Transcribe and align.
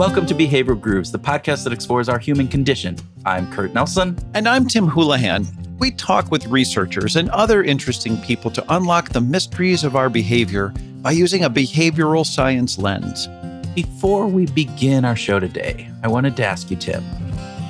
Welcome 0.00 0.24
to 0.26 0.34
Behavioral 0.34 0.80
Grooves, 0.80 1.12
the 1.12 1.18
podcast 1.18 1.64
that 1.64 1.74
explores 1.74 2.08
our 2.08 2.18
human 2.18 2.48
condition. 2.48 2.96
I'm 3.26 3.52
Kurt 3.52 3.74
Nelson. 3.74 4.18
And 4.32 4.48
I'm 4.48 4.66
Tim 4.66 4.86
Houlihan. 4.86 5.46
We 5.78 5.90
talk 5.90 6.30
with 6.30 6.46
researchers 6.46 7.16
and 7.16 7.28
other 7.28 7.62
interesting 7.62 8.16
people 8.22 8.50
to 8.52 8.64
unlock 8.74 9.10
the 9.10 9.20
mysteries 9.20 9.84
of 9.84 9.96
our 9.96 10.08
behavior 10.08 10.72
by 11.02 11.10
using 11.10 11.44
a 11.44 11.50
behavioral 11.50 12.24
science 12.24 12.78
lens. 12.78 13.28
Before 13.74 14.26
we 14.26 14.46
begin 14.46 15.04
our 15.04 15.16
show 15.16 15.38
today, 15.38 15.90
I 16.02 16.08
wanted 16.08 16.34
to 16.36 16.46
ask 16.46 16.70
you, 16.70 16.76
Tim, 16.76 17.04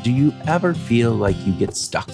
do 0.04 0.12
you 0.12 0.32
ever 0.46 0.72
feel 0.72 1.12
like 1.12 1.36
you 1.44 1.52
get 1.54 1.76
stuck? 1.76 2.08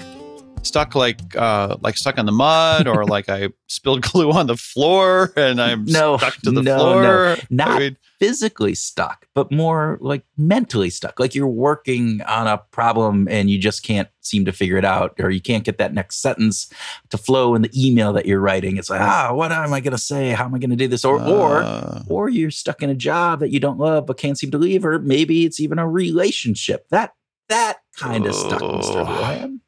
Stuck 0.66 0.94
like 0.94 1.20
uh, 1.36 1.76
like 1.80 1.96
stuck 1.96 2.18
in 2.18 2.26
the 2.26 2.32
mud, 2.32 2.86
or 2.88 3.04
like 3.06 3.28
I 3.28 3.50
spilled 3.68 4.02
glue 4.02 4.30
on 4.32 4.46
the 4.46 4.56
floor 4.56 5.32
and 5.36 5.60
I'm 5.60 5.84
No, 5.84 6.16
stuck 6.18 6.34
to 6.42 6.50
the 6.50 6.62
no, 6.62 6.78
floor. 6.78 7.02
no. 7.02 7.36
Not 7.50 7.68
I 7.68 7.78
mean, 7.78 7.96
physically 8.18 8.74
stuck, 8.74 9.26
but 9.34 9.50
more 9.52 9.98
like 10.00 10.24
mentally 10.36 10.90
stuck. 10.90 11.18
Like 11.20 11.34
you're 11.34 11.46
working 11.46 12.20
on 12.22 12.46
a 12.46 12.58
problem 12.58 13.28
and 13.30 13.48
you 13.50 13.58
just 13.58 13.82
can't 13.82 14.08
seem 14.20 14.44
to 14.44 14.52
figure 14.52 14.76
it 14.76 14.84
out, 14.84 15.14
or 15.20 15.30
you 15.30 15.40
can't 15.40 15.62
get 15.64 15.78
that 15.78 15.94
next 15.94 16.16
sentence 16.20 16.68
to 17.10 17.16
flow 17.18 17.54
in 17.54 17.62
the 17.62 17.70
email 17.86 18.12
that 18.12 18.26
you're 18.26 18.40
writing. 18.40 18.76
It's 18.76 18.90
like, 18.90 19.00
ah, 19.00 19.32
what 19.32 19.52
am 19.52 19.72
I 19.72 19.80
going 19.80 19.92
to 19.92 19.98
say? 19.98 20.30
How 20.30 20.46
am 20.46 20.54
I 20.54 20.58
going 20.58 20.70
to 20.70 20.76
do 20.76 20.88
this? 20.88 21.04
Or, 21.04 21.22
or, 21.22 21.62
uh, 21.62 22.02
or 22.08 22.28
you're 22.28 22.50
stuck 22.50 22.82
in 22.82 22.90
a 22.90 22.94
job 22.94 23.38
that 23.40 23.50
you 23.50 23.60
don't 23.60 23.78
love 23.78 24.06
but 24.06 24.18
can't 24.18 24.36
seem 24.36 24.50
to 24.50 24.58
leave, 24.58 24.84
or 24.84 24.98
maybe 24.98 25.44
it's 25.44 25.60
even 25.60 25.78
a 25.78 25.88
relationship. 25.88 26.88
That 26.90 27.12
that 27.48 27.78
kind 27.96 28.26
of 28.26 28.34
stuck, 28.34 28.60
Mr. 28.60 29.04
Oh. 29.06 29.58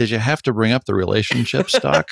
Did 0.00 0.08
you 0.08 0.18
have 0.18 0.40
to 0.44 0.54
bring 0.54 0.72
up 0.72 0.86
the 0.86 0.94
relationship 0.94 1.68
stuck? 1.68 2.08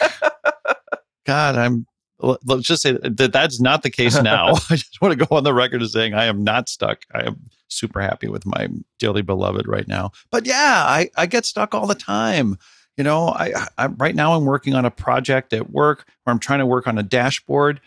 God, 1.27 1.57
I'm. 1.57 1.87
Let's 2.21 2.67
just 2.67 2.83
say 2.83 2.93
that 2.93 3.33
that's 3.33 3.61
not 3.61 3.83
the 3.83 3.89
case 3.89 4.21
now. 4.21 4.49
I 4.71 4.77
just 4.77 5.01
want 5.01 5.19
to 5.19 5.25
go 5.25 5.35
on 5.35 5.43
the 5.43 5.55
record 5.55 5.81
as 5.81 5.95
saying 5.95 6.13
I 6.13 6.27
am 6.27 6.45
not 6.45 6.69
stuck. 6.69 7.07
I 7.15 7.23
am 7.29 7.49
super 7.69 8.03
happy 8.03 8.29
with 8.29 8.45
my 8.45 8.69
dearly 8.99 9.23
beloved 9.23 9.67
right 9.67 9.89
now. 9.89 10.11
But 10.31 10.45
yeah, 10.45 10.85
I, 10.87 11.09
I 11.17 11.25
get 11.25 11.47
stuck 11.47 11.75
all 11.75 11.87
the 11.87 11.95
time. 11.95 12.59
You 12.99 13.05
know, 13.05 13.29
I, 13.29 13.55
I 13.79 13.87
right 13.87 14.15
now 14.15 14.35
I'm 14.35 14.45
working 14.45 14.75
on 14.75 14.85
a 14.85 14.91
project 14.91 15.55
at 15.55 15.71
work 15.71 16.05
where 16.25 16.33
I'm 16.33 16.41
trying 16.41 16.59
to 16.59 16.67
work 16.67 16.87
on 16.87 16.99
a 16.99 17.03
dashboard, 17.03 17.81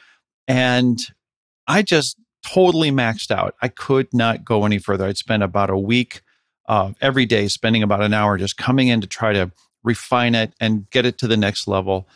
and 0.48 1.00
I 1.68 1.84
just 1.84 2.18
totally 2.44 2.90
maxed 2.90 3.30
out. 3.30 3.54
I 3.62 3.68
could 3.68 4.12
not 4.16 4.44
go 4.44 4.66
any 4.66 4.80
further. 4.80 5.06
I'd 5.06 5.18
spend 5.18 5.44
about 5.44 5.70
a 5.70 5.78
week 5.78 6.24
uh, 6.68 6.94
every 7.02 7.28
day, 7.28 7.48
spending 7.50 7.84
about 7.84 8.02
an 8.02 8.16
hour 8.16 8.40
just 8.40 8.58
coming 8.58 8.88
in 8.88 9.02
to 9.02 9.08
try 9.08 9.34
to 9.34 9.52
refine 9.84 10.36
it 10.36 10.54
and 10.60 10.90
get 10.90 11.06
it 11.06 11.18
to 11.20 11.28
the 11.28 11.38
next 11.38 11.68
level. 11.68 12.08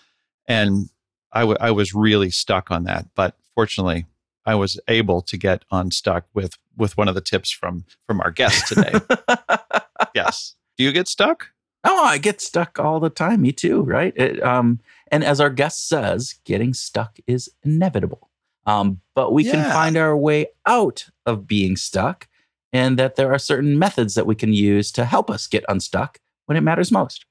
And 0.47 0.89
I, 1.31 1.41
w- 1.41 1.57
I 1.59 1.71
was 1.71 1.93
really 1.93 2.29
stuck 2.29 2.71
on 2.71 2.83
that. 2.85 3.07
But 3.15 3.35
fortunately, 3.53 4.05
I 4.45 4.55
was 4.55 4.79
able 4.87 5.21
to 5.23 5.37
get 5.37 5.65
unstuck 5.71 6.25
with 6.33 6.57
with 6.77 6.97
one 6.97 7.07
of 7.07 7.15
the 7.15 7.21
tips 7.21 7.51
from 7.51 7.85
from 8.05 8.21
our 8.21 8.31
guest 8.31 8.67
today. 8.67 8.93
yes. 10.15 10.55
Do 10.77 10.83
you 10.83 10.91
get 10.91 11.07
stuck? 11.07 11.49
Oh, 11.83 12.03
I 12.03 12.17
get 12.17 12.41
stuck 12.41 12.79
all 12.79 12.99
the 12.99 13.09
time. 13.09 13.41
Me 13.41 13.51
too, 13.51 13.81
right? 13.81 14.13
It, 14.15 14.41
um, 14.43 14.79
and 15.11 15.23
as 15.23 15.39
our 15.39 15.51
guest 15.51 15.87
says, 15.87 16.35
getting 16.43 16.73
stuck 16.73 17.17
is 17.27 17.49
inevitable. 17.63 18.29
Um, 18.65 19.01
but 19.13 19.31
we 19.31 19.43
can 19.43 19.71
find 19.71 19.95
our 19.95 20.17
way 20.17 20.47
out 20.65 21.09
of 21.27 21.45
being 21.45 21.77
stuck, 21.77 22.27
and 22.73 22.97
that 22.97 23.15
there 23.15 23.31
are 23.31 23.37
certain 23.37 23.77
methods 23.77 24.15
that 24.15 24.25
we 24.25 24.33
can 24.33 24.51
use 24.51 24.91
to 24.93 25.05
help 25.05 25.29
us 25.29 25.45
get 25.45 25.63
unstuck 25.69 26.19
when 26.47 26.57
it 26.57 26.61
matters 26.61 26.91
most. 26.91 27.25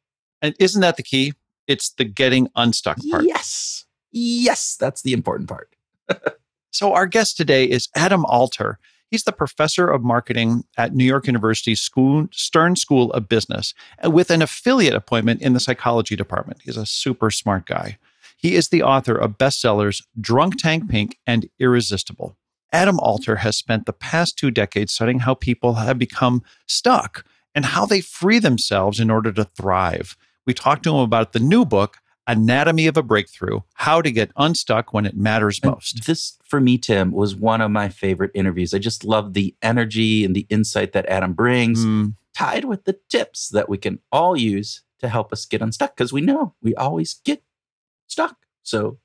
And 0.45 0.55
isn't 0.59 0.83
that 0.83 0.98
the 0.98 1.03
key? 1.03 1.33
It's 1.67 1.91
the 1.91 2.05
getting 2.05 2.48
unstuck 2.55 2.98
part. 3.11 3.25
Yes, 3.25 3.87
yes, 4.12 4.77
that's 4.77 5.00
the 5.03 5.14
important 5.14 5.48
part. 5.48 5.75
So, 6.75 6.92
our 6.92 7.06
guest 7.06 7.37
today 7.37 7.67
is 7.67 7.89
Adam 7.95 8.25
Alter. 8.25 8.81
He's 9.09 9.22
the 9.22 9.31
professor 9.31 9.89
of 9.89 10.03
marketing 10.03 10.65
at 10.77 10.92
New 10.92 11.05
York 11.05 11.28
University's 11.28 11.81
School, 11.81 12.27
Stern 12.32 12.75
School 12.75 13.12
of 13.12 13.28
Business 13.28 13.75
with 14.03 14.28
an 14.28 14.43
affiliate 14.43 14.94
appointment 14.94 15.41
in 15.41 15.53
the 15.53 15.60
psychology 15.60 16.16
department. 16.16 16.62
He's 16.65 16.76
a 16.76 16.84
super 16.84 17.31
smart 17.31 17.66
guy. 17.66 17.97
He 18.37 18.56
is 18.56 18.71
the 18.71 18.82
author 18.82 19.15
of 19.15 19.38
bestsellers 19.38 20.03
Drunk 20.21 20.61
Tank 20.61 20.91
Pink 20.91 21.16
and 21.28 21.49
Irresistible. 21.61 22.37
Adam 22.72 22.99
Alter 22.99 23.37
has 23.37 23.56
spent 23.56 23.87
the 23.87 23.93
past 23.93 24.37
two 24.37 24.50
decades 24.50 24.93
studying 24.93 25.21
how 25.21 25.34
people 25.34 25.75
have 25.75 25.97
become 25.97 26.43
stuck 26.66 27.25
and 27.55 27.66
how 27.66 27.87
they 27.87 28.00
free 28.00 28.41
themselves 28.41 28.99
in 28.99 29.12
order 29.12 29.31
to 29.31 29.44
thrive. 29.44 30.16
We 30.47 30.55
talked 30.55 30.82
to 30.84 30.91
him 30.91 31.00
about 31.00 31.32
the 31.32 31.41
new 31.41 31.65
book, 31.65 31.99
Anatomy 32.27 32.87
of 32.87 32.97
a 32.97 33.03
Breakthrough 33.03 33.60
How 33.75 34.00
to 34.03 34.10
Get 34.10 34.31
Unstuck 34.37 34.93
When 34.93 35.06
It 35.06 35.16
Matters 35.16 35.60
And 35.62 35.72
Most. 35.72 36.06
This, 36.06 36.38
for 36.44 36.60
me, 36.60 36.78
Tim, 36.78 37.12
was 37.12 37.34
one 37.34 37.60
of 37.60 37.71
my 37.71 37.88
favorite 37.88 38.31
interviews. 38.34 38.72
I 38.75 38.78
just 38.78 39.05
love 39.05 39.34
the 39.34 39.55
energy 39.62 40.25
and 40.25 40.34
the 40.34 40.47
insight 40.50 40.93
that 40.93 41.06
Adam 41.06 41.32
brings. 41.34 41.84
Mm, 41.84 42.15
tied 42.34 42.65
with 42.65 42.84
the 42.84 42.99
tips 43.09 43.49
that 43.50 43.69
we 43.69 43.78
can 43.78 44.00
all 44.10 44.37
use 44.37 44.82
to 44.99 45.09
help 45.09 45.32
us 45.32 45.44
get 45.47 45.62
unstuck 45.62 45.97
because 45.97 46.12
we 46.12 46.21
know 46.21 46.55
we 46.62 46.75
always 46.75 47.15
get 47.25 47.43
stuck. 48.09 48.37
So 48.62 48.99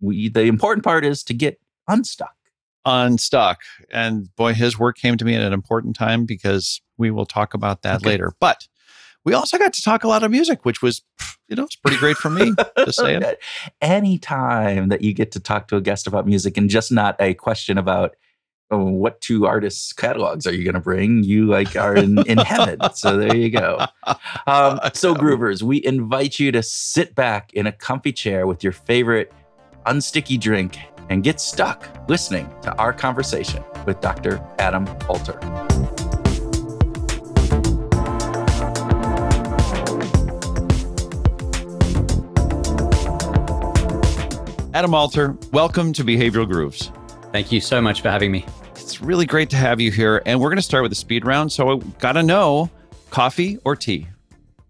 we 0.00 0.28
the 0.28 0.42
important 0.42 0.84
part 0.84 1.04
is 1.04 1.22
to 1.24 1.34
get 1.34 1.60
unstuck. 1.88 2.34
unstuck. 2.84 3.60
And 3.90 4.34
boy, 4.36 4.54
his 4.54 4.78
work 4.78 4.96
came 4.96 5.16
to 5.16 5.24
me 5.24 5.34
at 5.34 5.42
an 5.42 5.52
important 5.52 5.96
time 5.96 6.24
because 6.24 6.80
we 6.98 7.10
will 7.10 7.26
talk 7.26 7.52
about 7.54 7.82
that 7.82 7.96
Okay. 7.96 8.10
later. 8.10 8.32
But 8.40 8.68
we 9.28 9.34
also 9.34 9.58
got 9.58 9.74
to 9.74 9.82
talk 9.82 10.04
a 10.04 10.08
lot 10.08 10.22
of 10.22 10.30
music, 10.30 10.64
which 10.64 10.80
was, 10.80 11.02
you 11.48 11.56
know, 11.56 11.64
it's 11.64 11.76
pretty 11.76 11.98
great 11.98 12.16
for 12.16 12.30
me 12.30 12.54
to 12.78 12.92
say 12.92 13.14
it. 13.16 13.38
Anytime 13.82 14.88
that 14.88 15.02
you 15.02 15.12
get 15.12 15.32
to 15.32 15.40
talk 15.40 15.68
to 15.68 15.76
a 15.76 15.82
guest 15.82 16.06
about 16.06 16.26
music 16.26 16.56
and 16.56 16.70
just 16.70 16.90
not 16.90 17.14
a 17.20 17.34
question 17.34 17.76
about 17.76 18.16
oh, 18.70 18.84
what 18.84 19.20
two 19.20 19.46
artists' 19.46 19.92
catalogs 19.92 20.46
are 20.46 20.52
you 20.54 20.64
going 20.64 20.74
to 20.74 20.80
bring, 20.80 21.24
you 21.24 21.46
like 21.46 21.76
are 21.76 21.94
in, 21.94 22.18
in 22.26 22.38
heaven. 22.38 22.78
So 22.94 23.18
there 23.18 23.36
you 23.36 23.50
go. 23.50 23.84
Um, 24.46 24.80
so, 24.94 25.14
Groovers, 25.14 25.62
we 25.62 25.84
invite 25.84 26.38
you 26.38 26.50
to 26.52 26.62
sit 26.62 27.14
back 27.14 27.52
in 27.52 27.66
a 27.66 27.72
comfy 27.72 28.12
chair 28.12 28.46
with 28.46 28.64
your 28.64 28.72
favorite 28.72 29.30
unsticky 29.84 30.40
drink 30.40 30.78
and 31.10 31.22
get 31.22 31.38
stuck 31.38 31.86
listening 32.08 32.50
to 32.62 32.74
our 32.76 32.94
conversation 32.94 33.62
with 33.84 34.00
Dr. 34.00 34.42
Adam 34.58 34.88
Alter. 35.06 35.38
Adam 44.74 44.94
Alter, 44.94 45.36
welcome 45.52 45.92
to 45.94 46.04
Behavioral 46.04 46.46
Grooves. 46.46 46.92
Thank 47.32 47.50
you 47.50 47.60
so 47.60 47.80
much 47.80 48.02
for 48.02 48.10
having 48.10 48.30
me. 48.30 48.44
It's 48.76 49.00
really 49.00 49.26
great 49.26 49.50
to 49.50 49.56
have 49.56 49.80
you 49.80 49.90
here. 49.90 50.22
And 50.26 50.40
we're 50.40 50.48
going 50.50 50.56
to 50.58 50.62
start 50.62 50.82
with 50.82 50.92
a 50.92 50.96
speed 50.96 51.24
round. 51.26 51.50
So 51.52 51.70
I 51.70 51.76
got 51.98 52.12
to 52.12 52.22
know 52.22 52.70
coffee 53.10 53.58
or 53.64 53.74
tea? 53.76 54.06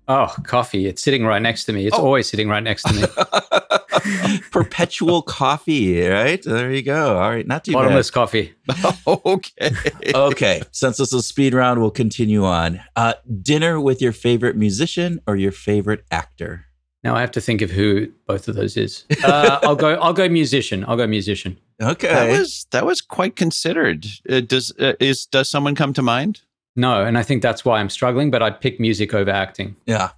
Oh, 0.07 0.35
coffee. 0.45 0.87
It's 0.87 1.03
sitting 1.03 1.25
right 1.25 1.43
next 1.43 1.65
to 1.67 1.73
me. 1.73 1.87
It's 1.87 1.97
Oh. 1.99 2.05
always 2.05 2.29
sitting 2.29 2.49
right 2.49 2.63
next 2.63 2.85
to 2.85 2.95
me. 2.95 4.39
Perpetual 4.53 5.21
coffee, 5.23 6.01
right? 6.07 6.43
There 6.43 6.73
you 6.73 6.83
go. 6.83 7.19
All 7.19 7.29
right, 7.31 7.47
not 7.47 7.65
too 7.65 7.73
Bottomless 7.73 8.11
coffee. 8.11 8.55
okay. 9.07 9.71
Okay, 10.15 10.63
since 10.71 10.97
this 10.97 11.09
is 11.09 11.15
a 11.15 11.23
speed 11.23 11.53
round, 11.53 11.81
we'll 11.81 11.91
continue 11.91 12.45
on. 12.45 12.81
Uh, 12.97 13.15
dinner 13.43 13.81
with 13.81 14.01
your 14.01 14.13
favorite 14.13 14.57
musician 14.57 15.21
or 15.27 15.37
your 15.37 15.53
favorite 15.53 16.05
actor? 16.11 16.65
Now 17.05 17.15
I 17.15 17.21
have 17.21 17.31
to 17.33 17.41
think 17.41 17.63
of 17.63 17.71
who 17.71 18.09
both 18.27 18.49
of 18.49 18.57
those 18.57 18.77
is. 18.77 19.05
Uh, 19.25 19.59
I'll 19.63 19.77
go. 19.77 19.95
I'll 19.95 20.13
go 20.13 20.29
musician. 20.29 20.85
I'll 20.89 20.97
go 20.97 21.07
musician. 21.07 21.57
Okay. 21.81 22.09
That 22.09 22.39
was 22.39 22.67
that 22.73 22.85
was 22.87 23.01
quite 23.01 23.37
considered. 23.37 24.07
Uh, 24.29 24.41
does 24.41 24.73
uh, 24.81 24.95
is 24.99 25.27
does 25.27 25.49
someone 25.49 25.75
come 25.77 25.93
to 25.93 26.03
mind? 26.03 26.41
No, 26.77 27.05
and 27.05 27.17
I 27.19 27.23
think 27.23 27.43
that's 27.43 27.65
why 27.65 27.79
I'm 27.81 27.89
struggling. 27.91 28.31
But 28.31 28.43
I'd 28.43 28.61
pick 28.61 28.81
music 28.81 29.15
over 29.15 29.31
acting. 29.31 29.77
yeah. 29.87 30.11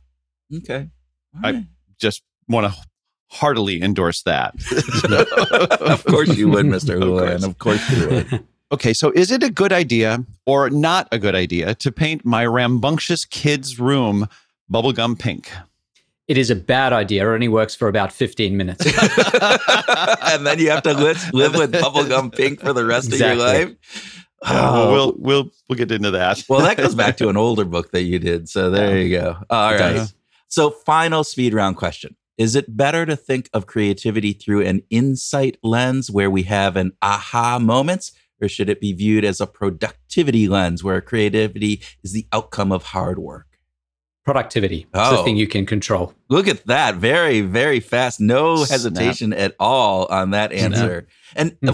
Okay. 0.56 0.88
All 1.44 1.50
I- 1.54 1.66
Just 1.98 2.22
want 2.48 2.72
to 2.72 2.78
heartily 3.28 3.80
endorse 3.82 4.22
that. 4.22 4.54
of 5.80 6.04
course 6.04 6.36
you 6.36 6.48
would, 6.48 6.66
Mr. 6.66 6.94
Of 6.94 7.02
Houlihan. 7.02 7.28
course. 7.40 7.44
Of 7.44 7.58
course 7.58 7.90
you 7.90 8.08
would. 8.08 8.44
Okay, 8.72 8.92
so 8.92 9.10
is 9.16 9.32
it 9.32 9.42
a 9.42 9.50
good 9.50 9.72
idea 9.72 10.24
or 10.46 10.70
not 10.70 11.08
a 11.10 11.18
good 11.18 11.34
idea 11.34 11.74
to 11.74 11.90
paint 11.90 12.24
my 12.24 12.46
rambunctious 12.46 13.24
kid's 13.24 13.80
room 13.80 14.28
bubblegum 14.72 15.18
pink? 15.18 15.50
It 16.30 16.38
is 16.38 16.48
a 16.48 16.54
bad 16.54 16.92
idea. 16.92 17.28
It 17.28 17.34
only 17.34 17.48
works 17.48 17.74
for 17.74 17.88
about 17.88 18.12
15 18.12 18.56
minutes. 18.56 18.86
and 20.22 20.46
then 20.46 20.60
you 20.60 20.70
have 20.70 20.82
to 20.84 20.94
live, 20.94 21.20
live 21.32 21.54
with 21.56 21.72
bubblegum 21.72 22.32
pink 22.34 22.60
for 22.60 22.72
the 22.72 22.84
rest 22.84 23.12
of 23.12 23.18
your 23.18 23.34
life. 23.34 23.70
Well, 24.42 24.74
Oh. 24.74 24.92
we'll 24.92 25.14
we'll 25.18 25.50
we'll 25.68 25.76
get 25.76 25.90
into 25.90 26.12
that. 26.12 26.42
Well, 26.48 26.60
that 26.60 26.76
goes 26.76 26.94
back 26.94 27.16
to 27.18 27.28
an 27.28 27.36
older 27.44 27.64
book 27.64 27.90
that 27.90 28.02
you 28.04 28.18
did. 28.20 28.48
So 28.48 28.70
there 28.70 28.96
you 28.98 29.10
go. 29.18 29.36
All 29.50 29.70
It 29.74 29.80
right. 29.80 29.92
does. 29.96 30.14
So, 30.48 30.70
final 30.70 31.24
speed 31.24 31.52
round 31.52 31.76
question 31.76 32.16
Is 32.38 32.54
it 32.54 32.76
better 32.76 33.04
to 33.06 33.16
think 33.16 33.50
of 33.52 33.66
creativity 33.66 34.32
through 34.32 34.62
an 34.64 34.82
insight 34.88 35.58
lens 35.64 36.10
where 36.12 36.30
we 36.30 36.44
have 36.44 36.76
an 36.76 36.92
aha 37.02 37.58
moments, 37.58 38.12
or 38.40 38.48
should 38.48 38.70
it 38.70 38.80
be 38.80 38.92
viewed 38.94 39.24
as 39.24 39.40
a 39.42 39.46
productivity 39.48 40.48
lens 40.48 40.82
where 40.84 41.00
creativity 41.02 41.82
is 42.04 42.12
the 42.12 42.26
outcome 42.32 42.70
of 42.72 42.84
hard 42.84 43.18
work? 43.18 43.46
Productivity. 44.24 44.86
It's 44.94 45.10
the 45.10 45.18
Oh. 45.18 45.24
thing 45.24 45.36
you 45.36 45.46
can 45.48 45.64
control. 45.66 46.14
Look 46.28 46.46
at 46.46 46.66
that. 46.66 46.96
Very, 46.96 47.40
very 47.40 47.80
fast. 47.80 48.20
No 48.20 48.56
Snap. 48.56 48.68
hesitation 48.68 49.32
at 49.32 49.54
all 49.58 50.04
on 50.06 50.30
that 50.32 50.52
answer. 50.52 51.06
And 51.34 51.56
uh, 51.66 51.72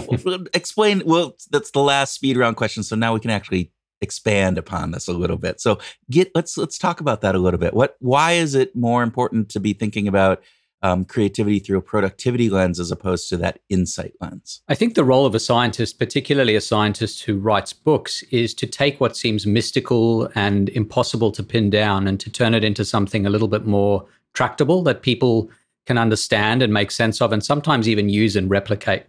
explain, 0.53 1.03
well, 1.05 1.35
that's 1.51 1.71
the 1.71 1.81
last 1.81 2.13
speed 2.13 2.37
round 2.37 2.55
question. 2.55 2.83
So 2.83 2.95
now 2.95 3.13
we 3.13 3.19
can 3.19 3.31
actually 3.31 3.71
expand 3.99 4.57
upon 4.57 4.91
this 4.91 5.07
a 5.07 5.13
little 5.13 5.37
bit. 5.37 5.59
So 5.59 5.79
get 6.09 6.31
let's 6.35 6.57
let's 6.57 6.77
talk 6.77 7.01
about 7.01 7.21
that 7.21 7.35
a 7.35 7.39
little 7.39 7.59
bit. 7.59 7.73
What 7.73 7.95
why 7.99 8.33
is 8.33 8.55
it 8.55 8.75
more 8.75 9.03
important 9.03 9.49
to 9.49 9.59
be 9.59 9.73
thinking 9.73 10.07
about 10.07 10.41
um, 10.81 11.05
creativity 11.05 11.59
through 11.59 11.77
a 11.77 11.81
productivity 11.81 12.49
lens 12.49 12.79
as 12.79 12.91
opposed 12.91 13.29
to 13.29 13.37
that 13.37 13.59
insight 13.69 14.13
lens? 14.21 14.61
I 14.67 14.75
think 14.75 14.95
the 14.95 15.03
role 15.03 15.25
of 15.25 15.35
a 15.35 15.39
scientist, 15.39 15.99
particularly 15.99 16.55
a 16.55 16.61
scientist 16.61 17.23
who 17.23 17.37
writes 17.37 17.73
books, 17.73 18.23
is 18.23 18.53
to 18.55 18.67
take 18.67 18.99
what 18.99 19.17
seems 19.17 19.47
mystical 19.47 20.29
and 20.35 20.69
impossible 20.69 21.31
to 21.31 21.43
pin 21.43 21.69
down 21.69 22.07
and 22.07 22.19
to 22.19 22.29
turn 22.29 22.53
it 22.53 22.63
into 22.63 22.85
something 22.85 23.25
a 23.25 23.29
little 23.29 23.47
bit 23.47 23.65
more 23.65 24.05
tractable 24.33 24.83
that 24.83 25.01
people 25.01 25.49
can 25.85 25.97
understand 25.97 26.61
and 26.61 26.73
make 26.73 26.91
sense 26.91 27.21
of, 27.21 27.31
and 27.31 27.43
sometimes 27.43 27.87
even 27.87 28.09
use 28.09 28.35
and 28.35 28.49
replicate. 28.49 29.05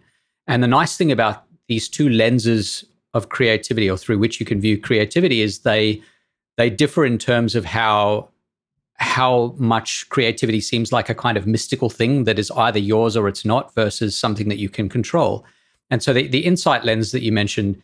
And 0.47 0.63
the 0.63 0.67
nice 0.67 0.97
thing 0.97 1.11
about 1.11 1.43
these 1.67 1.87
two 1.87 2.09
lenses 2.09 2.83
of 3.13 3.29
creativity 3.29 3.89
or 3.89 3.97
through 3.97 4.17
which 4.17 4.39
you 4.39 4.45
can 4.45 4.61
view 4.61 4.79
creativity 4.79 5.41
is 5.41 5.59
they 5.59 6.01
they 6.57 6.69
differ 6.69 7.05
in 7.05 7.17
terms 7.17 7.55
of 7.55 7.63
how 7.63 8.27
how 8.99 9.55
much 9.57 10.07
creativity 10.09 10.59
seems 10.61 10.91
like 10.91 11.09
a 11.09 11.15
kind 11.15 11.37
of 11.37 11.47
mystical 11.47 11.89
thing 11.89 12.25
that 12.25 12.37
is 12.37 12.51
either 12.51 12.79
yours 12.79 13.15
or 13.15 13.27
it's 13.27 13.45
not 13.45 13.73
versus 13.73 14.15
something 14.15 14.49
that 14.49 14.59
you 14.59 14.69
can 14.69 14.89
control. 14.89 15.45
And 15.89 16.03
so 16.03 16.13
the, 16.13 16.27
the 16.27 16.45
insight 16.45 16.83
lens 16.83 17.11
that 17.11 17.21
you 17.21 17.31
mentioned 17.31 17.81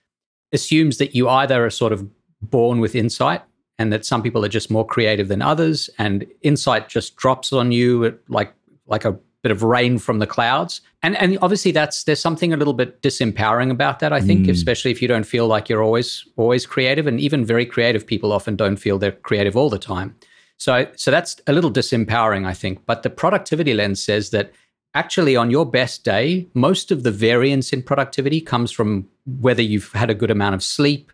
assumes 0.54 0.98
that 0.98 1.16
you 1.16 1.28
either 1.30 1.66
are 1.66 1.70
sort 1.70 1.94
of 1.94 2.08
born 2.42 2.80
with 2.80 2.96
insight 2.96 3.42
and 3.80 3.92
that 3.92 4.06
some 4.06 4.22
people 4.22 4.44
are 4.46 4.50
just 4.50 4.70
more 4.70 4.86
creative 4.86 5.28
than 5.28 5.42
others 5.42 5.90
and 5.98 6.26
insight 6.42 6.90
just 6.90 7.16
drops 7.16 7.52
on 7.52 7.72
you 7.72 8.18
like 8.28 8.54
like 8.88 9.06
a 9.06 9.18
bit 9.42 9.52
of 9.52 9.64
rain 9.64 9.98
from 9.98 10.20
the 10.20 10.28
clouds. 10.28 10.82
And 11.02 11.16
and 11.18 11.38
obviously 11.42 11.72
that's 11.72 12.04
there's 12.04 12.20
something 12.20 12.54
a 12.54 12.58
little 12.58 12.74
bit 12.74 13.02
disempowering 13.02 13.72
about 13.72 14.00
that, 14.00 14.12
I 14.14 14.22
think, 14.22 14.46
Mm. 14.48 14.52
especially 14.52 14.92
if 14.92 15.02
you 15.02 15.08
don't 15.08 15.24
feel 15.26 15.48
like 15.48 15.70
you're 15.70 15.84
always 15.84 16.26
always 16.36 16.66
creative. 16.66 17.08
And 17.08 17.20
even 17.20 17.46
very 17.46 17.66
creative 17.66 18.06
people 18.06 18.32
often 18.32 18.56
don't 18.56 18.78
feel 18.78 18.98
they're 19.00 19.12
creative 19.12 19.56
all 19.58 19.70
the 19.70 19.80
time. 19.80 20.16
So 20.57 20.88
so 20.96 21.12
that's 21.12 21.40
a 21.48 21.54
little 21.54 21.72
disempowering, 21.72 22.46
I 22.46 22.54
think. 22.54 22.86
But 22.86 23.04
the 23.04 23.10
productivity 23.10 23.74
lens 23.74 24.04
says 24.04 24.30
that 24.31 24.52
actually 24.94 25.36
on 25.36 25.52
your 25.52 25.66
best 25.66 26.04
day, 26.04 26.48
most 26.54 26.92
of 26.92 27.04
the 27.04 27.12
variance 27.12 27.74
in 27.74 27.84
productivity 27.84 28.42
comes 28.42 28.72
from 28.72 29.07
whether 29.25 29.62
you've 29.62 29.92
had 29.92 30.10
a 30.10 30.16
good 30.16 30.31
amount 30.31 30.56
of 30.56 30.63
sleep, 30.63 31.12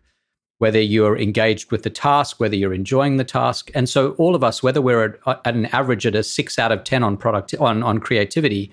whether 0.60 0.80
you're 0.80 1.18
engaged 1.18 1.72
with 1.72 1.82
the 1.84 1.90
task, 1.90 2.40
whether 2.40 2.56
you're 2.56 2.74
enjoying 2.74 3.18
the 3.18 3.24
task. 3.24 3.72
And 3.74 3.90
so 3.90 4.12
all 4.14 4.36
of 4.36 4.44
us, 4.44 4.62
whether 4.62 4.82
we're 4.82 5.18
at, 5.26 5.42
at 5.46 5.56
an 5.56 5.66
average 5.68 6.06
at 6.06 6.16
a 6.16 6.24
six 6.24 6.60
out 6.60 6.72
of 6.72 6.84
10 6.84 7.04
on 7.04 7.18
product 7.18 7.56
on, 7.56 7.82
on 7.82 8.00
creativity, 8.00 8.72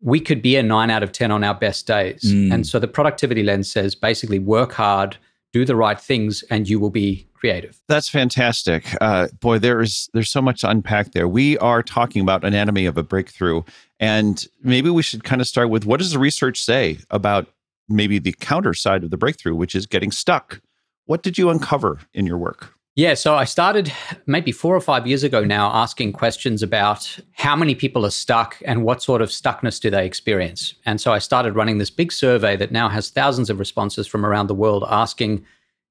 we 0.00 0.20
could 0.20 0.42
be 0.42 0.56
a 0.56 0.62
nine 0.62 0.90
out 0.90 1.02
of 1.02 1.12
10 1.12 1.30
on 1.30 1.42
our 1.42 1.54
best 1.54 1.86
days. 1.86 2.22
Mm. 2.22 2.52
And 2.52 2.66
so 2.66 2.78
the 2.78 2.88
productivity 2.88 3.42
lens 3.42 3.70
says 3.70 3.94
basically 3.94 4.38
work 4.38 4.72
hard, 4.72 5.16
do 5.52 5.64
the 5.64 5.74
right 5.76 5.98
things, 5.98 6.44
and 6.50 6.68
you 6.68 6.78
will 6.78 6.90
be 6.90 7.26
creative. 7.38 7.80
That's 7.88 8.08
fantastic. 8.08 8.84
Uh, 9.00 9.28
boy, 9.40 9.58
there 9.58 9.80
is 9.80 10.08
there's 10.12 10.30
so 10.30 10.42
much 10.42 10.60
to 10.62 10.70
unpack 10.70 11.12
there. 11.12 11.28
We 11.28 11.56
are 11.58 11.82
talking 11.82 12.22
about 12.22 12.44
anatomy 12.44 12.86
of 12.86 12.98
a 12.98 13.02
breakthrough, 13.02 13.62
and 14.00 14.46
maybe 14.62 14.90
we 14.90 15.02
should 15.02 15.24
kind 15.24 15.40
of 15.40 15.46
start 15.46 15.70
with 15.70 15.86
what 15.86 15.98
does 15.98 16.12
the 16.12 16.18
research 16.18 16.60
say 16.62 16.98
about 17.10 17.46
maybe 17.88 18.18
the 18.18 18.34
counter 18.40 18.74
side 18.74 19.04
of 19.04 19.10
the 19.10 19.16
breakthrough, 19.16 19.54
which 19.54 19.74
is 19.74 19.86
getting 19.86 20.10
stuck. 20.10 20.60
What 21.06 21.22
did 21.22 21.38
you 21.38 21.48
uncover 21.48 22.00
in 22.12 22.26
your 22.26 22.38
work? 22.38 22.74
Yeah, 22.98 23.14
so 23.14 23.36
I 23.36 23.44
started 23.44 23.92
maybe 24.26 24.50
four 24.50 24.74
or 24.74 24.80
five 24.80 25.06
years 25.06 25.22
ago 25.22 25.44
now 25.44 25.70
asking 25.72 26.14
questions 26.14 26.64
about 26.64 27.16
how 27.34 27.54
many 27.54 27.76
people 27.76 28.04
are 28.04 28.10
stuck 28.10 28.60
and 28.64 28.82
what 28.82 29.04
sort 29.04 29.22
of 29.22 29.28
stuckness 29.28 29.80
do 29.80 29.88
they 29.88 30.04
experience. 30.04 30.74
And 30.84 31.00
so 31.00 31.12
I 31.12 31.20
started 31.20 31.54
running 31.54 31.78
this 31.78 31.90
big 31.90 32.10
survey 32.10 32.56
that 32.56 32.72
now 32.72 32.88
has 32.88 33.08
thousands 33.08 33.50
of 33.50 33.60
responses 33.60 34.08
from 34.08 34.26
around 34.26 34.48
the 34.48 34.54
world 34.54 34.84
asking, 34.88 35.46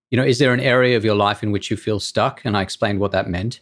you 0.09 0.17
know, 0.17 0.23
is 0.23 0.39
there 0.39 0.53
an 0.53 0.59
area 0.59 0.95
of 0.97 1.03
your 1.03 1.15
life 1.15 1.43
in 1.43 1.51
which 1.51 1.69
you 1.69 1.77
feel 1.77 1.99
stuck? 1.99 2.41
And 2.45 2.55
I 2.55 2.61
explained 2.61 2.99
what 2.99 3.11
that 3.11 3.29
meant. 3.29 3.59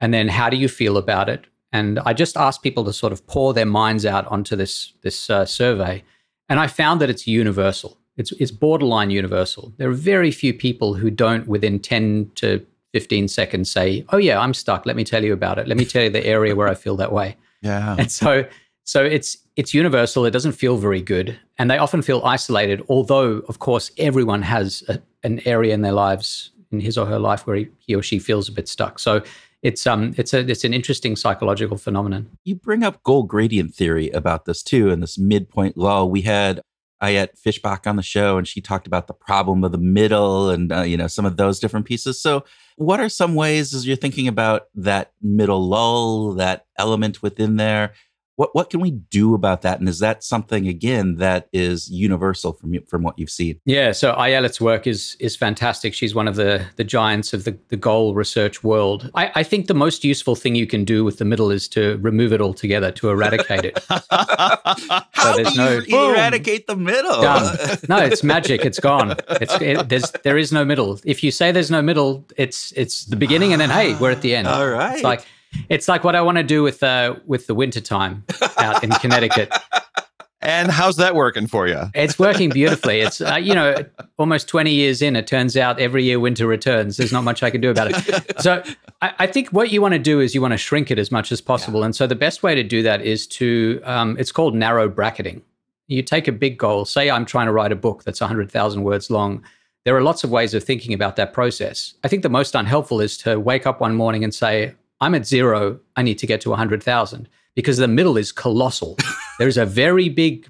And 0.00 0.12
then 0.12 0.28
how 0.28 0.50
do 0.50 0.56
you 0.56 0.68
feel 0.68 0.96
about 0.96 1.28
it? 1.28 1.46
And 1.72 1.98
I 2.00 2.12
just 2.12 2.36
asked 2.36 2.62
people 2.62 2.84
to 2.84 2.92
sort 2.92 3.12
of 3.12 3.26
pour 3.26 3.52
their 3.52 3.66
minds 3.66 4.06
out 4.06 4.26
onto 4.28 4.54
this 4.54 4.92
this 5.02 5.28
uh, 5.28 5.44
survey, 5.44 6.04
and 6.48 6.60
I 6.60 6.68
found 6.68 7.00
that 7.00 7.10
it's 7.10 7.26
universal. 7.26 7.98
It's 8.16 8.30
it's 8.32 8.52
borderline 8.52 9.10
universal. 9.10 9.72
There 9.76 9.88
are 9.88 9.92
very 9.92 10.30
few 10.30 10.54
people 10.54 10.94
who 10.94 11.10
don't 11.10 11.48
within 11.48 11.80
ten 11.80 12.30
to 12.36 12.64
15 12.92 13.26
seconds 13.26 13.72
say, 13.72 14.04
"Oh 14.10 14.18
yeah, 14.18 14.38
I'm 14.38 14.54
stuck. 14.54 14.86
Let 14.86 14.94
me 14.94 15.02
tell 15.02 15.24
you 15.24 15.32
about 15.32 15.58
it. 15.58 15.66
Let 15.66 15.76
me 15.76 15.84
tell 15.84 16.04
you 16.04 16.10
the 16.10 16.24
area 16.24 16.54
where 16.54 16.68
I 16.68 16.74
feel 16.74 16.96
that 16.96 17.12
way." 17.12 17.36
Yeah. 17.64 17.96
And 17.98 18.12
so 18.12 18.44
so 18.84 19.02
it's 19.02 19.38
it's 19.56 19.72
universal. 19.72 20.26
It 20.26 20.32
doesn't 20.32 20.52
feel 20.52 20.76
very 20.76 21.00
good, 21.00 21.38
and 21.58 21.70
they 21.70 21.78
often 21.78 22.02
feel 22.02 22.20
isolated. 22.22 22.82
Although, 22.90 23.38
of 23.48 23.58
course, 23.58 23.90
everyone 23.96 24.42
has 24.42 24.84
a, 24.86 25.00
an 25.24 25.40
area 25.46 25.74
in 25.74 25.80
their 25.80 25.92
lives, 25.92 26.52
in 26.70 26.80
his 26.80 26.96
or 26.96 27.06
her 27.06 27.18
life, 27.18 27.46
where 27.46 27.56
he, 27.56 27.68
he 27.78 27.94
or 27.94 28.02
she 28.02 28.18
feels 28.18 28.48
a 28.48 28.52
bit 28.52 28.68
stuck. 28.68 28.98
So 28.98 29.22
it's 29.62 29.86
um 29.86 30.14
it's 30.18 30.34
a 30.34 30.40
it's 30.40 30.62
an 30.62 30.74
interesting 30.74 31.16
psychological 31.16 31.78
phenomenon. 31.78 32.30
You 32.44 32.54
bring 32.54 32.84
up 32.84 33.02
goal 33.02 33.22
gradient 33.24 33.74
theory 33.74 34.10
about 34.10 34.44
this 34.44 34.62
too, 34.62 34.90
and 34.90 35.02
this 35.02 35.18
midpoint 35.18 35.76
law. 35.76 36.04
We 36.04 36.20
had 36.20 36.60
Ayelet 37.02 37.40
Fishbach 37.40 37.86
on 37.86 37.96
the 37.96 38.02
show, 38.02 38.38
and 38.38 38.46
she 38.46 38.60
talked 38.60 38.86
about 38.86 39.06
the 39.06 39.14
problem 39.14 39.64
of 39.64 39.72
the 39.72 39.78
middle, 39.78 40.50
and 40.50 40.70
uh, 40.70 40.82
you 40.82 40.96
know 40.96 41.06
some 41.06 41.24
of 41.24 41.36
those 41.36 41.58
different 41.58 41.86
pieces. 41.86 42.20
So, 42.20 42.44
what 42.76 43.00
are 43.00 43.08
some 43.08 43.34
ways 43.34 43.74
as 43.74 43.86
you're 43.86 43.96
thinking 43.96 44.28
about 44.28 44.66
that 44.74 45.12
middle 45.22 45.66
lull, 45.66 46.34
that 46.34 46.66
element 46.78 47.22
within 47.22 47.56
there? 47.56 47.94
What 48.36 48.54
what 48.54 48.68
can 48.70 48.80
we 48.80 48.90
do 48.90 49.34
about 49.34 49.62
that? 49.62 49.78
And 49.78 49.88
is 49.88 50.00
that 50.00 50.24
something 50.24 50.66
again 50.66 51.16
that 51.16 51.48
is 51.52 51.88
universal 51.88 52.52
from 52.52 52.74
you, 52.74 52.82
from 52.88 53.02
what 53.02 53.16
you've 53.18 53.30
seen? 53.30 53.60
Yeah, 53.64 53.92
so 53.92 54.12
Ayelet's 54.14 54.60
work 54.60 54.86
is 54.88 55.16
is 55.20 55.36
fantastic. 55.36 55.94
She's 55.94 56.14
one 56.14 56.26
of 56.26 56.34
the 56.34 56.64
the 56.76 56.82
giants 56.84 57.32
of 57.32 57.44
the, 57.44 57.56
the 57.68 57.76
goal 57.76 58.14
research 58.14 58.64
world. 58.64 59.10
I, 59.14 59.30
I 59.36 59.42
think 59.44 59.68
the 59.68 59.74
most 59.74 60.02
useful 60.02 60.34
thing 60.34 60.56
you 60.56 60.66
can 60.66 60.84
do 60.84 61.04
with 61.04 61.18
the 61.18 61.24
middle 61.24 61.52
is 61.52 61.68
to 61.68 61.96
remove 61.98 62.32
it 62.32 62.40
altogether, 62.40 62.90
to 62.92 63.08
eradicate 63.10 63.64
it. 63.64 63.78
How 63.88 65.36
there's 65.36 65.52
do 65.52 65.56
no- 65.56 65.78
you 65.86 66.10
eradicate 66.10 66.66
the 66.66 66.76
middle? 66.76 67.22
Done. 67.22 67.78
No, 67.88 67.98
it's 67.98 68.22
magic. 68.24 68.64
It's 68.64 68.80
gone. 68.80 69.14
It's 69.40 69.54
it, 69.60 69.88
there's 69.88 70.10
there 70.24 70.38
is 70.38 70.52
no 70.52 70.64
middle. 70.64 70.98
If 71.04 71.22
you 71.22 71.30
say 71.30 71.52
there's 71.52 71.70
no 71.70 71.82
middle, 71.82 72.24
it's 72.36 72.72
it's 72.72 73.04
the 73.04 73.16
beginning, 73.16 73.52
and 73.52 73.60
then 73.60 73.70
hey, 73.70 73.94
we're 73.94 74.10
at 74.10 74.22
the 74.22 74.34
end. 74.34 74.48
All 74.48 74.68
right. 74.68 74.94
It's 74.94 75.04
like 75.04 75.24
it's 75.68 75.88
like 75.88 76.04
what 76.04 76.14
I 76.14 76.22
want 76.22 76.38
to 76.38 76.44
do 76.44 76.62
with 76.62 76.82
uh 76.82 77.16
with 77.26 77.46
the 77.46 77.54
winter 77.54 77.80
time 77.80 78.24
out 78.58 78.82
in 78.82 78.90
Connecticut. 78.90 79.52
and 80.44 80.70
how's 80.70 80.96
that 80.96 81.14
working 81.14 81.46
for 81.46 81.66
you? 81.66 81.82
It's 81.94 82.18
working 82.18 82.50
beautifully. 82.50 83.00
It's 83.00 83.20
uh, 83.20 83.36
you 83.36 83.54
know 83.54 83.76
almost 84.18 84.46
20 84.48 84.72
years 84.72 85.02
in. 85.02 85.16
It 85.16 85.26
turns 85.26 85.56
out 85.56 85.80
every 85.80 86.04
year 86.04 86.20
winter 86.20 86.46
returns. 86.46 86.96
There's 86.96 87.12
not 87.12 87.24
much 87.24 87.42
I 87.42 87.50
can 87.50 87.60
do 87.60 87.70
about 87.70 87.90
it. 87.90 88.40
So 88.40 88.62
I, 89.00 89.12
I 89.20 89.26
think 89.26 89.48
what 89.50 89.70
you 89.70 89.80
want 89.80 89.94
to 89.94 89.98
do 89.98 90.20
is 90.20 90.34
you 90.34 90.42
want 90.42 90.52
to 90.52 90.58
shrink 90.58 90.90
it 90.90 90.98
as 90.98 91.10
much 91.10 91.32
as 91.32 91.40
possible. 91.40 91.82
And 91.82 91.96
so 91.96 92.06
the 92.06 92.14
best 92.14 92.42
way 92.42 92.54
to 92.54 92.62
do 92.62 92.82
that 92.82 93.00
is 93.00 93.26
to 93.28 93.80
um, 93.84 94.16
it's 94.18 94.32
called 94.32 94.54
narrow 94.54 94.88
bracketing. 94.88 95.42
You 95.88 96.02
take 96.02 96.28
a 96.28 96.32
big 96.32 96.58
goal. 96.58 96.84
Say 96.84 97.10
I'm 97.10 97.24
trying 97.24 97.46
to 97.46 97.52
write 97.52 97.72
a 97.72 97.76
book 97.76 98.04
that's 98.04 98.20
100,000 98.20 98.82
words 98.82 99.10
long. 99.10 99.44
There 99.84 99.94
are 99.94 100.02
lots 100.02 100.24
of 100.24 100.30
ways 100.30 100.54
of 100.54 100.64
thinking 100.64 100.94
about 100.94 101.16
that 101.16 101.34
process. 101.34 101.94
I 102.04 102.08
think 102.08 102.22
the 102.22 102.30
most 102.30 102.54
unhelpful 102.54 103.00
is 103.00 103.18
to 103.18 103.38
wake 103.38 103.66
up 103.66 103.80
one 103.80 103.94
morning 103.94 104.24
and 104.24 104.34
say 104.34 104.74
I'm 105.04 105.14
at 105.14 105.26
zero. 105.26 105.80
I 105.96 106.02
need 106.02 106.18
to 106.20 106.26
get 106.26 106.40
to 106.42 106.50
100,000 106.50 107.28
because 107.54 107.76
the 107.76 107.86
middle 107.86 108.16
is 108.16 108.32
colossal. 108.32 108.96
There's 109.38 109.58
a 109.58 109.66
very 109.66 110.08
big 110.08 110.48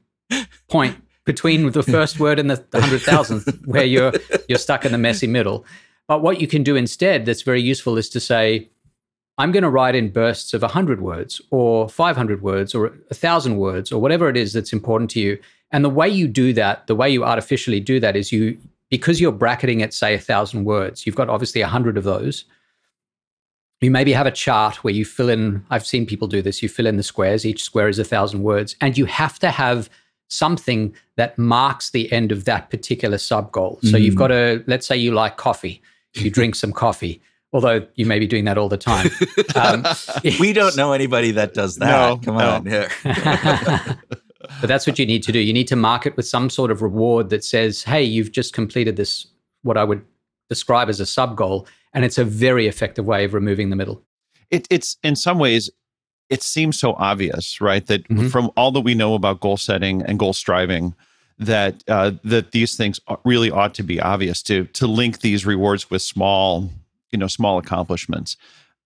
point 0.68 0.96
between 1.24 1.72
the 1.72 1.82
first 1.82 2.20
word 2.20 2.38
and 2.38 2.48
the, 2.48 2.64
the 2.70 2.80
hundred 2.80 3.02
thousandth 3.02 3.66
where 3.66 3.84
you're 3.84 4.12
you're 4.48 4.58
stuck 4.58 4.84
in 4.84 4.92
the 4.92 4.98
messy 4.98 5.26
middle. 5.26 5.64
But 6.06 6.22
what 6.22 6.40
you 6.40 6.46
can 6.46 6.62
do 6.62 6.76
instead 6.76 7.26
that's 7.26 7.42
very 7.42 7.60
useful 7.62 7.98
is 7.98 8.08
to 8.10 8.20
say, 8.20 8.68
I'm 9.38 9.50
going 9.50 9.64
to 9.64 9.70
write 9.70 9.96
in 9.96 10.10
bursts 10.10 10.54
of 10.54 10.62
100 10.62 11.00
words 11.00 11.40
or 11.50 11.88
500 11.88 12.40
words 12.40 12.76
or 12.76 12.90
1,000 13.08 13.56
words 13.56 13.90
or 13.90 14.00
whatever 14.00 14.28
it 14.28 14.36
is 14.36 14.52
that's 14.52 14.72
important 14.72 15.10
to 15.12 15.20
you. 15.20 15.40
And 15.72 15.84
the 15.84 15.90
way 15.90 16.08
you 16.08 16.28
do 16.28 16.52
that, 16.52 16.86
the 16.86 16.94
way 16.94 17.10
you 17.10 17.24
artificially 17.24 17.80
do 17.80 17.98
that 17.98 18.14
is 18.14 18.30
you, 18.30 18.56
because 18.88 19.20
you're 19.20 19.32
bracketing 19.32 19.80
it, 19.80 19.92
say, 19.92 20.14
1,000 20.14 20.64
words, 20.64 21.04
you've 21.04 21.16
got 21.16 21.28
obviously 21.28 21.62
100 21.62 21.96
of 21.96 22.04
those. 22.04 22.44
You 23.80 23.90
maybe 23.90 24.12
have 24.12 24.26
a 24.26 24.30
chart 24.30 24.76
where 24.82 24.94
you 24.94 25.04
fill 25.04 25.28
in, 25.28 25.64
I've 25.70 25.84
seen 25.86 26.06
people 26.06 26.26
do 26.28 26.40
this, 26.40 26.62
you 26.62 26.68
fill 26.68 26.86
in 26.86 26.96
the 26.96 27.02
squares, 27.02 27.44
each 27.44 27.62
square 27.62 27.88
is 27.88 27.98
a 27.98 28.02
1,000 28.02 28.42
words, 28.42 28.76
and 28.80 28.96
you 28.96 29.04
have 29.04 29.38
to 29.40 29.50
have 29.50 29.90
something 30.28 30.94
that 31.16 31.36
marks 31.38 31.90
the 31.90 32.10
end 32.10 32.32
of 32.32 32.44
that 32.46 32.70
particular 32.70 33.18
sub 33.18 33.52
goal. 33.52 33.78
So 33.82 33.96
you've 33.98 34.14
Mm. 34.14 34.18
got 34.18 34.28
to, 34.28 34.64
let's 34.66 34.86
say 34.86 34.96
you 34.96 35.12
like 35.12 35.36
coffee, 35.36 35.82
you 36.14 36.30
drink 36.30 36.54
some 36.54 36.72
coffee, 36.72 37.20
although 37.52 37.86
you 37.94 38.06
may 38.06 38.18
be 38.18 38.26
doing 38.26 38.44
that 38.46 38.56
all 38.56 38.68
the 38.70 38.78
time. 38.78 39.10
Um, 39.54 39.84
we 40.40 40.52
don't 40.54 40.76
know 40.76 40.92
anybody 40.92 41.30
that 41.32 41.52
does 41.52 41.76
that. 41.76 41.86
No, 41.86 42.16
Come 42.24 42.36
no. 42.38 42.50
on. 42.52 42.66
here. 42.66 42.88
but 43.04 44.66
that's 44.68 44.86
what 44.86 44.98
you 44.98 45.04
need 45.06 45.22
to 45.24 45.32
do. 45.32 45.38
You 45.40 45.52
need 45.52 45.68
to 45.68 45.76
mark 45.76 46.06
it 46.06 46.16
with 46.16 46.26
some 46.26 46.48
sort 46.48 46.70
of 46.70 46.80
reward 46.82 47.28
that 47.30 47.44
says, 47.44 47.82
hey, 47.82 48.02
you've 48.02 48.32
just 48.32 48.54
completed 48.54 48.96
this, 48.96 49.26
what 49.62 49.76
I 49.76 49.84
would 49.84 50.02
describe 50.48 50.88
as 50.88 51.00
a 51.00 51.06
sub 51.06 51.36
goal. 51.36 51.66
And 51.94 52.04
it's 52.04 52.18
a 52.18 52.24
very 52.24 52.66
effective 52.66 53.06
way 53.06 53.24
of 53.24 53.32
removing 53.34 53.70
the 53.70 53.76
middle. 53.76 54.02
it, 54.50 54.66
it's 54.70 54.96
in 55.02 55.16
some 55.16 55.38
ways 55.38 55.70
it 56.30 56.42
seems 56.42 56.78
so 56.78 56.94
obvious, 56.94 57.60
right? 57.60 57.86
That 57.86 58.06
Mhm. 58.08 58.30
from 58.30 58.50
all 58.56 58.70
that 58.72 58.80
we 58.80 58.94
know 58.94 59.14
about 59.14 59.40
goal 59.40 59.56
setting 59.56 60.02
and 60.02 60.18
goal 60.18 60.32
striving, 60.32 60.94
that 61.38 61.82
uh, 61.88 62.12
that 62.24 62.52
these 62.52 62.76
things 62.76 63.00
really 63.24 63.50
ought 63.50 63.74
to 63.74 63.82
be 63.82 64.00
obvious 64.00 64.42
to 64.44 64.64
to 64.66 64.86
link 64.86 65.20
these 65.20 65.44
rewards 65.46 65.90
with 65.90 66.02
small, 66.02 66.70
you 67.12 67.18
know, 67.18 67.26
small 67.28 67.58
accomplishments. 67.58 68.36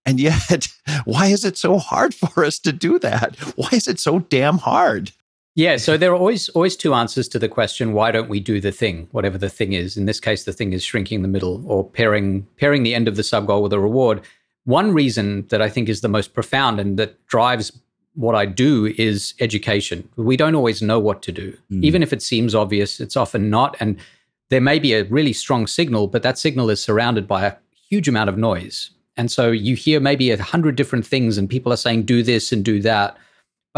And 0.07 0.19
yet, 0.21 0.69
why 1.05 1.27
is 1.27 1.45
it 1.45 1.59
so 1.59 1.79
hard 1.79 2.15
for 2.15 2.45
us 2.45 2.59
to 2.61 2.73
do 2.73 2.99
that? 3.01 3.37
Why 3.57 3.69
is 3.73 3.87
it 3.89 4.01
so 4.01 4.21
damn 4.21 4.59
hard? 4.59 5.13
Yeah, 5.59 5.77
so 5.77 5.97
there 5.97 6.13
are 6.13 6.17
always 6.17 6.49
always 6.51 6.77
two 6.77 6.95
answers 6.95 7.27
to 7.31 7.39
the 7.41 7.49
question 7.49 7.93
why 7.93 8.13
don't 8.13 8.29
we 8.29 8.39
do 8.39 8.61
the 8.61 8.71
thing, 8.71 9.09
whatever 9.11 9.37
the 9.37 9.49
thing 9.49 9.73
is. 9.73 9.97
In 9.97 10.07
this 10.07 10.21
case, 10.21 10.45
the 10.45 10.53
thing 10.53 10.73
is 10.73 10.85
shrinking 10.85 11.23
the 11.23 11.27
middle 11.27 11.65
or 11.67 11.83
pairing 11.83 12.47
pairing 12.61 12.85
the 12.85 12.95
end 12.95 13.09
of 13.09 13.17
the 13.17 13.25
sub 13.25 13.49
goal 13.49 13.61
with 13.65 13.73
a 13.73 13.81
reward. 13.81 14.21
One 14.67 14.95
reason 14.95 15.49
that 15.49 15.61
I 15.61 15.69
think 15.69 15.89
is 15.89 16.01
the 16.01 16.09
most 16.09 16.33
profound 16.33 16.79
and 16.79 16.97
that 17.01 17.27
drives 17.27 17.73
what 18.15 18.37
I 18.37 18.47
do 18.47 18.95
is 18.97 19.35
education. 19.41 20.09
We 20.15 20.37
don't 20.37 20.55
always 20.55 20.81
know 20.81 21.01
what 21.01 21.23
to 21.23 21.33
do. 21.33 21.57
Mm. 21.73 21.83
Even 21.83 22.05
if 22.05 22.13
it 22.13 22.23
seems 22.23 22.55
obvious, 22.55 23.01
it's 23.01 23.17
often 23.17 23.51
not. 23.51 23.77
And 23.81 23.99
there 24.51 24.61
may 24.61 24.79
be 24.79 24.95
a 24.95 25.07
really 25.07 25.33
strong 25.33 25.67
signal, 25.67 26.07
but 26.07 26.23
that 26.23 26.39
signal 26.39 26.71
is 26.71 26.81
surrounded 26.81 27.27
by 27.27 27.47
a 27.47 27.57
huge 27.89 28.07
amount 28.07 28.31
of 28.31 28.39
noise. 28.39 28.91
And 29.17 29.29
so 29.29 29.51
you 29.51 29.75
hear 29.75 29.99
maybe 29.99 30.31
a 30.31 30.41
hundred 30.41 30.77
different 30.77 31.05
things 31.05 31.37
and 31.37 31.51
people 31.51 31.73
are 31.73 31.77
saying, 31.77 32.05
do 32.05 32.23
this 32.23 32.53
and 32.53 32.65
do 32.65 32.81
that. 32.83 33.17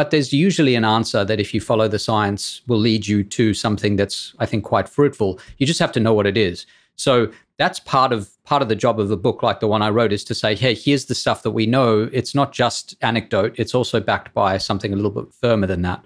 But 0.00 0.12
there's 0.12 0.32
usually 0.32 0.76
an 0.76 0.84
answer 0.86 1.26
that 1.26 1.40
if 1.40 1.52
you 1.52 1.60
follow 1.60 1.86
the 1.86 1.98
science 1.98 2.62
will 2.66 2.78
lead 2.78 3.06
you 3.06 3.22
to 3.22 3.52
something 3.52 3.96
that's, 3.96 4.32
I 4.38 4.46
think, 4.46 4.64
quite 4.64 4.88
fruitful. 4.88 5.38
You 5.58 5.66
just 5.66 5.78
have 5.78 5.92
to 5.92 6.00
know 6.00 6.14
what 6.14 6.26
it 6.26 6.38
is. 6.38 6.64
So 6.96 7.30
that's 7.58 7.80
part 7.80 8.10
of 8.10 8.30
part 8.44 8.62
of 8.62 8.70
the 8.70 8.76
job 8.76 8.98
of 8.98 9.10
the 9.10 9.18
book, 9.18 9.42
like 9.42 9.60
the 9.60 9.66
one 9.66 9.82
I 9.82 9.90
wrote, 9.90 10.10
is 10.10 10.24
to 10.24 10.34
say, 10.34 10.54
hey, 10.54 10.74
here's 10.74 11.04
the 11.04 11.14
stuff 11.14 11.42
that 11.42 11.50
we 11.50 11.66
know. 11.66 12.08
It's 12.14 12.34
not 12.34 12.52
just 12.52 12.96
anecdote, 13.02 13.52
it's 13.58 13.74
also 13.74 14.00
backed 14.00 14.32
by 14.32 14.56
something 14.56 14.90
a 14.90 14.96
little 14.96 15.10
bit 15.10 15.34
firmer 15.34 15.66
than 15.66 15.82
that. 15.82 16.02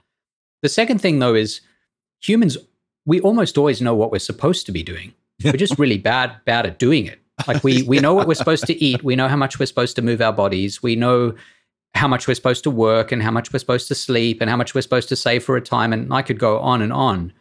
The 0.62 0.68
second 0.68 1.00
thing 1.00 1.20
though 1.20 1.36
is 1.36 1.60
humans, 2.20 2.58
we 3.06 3.20
almost 3.20 3.56
always 3.56 3.80
know 3.80 3.94
what 3.94 4.10
we're 4.10 4.18
supposed 4.18 4.66
to 4.66 4.72
be 4.72 4.82
doing. 4.82 5.14
We're 5.44 5.52
just 5.52 5.78
really 5.78 5.98
bad, 5.98 6.44
bad 6.44 6.66
at 6.66 6.80
doing 6.80 7.06
it. 7.06 7.20
Like 7.46 7.62
we 7.62 7.84
we 7.84 8.00
know 8.00 8.12
what 8.12 8.26
we're 8.26 8.34
supposed 8.34 8.66
to 8.66 8.74
eat, 8.84 9.04
we 9.04 9.14
know 9.14 9.28
how 9.28 9.36
much 9.36 9.60
we're 9.60 9.66
supposed 9.66 9.94
to 9.94 10.02
move 10.02 10.20
our 10.20 10.32
bodies, 10.32 10.82
we 10.82 10.96
know 10.96 11.36
how 11.94 12.08
much 12.08 12.26
we're 12.26 12.34
supposed 12.34 12.64
to 12.64 12.70
work 12.70 13.12
and 13.12 13.22
how 13.22 13.30
much 13.30 13.52
we're 13.52 13.58
supposed 13.58 13.88
to 13.88 13.94
sleep 13.94 14.40
and 14.40 14.50
how 14.50 14.56
much 14.56 14.74
we're 14.74 14.80
supposed 14.80 15.08
to 15.08 15.16
save 15.16 15.44
for 15.44 15.54
retirement. 15.54 16.02
And 16.04 16.12
I 16.12 16.22
could 16.22 16.38
go 16.38 16.58
on 16.58 16.82
and 16.82 16.92
on. 16.92 17.32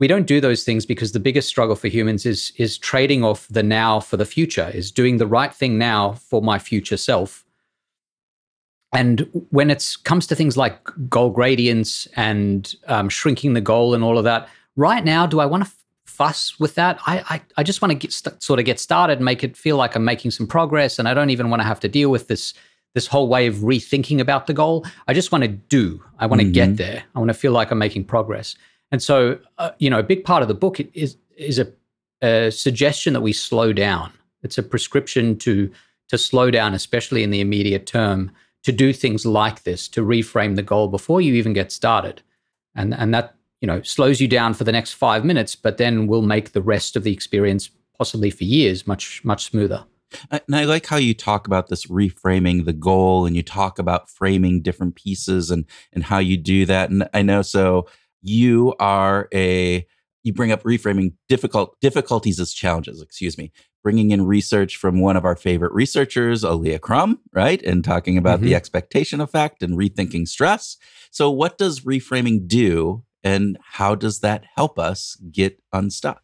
We 0.00 0.08
don't 0.08 0.26
do 0.26 0.40
those 0.40 0.64
things 0.64 0.86
because 0.86 1.12
the 1.12 1.20
biggest 1.20 1.48
struggle 1.48 1.76
for 1.76 1.88
humans 1.88 2.24
is 2.24 2.52
is 2.56 2.78
trading 2.78 3.22
off 3.22 3.46
the 3.48 3.62
now 3.62 4.00
for 4.00 4.16
the 4.16 4.24
future, 4.24 4.70
is 4.72 4.90
doing 4.90 5.18
the 5.18 5.26
right 5.26 5.52
thing 5.52 5.78
now 5.78 6.14
for 6.14 6.40
my 6.42 6.58
future 6.58 6.96
self. 6.96 7.44
And 8.92 9.28
when 9.50 9.70
it 9.70 9.96
comes 10.02 10.26
to 10.28 10.34
things 10.34 10.56
like 10.56 10.80
goal 11.08 11.30
gradients 11.30 12.08
and 12.16 12.74
um, 12.88 13.08
shrinking 13.08 13.52
the 13.52 13.60
goal 13.60 13.94
and 13.94 14.02
all 14.02 14.18
of 14.18 14.24
that, 14.24 14.48
right 14.74 15.04
now, 15.04 15.26
do 15.26 15.38
I 15.38 15.46
want 15.46 15.64
to 15.64 15.70
fuss 16.06 16.58
with 16.58 16.74
that? 16.76 16.98
I 17.06 17.22
I, 17.28 17.42
I 17.58 17.62
just 17.62 17.82
want 17.82 18.00
to 18.00 18.10
st- 18.10 18.42
sort 18.42 18.58
of 18.58 18.64
get 18.64 18.80
started, 18.80 19.20
make 19.20 19.44
it 19.44 19.56
feel 19.56 19.76
like 19.76 19.94
I'm 19.94 20.04
making 20.04 20.30
some 20.32 20.46
progress, 20.46 20.98
and 20.98 21.06
I 21.06 21.14
don't 21.14 21.30
even 21.30 21.50
want 21.50 21.60
to 21.60 21.68
have 21.68 21.80
to 21.80 21.88
deal 21.88 22.10
with 22.10 22.26
this 22.26 22.54
this 22.94 23.06
whole 23.06 23.28
way 23.28 23.46
of 23.46 23.56
rethinking 23.56 24.20
about 24.20 24.46
the 24.46 24.52
goal. 24.52 24.84
I 25.06 25.14
just 25.14 25.30
want 25.32 25.42
to 25.42 25.48
do. 25.48 26.02
I 26.18 26.26
want 26.26 26.40
to 26.42 26.46
Mhm. 26.48 26.52
get 26.52 26.76
there. 26.76 27.04
I 27.14 27.18
want 27.18 27.28
to 27.28 27.34
feel 27.34 27.52
like 27.52 27.70
I'm 27.70 27.78
making 27.78 28.04
progress. 28.04 28.56
And 28.90 29.00
so, 29.02 29.38
uh, 29.58 29.70
you 29.78 29.88
know, 29.88 30.00
a 30.00 30.02
big 30.02 30.24
part 30.24 30.42
of 30.42 30.48
the 30.48 30.54
book 30.54 30.80
is 30.94 31.16
is 31.36 31.58
a, 31.58 31.68
a 32.22 32.50
suggestion 32.50 33.14
that 33.14 33.22
we 33.22 33.32
slow 33.32 33.72
down. 33.72 34.12
It's 34.42 34.58
a 34.58 34.62
prescription 34.62 35.36
to 35.38 35.70
to 36.08 36.18
slow 36.18 36.50
down, 36.50 36.74
especially 36.74 37.22
in 37.22 37.30
the 37.30 37.40
immediate 37.40 37.86
term, 37.86 38.32
to 38.64 38.72
do 38.72 38.92
things 38.92 39.24
like 39.24 39.62
this, 39.62 39.88
to 39.88 40.02
reframe 40.02 40.56
the 40.56 40.62
goal 40.62 40.88
before 40.88 41.20
you 41.20 41.34
even 41.34 41.52
get 41.52 41.70
started, 41.72 42.22
and 42.74 42.92
and 42.94 43.14
that 43.14 43.36
you 43.60 43.66
know 43.68 43.80
slows 43.82 44.20
you 44.20 44.26
down 44.28 44.54
for 44.54 44.64
the 44.64 44.72
next 44.72 44.94
five 44.94 45.24
minutes, 45.24 45.54
but 45.54 45.76
then 45.78 46.08
will 46.08 46.22
make 46.22 46.50
the 46.52 46.60
rest 46.62 46.96
of 46.96 47.04
the 47.04 47.12
experience, 47.12 47.70
possibly 47.96 48.30
for 48.30 48.44
years, 48.44 48.86
much 48.86 49.24
much 49.24 49.44
smoother. 49.44 49.84
I- 50.30 50.40
And 50.46 50.56
I 50.56 50.64
like 50.64 50.86
how 50.86 50.96
you 50.96 51.14
talk 51.14 51.46
about 51.46 51.68
this 51.68 51.86
reframing 51.86 52.64
the 52.64 52.72
goal 52.72 53.26
and 53.26 53.36
you 53.36 53.42
talk 53.42 53.78
about 53.78 54.10
framing 54.10 54.62
different 54.62 54.94
pieces 54.96 55.50
and 55.50 55.64
and 55.92 56.04
how 56.04 56.18
you 56.18 56.36
do 56.36 56.66
that. 56.66 56.90
And 56.90 57.08
I 57.14 57.22
know 57.22 57.42
so 57.42 57.86
you 58.22 58.74
are 58.80 59.28
a 59.34 59.86
you 60.22 60.34
bring 60.34 60.52
up 60.52 60.62
reframing 60.64 61.14
difficult 61.30 61.80
difficulties 61.80 62.38
as 62.38 62.52
challenges, 62.52 63.00
excuse 63.00 63.38
me. 63.38 63.52
Bringing 63.82 64.10
in 64.10 64.26
research 64.26 64.76
from 64.76 65.00
one 65.00 65.16
of 65.16 65.24
our 65.24 65.34
favorite 65.36 65.72
researchers, 65.72 66.44
Alia 66.44 66.78
Crum, 66.78 67.20
right? 67.32 67.62
And 67.62 67.82
talking 67.82 68.18
about 68.18 68.42
the 68.42 68.52
Mhm. 68.52 68.56
expectation 68.56 69.22
effect 69.22 69.62
and 69.62 69.78
rethinking 69.78 70.28
stress. 70.28 70.76
So 71.10 71.30
what 71.30 71.56
does 71.56 71.80
reframing 71.80 72.46
do 72.46 73.04
and 73.24 73.58
how 73.62 73.94
does 73.94 74.20
that 74.20 74.44
help 74.56 74.78
us 74.78 75.16
get 75.32 75.62
unstuck? 75.72 76.22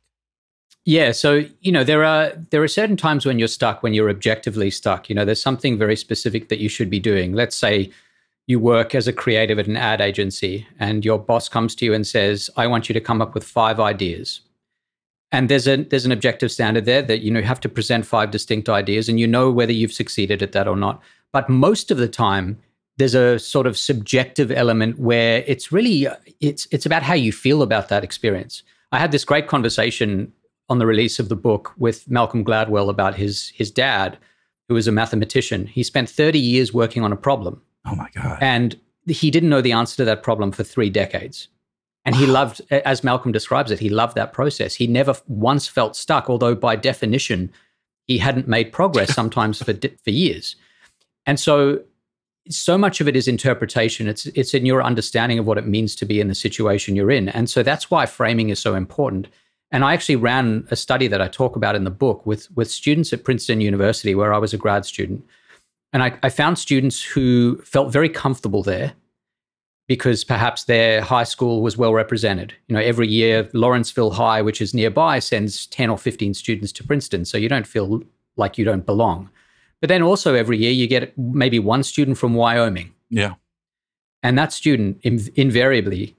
Yeah, 0.89 1.11
so 1.11 1.45
you 1.63 1.73
know 1.73 1.83
there 1.83 2.05
are 2.05 2.33
there 2.51 2.63
are 2.63 2.69
certain 2.69 2.97
times 2.97 3.27
when 3.27 3.41
you're 3.41 3.49
stuck 3.49 3.83
when 3.83 3.93
you're 3.93 4.09
objectively 4.09 4.71
stuck. 4.71 5.09
You 5.09 5.17
know, 5.17 5.25
there's 5.25 5.43
something 5.43 5.77
very 5.77 5.97
specific 5.97 6.49
that 6.49 6.61
you 6.61 6.69
should 6.69 6.89
be 6.91 7.01
doing. 7.01 7.33
Let's 7.33 7.57
say 7.57 7.91
you 8.47 8.61
work 8.61 8.95
as 8.95 9.09
a 9.09 9.13
creative 9.13 9.59
at 9.59 9.67
an 9.67 9.77
ad 9.77 10.01
agency 10.01 10.65
and 10.79 11.05
your 11.05 11.19
boss 11.19 11.49
comes 11.49 11.75
to 11.77 11.85
you 11.85 11.93
and 11.93 12.07
says, 12.07 12.49
"I 12.57 12.69
want 12.69 12.89
you 12.89 12.93
to 12.93 13.01
come 13.01 13.21
up 13.21 13.35
with 13.35 13.43
five 13.43 13.81
ideas." 13.81 14.43
And 15.33 15.49
there's 15.49 15.67
a 15.67 15.79
there's 15.79 16.07
an 16.07 16.13
objective 16.13 16.53
standard 16.53 16.85
there 16.85 17.03
that 17.03 17.21
you 17.21 17.33
know 17.33 17.41
you 17.41 17.47
have 17.47 17.61
to 17.63 17.69
present 17.69 18.07
five 18.07 18.31
distinct 18.31 18.69
ideas 18.69 19.09
and 19.09 19.19
you 19.19 19.27
know 19.27 19.51
whether 19.51 19.73
you've 19.73 19.93
succeeded 19.93 20.41
at 20.41 20.53
that 20.53 20.69
or 20.69 20.77
not. 20.77 21.03
But 21.33 21.49
most 21.49 21.91
of 21.91 21.99
the 21.99 22.09
time 22.09 22.59
there's 22.97 23.17
a 23.17 23.41
sort 23.41 23.67
of 23.67 23.77
subjective 23.77 24.53
element 24.53 25.01
where 25.01 25.43
it's 25.49 25.73
really 25.73 26.07
it's 26.41 26.69
it's 26.71 26.87
about 26.87 27.03
how 27.03 27.15
you 27.15 27.33
feel 27.33 27.63
about 27.63 27.89
that 27.89 28.05
experience. 28.05 28.63
I 28.93 28.99
had 29.01 29.11
this 29.11 29.25
great 29.25 29.49
conversation 29.49 30.33
on 30.69 30.79
the 30.79 30.87
release 30.87 31.19
of 31.19 31.29
the 31.29 31.37
book 31.37 31.73
with 31.77 32.09
Malcolm 32.11 32.45
Gladwell 32.45 32.89
about 32.91 33.15
his 33.15 33.53
his 33.55 33.71
dad, 33.71 34.19
who 34.69 34.75
was 34.75 34.89
a 34.89 34.93
mathematician. 34.93 35.67
He 35.67 35.83
spent 35.83 36.09
30 36.11 36.39
years 36.39 36.73
working 36.75 37.03
on 37.05 37.13
a 37.13 37.17
problem, 37.17 37.63
Oh 37.85 37.95
my 37.95 38.09
God. 38.15 38.39
and 38.41 38.79
he 39.07 39.31
didn't 39.31 39.51
know 39.51 39.61
the 39.61 39.73
answer 39.73 39.97
to 39.97 40.05
that 40.05 40.23
problem 40.23 40.51
for 40.53 40.65
three 40.65 40.91
decades. 40.91 41.49
And 42.05 42.15
he 42.15 42.27
loved, 42.27 42.61
as 42.71 43.03
Malcolm 43.03 43.33
describes 43.33 43.73
it, 43.73 43.81
he 43.81 43.89
loved 43.89 44.15
that 44.15 44.33
process. 44.33 44.77
He 44.77 44.87
never 44.87 45.17
once 45.27 45.67
felt 45.67 45.97
stuck, 45.97 46.31
although 46.31 46.55
by 46.55 46.77
definition, 46.77 47.51
he 48.07 48.19
hadn't 48.19 48.47
made 48.47 48.73
progress 48.73 49.13
sometimes 49.21 49.61
for 49.63 49.75
for 50.05 50.11
years. 50.11 50.55
And 51.27 51.41
so, 51.41 51.81
so 52.49 52.79
much 52.79 53.01
of 53.01 53.09
it 53.09 53.17
is 53.17 53.27
interpretation. 53.27 54.07
It's 54.07 54.27
it's 54.27 54.55
in 54.55 54.67
your 54.67 54.83
understanding 54.85 55.39
of 55.41 55.47
what 55.47 55.59
it 55.59 55.67
means 55.67 55.97
to 55.97 56.05
be 56.07 56.21
in 56.21 56.29
the 56.29 56.35
situation 56.35 56.95
you're 56.95 57.11
in. 57.11 57.29
And 57.29 57.51
so 57.51 57.63
that's 57.65 57.91
why 57.91 58.07
framing 58.07 58.51
is 58.51 58.61
so 58.61 58.75
important. 58.77 59.27
And 59.71 59.85
I 59.85 59.95
actually 59.95 60.17
ran 60.17 60.67
a 60.71 60.77
study 60.77 61.09
that 61.09 61.21
I 61.21 61.29
talk 61.29 61.57
about 61.57 61.75
in 61.75 61.85
the 61.85 61.91
book 61.91 62.25
with 62.25 62.49
with 62.57 62.71
students 62.71 63.13
at 63.13 63.25
Princeton 63.25 63.61
University, 63.61 64.15
where 64.15 64.33
I 64.33 64.39
was 64.39 64.55
a 64.55 64.59
grad 64.59 64.87
student. 64.87 65.25
And 65.93 66.03
I, 66.03 66.19
I 66.23 66.29
found 66.29 66.59
students 66.59 67.03
who 67.03 67.57
felt 67.63 67.93
very 67.93 68.09
comfortable 68.09 68.63
there 68.63 68.93
because 69.89 70.25
perhaps 70.25 70.65
their 70.65 71.01
high 71.01 71.25
school 71.25 71.63
was 71.63 71.77
well 71.77 71.95
represented. 71.95 72.55
You 72.69 72.75
know, 72.75 72.83
every 72.83 73.09
year 73.09 73.49
Lawrenceville 73.53 74.11
High, 74.13 74.43
which 74.43 74.61
is 74.61 74.75
nearby, 74.75 75.21
sends 75.21 75.67
10 75.67 75.91
or 75.91 75.99
15 75.99 76.35
students 76.35 76.73
to 76.73 76.85
Princeton. 76.85 77.25
So 77.25 77.39
you 77.39 77.49
don't 77.49 77.67
feel 77.67 78.03
like 78.37 78.59
you 78.59 78.65
don't 78.65 78.85
belong. 78.85 79.31
But 79.81 79.89
then 79.89 80.03
also 80.03 80.35
every 80.35 80.59
year 80.59 80.73
you 80.73 80.87
get 80.87 81.17
maybe 81.17 81.59
one 81.59 81.83
student 81.83 82.19
from 82.19 82.35
Wyoming. 82.35 82.93
yeah. 83.11 83.35
And 84.23 84.37
that 84.39 84.53
student 84.53 85.01
inv- 85.03 85.33
invariably, 85.37 86.17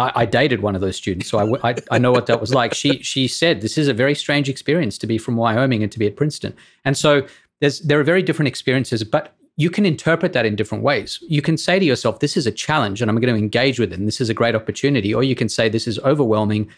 I, 0.00 0.22
I 0.22 0.26
dated 0.26 0.62
one 0.62 0.74
of 0.74 0.80
those 0.80 0.96
students, 0.96 1.28
so 1.28 1.58
I 1.90 1.98
know 1.98 2.10
what 2.10 2.26
that 2.26 2.40
was 2.40 2.54
like. 2.54 2.72
She 2.74 3.02
she 3.02 3.28
said 3.28 3.60
this 3.60 3.76
is 3.76 3.86
a 3.86 3.94
very 3.94 4.14
strange 4.14 4.48
experience 4.48 4.96
to 4.98 5.06
be 5.06 5.18
from 5.18 5.36
Wyoming 5.36 5.82
and 5.82 5.92
to 5.92 5.98
be 5.98 6.06
at 6.06 6.16
Princeton, 6.16 6.54
and 6.84 6.96
so 6.96 7.26
there's 7.60 7.80
there 7.80 8.00
are 8.00 8.04
very 8.04 8.22
different 8.22 8.48
experiences, 8.48 9.04
but 9.04 9.36
you 9.56 9.68
can 9.68 9.84
interpret 9.84 10.32
that 10.32 10.46
in 10.46 10.56
different 10.56 10.82
ways. 10.82 11.18
You 11.28 11.42
can 11.42 11.58
say 11.58 11.78
to 11.78 11.84
yourself, 11.84 12.20
"This 12.20 12.36
is 12.36 12.46
a 12.46 12.52
challenge, 12.52 13.02
and 13.02 13.10
I'm 13.10 13.20
going 13.20 13.34
to 13.34 13.38
engage 13.38 13.78
with 13.78 13.92
it, 13.92 13.98
and 13.98 14.08
this 14.08 14.20
is 14.20 14.30
a 14.30 14.34
great 14.34 14.54
opportunity," 14.54 15.12
or 15.12 15.22
you 15.22 15.34
can 15.34 15.48
say, 15.48 15.68
"This 15.68 15.86
is 15.86 15.98
overwhelming. 15.98 16.70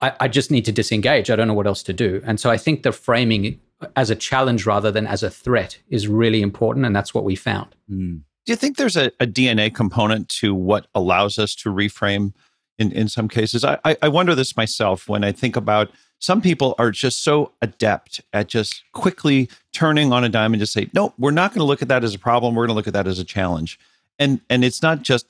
I, 0.00 0.12
I 0.20 0.28
just 0.28 0.50
need 0.50 0.64
to 0.64 0.72
disengage. 0.72 1.30
I 1.30 1.36
don't 1.36 1.48
know 1.48 1.54
what 1.54 1.66
else 1.66 1.82
to 1.84 1.92
do." 1.92 2.22
And 2.24 2.40
so 2.40 2.50
I 2.50 2.56
think 2.56 2.82
the 2.82 2.92
framing 2.92 3.60
as 3.94 4.10
a 4.10 4.16
challenge 4.16 4.64
rather 4.64 4.90
than 4.90 5.06
as 5.06 5.22
a 5.22 5.30
threat 5.30 5.78
is 5.90 6.08
really 6.08 6.40
important, 6.40 6.86
and 6.86 6.96
that's 6.96 7.12
what 7.12 7.24
we 7.24 7.36
found. 7.36 7.74
Mm. 7.90 8.22
Do 8.48 8.52
you 8.52 8.56
think 8.56 8.78
there's 8.78 8.96
a, 8.96 9.12
a 9.20 9.26
DNA 9.26 9.74
component 9.74 10.30
to 10.30 10.54
what 10.54 10.86
allows 10.94 11.38
us 11.38 11.54
to 11.56 11.68
reframe 11.68 12.32
in, 12.78 12.90
in 12.92 13.06
some 13.10 13.28
cases? 13.28 13.62
I, 13.62 13.78
I, 13.84 14.08
wonder 14.08 14.34
this 14.34 14.56
myself 14.56 15.06
when 15.06 15.22
I 15.22 15.32
think 15.32 15.54
about 15.54 15.90
some 16.18 16.40
people 16.40 16.74
are 16.78 16.90
just 16.90 17.22
so 17.22 17.52
adept 17.60 18.22
at 18.32 18.48
just 18.48 18.84
quickly 18.94 19.50
turning 19.74 20.14
on 20.14 20.24
a 20.24 20.30
dime 20.30 20.54
and 20.54 20.60
just 20.60 20.72
say, 20.72 20.88
no, 20.94 21.12
we're 21.18 21.30
not 21.30 21.50
going 21.50 21.58
to 21.58 21.66
look 21.66 21.82
at 21.82 21.88
that 21.88 22.04
as 22.04 22.14
a 22.14 22.18
problem. 22.18 22.54
We're 22.54 22.62
going 22.62 22.74
to 22.74 22.76
look 22.76 22.86
at 22.86 22.94
that 22.94 23.06
as 23.06 23.18
a 23.18 23.24
challenge. 23.24 23.78
And 24.18 24.40
and 24.48 24.64
it's 24.64 24.80
not 24.80 25.02
just 25.02 25.26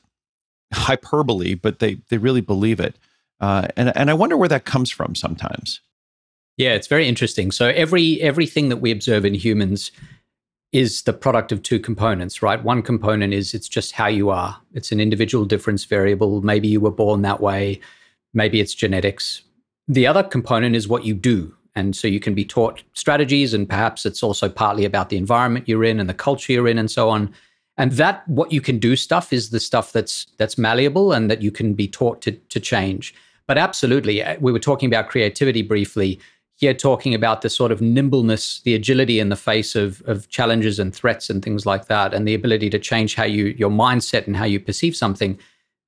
hyperbole, 0.72 1.54
but 1.54 1.80
they 1.80 1.96
they 2.10 2.18
really 2.18 2.40
believe 2.40 2.78
it. 2.78 2.94
Uh, 3.40 3.66
and 3.76 3.90
and 3.96 4.10
I 4.10 4.14
wonder 4.14 4.36
where 4.36 4.48
that 4.48 4.64
comes 4.64 4.92
from 4.92 5.16
sometimes. 5.16 5.80
Yeah, 6.56 6.74
it's 6.74 6.86
very 6.86 7.08
interesting. 7.08 7.50
So 7.50 7.66
every 7.66 8.20
everything 8.20 8.68
that 8.68 8.76
we 8.76 8.92
observe 8.92 9.24
in 9.24 9.34
humans 9.34 9.90
is 10.72 11.02
the 11.02 11.12
product 11.12 11.50
of 11.50 11.62
two 11.62 11.80
components, 11.80 12.42
right? 12.42 12.62
One 12.62 12.82
component 12.82 13.32
is 13.32 13.54
it's 13.54 13.68
just 13.68 13.92
how 13.92 14.08
you 14.08 14.30
are. 14.30 14.60
It's 14.74 14.92
an 14.92 15.00
individual 15.00 15.44
difference 15.44 15.84
variable. 15.84 16.42
Maybe 16.42 16.68
you 16.68 16.80
were 16.80 16.90
born 16.90 17.22
that 17.22 17.40
way. 17.40 17.80
Maybe 18.34 18.60
it's 18.60 18.74
genetics. 18.74 19.42
The 19.86 20.06
other 20.06 20.22
component 20.22 20.76
is 20.76 20.86
what 20.86 21.04
you 21.04 21.14
do. 21.14 21.54
And 21.74 21.96
so 21.96 22.08
you 22.08 22.20
can 22.20 22.34
be 22.34 22.44
taught 22.44 22.82
strategies, 22.92 23.54
and 23.54 23.68
perhaps 23.68 24.04
it's 24.04 24.22
also 24.22 24.48
partly 24.48 24.84
about 24.84 25.10
the 25.10 25.16
environment 25.16 25.68
you're 25.68 25.84
in 25.84 26.00
and 26.00 26.08
the 26.08 26.14
culture 26.14 26.52
you're 26.52 26.66
in, 26.66 26.78
and 26.78 26.90
so 26.90 27.08
on. 27.08 27.32
And 27.76 27.92
that 27.92 28.26
what 28.28 28.50
you 28.50 28.60
can 28.60 28.78
do 28.78 28.96
stuff 28.96 29.32
is 29.32 29.50
the 29.50 29.60
stuff 29.60 29.92
that's 29.92 30.26
that's 30.38 30.58
malleable 30.58 31.12
and 31.12 31.30
that 31.30 31.40
you 31.40 31.52
can 31.52 31.74
be 31.74 31.86
taught 31.86 32.20
to 32.22 32.32
to 32.32 32.58
change. 32.58 33.14
But 33.46 33.58
absolutely, 33.58 34.22
uh, 34.22 34.36
we 34.40 34.50
were 34.50 34.58
talking 34.58 34.88
about 34.88 35.08
creativity 35.08 35.62
briefly 35.62 36.18
here 36.58 36.74
talking 36.74 37.14
about 37.14 37.42
the 37.42 37.48
sort 37.48 37.70
of 37.70 37.80
nimbleness, 37.80 38.60
the 38.62 38.74
agility 38.74 39.20
in 39.20 39.28
the 39.28 39.36
face 39.36 39.76
of, 39.76 40.02
of 40.06 40.28
challenges 40.28 40.80
and 40.80 40.92
threats 40.92 41.30
and 41.30 41.40
things 41.40 41.64
like 41.64 41.86
that, 41.86 42.12
and 42.12 42.26
the 42.26 42.34
ability 42.34 42.68
to 42.68 42.80
change 42.80 43.14
how 43.14 43.24
you 43.24 43.54
your 43.56 43.70
mindset 43.70 44.26
and 44.26 44.36
how 44.36 44.44
you 44.44 44.58
perceive 44.58 44.96
something. 44.96 45.38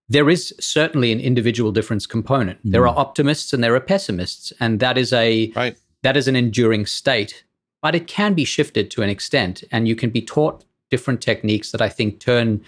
There 0.09 0.31
is 0.31 0.55
certainly 0.61 1.11
an 1.11 1.19
individual 1.19 1.73
difference 1.73 2.07
component. 2.07 2.65
Mm. 2.65 2.71
There 2.71 2.87
are 2.87 2.97
optimists 2.97 3.53
and 3.53 3.65
there 3.65 3.75
are 3.75 3.81
pessimists, 3.81 4.53
and 4.61 4.79
that 4.79 4.97
is 4.97 5.13
a 5.13 5.53
right. 5.57 5.77
that 6.03 6.17
is 6.17 6.29
an 6.29 6.37
enduring 6.37 6.87
state. 6.87 7.45
But 7.83 7.97
it 7.97 8.07
can 8.07 8.35
be 8.35 8.45
shifted 8.45 8.93
to 8.93 9.03
an 9.03 9.11
extent, 9.11 9.65
and 9.73 9.89
you 9.89 9.97
can 9.97 10.11
be 10.11 10.23
taught 10.23 10.65
different 10.89 11.21
techniques 11.21 11.73
that 11.73 11.83
I 11.83 11.89
think 11.89 12.21
turn 12.21 12.65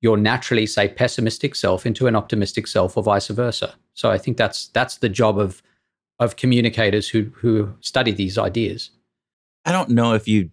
your 0.00 0.16
naturally, 0.16 0.66
say, 0.66 0.88
pessimistic 0.88 1.54
self 1.54 1.86
into 1.86 2.08
an 2.08 2.16
optimistic 2.16 2.66
self, 2.66 2.96
or 2.96 3.04
vice 3.04 3.28
versa. 3.28 3.74
So 3.92 4.10
I 4.10 4.18
think 4.18 4.38
that's 4.38 4.66
that's 4.68 4.96
the 4.96 5.08
job 5.08 5.38
of 5.38 5.62
of 6.18 6.36
communicators 6.36 7.08
who 7.08 7.30
who 7.36 7.74
study 7.80 8.12
these 8.12 8.38
ideas. 8.38 8.90
I 9.64 9.72
don't 9.72 9.90
know 9.90 10.14
if 10.14 10.28
you 10.28 10.50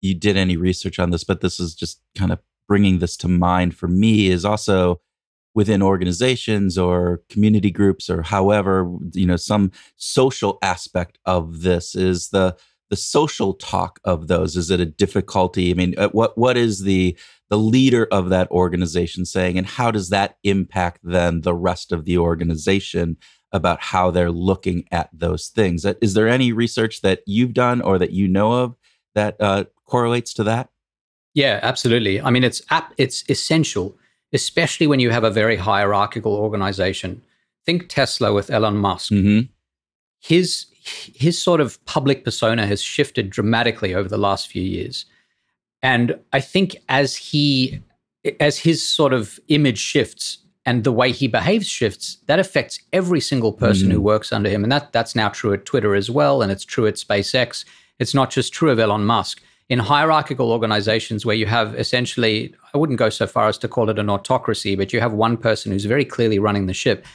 you 0.00 0.14
did 0.14 0.36
any 0.36 0.56
research 0.56 0.98
on 0.98 1.10
this, 1.10 1.24
but 1.24 1.40
this 1.40 1.58
is 1.58 1.74
just 1.74 2.00
kind 2.16 2.32
of 2.32 2.38
bringing 2.68 2.98
this 2.98 3.16
to 3.18 3.28
mind 3.28 3.76
for 3.76 3.88
me 3.88 4.28
is 4.28 4.44
also 4.44 5.00
within 5.54 5.82
organizations 5.82 6.76
or 6.76 7.22
community 7.28 7.70
groups 7.70 8.10
or 8.10 8.22
however 8.22 8.90
you 9.12 9.26
know 9.26 9.36
some 9.36 9.70
social 9.96 10.58
aspect 10.62 11.18
of 11.26 11.62
this 11.62 11.94
is 11.94 12.30
the 12.30 12.56
the 12.90 12.96
social 12.96 13.54
talk 13.54 13.98
of 14.04 14.28
those. 14.28 14.56
Is 14.56 14.70
it 14.70 14.78
a 14.78 14.86
difficulty? 14.86 15.70
I 15.70 15.74
mean 15.74 15.94
uh, 15.98 16.08
what 16.08 16.36
what 16.36 16.56
is 16.56 16.82
the 16.82 17.16
the 17.50 17.58
leader 17.58 18.08
of 18.10 18.30
that 18.30 18.50
organization 18.50 19.24
saying 19.24 19.58
and 19.58 19.66
how 19.66 19.90
does 19.90 20.08
that 20.08 20.38
impact 20.44 21.00
then 21.02 21.42
the 21.42 21.54
rest 21.54 21.92
of 21.92 22.04
the 22.04 22.18
organization 22.18 23.16
about 23.54 23.80
how 23.80 24.10
they're 24.10 24.32
looking 24.32 24.84
at 24.90 25.08
those 25.12 25.48
things. 25.48 25.86
Is 26.02 26.12
there 26.12 26.28
any 26.28 26.52
research 26.52 27.00
that 27.00 27.22
you've 27.24 27.54
done 27.54 27.80
or 27.80 27.98
that 27.98 28.10
you 28.10 28.28
know 28.28 28.52
of 28.52 28.76
that 29.14 29.36
uh, 29.40 29.64
correlates 29.86 30.34
to 30.34 30.44
that? 30.44 30.68
Yeah, 31.34 31.60
absolutely. 31.62 32.20
I 32.20 32.30
mean, 32.30 32.44
it's 32.44 32.60
it's 32.98 33.24
essential, 33.30 33.96
especially 34.32 34.86
when 34.86 35.00
you 35.00 35.10
have 35.10 35.24
a 35.24 35.30
very 35.30 35.56
hierarchical 35.56 36.34
organization. 36.34 37.22
Think 37.64 37.88
Tesla 37.88 38.32
with 38.32 38.50
Elon 38.50 38.76
Musk. 38.76 39.12
Mm-hmm. 39.12 39.46
His 40.20 40.66
his 40.84 41.40
sort 41.40 41.60
of 41.60 41.82
public 41.86 42.24
persona 42.24 42.66
has 42.66 42.82
shifted 42.82 43.30
dramatically 43.30 43.94
over 43.94 44.08
the 44.08 44.18
last 44.18 44.48
few 44.48 44.62
years, 44.62 45.06
and 45.82 46.18
I 46.32 46.40
think 46.40 46.76
as 46.88 47.16
he 47.16 47.80
as 48.40 48.58
his 48.58 48.86
sort 48.86 49.12
of 49.12 49.38
image 49.48 49.78
shifts, 49.78 50.38
and 50.66 50.84
the 50.84 50.92
way 50.92 51.12
he 51.12 51.28
behaves 51.28 51.66
shifts, 51.66 52.18
that 52.26 52.38
affects 52.38 52.78
every 52.92 53.20
single 53.20 53.52
person 53.52 53.88
mm. 53.88 53.92
who 53.92 54.00
works 54.00 54.32
under 54.32 54.48
him. 54.48 54.62
And 54.62 54.72
that 54.72 54.92
that's 54.92 55.14
now 55.14 55.28
true 55.28 55.52
at 55.52 55.66
Twitter 55.66 55.94
as 55.94 56.10
well, 56.10 56.42
and 56.42 56.50
it's 56.50 56.64
true 56.64 56.86
at 56.86 56.94
SpaceX. 56.94 57.64
It's 57.98 58.14
not 58.14 58.30
just 58.30 58.52
true 58.52 58.70
of 58.70 58.78
Elon 58.78 59.04
Musk. 59.04 59.42
In 59.70 59.78
hierarchical 59.78 60.52
organizations 60.52 61.24
where 61.24 61.36
you 61.36 61.46
have 61.46 61.74
essentially, 61.78 62.54
I 62.74 62.78
wouldn't 62.78 62.98
go 62.98 63.08
so 63.08 63.26
far 63.26 63.48
as 63.48 63.56
to 63.58 63.68
call 63.68 63.88
it 63.88 63.98
an 63.98 64.10
autocracy, 64.10 64.76
but 64.76 64.92
you 64.92 65.00
have 65.00 65.12
one 65.12 65.36
person 65.36 65.72
who's 65.72 65.86
very 65.86 66.04
clearly 66.04 66.38
running 66.38 66.66
the 66.66 66.74
ship, 66.74 67.06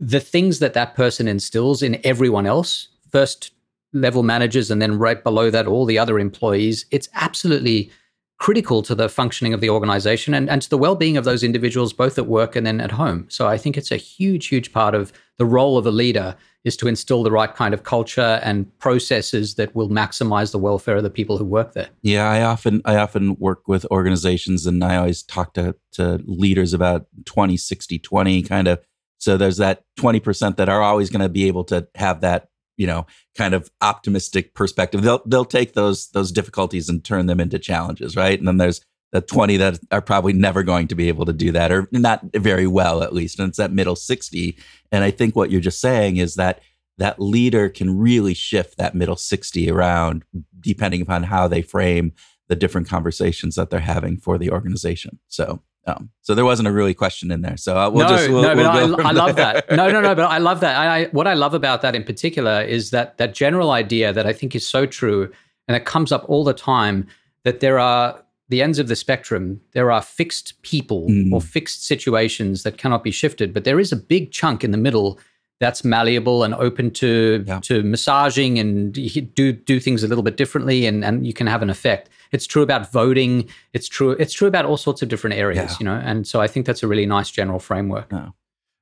the 0.00 0.20
things 0.20 0.58
that 0.58 0.74
that 0.74 0.94
person 0.94 1.28
instills 1.28 1.82
in 1.82 2.00
everyone 2.04 2.46
else, 2.46 2.88
first 3.10 3.52
level 3.94 4.22
managers, 4.22 4.70
and 4.70 4.82
then 4.82 4.98
right 4.98 5.22
below 5.22 5.50
that, 5.50 5.66
all 5.66 5.86
the 5.86 5.98
other 5.98 6.18
employees, 6.18 6.84
it's 6.90 7.08
absolutely 7.14 7.90
critical 8.38 8.82
to 8.82 8.94
the 8.94 9.08
functioning 9.08 9.54
of 9.54 9.60
the 9.60 9.70
organization 9.70 10.34
and, 10.34 10.50
and 10.50 10.60
to 10.62 10.68
the 10.68 10.78
well-being 10.78 11.16
of 11.16 11.24
those 11.24 11.42
individuals 11.42 11.92
both 11.92 12.18
at 12.18 12.26
work 12.26 12.56
and 12.56 12.66
then 12.66 12.80
at 12.80 12.90
home. 12.90 13.26
So 13.28 13.48
i 13.48 13.56
think 13.56 13.76
it's 13.76 13.92
a 13.92 13.96
huge 13.96 14.48
huge 14.48 14.72
part 14.72 14.94
of 14.94 15.12
the 15.38 15.46
role 15.46 15.78
of 15.78 15.86
a 15.86 15.90
leader 15.90 16.36
is 16.64 16.76
to 16.78 16.88
instill 16.88 17.22
the 17.22 17.30
right 17.30 17.54
kind 17.54 17.74
of 17.74 17.82
culture 17.82 18.40
and 18.42 18.66
processes 18.78 19.56
that 19.56 19.74
will 19.74 19.90
maximize 19.90 20.52
the 20.52 20.58
welfare 20.58 20.96
of 20.96 21.02
the 21.02 21.10
people 21.10 21.36
who 21.36 21.44
work 21.44 21.72
there. 21.72 21.88
Yeah 22.02 22.28
i 22.28 22.42
often 22.42 22.82
i 22.84 22.96
often 22.96 23.36
work 23.36 23.68
with 23.68 23.86
organizations 23.90 24.66
and 24.66 24.82
i 24.82 24.96
always 24.96 25.22
talk 25.22 25.54
to, 25.54 25.76
to 25.92 26.20
leaders 26.26 26.74
about 26.74 27.06
20 27.24 27.56
60 27.56 27.98
20 27.98 28.42
kind 28.42 28.68
of 28.68 28.80
so 29.24 29.38
there's 29.38 29.56
that 29.56 29.84
20% 29.98 30.56
that 30.56 30.68
are 30.68 30.82
always 30.82 31.08
going 31.08 31.22
to 31.22 31.30
be 31.30 31.46
able 31.46 31.64
to 31.64 31.88
have 31.94 32.20
that 32.20 32.50
you 32.76 32.86
know 32.86 33.06
kind 33.36 33.54
of 33.54 33.70
optimistic 33.80 34.54
perspective. 34.54 35.02
They'll 35.02 35.22
they'll 35.26 35.44
take 35.44 35.74
those 35.74 36.08
those 36.10 36.32
difficulties 36.32 36.88
and 36.88 37.04
turn 37.04 37.26
them 37.26 37.40
into 37.40 37.58
challenges 37.58 38.16
right? 38.16 38.38
And 38.38 38.46
then 38.46 38.58
there's 38.58 38.80
the 39.12 39.20
20 39.20 39.58
that 39.58 39.78
are 39.92 40.00
probably 40.00 40.32
never 40.32 40.64
going 40.64 40.88
to 40.88 40.96
be 40.96 41.06
able 41.06 41.24
to 41.24 41.32
do 41.32 41.52
that 41.52 41.70
or 41.70 41.88
not 41.92 42.20
very 42.34 42.66
well 42.66 43.02
at 43.02 43.12
least. 43.12 43.38
And 43.38 43.48
it's 43.48 43.58
that 43.58 43.72
middle 43.72 43.96
60 43.96 44.58
and 44.90 45.04
i 45.04 45.10
think 45.10 45.36
what 45.36 45.50
you're 45.50 45.60
just 45.60 45.80
saying 45.80 46.16
is 46.16 46.34
that 46.34 46.60
that 46.98 47.20
leader 47.20 47.68
can 47.68 47.98
really 47.98 48.34
shift 48.34 48.76
that 48.78 48.94
middle 48.94 49.16
60 49.16 49.70
around 49.70 50.24
depending 50.60 51.00
upon 51.00 51.24
how 51.24 51.48
they 51.48 51.62
frame 51.62 52.12
the 52.48 52.56
different 52.56 52.88
conversations 52.88 53.54
that 53.54 53.70
they're 53.70 53.80
having 53.80 54.16
for 54.16 54.38
the 54.38 54.50
organization. 54.50 55.18
So 55.28 55.62
um, 55.86 56.10
so 56.22 56.34
there 56.34 56.44
wasn't 56.44 56.68
a 56.68 56.72
really 56.72 56.94
question 56.94 57.30
in 57.30 57.42
there. 57.42 57.56
So 57.56 57.76
uh, 57.76 57.90
we'll 57.90 58.08
no, 58.08 58.16
just 58.16 58.30
we'll, 58.30 58.42
no, 58.42 58.54
but 58.54 58.56
we'll 58.56 59.06
I, 59.06 59.10
I 59.10 59.12
love 59.12 59.36
that. 59.36 59.70
No, 59.70 59.90
no, 59.90 60.00
no, 60.00 60.14
but 60.14 60.24
I 60.24 60.38
love 60.38 60.60
that. 60.60 60.76
I, 60.76 60.98
I, 60.98 61.04
what 61.06 61.26
I 61.26 61.34
love 61.34 61.54
about 61.54 61.82
that 61.82 61.94
in 61.94 62.04
particular 62.04 62.62
is 62.62 62.90
that 62.90 63.18
that 63.18 63.34
general 63.34 63.70
idea 63.70 64.12
that 64.12 64.26
I 64.26 64.32
think 64.32 64.54
is 64.54 64.66
so 64.66 64.86
true, 64.86 65.30
and 65.68 65.76
it 65.76 65.84
comes 65.84 66.12
up 66.12 66.24
all 66.28 66.44
the 66.44 66.54
time 66.54 67.06
that 67.44 67.60
there 67.60 67.78
are 67.78 68.22
the 68.48 68.62
ends 68.62 68.78
of 68.78 68.88
the 68.88 68.96
spectrum. 68.96 69.60
There 69.72 69.90
are 69.90 70.02
fixed 70.02 70.60
people 70.62 71.08
mm. 71.08 71.32
or 71.32 71.40
fixed 71.40 71.86
situations 71.86 72.62
that 72.62 72.78
cannot 72.78 73.02
be 73.02 73.10
shifted, 73.10 73.52
but 73.52 73.64
there 73.64 73.80
is 73.80 73.92
a 73.92 73.96
big 73.96 74.32
chunk 74.32 74.64
in 74.64 74.70
the 74.70 74.78
middle 74.78 75.18
that's 75.60 75.84
malleable 75.84 76.42
and 76.42 76.54
open 76.54 76.90
to 76.90 77.44
yeah. 77.46 77.60
to 77.60 77.82
massaging 77.82 78.58
and 78.58 78.92
do 78.92 79.52
do 79.52 79.80
things 79.80 80.02
a 80.02 80.08
little 80.08 80.24
bit 80.24 80.36
differently, 80.36 80.86
and 80.86 81.04
and 81.04 81.26
you 81.26 81.32
can 81.32 81.46
have 81.46 81.62
an 81.62 81.70
effect. 81.70 82.10
It's 82.32 82.46
true 82.46 82.62
about 82.62 82.90
voting. 82.92 83.48
It's 83.72 83.88
true. 83.88 84.12
It's 84.12 84.32
true 84.32 84.48
about 84.48 84.64
all 84.64 84.76
sorts 84.76 85.02
of 85.02 85.08
different 85.08 85.36
areas, 85.36 85.72
yeah. 85.72 85.76
you 85.78 85.84
know. 85.84 85.94
And 85.94 86.26
so 86.26 86.40
I 86.40 86.48
think 86.48 86.66
that's 86.66 86.82
a 86.82 86.88
really 86.88 87.06
nice 87.06 87.30
general 87.30 87.60
framework. 87.60 88.10
Yeah. 88.10 88.30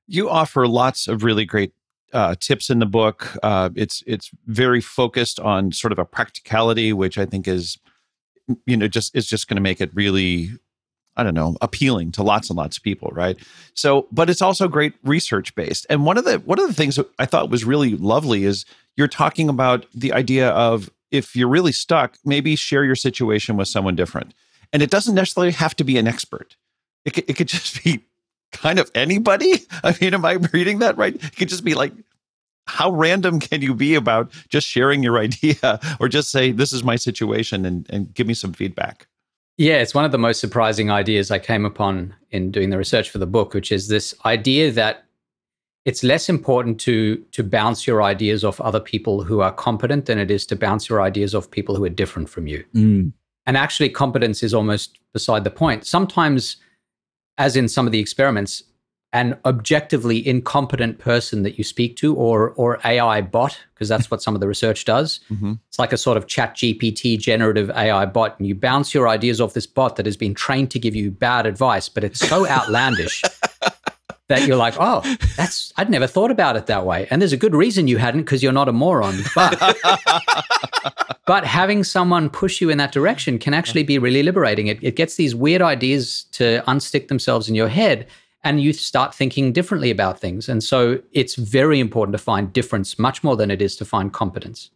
You 0.07 0.29
offer 0.29 0.67
lots 0.67 1.07
of 1.07 1.23
really 1.23 1.45
great 1.45 1.71
uh, 2.13 2.35
tips 2.39 2.69
in 2.69 2.79
the 2.79 2.85
book. 2.85 3.37
Uh, 3.43 3.69
it's 3.75 4.03
it's 4.05 4.31
very 4.47 4.81
focused 4.81 5.39
on 5.39 5.71
sort 5.71 5.91
of 5.91 5.99
a 5.99 6.05
practicality, 6.05 6.93
which 6.93 7.17
I 7.17 7.25
think 7.25 7.47
is, 7.47 7.77
you 8.65 8.77
know, 8.77 8.87
just 8.87 9.15
is 9.15 9.27
just 9.27 9.47
going 9.47 9.55
to 9.55 9.61
make 9.61 9.81
it 9.81 9.91
really, 9.93 10.51
I 11.15 11.23
don't 11.23 11.35
know, 11.35 11.55
appealing 11.61 12.11
to 12.13 12.23
lots 12.23 12.49
and 12.49 12.57
lots 12.57 12.77
of 12.77 12.83
people, 12.83 13.09
right? 13.13 13.37
So, 13.75 14.07
but 14.11 14.29
it's 14.29 14.41
also 14.41 14.67
great 14.67 14.93
research 15.03 15.53
based. 15.55 15.85
And 15.89 16.05
one 16.05 16.17
of 16.17 16.25
the 16.25 16.39
one 16.39 16.59
of 16.59 16.67
the 16.67 16.73
things 16.73 16.95
that 16.95 17.07
I 17.19 17.25
thought 17.25 17.49
was 17.49 17.65
really 17.65 17.95
lovely 17.95 18.45
is 18.45 18.65
you're 18.95 19.07
talking 19.07 19.49
about 19.49 19.85
the 19.93 20.13
idea 20.13 20.49
of 20.49 20.89
if 21.11 21.35
you're 21.35 21.47
really 21.47 21.71
stuck, 21.71 22.17
maybe 22.25 22.55
share 22.55 22.83
your 22.83 22.95
situation 22.95 23.55
with 23.55 23.67
someone 23.67 23.95
different. 23.95 24.33
And 24.71 24.81
it 24.81 24.89
doesn't 24.89 25.13
necessarily 25.13 25.51
have 25.51 25.75
to 25.75 25.83
be 25.83 25.97
an 25.97 26.07
expert. 26.07 26.55
It 27.05 27.11
could, 27.13 27.29
it 27.29 27.33
could 27.33 27.47
just 27.49 27.83
be 27.83 28.01
kind 28.51 28.79
of 28.79 28.89
anybody. 28.95 29.53
I 29.83 29.95
mean, 30.01 30.13
am 30.13 30.25
I 30.25 30.33
reading 30.53 30.79
that 30.79 30.97
right? 30.97 31.15
It 31.15 31.35
could 31.35 31.49
just 31.49 31.63
be 31.63 31.75
like, 31.75 31.93
how 32.65 32.91
random 32.91 33.39
can 33.39 33.61
you 33.61 33.73
be 33.73 33.95
about 33.95 34.31
just 34.49 34.67
sharing 34.67 35.03
your 35.03 35.17
idea 35.19 35.79
or 35.99 36.07
just 36.07 36.31
say, 36.31 36.51
this 36.51 36.73
is 36.73 36.83
my 36.83 36.95
situation 36.95 37.65
and, 37.65 37.87
and 37.89 38.13
give 38.13 38.25
me 38.25 38.33
some 38.33 38.53
feedback? 38.53 39.07
Yeah, 39.57 39.75
it's 39.75 39.93
one 39.93 40.05
of 40.05 40.11
the 40.11 40.17
most 40.17 40.39
surprising 40.39 40.89
ideas 40.89 41.29
I 41.29 41.39
came 41.39 41.63
upon 41.65 42.15
in 42.31 42.51
doing 42.51 42.71
the 42.71 42.77
research 42.77 43.09
for 43.09 43.19
the 43.19 43.27
book, 43.27 43.53
which 43.53 43.71
is 43.71 43.87
this 43.87 44.15
idea 44.25 44.71
that 44.71 45.05
it's 45.85 46.03
less 46.03 46.29
important 46.29 46.79
to 46.81 47.17
to 47.31 47.43
bounce 47.43 47.85
your 47.85 48.01
ideas 48.01 48.43
off 48.43 48.59
other 48.61 48.79
people 48.79 49.23
who 49.23 49.41
are 49.41 49.51
competent 49.51 50.05
than 50.05 50.17
it 50.17 50.31
is 50.31 50.45
to 50.47 50.55
bounce 50.55 50.89
your 50.89 51.01
ideas 51.01 51.35
off 51.35 51.51
people 51.51 51.75
who 51.75 51.83
are 51.83 51.89
different 51.89 52.29
from 52.29 52.47
you. 52.47 52.63
Mm. 52.73 53.11
And 53.45 53.57
actually, 53.57 53.89
competence 53.89 54.41
is 54.41 54.53
almost 54.53 54.99
beside 55.11 55.43
the 55.43 55.51
point. 55.51 55.85
Sometimes, 55.85 56.57
as 57.37 57.55
in 57.55 57.67
some 57.67 57.85
of 57.85 57.91
the 57.91 57.99
experiments, 57.99 58.63
an 59.13 59.39
objectively 59.45 60.27
incompetent 60.27 60.97
person 60.97 61.43
that 61.43 61.57
you 61.57 61.63
speak 61.63 61.95
to, 61.97 62.15
or 62.15 62.49
or 62.51 62.79
AI 62.83 63.21
bot, 63.21 63.57
because 63.73 63.87
that's 63.87 64.11
what 64.11 64.21
some 64.21 64.35
of 64.35 64.41
the 64.41 64.47
research 64.47 64.85
does. 64.85 65.19
Mm-hmm. 65.31 65.53
It's 65.69 65.79
like 65.79 65.93
a 65.93 65.97
sort 65.97 66.17
of 66.17 66.27
Chat 66.27 66.55
GPT 66.55 67.19
generative 67.19 67.69
AI 67.69 68.05
bot, 68.07 68.37
and 68.39 68.47
you 68.47 68.55
bounce 68.55 68.93
your 68.93 69.07
ideas 69.07 69.39
off 69.39 69.53
this 69.53 69.67
bot 69.67 69.95
that 69.95 70.05
has 70.05 70.17
been 70.17 70.33
trained 70.33 70.71
to 70.71 70.79
give 70.79 70.95
you 70.95 71.11
bad 71.11 71.45
advice, 71.45 71.87
but 71.87 72.03
it's 72.03 72.19
so 72.19 72.47
outlandish 72.47 73.21
that 74.29 74.47
you're 74.47 74.57
like, 74.57 74.75
oh, 74.79 75.01
that's 75.37 75.71
I'd 75.77 75.89
never 75.89 76.07
thought 76.07 76.31
about 76.31 76.55
it 76.55 76.65
that 76.65 76.85
way. 76.85 77.07
And 77.09 77.21
there's 77.21 77.33
a 77.33 77.37
good 77.37 77.53
reason 77.55 77.87
you 77.87 77.97
hadn't 77.97 78.21
because 78.21 78.41
you're 78.41 78.51
not 78.51 78.67
a 78.67 78.73
moron. 78.73 79.19
But 79.35 79.59
but 81.25 81.45
having 81.45 81.83
someone 81.83 82.29
push 82.29 82.61
you 82.61 82.69
in 82.69 82.77
that 82.79 82.91
direction 82.91 83.37
can 83.37 83.53
actually 83.53 83.83
be 83.83 83.99
really 83.99 84.23
liberating. 84.23 84.67
It, 84.67 84.83
it 84.83 84.95
gets 84.95 85.15
these 85.15 85.35
weird 85.35 85.61
ideas 85.61 86.25
to 86.33 86.63
unstick 86.67 87.09
themselves 87.09 87.47
in 87.47 87.55
your 87.55 87.67
head 87.67 88.07
and 88.43 88.61
you 88.61 88.73
start 88.73 89.15
thinking 89.15 89.53
differently 89.53 89.89
about 89.89 90.19
things. 90.19 90.49
And 90.49 90.63
so 90.63 91.01
it's 91.11 91.35
very 91.35 91.79
important 91.79 92.17
to 92.17 92.23
find 92.23 92.51
difference 92.51 92.99
much 92.99 93.23
more 93.23 93.35
than 93.35 93.49
it 93.49 93.61
is 93.61 93.75
to 93.77 93.85
find 93.85 94.11
competence. 94.11 94.69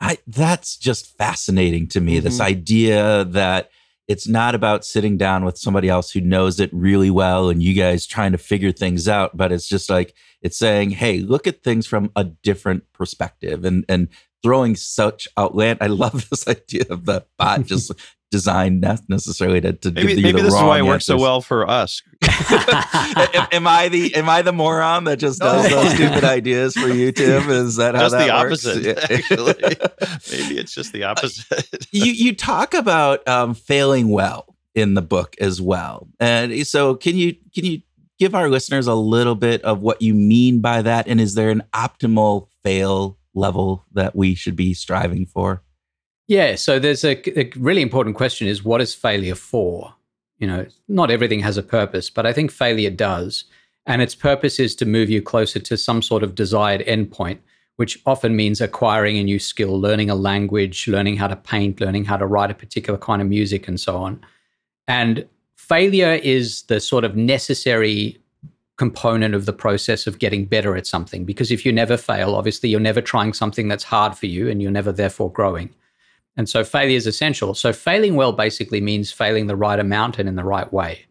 I, 0.00 0.18
that's 0.26 0.76
just 0.76 1.16
fascinating 1.16 1.86
to 1.88 2.00
me. 2.00 2.16
Mm-hmm. 2.16 2.24
This 2.24 2.40
idea 2.40 3.24
that 3.26 3.70
it's 4.06 4.28
not 4.28 4.54
about 4.54 4.84
sitting 4.84 5.16
down 5.16 5.44
with 5.44 5.56
somebody 5.56 5.88
else 5.88 6.10
who 6.10 6.20
knows 6.20 6.60
it 6.60 6.70
really 6.72 7.10
well 7.10 7.48
and 7.48 7.62
you 7.62 7.74
guys 7.74 8.06
trying 8.06 8.32
to 8.32 8.38
figure 8.38 8.72
things 8.72 9.08
out, 9.08 9.36
but 9.36 9.50
it's 9.50 9.68
just 9.68 9.88
like 9.88 10.14
it's 10.42 10.58
saying, 10.58 10.90
"Hey, 10.90 11.20
look 11.20 11.46
at 11.46 11.62
things 11.62 11.86
from 11.86 12.10
a 12.14 12.24
different 12.24 12.84
perspective," 12.92 13.64
and 13.64 13.84
and 13.88 14.08
throwing 14.44 14.76
such 14.76 15.26
outland. 15.36 15.78
I 15.80 15.88
love 15.88 16.28
this 16.30 16.46
idea 16.56 16.84
of 16.90 17.06
the 17.06 17.24
bot 17.38 17.62
just 17.64 17.90
designed 18.30 18.80
not 18.80 19.00
necessarily 19.08 19.60
to, 19.60 19.72
to 19.72 19.92
maybe, 19.92 20.16
give 20.16 20.22
maybe 20.22 20.42
this 20.42 20.52
is 20.52 20.60
why 20.60 20.78
it 20.78 20.82
works 20.82 21.06
so 21.06 21.16
well 21.16 21.40
for 21.40 21.68
us. 21.68 22.02
am, 22.28 23.46
am, 23.52 23.66
I 23.66 23.88
the 23.88 24.14
am 24.16 24.28
I 24.28 24.42
the 24.42 24.52
moron 24.52 25.04
that 25.04 25.18
just 25.18 25.40
does 25.40 25.70
those 25.70 25.94
stupid 25.94 26.24
ideas 26.24 26.74
for 26.74 26.88
you, 26.88 27.12
Tim? 27.12 27.48
Is 27.48 27.76
that 27.76 27.94
just 27.94 28.14
how 28.14 28.26
the 28.26 28.32
works? 28.32 28.66
opposite? 28.66 29.10
Actually, 29.10 29.76
maybe 30.32 30.58
it's 30.58 30.74
just 30.74 30.92
the 30.92 31.04
opposite. 31.04 31.86
you 31.92 32.10
you 32.10 32.34
talk 32.34 32.74
about 32.74 33.26
um, 33.28 33.54
failing 33.54 34.08
well 34.08 34.56
in 34.74 34.94
the 34.94 35.02
book 35.02 35.36
as 35.40 35.60
well, 35.62 36.08
and 36.18 36.66
so 36.66 36.96
can 36.96 37.16
you 37.16 37.36
can 37.54 37.64
you 37.64 37.82
give 38.18 38.34
our 38.34 38.48
listeners 38.48 38.88
a 38.88 38.94
little 38.94 39.36
bit 39.36 39.62
of 39.62 39.80
what 39.80 40.02
you 40.02 40.12
mean 40.12 40.60
by 40.60 40.82
that, 40.82 41.06
and 41.06 41.20
is 41.20 41.34
there 41.34 41.50
an 41.50 41.62
optimal 41.72 42.48
fail 42.64 43.16
level 43.34 43.84
that 43.92 44.14
we 44.14 44.34
should 44.34 44.56
be 44.56 44.74
striving 44.74 45.26
for? 45.26 45.62
Yeah, 46.26 46.54
so 46.54 46.78
there's 46.78 47.04
a, 47.04 47.38
a, 47.38 47.50
really 47.56 47.82
important 47.82 48.16
question 48.16 48.48
is 48.48 48.64
what 48.64 48.80
is 48.80 48.94
failure 48.94 49.34
for? 49.34 49.94
You 50.38 50.46
know, 50.46 50.66
not 50.88 51.10
everything 51.10 51.40
has 51.40 51.58
a 51.58 51.62
purpose, 51.62 52.08
but 52.08 52.26
I 52.26 52.32
think 52.32 52.50
failure 52.50 52.90
does. 52.90 53.44
And 53.86 54.00
its 54.00 54.14
purpose 54.14 54.58
is 54.58 54.74
to 54.76 54.86
move 54.86 55.10
you 55.10 55.20
closer 55.20 55.58
to 55.60 55.76
some 55.76 56.00
sort 56.00 56.22
of 56.22 56.34
desired 56.34 56.80
endpoint, 56.86 57.38
which 57.76 58.00
often 58.06 58.34
means 58.34 58.60
acquiring 58.60 59.18
a 59.18 59.22
new 59.22 59.38
skill, 59.38 59.78
learning 59.78 60.08
a 60.08 60.14
language, 60.14 60.88
learning 60.88 61.18
how 61.18 61.26
to 61.26 61.36
paint, 61.36 61.80
learning 61.80 62.06
how 62.06 62.16
to 62.16 62.26
write 62.26 62.50
a 62.50 62.54
particular 62.54 62.98
kind 62.98 63.20
of 63.20 63.28
music, 63.28 63.68
and 63.68 63.78
so 63.78 63.96
on. 63.96 64.24
And 64.88 65.26
failure 65.56 66.14
is 66.22 66.62
the 66.62 66.80
sort 66.80 67.04
of 67.04 67.16
necessary 67.16 68.18
component 68.76 69.34
of 69.34 69.46
the 69.46 69.52
process 69.52 70.06
of 70.06 70.18
getting 70.18 70.44
better 70.44 70.76
at 70.76 70.86
something. 70.86 71.24
Because 71.24 71.50
if 71.50 71.64
you 71.64 71.72
never 71.72 71.96
fail, 71.96 72.34
obviously 72.34 72.68
you're 72.68 72.80
never 72.80 73.00
trying 73.00 73.32
something 73.32 73.68
that's 73.68 73.84
hard 73.84 74.14
for 74.16 74.26
you 74.26 74.50
and 74.50 74.60
you're 74.60 74.70
never 74.70 74.92
therefore 74.92 75.32
growing. 75.32 75.70
And 76.36 76.46
so 76.48 76.64
failure 76.64 76.96
is 76.96 77.06
essential. 77.06 77.54
So 77.54 77.72
failing 77.72 78.16
well 78.16 78.32
basically 78.32 78.80
means 78.80 79.12
failing 79.12 79.46
the 79.46 79.54
right 79.54 79.78
amount 79.78 80.18
and 80.18 80.28
in 80.28 80.34
the 80.34 80.42
right 80.42 80.72
way. 80.72 81.04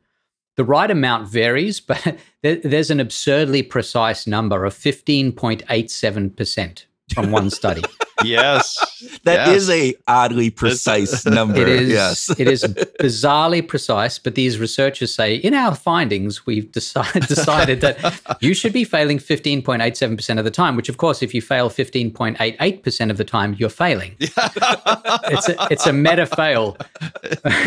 The 0.56 0.66
right 0.66 0.92
amount 0.92 1.30
varies, 1.30 1.80
but 1.86 2.18
there's 2.42 2.92
an 2.92 3.00
absurdly 3.00 3.64
precise 3.64 4.28
number 4.28 4.66
of 4.66 4.74
15.87% 4.74 6.86
from 7.14 7.32
one 7.32 7.50
study. 7.50 7.84
yes. 8.24 8.78
That 9.24 9.48
yes. 9.48 9.56
is 9.56 9.70
a 9.70 9.96
oddly 10.08 10.50
precise 10.50 11.26
number. 11.40 11.62
It 11.62 11.70
is, 11.70 11.90
yes. 11.90 12.40
it 12.40 12.48
is 12.48 12.64
bizarrely 13.00 13.66
precise, 13.68 14.20
but 14.20 14.36
these 14.36 14.60
researchers 14.60 15.14
say 15.14 15.36
in 15.36 15.54
our 15.54 15.76
findings, 15.76 16.46
we've 16.46 16.72
decided, 16.72 17.24
decided 17.28 17.82
that 17.82 18.38
you 18.42 18.54
should 18.54 18.74
be 18.74 18.84
failing 18.84 19.18
15.87% 19.18 20.38
of 20.38 20.46
the 20.46 20.52
time, 20.52 20.76
which, 20.76 20.90
of 20.90 20.98
course, 20.98 21.22
if 21.22 21.34
you 21.34 21.42
fail 21.42 21.70
15.88% 21.70 23.10
of 23.10 23.18
the 23.18 23.24
time, 23.24 23.56
you're 23.58 23.70
failing. 23.70 24.16
it's, 24.20 25.50
a, 25.50 25.68
it's 25.72 25.88
a 25.88 25.94
meta 25.94 26.26
fail. 26.26 26.78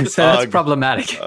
so 0.07 0.23
that's 0.23 0.51
problematic. 0.51 1.21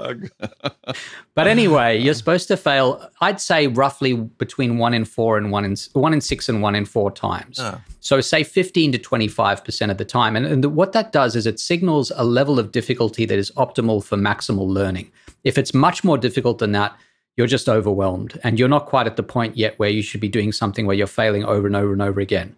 but 1.34 1.46
anyway, 1.46 1.98
you're 1.98 2.14
supposed 2.14 2.48
to 2.48 2.56
fail, 2.56 3.08
I'd 3.20 3.40
say 3.40 3.66
roughly 3.66 4.14
between 4.14 4.78
one 4.78 4.94
in 4.94 5.04
four 5.04 5.36
and 5.36 5.50
one 5.50 5.64
in, 5.64 5.76
one 5.92 6.12
in 6.12 6.20
six 6.20 6.48
and 6.48 6.62
one 6.62 6.74
in 6.74 6.84
four 6.84 7.10
times. 7.10 7.58
Oh. 7.58 7.80
So 8.00 8.20
say 8.20 8.42
15 8.42 8.92
to 8.92 8.98
25% 8.98 9.90
of 9.90 9.99
the 10.00 10.04
time. 10.04 10.34
And, 10.34 10.44
and 10.44 10.64
what 10.74 10.92
that 10.92 11.12
does 11.12 11.36
is 11.36 11.46
it 11.46 11.60
signals 11.60 12.10
a 12.16 12.24
level 12.24 12.58
of 12.58 12.72
difficulty 12.72 13.24
that 13.26 13.38
is 13.38 13.52
optimal 13.52 14.02
for 14.02 14.16
maximal 14.16 14.66
learning. 14.66 15.12
If 15.44 15.56
it's 15.56 15.72
much 15.72 16.02
more 16.02 16.18
difficult 16.18 16.58
than 16.58 16.72
that, 16.72 16.96
you're 17.36 17.46
just 17.46 17.68
overwhelmed 17.68 18.38
and 18.42 18.58
you're 18.58 18.68
not 18.68 18.86
quite 18.86 19.06
at 19.06 19.16
the 19.16 19.22
point 19.22 19.56
yet 19.56 19.78
where 19.78 19.88
you 19.88 20.02
should 20.02 20.20
be 20.20 20.28
doing 20.28 20.52
something 20.52 20.86
where 20.86 20.96
you're 20.96 21.06
failing 21.06 21.44
over 21.44 21.66
and 21.66 21.76
over 21.76 21.92
and 21.92 22.02
over 22.02 22.20
again. 22.20 22.56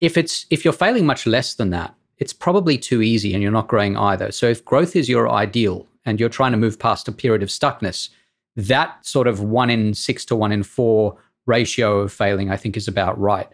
If 0.00 0.16
it's 0.16 0.46
if 0.50 0.64
you're 0.64 0.72
failing 0.72 1.06
much 1.06 1.26
less 1.26 1.54
than 1.54 1.70
that, 1.70 1.94
it's 2.18 2.32
probably 2.32 2.78
too 2.78 3.02
easy 3.02 3.34
and 3.34 3.42
you're 3.42 3.52
not 3.52 3.68
growing 3.68 3.96
either. 3.96 4.32
So 4.32 4.46
if 4.46 4.64
growth 4.64 4.96
is 4.96 5.08
your 5.08 5.30
ideal 5.30 5.86
and 6.04 6.18
you're 6.18 6.28
trying 6.28 6.52
to 6.52 6.58
move 6.58 6.78
past 6.78 7.06
a 7.06 7.12
period 7.12 7.42
of 7.42 7.48
stuckness, 7.48 8.08
that 8.56 9.04
sort 9.06 9.28
of 9.28 9.40
1 9.40 9.70
in 9.70 9.94
6 9.94 10.24
to 10.26 10.36
1 10.36 10.52
in 10.52 10.62
4 10.62 11.16
ratio 11.46 12.00
of 12.00 12.12
failing 12.12 12.50
I 12.50 12.56
think 12.56 12.76
is 12.76 12.88
about 12.88 13.18
right. 13.20 13.48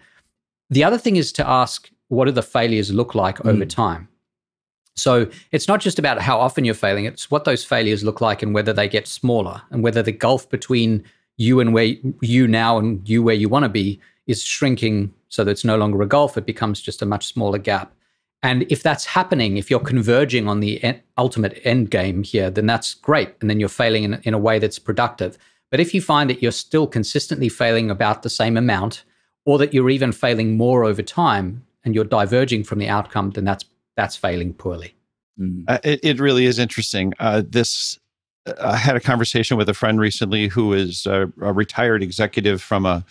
The 0.71 0.85
other 0.85 0.99
thing 0.99 1.17
is 1.17 1.33
to 1.33 1.49
ask 1.49 1.91
what 2.09 2.27
do 2.27 2.33
the 2.33 2.43
failures 2.43 2.93
look 2.93 3.15
like 3.15 3.39
mm. 3.39 3.51
over 3.51 3.65
time? 3.65 4.09
So 4.95 5.29
it's 5.53 5.69
not 5.69 5.81
just 5.81 5.99
about 5.99 6.21
how 6.21 6.39
often 6.41 6.65
you're 6.65 6.75
failing, 6.75 7.05
it's 7.05 7.31
what 7.31 7.45
those 7.45 7.65
failures 7.65 8.03
look 8.03 8.21
like 8.21 8.43
and 8.43 8.53
whether 8.53 8.73
they 8.73 8.89
get 8.89 9.07
smaller 9.07 9.63
and 9.71 9.83
whether 9.83 10.03
the 10.03 10.13
gulf 10.13 10.51
between 10.51 11.05
you 11.37 11.61
and 11.61 11.73
where 11.73 11.95
you 12.21 12.49
now 12.49 12.79
and 12.79 13.09
you 13.09 13.23
where 13.23 13.35
you 13.35 13.49
want 13.49 13.63
to 13.63 13.69
be 13.69 14.01
is 14.27 14.43
shrinking 14.43 15.15
so 15.29 15.45
that 15.45 15.53
it's 15.53 15.65
no 15.65 15.77
longer 15.77 16.03
a 16.03 16.07
gulf, 16.07 16.37
it 16.37 16.47
becomes 16.47 16.81
just 16.81 17.01
a 17.01 17.07
much 17.07 17.27
smaller 17.27 17.59
gap. 17.59 17.95
And 18.43 18.63
if 18.71 18.83
that's 18.83 19.05
happening, 19.05 19.57
if 19.57 19.71
you're 19.71 19.81
converging 19.81 20.49
on 20.49 20.61
the 20.61 20.83
en- 20.83 21.01
ultimate 21.17 21.61
end 21.65 21.91
game 21.91 22.23
here, 22.23 22.51
then 22.51 22.67
that's 22.67 22.95
great. 22.95 23.35
And 23.41 23.49
then 23.49 23.61
you're 23.61 23.69
failing 23.69 24.05
in, 24.05 24.21
in 24.25 24.35
a 24.35 24.39
way 24.39 24.59
that's 24.59 24.79
productive. 24.79 25.39
But 25.71 25.81
if 25.81 25.93
you 25.93 26.01
find 26.01 26.31
that 26.31 26.43
you're 26.43 26.53
still 26.53 26.87
consistently 26.87 27.49
failing 27.49 27.91
about 27.91 28.23
the 28.23 28.31
same 28.31 28.57
amount, 28.57 29.05
or 29.45 29.59
that 29.59 29.73
you're 29.73 29.91
even 29.91 30.13
failing 30.13 30.57
more 30.57 30.85
over 30.85 31.03
time, 31.03 31.65
and 31.89 31.95
you're 31.95 32.05
diverging 32.05 32.65
from 32.65 32.79
the 32.79 32.89
outcome, 32.89 33.31
then 33.31 33.45
that's 33.45 33.65
that's 33.97 34.15
failing 34.15 34.53
poorly. 34.53 34.95
Mm. 35.41 35.65
Uh, 35.67 35.79
it, 35.83 36.01
it 36.03 36.21
really 36.21 36.45
is 36.45 36.59
interesting. 36.59 37.15
Uh, 37.19 37.43
this 37.49 37.99
uh, 38.47 38.53
I 38.61 38.77
had 38.77 38.95
a 38.95 39.01
conversation 39.01 39.57
with 39.57 39.71
a 39.71 39.75
friend 39.75 39.99
recently 39.99 40.49
who 40.49 40.75
is 40.75 41.07
a, 41.07 41.33
a 41.41 41.53
retired 41.55 42.03
executive 42.03 42.61
from 42.61 42.85
a 42.85 43.07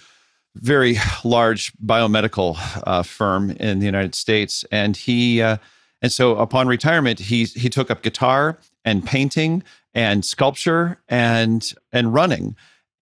very 0.56 0.98
large 1.24 1.74
biomedical 1.84 2.56
uh, 2.86 3.02
firm 3.02 3.50
in 3.52 3.80
the 3.80 3.88
United 3.88 4.14
States, 4.14 4.64
and 4.72 4.96
he 4.96 5.42
uh, 5.42 5.58
and 6.04 6.12
so 6.12 6.36
upon 6.38 6.68
retirement, 6.68 7.18
he 7.18 7.46
he 7.46 7.70
took 7.70 7.90
up 7.90 8.04
guitar 8.04 8.60
and 8.86 9.04
painting 9.04 9.64
and 9.96 10.24
sculpture 10.24 11.00
and 11.10 11.74
and 11.92 12.14
running, 12.14 12.56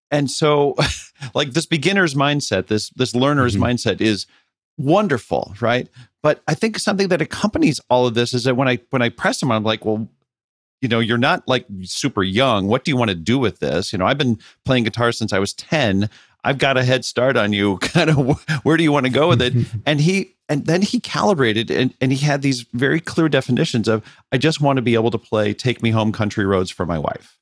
and 0.10 0.32
so 0.32 0.76
like 1.34 1.52
this 1.52 1.66
beginner's 1.66 2.16
mindset, 2.16 2.68
this 2.68 2.92
this 2.92 3.14
learner's 3.14 3.56
mm-hmm. 3.56 3.66
mindset 3.66 4.00
is 4.00 4.26
wonderful, 4.78 5.56
right? 5.62 5.88
But 6.22 6.42
I 6.48 6.56
think 6.56 6.80
something 6.80 7.10
that 7.10 7.22
accompanies 7.22 7.80
all 7.90 8.08
of 8.08 8.14
this 8.14 8.34
is 8.34 8.46
that 8.46 8.56
when 8.56 8.68
I 8.68 8.80
when 8.90 9.02
I 9.02 9.10
press 9.10 9.42
him, 9.42 9.52
I'm 9.52 9.64
like, 9.64 9.86
well, 9.86 10.08
you 10.82 10.90
know, 10.90 11.00
you're 11.00 11.18
not 11.18 11.48
like 11.48 11.66
super 11.84 12.24
young. 12.24 12.68
What 12.68 12.84
do 12.84 12.92
you 12.92 12.98
want 12.98 13.10
to 13.10 13.16
do 13.16 13.38
with 13.38 13.60
this? 13.60 13.94
You 13.94 14.00
know, 14.00 14.06
I've 14.06 14.18
been 14.18 14.40
playing 14.66 14.84
guitar 14.84 15.12
since 15.12 15.34
I 15.34 15.40
was 15.40 15.54
10. 15.54 16.10
I've 16.44 16.58
got 16.58 16.78
a 16.78 16.84
head 16.84 17.06
start 17.06 17.38
on 17.38 17.54
you. 17.54 17.78
Kind 17.82 18.10
of 18.10 18.44
where 18.64 18.78
do 18.78 18.84
you 18.84 18.92
want 18.92 19.06
to 19.06 19.12
go 19.12 19.28
with 19.28 19.42
it? 19.42 19.54
and 19.86 20.02
he 20.02 20.36
and 20.48 20.66
then 20.66 20.82
he 20.82 21.00
calibrated 21.00 21.72
and, 21.72 21.94
and 22.02 22.12
he 22.12 22.24
had 22.24 22.42
these 22.42 22.62
very 22.74 23.00
clear 23.00 23.30
definitions 23.30 23.88
of 23.88 24.04
I 24.32 24.38
just 24.38 24.62
want 24.62 24.78
to 24.78 24.84
be 24.84 24.94
able 24.94 25.12
to 25.12 25.18
play 25.18 25.54
Take 25.54 25.82
Me 25.82 25.92
Home 25.92 26.12
Country 26.12 26.46
Roads 26.46 26.70
for 26.70 26.86
my 26.86 27.00
wife. 27.00 27.40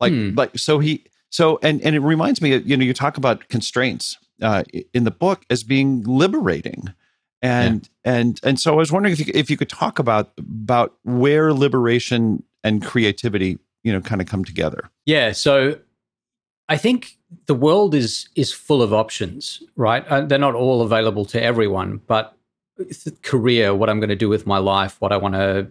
Like 0.00 0.12
hmm. 0.12 0.34
like 0.34 0.56
so 0.58 0.78
he 0.78 1.04
so 1.30 1.58
and 1.62 1.80
and 1.82 1.96
it 1.96 2.00
reminds 2.00 2.40
me, 2.40 2.56
you 2.56 2.76
know, 2.76 2.84
you 2.84 2.94
talk 2.94 3.16
about 3.16 3.48
constraints 3.48 4.16
uh, 4.42 4.64
in 4.92 5.04
the 5.04 5.10
book 5.10 5.44
as 5.50 5.62
being 5.62 6.02
liberating 6.04 6.94
and 7.42 7.88
yeah. 8.04 8.14
and 8.14 8.40
and 8.42 8.60
so 8.60 8.72
I 8.72 8.76
was 8.76 8.90
wondering 8.90 9.12
if 9.12 9.26
you 9.26 9.32
if 9.34 9.50
you 9.50 9.56
could 9.56 9.68
talk 9.68 9.98
about 9.98 10.32
about 10.38 10.94
where 11.04 11.52
liberation 11.52 12.42
and 12.64 12.84
creativity 12.84 13.58
you 13.82 13.92
know 13.92 14.00
kind 14.00 14.20
of 14.20 14.26
come 14.26 14.44
together. 14.44 14.90
Yeah, 15.04 15.32
so 15.32 15.78
I 16.68 16.76
think 16.76 17.16
the 17.46 17.54
world 17.54 17.94
is 17.94 18.28
is 18.34 18.52
full 18.52 18.82
of 18.82 18.92
options, 18.92 19.62
right? 19.76 20.06
Uh, 20.08 20.22
they're 20.22 20.38
not 20.38 20.54
all 20.54 20.82
available 20.82 21.24
to 21.26 21.42
everyone, 21.42 22.00
but 22.06 22.36
career, 23.22 23.74
what 23.74 23.88
I'm 23.88 24.00
going 24.00 24.10
to 24.10 24.16
do 24.16 24.28
with 24.28 24.46
my 24.46 24.58
life, 24.58 25.00
what 25.00 25.12
I 25.12 25.16
want 25.16 25.34
to 25.34 25.70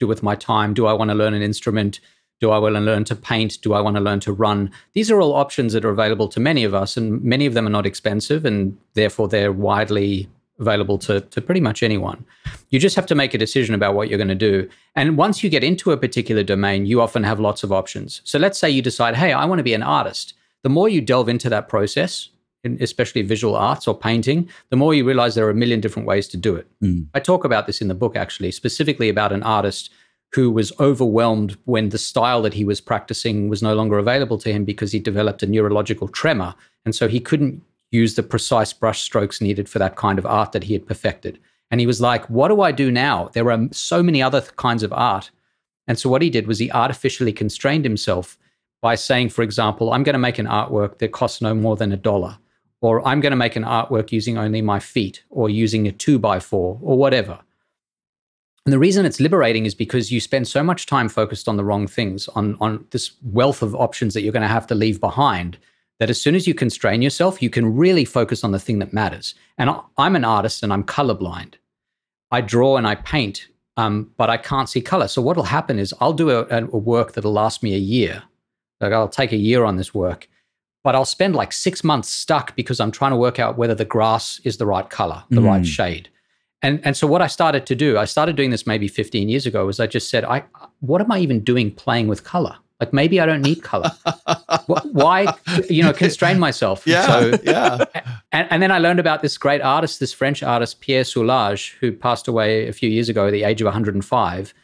do 0.00 0.06
with 0.06 0.22
my 0.22 0.34
time, 0.34 0.74
do 0.74 0.86
I 0.86 0.92
want 0.92 1.10
to 1.10 1.14
learn 1.14 1.34
an 1.34 1.42
instrument? 1.42 2.00
Do 2.40 2.50
I 2.50 2.58
want 2.58 2.74
to 2.74 2.80
learn 2.80 3.04
to 3.04 3.14
paint? 3.14 3.58
Do 3.62 3.72
I 3.72 3.80
want 3.80 3.96
to 3.96 4.02
learn 4.02 4.20
to 4.20 4.32
run? 4.32 4.70
These 4.94 5.10
are 5.10 5.20
all 5.20 5.32
options 5.34 5.72
that 5.72 5.84
are 5.84 5.90
available 5.90 6.28
to 6.28 6.40
many 6.40 6.64
of 6.64 6.74
us, 6.74 6.96
and 6.96 7.22
many 7.22 7.46
of 7.46 7.54
them 7.54 7.66
are 7.66 7.70
not 7.70 7.86
expensive, 7.86 8.44
and 8.44 8.76
therefore 8.94 9.28
they're 9.28 9.52
widely 9.52 10.28
available 10.58 10.98
to, 10.98 11.20
to 11.20 11.40
pretty 11.40 11.60
much 11.60 11.82
anyone. 11.82 12.24
You 12.70 12.78
just 12.78 12.96
have 12.96 13.06
to 13.06 13.14
make 13.14 13.34
a 13.34 13.38
decision 13.38 13.74
about 13.74 13.94
what 13.94 14.08
you're 14.08 14.18
going 14.18 14.28
to 14.28 14.34
do. 14.34 14.68
And 14.94 15.16
once 15.16 15.42
you 15.42 15.50
get 15.50 15.64
into 15.64 15.92
a 15.92 15.96
particular 15.96 16.42
domain, 16.42 16.86
you 16.86 17.00
often 17.00 17.24
have 17.24 17.40
lots 17.40 17.62
of 17.62 17.72
options. 17.72 18.20
So 18.24 18.38
let's 18.38 18.58
say 18.58 18.70
you 18.70 18.82
decide, 18.82 19.16
hey, 19.16 19.32
I 19.32 19.44
want 19.44 19.58
to 19.58 19.64
be 19.64 19.74
an 19.74 19.82
artist. 19.82 20.34
the 20.62 20.68
more 20.68 20.88
you 20.88 21.00
delve 21.00 21.28
into 21.28 21.48
that 21.50 21.68
process, 21.68 22.28
especially 22.80 23.22
visual 23.22 23.56
arts 23.56 23.88
or 23.88 23.98
painting, 23.98 24.48
the 24.70 24.76
more 24.76 24.94
you 24.94 25.04
realize 25.04 25.34
there 25.34 25.46
are 25.46 25.50
a 25.50 25.54
million 25.54 25.80
different 25.80 26.06
ways 26.06 26.28
to 26.28 26.36
do 26.36 26.54
it. 26.54 26.66
Mm. 26.82 27.06
I 27.14 27.20
talk 27.20 27.44
about 27.44 27.66
this 27.66 27.80
in 27.80 27.88
the 27.88 27.94
book, 27.94 28.16
actually, 28.16 28.52
specifically 28.52 29.08
about 29.08 29.32
an 29.32 29.42
artist 29.42 29.90
who 30.34 30.50
was 30.50 30.72
overwhelmed 30.80 31.56
when 31.64 31.90
the 31.90 31.98
style 31.98 32.42
that 32.42 32.54
he 32.54 32.64
was 32.64 32.80
practicing 32.80 33.48
was 33.48 33.62
no 33.62 33.74
longer 33.74 33.98
available 33.98 34.38
to 34.38 34.52
him 34.52 34.64
because 34.64 34.92
he 34.92 34.98
developed 34.98 35.42
a 35.42 35.46
neurological 35.46 36.08
tremor. 36.08 36.54
And 36.84 36.94
so 36.94 37.06
he 37.06 37.20
couldn't 37.20 37.62
use 37.90 38.14
the 38.14 38.22
precise 38.22 38.72
brush 38.72 39.02
strokes 39.02 39.40
needed 39.40 39.68
for 39.68 39.78
that 39.78 39.96
kind 39.96 40.18
of 40.18 40.24
art 40.24 40.52
that 40.52 40.64
he 40.64 40.72
had 40.72 40.86
perfected. 40.86 41.38
And 41.70 41.80
he 41.80 41.86
was 41.86 42.00
like, 42.00 42.28
What 42.30 42.48
do 42.48 42.62
I 42.62 42.72
do 42.72 42.90
now? 42.90 43.28
There 43.32 43.50
are 43.50 43.68
so 43.72 44.02
many 44.02 44.22
other 44.22 44.40
kinds 44.56 44.82
of 44.82 44.92
art. 44.92 45.30
And 45.86 45.98
so 45.98 46.08
what 46.08 46.22
he 46.22 46.30
did 46.30 46.46
was 46.46 46.58
he 46.58 46.70
artificially 46.70 47.32
constrained 47.32 47.84
himself 47.84 48.38
by 48.80 48.94
saying, 48.94 49.28
for 49.28 49.42
example, 49.42 49.92
I'm 49.92 50.02
going 50.02 50.14
to 50.14 50.18
make 50.18 50.38
an 50.38 50.46
artwork 50.46 50.98
that 50.98 51.12
costs 51.12 51.40
no 51.40 51.54
more 51.54 51.76
than 51.76 51.92
a 51.92 51.96
dollar, 51.96 52.38
or 52.80 53.06
I'm 53.06 53.20
going 53.20 53.30
to 53.30 53.36
make 53.36 53.56
an 53.56 53.64
artwork 53.64 54.12
using 54.12 54.38
only 54.38 54.60
my 54.60 54.80
feet, 54.80 55.22
or 55.30 55.48
using 55.48 55.86
a 55.86 55.92
two 55.92 56.18
by 56.18 56.40
four, 56.40 56.78
or 56.82 56.96
whatever. 56.96 57.40
And 58.64 58.72
the 58.72 58.78
reason 58.78 59.04
it's 59.04 59.20
liberating 59.20 59.66
is 59.66 59.74
because 59.74 60.12
you 60.12 60.20
spend 60.20 60.46
so 60.46 60.62
much 60.62 60.86
time 60.86 61.08
focused 61.08 61.48
on 61.48 61.56
the 61.56 61.64
wrong 61.64 61.86
things, 61.86 62.28
on, 62.28 62.56
on 62.60 62.86
this 62.90 63.12
wealth 63.22 63.60
of 63.60 63.74
options 63.74 64.14
that 64.14 64.22
you're 64.22 64.32
going 64.32 64.42
to 64.42 64.48
have 64.48 64.68
to 64.68 64.74
leave 64.74 65.00
behind, 65.00 65.58
that 65.98 66.10
as 66.10 66.20
soon 66.20 66.34
as 66.34 66.46
you 66.46 66.54
constrain 66.54 67.02
yourself, 67.02 67.42
you 67.42 67.50
can 67.50 67.76
really 67.76 68.04
focus 68.04 68.44
on 68.44 68.52
the 68.52 68.58
thing 68.60 68.78
that 68.78 68.92
matters. 68.92 69.34
And 69.58 69.70
I'm 69.98 70.16
an 70.16 70.24
artist 70.24 70.62
and 70.62 70.72
I'm 70.72 70.84
colorblind. 70.84 71.54
I 72.30 72.40
draw 72.40 72.76
and 72.76 72.86
I 72.86 72.94
paint, 72.94 73.48
um, 73.76 74.10
but 74.16 74.30
I 74.30 74.36
can't 74.36 74.68
see 74.68 74.80
color. 74.80 75.08
So 75.08 75.20
what 75.22 75.36
will 75.36 75.44
happen 75.44 75.78
is 75.78 75.92
I'll 76.00 76.12
do 76.12 76.30
a, 76.30 76.44
a 76.48 76.78
work 76.78 77.12
that'll 77.12 77.32
last 77.32 77.62
me 77.62 77.74
a 77.74 77.78
year. 77.78 78.22
Like 78.80 78.92
I'll 78.92 79.08
take 79.08 79.32
a 79.32 79.36
year 79.36 79.64
on 79.64 79.76
this 79.76 79.92
work, 79.92 80.28
but 80.84 80.94
I'll 80.94 81.04
spend 81.04 81.36
like 81.36 81.52
six 81.52 81.84
months 81.84 82.08
stuck 82.08 82.56
because 82.56 82.80
I'm 82.80 82.90
trying 82.90 83.12
to 83.12 83.16
work 83.16 83.38
out 83.38 83.56
whether 83.56 83.74
the 83.74 83.84
grass 83.84 84.40
is 84.44 84.56
the 84.56 84.66
right 84.66 84.88
color, 84.88 85.24
the 85.30 85.40
mm. 85.40 85.46
right 85.46 85.66
shade. 85.66 86.08
And 86.62 86.80
and 86.84 86.96
so 86.96 87.06
what 87.06 87.20
I 87.22 87.26
started 87.26 87.66
to 87.66 87.74
do, 87.74 87.98
I 87.98 88.04
started 88.04 88.36
doing 88.36 88.50
this 88.50 88.66
maybe 88.66 88.88
15 88.88 89.28
years 89.28 89.46
ago, 89.46 89.66
was 89.66 89.80
I 89.80 89.86
just 89.86 90.08
said, 90.10 90.24
I 90.24 90.44
what 90.80 91.00
am 91.00 91.10
I 91.10 91.18
even 91.18 91.40
doing 91.40 91.70
playing 91.72 92.08
with 92.08 92.24
color? 92.24 92.56
Like 92.82 92.92
maybe 92.92 93.20
I 93.20 93.26
don't 93.26 93.42
need 93.42 93.62
color. 93.62 93.92
Why, 94.66 95.32
you 95.70 95.84
know, 95.84 95.92
constrain 95.92 96.38
myself? 96.48 96.84
Yeah, 96.84 97.06
so, 97.06 97.38
yeah. 97.44 97.84
And, 98.32 98.48
and, 98.50 98.62
then 98.62 98.72
I 98.72 98.78
learned 98.78 98.98
about 98.98 99.20
this 99.20 99.36
great 99.36 99.60
artist, 99.60 100.00
this 100.00 100.14
French 100.14 100.42
artist 100.42 100.80
Pierre 100.80 101.02
Soulages, 101.02 101.74
who 101.80 101.92
passed 101.92 102.26
away 102.26 102.66
a 102.66 102.72
few 102.72 102.88
years 102.88 103.10
ago 103.10 103.26
at 103.26 103.30
the 103.30 103.44
age 103.44 103.60
of 103.60 103.66
105, 103.66 104.54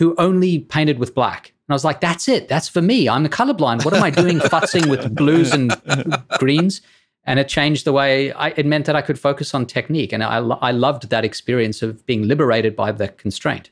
who 0.00 0.16
only 0.18 0.58
painted 0.58 0.98
with 0.98 1.14
black. 1.14 1.54
And 1.68 1.72
I 1.72 1.74
was 1.74 1.84
like, 1.84 2.00
that's 2.00 2.28
it. 2.28 2.48
That's 2.48 2.68
for 2.68 2.82
me. 2.82 3.08
I'm 3.08 3.22
the 3.22 3.28
colorblind. 3.28 3.84
What 3.84 3.94
am 3.94 4.02
I 4.02 4.10
doing 4.10 4.40
futzing 4.40 4.90
with 4.90 5.14
blues 5.14 5.52
and 5.52 5.72
greens? 6.40 6.80
And 7.24 7.38
it 7.38 7.48
changed 7.48 7.84
the 7.84 7.92
way 7.92 8.32
I, 8.32 8.48
it 8.50 8.66
meant 8.66 8.86
that 8.86 8.96
I 8.96 9.02
could 9.02 9.18
focus 9.18 9.54
on 9.54 9.66
technique, 9.66 10.12
and 10.12 10.22
I, 10.22 10.38
I 10.38 10.70
loved 10.70 11.10
that 11.10 11.24
experience 11.24 11.82
of 11.82 12.04
being 12.06 12.28
liberated 12.28 12.76
by 12.76 12.92
the 12.92 13.08
constraint. 13.08 13.70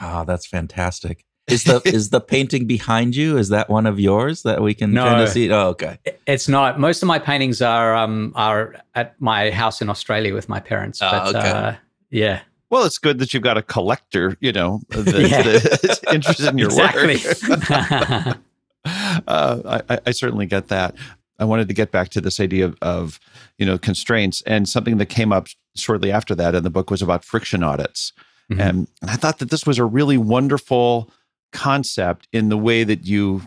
Ah, 0.00 0.20
oh, 0.20 0.24
that's 0.24 0.46
fantastic. 0.46 1.24
Is 1.48 1.64
the 1.64 1.82
is 1.84 2.10
the 2.10 2.20
painting 2.20 2.66
behind 2.66 3.16
you? 3.16 3.36
Is 3.36 3.48
that 3.48 3.68
one 3.68 3.86
of 3.86 3.98
yours 3.98 4.42
that 4.42 4.62
we 4.62 4.74
can 4.74 4.92
no, 4.92 5.04
kind 5.04 5.20
of 5.20 5.28
see? 5.28 5.50
Oh, 5.50 5.68
okay. 5.70 5.98
It's 6.26 6.48
not. 6.48 6.78
Most 6.78 7.02
of 7.02 7.08
my 7.08 7.18
paintings 7.18 7.60
are 7.60 7.96
um 7.96 8.32
are 8.36 8.76
at 8.94 9.20
my 9.20 9.50
house 9.50 9.82
in 9.82 9.90
Australia 9.90 10.34
with 10.34 10.48
my 10.48 10.60
parents. 10.60 11.02
Oh, 11.02 11.10
but 11.10 11.34
okay. 11.34 11.50
uh, 11.50 11.74
yeah. 12.10 12.42
Well, 12.70 12.84
it's 12.84 12.98
good 12.98 13.18
that 13.18 13.34
you've 13.34 13.42
got 13.42 13.58
a 13.58 13.62
collector, 13.62 14.36
you 14.40 14.50
know, 14.52 14.80
that, 14.88 15.06
yeah. 15.28 15.42
that's 15.82 16.00
interested 16.10 16.46
in 16.46 16.58
your 16.58 16.68
exactly. 16.68 17.16
work. 17.50 18.38
uh, 19.26 19.80
I, 19.90 19.98
I, 20.06 20.10
certainly 20.12 20.46
get 20.46 20.68
that. 20.68 20.94
I 21.42 21.44
wanted 21.44 21.68
to 21.68 21.74
get 21.74 21.90
back 21.90 22.08
to 22.10 22.20
this 22.20 22.40
idea 22.40 22.66
of, 22.66 22.78
of, 22.80 23.20
you 23.58 23.66
know 23.66 23.78
constraints 23.78 24.42
and 24.42 24.68
something 24.68 24.96
that 24.98 25.06
came 25.06 25.32
up 25.32 25.48
shortly 25.76 26.10
after 26.10 26.34
that 26.34 26.54
in 26.54 26.62
the 26.62 26.70
book 26.70 26.90
was 26.90 27.02
about 27.02 27.24
friction 27.24 27.62
audits, 27.62 28.12
mm-hmm. 28.50 28.60
and, 28.60 28.88
and 29.00 29.10
I 29.10 29.16
thought 29.16 29.38
that 29.38 29.50
this 29.50 29.66
was 29.66 29.78
a 29.78 29.84
really 29.84 30.16
wonderful 30.16 31.10
concept 31.52 32.28
in 32.32 32.48
the 32.48 32.56
way 32.56 32.84
that 32.84 33.06
you 33.06 33.42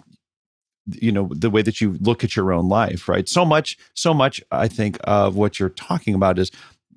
you 0.87 1.11
know 1.11 1.29
the 1.31 1.49
way 1.49 1.61
that 1.61 1.81
you 1.81 1.97
look 2.01 2.23
at 2.23 2.35
your 2.35 2.53
own 2.53 2.69
life 2.69 3.09
right? 3.09 3.27
So 3.27 3.43
much 3.43 3.77
so 3.95 4.13
much 4.13 4.43
i 4.51 4.67
think 4.67 4.99
of 5.05 5.35
what 5.35 5.59
you're 5.59 5.69
talking 5.69 6.13
about 6.13 6.37
is 6.37 6.51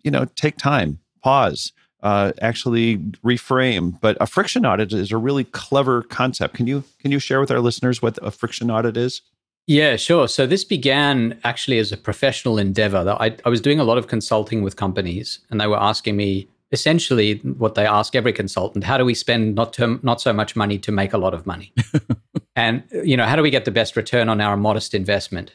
you 0.04 0.10
know 0.10 0.26
take 0.36 0.58
time 0.58 0.98
pause 1.22 1.72
uh, 2.02 2.32
actually 2.40 2.98
reframe. 3.24 3.98
But 4.00 4.16
a 4.20 4.26
friction 4.26 4.64
audit 4.64 4.92
is 4.92 5.10
a 5.12 5.16
really 5.16 5.44
clever 5.44 6.02
concept. 6.02 6.54
Can 6.54 6.66
you 6.66 6.84
can 7.00 7.10
you 7.10 7.18
share 7.18 7.40
with 7.40 7.50
our 7.50 7.60
listeners 7.60 8.00
what 8.00 8.18
a 8.22 8.30
friction 8.30 8.70
audit 8.70 8.96
is 8.96 9.22
yeah, 9.68 9.96
sure. 9.96 10.28
So 10.28 10.46
this 10.46 10.64
began 10.64 11.38
actually 11.44 11.78
as 11.78 11.92
a 11.92 11.98
professional 11.98 12.56
endeavor. 12.56 13.14
I, 13.20 13.36
I 13.44 13.50
was 13.50 13.60
doing 13.60 13.78
a 13.78 13.84
lot 13.84 13.98
of 13.98 14.06
consulting 14.06 14.62
with 14.62 14.76
companies, 14.76 15.40
and 15.50 15.60
they 15.60 15.66
were 15.66 15.78
asking 15.78 16.16
me 16.16 16.48
essentially 16.72 17.34
what 17.58 17.74
they 17.74 17.86
ask 17.86 18.16
every 18.16 18.32
consultant: 18.32 18.84
How 18.84 18.96
do 18.96 19.04
we 19.04 19.12
spend 19.12 19.54
not 19.54 19.74
to, 19.74 20.00
not 20.02 20.22
so 20.22 20.32
much 20.32 20.56
money 20.56 20.78
to 20.78 20.90
make 20.90 21.12
a 21.12 21.18
lot 21.18 21.34
of 21.34 21.44
money? 21.44 21.70
and 22.56 22.82
you 23.04 23.14
know, 23.14 23.26
how 23.26 23.36
do 23.36 23.42
we 23.42 23.50
get 23.50 23.66
the 23.66 23.70
best 23.70 23.94
return 23.94 24.30
on 24.30 24.40
our 24.40 24.56
modest 24.56 24.94
investment? 24.94 25.52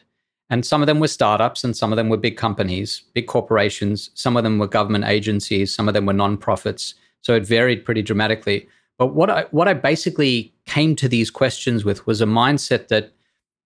And 0.48 0.64
some 0.64 0.80
of 0.80 0.86
them 0.86 1.00
were 1.00 1.08
startups, 1.08 1.64
and 1.64 1.76
some 1.76 1.92
of 1.92 1.96
them 1.96 2.08
were 2.08 2.16
big 2.16 2.36
companies, 2.36 3.02
big 3.14 3.26
corporations. 3.26 4.10
Some 4.14 4.36
of 4.36 4.44
them 4.44 4.60
were 4.60 4.68
government 4.68 5.06
agencies. 5.06 5.74
Some 5.74 5.88
of 5.88 5.94
them 5.94 6.06
were 6.06 6.12
nonprofits. 6.12 6.94
So 7.22 7.34
it 7.34 7.44
varied 7.44 7.84
pretty 7.84 8.02
dramatically. 8.02 8.68
But 8.96 9.08
what 9.08 9.28
I 9.28 9.46
what 9.50 9.66
I 9.66 9.74
basically 9.74 10.54
came 10.66 10.94
to 10.96 11.08
these 11.08 11.32
questions 11.32 11.84
with 11.84 12.06
was 12.06 12.20
a 12.20 12.26
mindset 12.26 12.86
that 12.88 13.12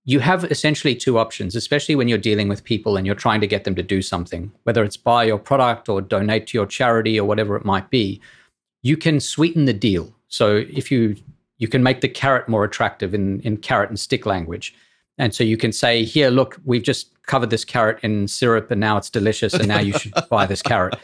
you 0.08 0.20
have 0.20 0.44
essentially 0.44 0.94
two 0.94 1.18
options, 1.18 1.54
especially 1.54 1.94
when 1.94 2.08
you're 2.08 2.16
dealing 2.16 2.48
with 2.48 2.64
people 2.64 2.96
and 2.96 3.04
you're 3.04 3.14
trying 3.14 3.42
to 3.42 3.46
get 3.46 3.64
them 3.64 3.74
to 3.74 3.82
do 3.82 4.00
something, 4.00 4.50
whether 4.62 4.82
it's 4.82 4.96
buy 4.96 5.22
your 5.24 5.38
product 5.38 5.86
or 5.86 6.00
donate 6.00 6.46
to 6.46 6.56
your 6.56 6.64
charity 6.64 7.20
or 7.20 7.28
whatever 7.28 7.56
it 7.56 7.64
might 7.66 7.90
be. 7.90 8.18
You 8.80 8.96
can 8.96 9.20
sweeten 9.20 9.66
the 9.66 9.74
deal. 9.74 10.10
So 10.28 10.64
if 10.72 10.90
you 10.90 11.14
you 11.58 11.68
can 11.68 11.82
make 11.82 12.00
the 12.00 12.08
carrot 12.08 12.48
more 12.48 12.64
attractive 12.64 13.12
in, 13.12 13.40
in 13.40 13.58
carrot 13.58 13.90
and 13.90 14.00
stick 14.00 14.24
language. 14.24 14.74
And 15.18 15.34
so 15.34 15.44
you 15.44 15.58
can 15.58 15.72
say, 15.72 16.04
here, 16.04 16.30
look, 16.30 16.58
we've 16.64 16.82
just 16.82 17.12
covered 17.24 17.50
this 17.50 17.66
carrot 17.66 17.98
in 18.02 18.28
syrup 18.28 18.70
and 18.70 18.80
now 18.80 18.96
it's 18.96 19.10
delicious 19.10 19.52
and 19.52 19.68
now 19.68 19.80
you 19.80 19.92
should 19.92 20.14
buy 20.30 20.46
this 20.46 20.62
carrot. 20.62 20.98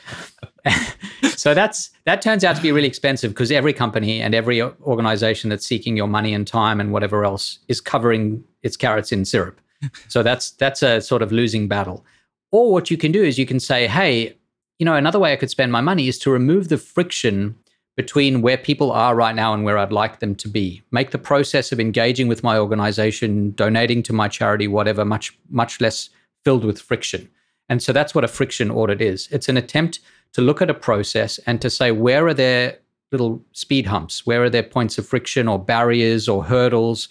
so 1.37 1.53
that's 1.53 1.91
that 2.05 2.23
turns 2.23 2.43
out 2.43 2.57
to 2.57 2.63
be 2.63 2.73
really 2.73 2.89
expensive 2.89 3.33
because 3.33 3.53
every 3.53 3.75
company 3.75 4.23
and 4.23 4.35
every 4.35 4.63
organization 4.63 5.51
that's 5.51 5.67
seeking 5.67 5.95
your 5.95 6.09
money 6.09 6.33
and 6.33 6.47
time 6.47 6.81
and 6.81 6.91
whatever 6.91 7.23
else 7.27 7.59
is 7.69 7.83
covering 7.83 8.43
its 8.65 8.77
carrots 8.77 9.13
in 9.13 9.25
syrup. 9.25 9.61
so 10.09 10.23
that's 10.23 10.51
that's 10.53 10.83
a 10.83 11.01
sort 11.01 11.23
of 11.23 11.31
losing 11.31 11.69
battle. 11.69 12.05
Or 12.51 12.73
what 12.73 12.91
you 12.91 12.97
can 12.97 13.13
do 13.13 13.23
is 13.23 13.39
you 13.39 13.47
can 13.47 13.61
say, 13.61 13.87
hey, 13.87 14.37
you 14.79 14.85
know, 14.85 14.95
another 14.95 15.19
way 15.21 15.33
I 15.33 15.37
could 15.37 15.51
spend 15.51 15.71
my 15.71 15.81
money 15.81 16.09
is 16.09 16.19
to 16.21 16.31
remove 16.31 16.69
the 16.69 16.79
friction 16.79 17.57
between 17.97 18.43
where 18.43 18.57
people 18.57 18.91
are 18.91 19.15
right 19.15 19.35
now 19.35 19.55
and 19.55 19.65
where 19.65 19.79
I'd 19.79 19.93
like 19.93 20.19
them 20.19 20.35
to 20.37 20.49
be. 20.49 20.83
Make 20.91 21.13
the 21.13 21.19
process 21.19 21.71
of 21.71 21.79
engaging 21.79 22.27
with 22.27 22.43
my 22.43 22.59
organization, 22.59 23.53
donating 23.53 24.03
to 24.05 24.13
my 24.13 24.27
charity, 24.27 24.67
whatever, 24.67 25.05
much 25.05 25.37
much 25.49 25.81
less 25.81 26.11
filled 26.45 26.65
with 26.65 26.81
friction. 26.81 27.31
And 27.69 27.83
so 27.83 27.93
that's 27.93 28.15
what 28.15 28.25
a 28.25 28.29
friction 28.29 28.71
audit 28.71 29.01
is. 29.01 29.29
It's 29.31 29.49
an 29.49 29.57
attempt 29.57 30.01
to 30.33 30.43
look 30.43 30.61
at 30.61 30.71
a 30.71 30.75
process 30.75 31.39
and 31.47 31.63
to 31.63 31.71
say 31.71 31.93
where 31.93 32.27
are 32.27 32.35
there 32.35 32.79
little 33.13 33.43
speed 33.53 33.87
humps, 33.87 34.27
where 34.27 34.43
are 34.43 34.51
there 34.51 34.63
points 34.63 34.99
of 34.99 35.07
friction 35.07 35.47
or 35.49 35.59
barriers 35.59 36.29
or 36.29 36.45
hurdles 36.45 37.09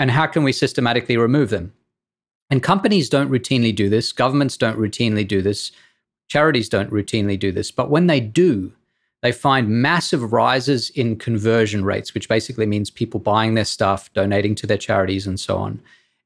and 0.00 0.10
how 0.10 0.26
can 0.26 0.42
we 0.42 0.50
systematically 0.50 1.16
remove 1.16 1.50
them? 1.50 1.72
And 2.50 2.62
companies 2.62 3.08
don't 3.08 3.30
routinely 3.30 3.72
do 3.72 3.88
this, 3.88 4.12
governments 4.12 4.56
don't 4.56 4.78
routinely 4.78 5.28
do 5.28 5.40
this, 5.42 5.70
charities 6.26 6.68
don't 6.68 6.90
routinely 6.90 7.38
do 7.38 7.52
this. 7.52 7.70
But 7.70 7.90
when 7.90 8.08
they 8.08 8.18
do, 8.18 8.72
they 9.22 9.30
find 9.30 9.68
massive 9.68 10.32
rises 10.32 10.88
in 10.90 11.16
conversion 11.16 11.84
rates, 11.84 12.14
which 12.14 12.28
basically 12.28 12.66
means 12.66 12.90
people 12.90 13.20
buying 13.20 13.54
their 13.54 13.66
stuff, 13.66 14.10
donating 14.14 14.54
to 14.56 14.66
their 14.66 14.78
charities, 14.78 15.26
and 15.26 15.38
so 15.38 15.58
on. 15.58 15.80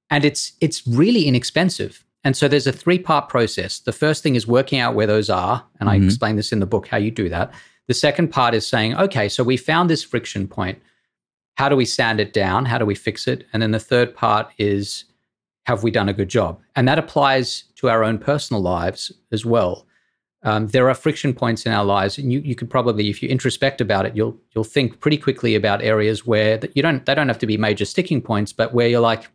And 0.08 0.24
it's 0.24 0.52
it's 0.60 0.86
really 0.86 1.24
inexpensive. 1.26 2.04
And 2.22 2.36
so 2.36 2.48
there's 2.48 2.68
a 2.68 2.72
three-part 2.72 3.28
process. 3.28 3.80
The 3.80 3.92
first 3.92 4.22
thing 4.22 4.34
is 4.36 4.46
working 4.46 4.78
out 4.78 4.94
where 4.94 5.06
those 5.06 5.28
are, 5.28 5.64
and 5.80 5.88
mm-hmm. 5.88 6.02
I 6.02 6.06
explain 6.06 6.36
this 6.36 6.52
in 6.52 6.60
the 6.60 6.66
book 6.66 6.86
how 6.86 6.96
you 6.96 7.10
do 7.10 7.28
that. 7.28 7.52
The 7.88 7.94
second 7.94 8.28
part 8.28 8.54
is 8.54 8.66
saying, 8.66 8.94
okay, 8.96 9.28
so 9.28 9.42
we 9.42 9.58
found 9.58 9.90
this 9.90 10.04
friction 10.04 10.46
point 10.46 10.80
how 11.56 11.68
do 11.68 11.76
we 11.76 11.84
sand 11.84 12.20
it 12.20 12.32
down? 12.32 12.64
How 12.64 12.78
do 12.78 12.86
we 12.86 12.94
fix 12.94 13.28
it? 13.28 13.46
And 13.52 13.62
then 13.62 13.70
the 13.70 13.78
third 13.78 14.14
part 14.14 14.50
is 14.58 15.04
have 15.66 15.82
we 15.82 15.90
done 15.90 16.08
a 16.08 16.12
good 16.12 16.28
job? 16.28 16.60
And 16.76 16.86
that 16.88 16.98
applies 16.98 17.64
to 17.76 17.88
our 17.88 18.04
own 18.04 18.18
personal 18.18 18.62
lives 18.62 19.12
as 19.32 19.44
well. 19.44 19.86
Um, 20.42 20.66
there 20.68 20.90
are 20.90 20.94
friction 20.94 21.32
points 21.32 21.64
in 21.64 21.72
our 21.72 21.86
lives, 21.86 22.18
and 22.18 22.30
you, 22.30 22.40
you 22.40 22.54
could 22.54 22.68
probably, 22.68 23.08
if 23.08 23.22
you 23.22 23.30
introspect 23.30 23.80
about 23.80 24.04
it, 24.04 24.14
you'll 24.14 24.36
you'll 24.54 24.62
think 24.62 25.00
pretty 25.00 25.16
quickly 25.16 25.54
about 25.54 25.80
areas 25.80 26.26
where 26.26 26.58
that 26.58 26.76
you 26.76 26.82
don't 26.82 27.06
they 27.06 27.14
don't 27.14 27.28
have 27.28 27.38
to 27.38 27.46
be 27.46 27.56
major 27.56 27.86
sticking 27.86 28.20
points, 28.20 28.52
but 28.52 28.74
where 28.74 28.86
you're 28.86 29.00
like, 29.00 29.30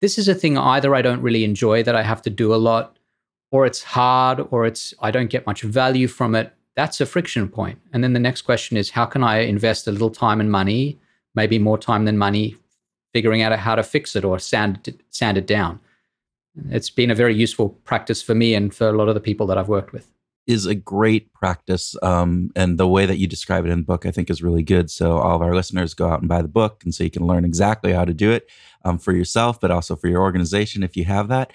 this 0.00 0.16
is 0.16 0.26
a 0.26 0.34
thing 0.34 0.56
either 0.56 0.94
I 0.94 1.02
don't 1.02 1.20
really 1.20 1.44
enjoy 1.44 1.82
that 1.82 1.94
I 1.94 2.02
have 2.02 2.22
to 2.22 2.30
do 2.30 2.54
a 2.54 2.56
lot, 2.56 2.96
or 3.50 3.66
it's 3.66 3.82
hard, 3.82 4.40
or 4.50 4.64
it's 4.64 4.94
I 5.00 5.10
don't 5.10 5.28
get 5.28 5.46
much 5.46 5.60
value 5.60 6.08
from 6.08 6.34
it, 6.34 6.54
that's 6.76 7.00
a 7.00 7.06
friction 7.06 7.48
point. 7.48 7.78
And 7.92 8.02
then 8.02 8.12
the 8.12 8.20
next 8.20 8.42
question 8.42 8.76
is 8.76 8.90
how 8.90 9.06
can 9.06 9.24
I 9.24 9.40
invest 9.40 9.86
a 9.86 9.92
little 9.92 10.10
time 10.10 10.40
and 10.40 10.50
money, 10.50 10.98
maybe 11.34 11.58
more 11.58 11.78
time 11.78 12.04
than 12.04 12.18
money, 12.18 12.56
figuring 13.12 13.42
out 13.42 13.56
how 13.58 13.74
to 13.74 13.82
fix 13.82 14.14
it 14.16 14.24
or 14.24 14.38
sand 14.38 14.80
it, 14.86 15.00
sand 15.10 15.36
it 15.36 15.46
down. 15.46 15.80
It's 16.70 16.90
been 16.90 17.10
a 17.10 17.14
very 17.14 17.34
useful 17.34 17.70
practice 17.84 18.22
for 18.22 18.34
me 18.34 18.54
and 18.54 18.74
for 18.74 18.88
a 18.88 18.92
lot 18.92 19.08
of 19.08 19.14
the 19.14 19.20
people 19.20 19.46
that 19.48 19.58
I've 19.58 19.68
worked 19.68 19.92
with. 19.92 20.10
Is 20.46 20.66
a 20.66 20.74
great 20.74 21.32
practice. 21.32 21.94
Um, 22.02 22.50
and 22.56 22.76
the 22.76 22.88
way 22.88 23.06
that 23.06 23.18
you 23.18 23.28
describe 23.28 23.64
it 23.64 23.70
in 23.70 23.80
the 23.80 23.84
book, 23.84 24.04
I 24.04 24.10
think, 24.10 24.30
is 24.30 24.42
really 24.42 24.64
good. 24.64 24.90
So, 24.90 25.18
all 25.18 25.36
of 25.36 25.42
our 25.42 25.54
listeners 25.54 25.94
go 25.94 26.08
out 26.08 26.20
and 26.20 26.28
buy 26.28 26.42
the 26.42 26.48
book. 26.48 26.82
And 26.82 26.92
so 26.92 27.04
you 27.04 27.10
can 27.10 27.24
learn 27.24 27.44
exactly 27.44 27.92
how 27.92 28.04
to 28.04 28.14
do 28.14 28.32
it 28.32 28.50
um, 28.84 28.98
for 28.98 29.12
yourself, 29.12 29.60
but 29.60 29.70
also 29.70 29.94
for 29.94 30.08
your 30.08 30.22
organization 30.22 30.82
if 30.82 30.96
you 30.96 31.04
have 31.04 31.28
that. 31.28 31.52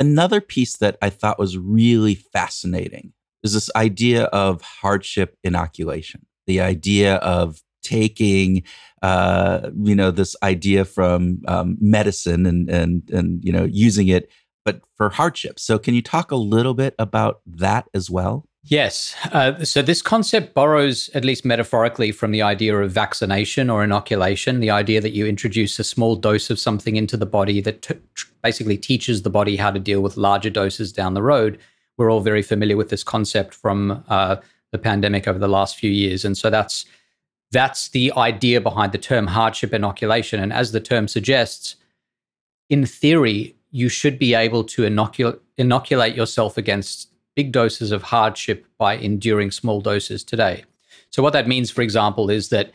Another 0.00 0.40
piece 0.40 0.78
that 0.78 0.96
I 1.00 1.10
thought 1.10 1.38
was 1.38 1.58
really 1.58 2.14
fascinating 2.14 3.12
is 3.44 3.52
this 3.52 3.70
idea 3.76 4.24
of 4.24 4.60
hardship 4.62 5.36
inoculation, 5.44 6.26
the 6.46 6.60
idea 6.60 7.16
of 7.16 7.62
taking 7.84 8.64
uh, 9.02 9.70
you 9.82 9.94
know 9.94 10.10
this 10.10 10.34
idea 10.42 10.84
from 10.84 11.42
um, 11.46 11.76
medicine 11.80 12.46
and 12.46 12.68
and 12.68 13.08
and 13.10 13.44
you 13.44 13.52
know 13.52 13.64
using 13.64 14.08
it 14.08 14.30
but 14.64 14.80
for 14.96 15.10
hardship 15.10 15.60
so 15.60 15.78
can 15.78 15.92
you 15.92 16.00
talk 16.00 16.30
a 16.30 16.36
little 16.36 16.72
bit 16.72 16.94
about 16.98 17.42
that 17.46 17.86
as 17.92 18.10
well 18.10 18.46
Yes. 18.66 19.14
Uh, 19.30 19.62
so 19.62 19.82
this 19.82 20.00
concept 20.00 20.54
borrows, 20.54 21.10
at 21.12 21.22
least 21.22 21.44
metaphorically, 21.44 22.12
from 22.12 22.30
the 22.30 22.40
idea 22.40 22.74
of 22.74 22.90
vaccination 22.90 23.68
or 23.68 23.84
inoculation, 23.84 24.60
the 24.60 24.70
idea 24.70 25.02
that 25.02 25.12
you 25.12 25.26
introduce 25.26 25.78
a 25.78 25.84
small 25.84 26.16
dose 26.16 26.48
of 26.48 26.58
something 26.58 26.96
into 26.96 27.18
the 27.18 27.26
body 27.26 27.60
that 27.60 27.82
t- 27.82 28.00
basically 28.42 28.78
teaches 28.78 29.20
the 29.20 29.28
body 29.28 29.56
how 29.56 29.70
to 29.70 29.78
deal 29.78 30.00
with 30.00 30.16
larger 30.16 30.48
doses 30.48 30.94
down 30.94 31.12
the 31.12 31.22
road. 31.22 31.58
We're 31.96 32.10
all 32.10 32.20
very 32.20 32.42
familiar 32.42 32.76
with 32.76 32.88
this 32.88 33.04
concept 33.04 33.54
from 33.54 34.04
uh, 34.08 34.36
the 34.72 34.78
pandemic 34.78 35.28
over 35.28 35.38
the 35.38 35.48
last 35.48 35.76
few 35.76 35.90
years. 35.90 36.24
And 36.24 36.36
so 36.36 36.50
that's 36.50 36.84
that's 37.52 37.90
the 37.90 38.12
idea 38.16 38.60
behind 38.60 38.90
the 38.90 38.98
term 38.98 39.28
hardship 39.28 39.72
inoculation. 39.72 40.40
And 40.40 40.52
as 40.52 40.72
the 40.72 40.80
term 40.80 41.06
suggests, 41.06 41.76
in 42.68 42.84
theory, 42.84 43.54
you 43.70 43.88
should 43.88 44.18
be 44.18 44.34
able 44.34 44.64
to 44.64 44.84
inoculate, 44.84 45.40
inoculate 45.56 46.16
yourself 46.16 46.58
against 46.58 47.10
big 47.36 47.52
doses 47.52 47.92
of 47.92 48.02
hardship 48.02 48.66
by 48.78 48.96
enduring 48.96 49.52
small 49.52 49.80
doses 49.80 50.24
today. 50.24 50.64
So, 51.10 51.22
what 51.22 51.32
that 51.32 51.46
means, 51.46 51.70
for 51.70 51.82
example, 51.82 52.30
is 52.30 52.48
that 52.48 52.72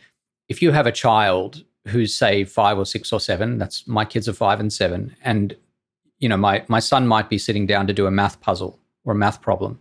if 0.48 0.62
you 0.62 0.70
have 0.72 0.86
a 0.86 0.92
child 0.92 1.64
who's, 1.88 2.14
say, 2.14 2.44
five 2.44 2.78
or 2.78 2.86
six 2.86 3.12
or 3.12 3.20
seven, 3.20 3.58
that's 3.58 3.86
my 3.86 4.04
kids 4.04 4.28
are 4.28 4.32
five 4.32 4.60
and 4.60 4.72
seven, 4.72 5.14
and 5.22 5.56
you 6.18 6.28
know, 6.28 6.36
my 6.36 6.64
my 6.68 6.80
son 6.80 7.06
might 7.06 7.28
be 7.28 7.38
sitting 7.38 7.66
down 7.66 7.86
to 7.86 7.92
do 7.92 8.06
a 8.06 8.10
math 8.10 8.40
puzzle 8.40 8.78
or 9.04 9.12
a 9.12 9.16
math 9.16 9.40
problem, 9.40 9.80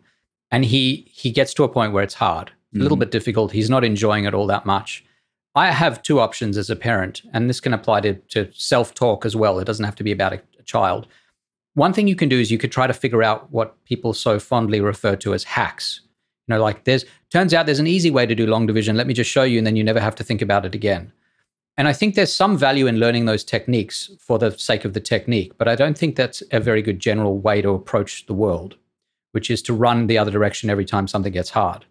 and 0.51 0.65
he 0.65 1.08
he 1.12 1.32
gets 1.32 1.53
to 1.55 1.63
a 1.63 1.69
point 1.69 1.93
where 1.93 2.03
it's 2.03 2.15
hard 2.15 2.51
a 2.75 2.77
little 2.77 2.95
mm-hmm. 2.95 3.01
bit 3.01 3.12
difficult. 3.12 3.51
He's 3.51 3.69
not 3.69 3.84
enjoying 3.84 4.25
it 4.25 4.34
all 4.34 4.47
that 4.47 4.65
much. 4.65 5.03
I 5.55 5.71
have 5.71 6.03
two 6.03 6.19
options 6.19 6.58
as 6.58 6.69
a 6.69 6.75
parent, 6.75 7.23
and 7.34 7.49
this 7.49 7.60
can 7.60 7.73
apply 7.73 8.01
to, 8.01 8.13
to 8.13 8.51
self 8.53 8.93
talk 8.93 9.25
as 9.25 9.36
well. 9.36 9.60
It 9.60 9.65
doesn't 9.65 9.86
have 9.86 9.95
to 9.95 10.03
be 10.03 10.12
about 10.12 10.34
a, 10.34 10.41
a 10.60 10.63
child. 10.63 11.08
One 11.73 11.93
thing 11.93 12.08
you 12.08 12.15
can 12.15 12.29
do 12.29 12.39
is 12.39 12.51
you 12.51 12.58
could 12.58 12.71
try 12.71 12.88
to 12.88 12.93
figure 12.93 13.23
out 13.23 13.51
what 13.51 13.84
people 13.86 14.13
so 14.13 14.39
fondly 14.39 14.82
refer 14.82 15.15
to 15.17 15.34
as 15.34 15.43
hacks. 15.43 16.01
You 16.47 16.55
know, 16.55 16.62
like 16.62 16.84
there's 16.84 17.05
turns 17.32 17.53
out 17.53 17.65
there's 17.65 17.79
an 17.79 17.88
easy 17.88 18.12
way 18.12 18.25
to 18.25 18.36
do 18.36 18.45
long 18.45 18.67
division. 18.67 18.97
Let 18.97 19.08
me 19.08 19.13
just 19.13 19.32
show 19.32 19.43
you, 19.43 19.58
and 19.58 19.65
then 19.65 19.75
you 19.75 19.84
never 19.84 19.99
have 19.99 20.15
to 20.15 20.23
think 20.23 20.41
about 20.41 20.65
it 20.65 20.75
again. 20.75 21.12
And 21.77 21.88
I 21.88 21.93
think 21.93 22.13
there's 22.13 22.34
some 22.34 22.58
value 22.58 22.88
in 22.88 22.99
learning 22.99 23.25
those 23.25 23.43
techniques 23.43 24.12
for 24.19 24.38
the 24.38 24.51
sake 24.51 24.84
of 24.84 24.93
the 24.93 24.99
technique, 24.99 25.58
but 25.58 25.67
I 25.67 25.75
don't 25.75 25.97
think 25.97 26.15
that's 26.15 26.43
a 26.51 26.60
very 26.60 26.82
good 26.82 26.99
general 26.99 27.39
way 27.39 27.62
to 27.62 27.69
approach 27.69 28.25
the 28.25 28.34
world, 28.34 28.75
which 29.31 29.49
is 29.49 29.61
to 29.63 29.73
run 29.73 30.07
the 30.07 30.17
other 30.17 30.31
direction 30.31 30.69
every 30.69 30.85
time 30.85 31.07
something 31.07 31.33
gets 31.33 31.49
hard. 31.49 31.85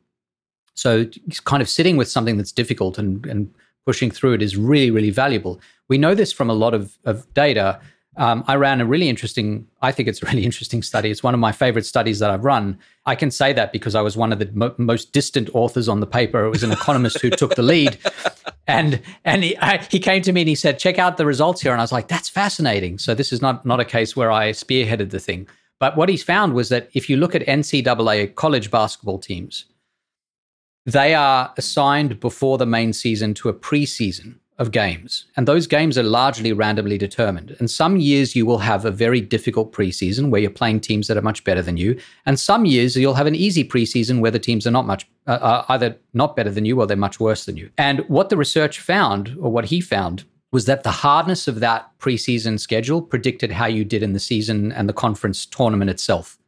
So 0.75 1.07
kind 1.45 1.61
of 1.61 1.69
sitting 1.69 1.97
with 1.97 2.09
something 2.09 2.37
that's 2.37 2.53
difficult 2.53 2.99
and, 2.99 3.25
and 3.27 3.53
pushing 3.85 4.11
through 4.11 4.35
it 4.35 4.43
is 4.43 4.57
really, 4.57 4.91
really 4.91 5.11
valuable. 5.11 5.61
We 5.89 5.99
know 5.99 6.15
this 6.15 6.33
from 6.33 6.51
a 6.51 6.53
lot 6.53 6.75
of, 6.75 6.99
of 7.05 7.33
data. 7.35 7.81
Um, 8.17 8.45
I 8.47 8.57
ran 8.57 8.81
a 8.81 8.87
really 8.87 9.09
interesting, 9.09 9.67
I 9.83 9.93
think 9.93 10.09
it's 10.09 10.23
a 10.23 10.27
really 10.27 10.45
interesting 10.51 10.83
study. 10.83 11.11
It's 11.11 11.23
one 11.23 11.35
of 11.35 11.41
my 11.41 11.53
favorite 11.53 11.87
studies 11.87 12.19
that 12.19 12.31
I've 12.31 12.45
run. 12.45 12.79
I 13.07 13.15
can 13.15 13.31
say 13.31 13.53
that 13.55 13.73
because 13.73 13.95
I 13.95 14.03
was 14.03 14.17
one 14.17 14.33
of 14.33 14.39
the 14.39 14.51
mo- 14.53 14.75
most 14.79 15.13
distant 15.13 15.49
authors 15.55 15.89
on 15.89 16.01
the 16.01 16.07
paper. 16.07 16.45
It 16.45 16.51
was 16.51 16.63
an 16.63 16.71
economist 16.71 17.21
who 17.21 17.31
took 17.31 17.55
the 17.55 17.63
lead. 17.63 17.99
And, 18.69 19.01
and 19.25 19.43
he, 19.43 19.57
I, 19.57 19.79
he 19.91 19.99
came 19.99 20.21
to 20.21 20.31
me 20.31 20.43
and 20.43 20.49
he 20.49 20.55
said, 20.55 20.79
check 20.79 20.99
out 20.99 21.17
the 21.17 21.25
results 21.25 21.63
here. 21.63 21.73
And 21.73 21.81
I 21.81 21.85
was 21.85 21.91
like, 21.91 22.07
that's 22.07 22.29
fascinating. 22.29 22.99
So 22.99 23.15
this 23.15 23.33
is 23.33 23.41
not, 23.41 23.65
not 23.65 23.81
a 23.81 23.85
case 23.85 24.15
where 24.15 24.31
I 24.31 24.51
spearheaded 24.51 25.09
the 25.09 25.19
thing. 25.19 25.49
But 25.81 25.97
what 25.97 26.09
he's 26.09 26.23
found 26.23 26.55
was 26.55 26.69
that 26.71 26.89
if 26.93 27.09
you 27.09 27.17
look 27.17 27.35
at 27.35 27.47
NCAA 27.47 28.35
college 28.35 28.71
basketball 28.71 29.19
teams, 29.19 29.67
they 30.85 31.15
are 31.15 31.53
assigned 31.57 32.19
before 32.21 32.59
the 32.59 32.67
main 32.67 32.93
season 32.93 33.35
to 33.35 33.49
a 33.49 33.55
preseason 33.55 34.37
of 34.59 34.73
games. 34.73 35.27
And 35.37 35.47
those 35.47 35.69
games 35.69 35.97
are 35.97 36.03
largely 36.03 36.53
randomly 36.53 36.99
determined. 36.99 37.55
And 37.61 37.71
some 37.71 37.97
years 37.97 38.35
you 38.35 38.45
will 38.45 38.59
have 38.59 38.85
a 38.85 38.91
very 38.91 39.21
difficult 39.21 39.73
preseason 39.73 40.31
where 40.31 40.41
you're 40.41 40.51
playing 40.51 40.81
teams 40.81 41.07
that 41.07 41.17
are 41.17 41.23
much 41.23 41.45
better 41.45 41.63
than 41.63 41.77
you. 41.77 41.99
And 42.27 42.41
some 42.41 42.65
years 42.65 42.97
you'll 42.97 43.15
have 43.15 43.29
an 43.29 43.37
easy 43.37 43.63
preseason 43.63 44.21
where 44.21 44.33
the 44.33 44.41
teams 44.41 44.67
are 44.67 44.73
not 44.73 44.87
much, 44.87 45.07
uh, 45.29 45.39
are 45.41 45.65
either 45.69 45.97
not 46.13 46.35
better 46.35 46.51
than 46.51 46.65
you 46.65 46.81
or 46.81 46.87
they're 46.87 46.97
much 46.97 47.21
worse 47.21 47.45
than 47.45 47.57
you. 47.57 47.71
And 47.79 48.01
what 48.09 48.31
the 48.31 48.37
research 48.37 48.81
found, 48.81 49.37
or 49.41 49.53
what 49.53 49.67
he 49.67 49.81
found, 49.81 50.25
was 50.51 50.65
that 50.65 50.83
the 50.83 50.91
hardness 50.91 51.47
of 51.47 51.61
that 51.61 51.91
preseason 51.99 52.59
schedule 52.59 53.03
predicted 53.03 53.53
how 53.53 53.67
you 53.67 53.85
did 53.85 54.03
in 54.03 54.13
the 54.13 54.21
season 54.21 54.73
and 54.73 54.89
the 54.89 54.95
conference 54.95 55.45
tournament 55.45 55.91
itself. 55.91 56.39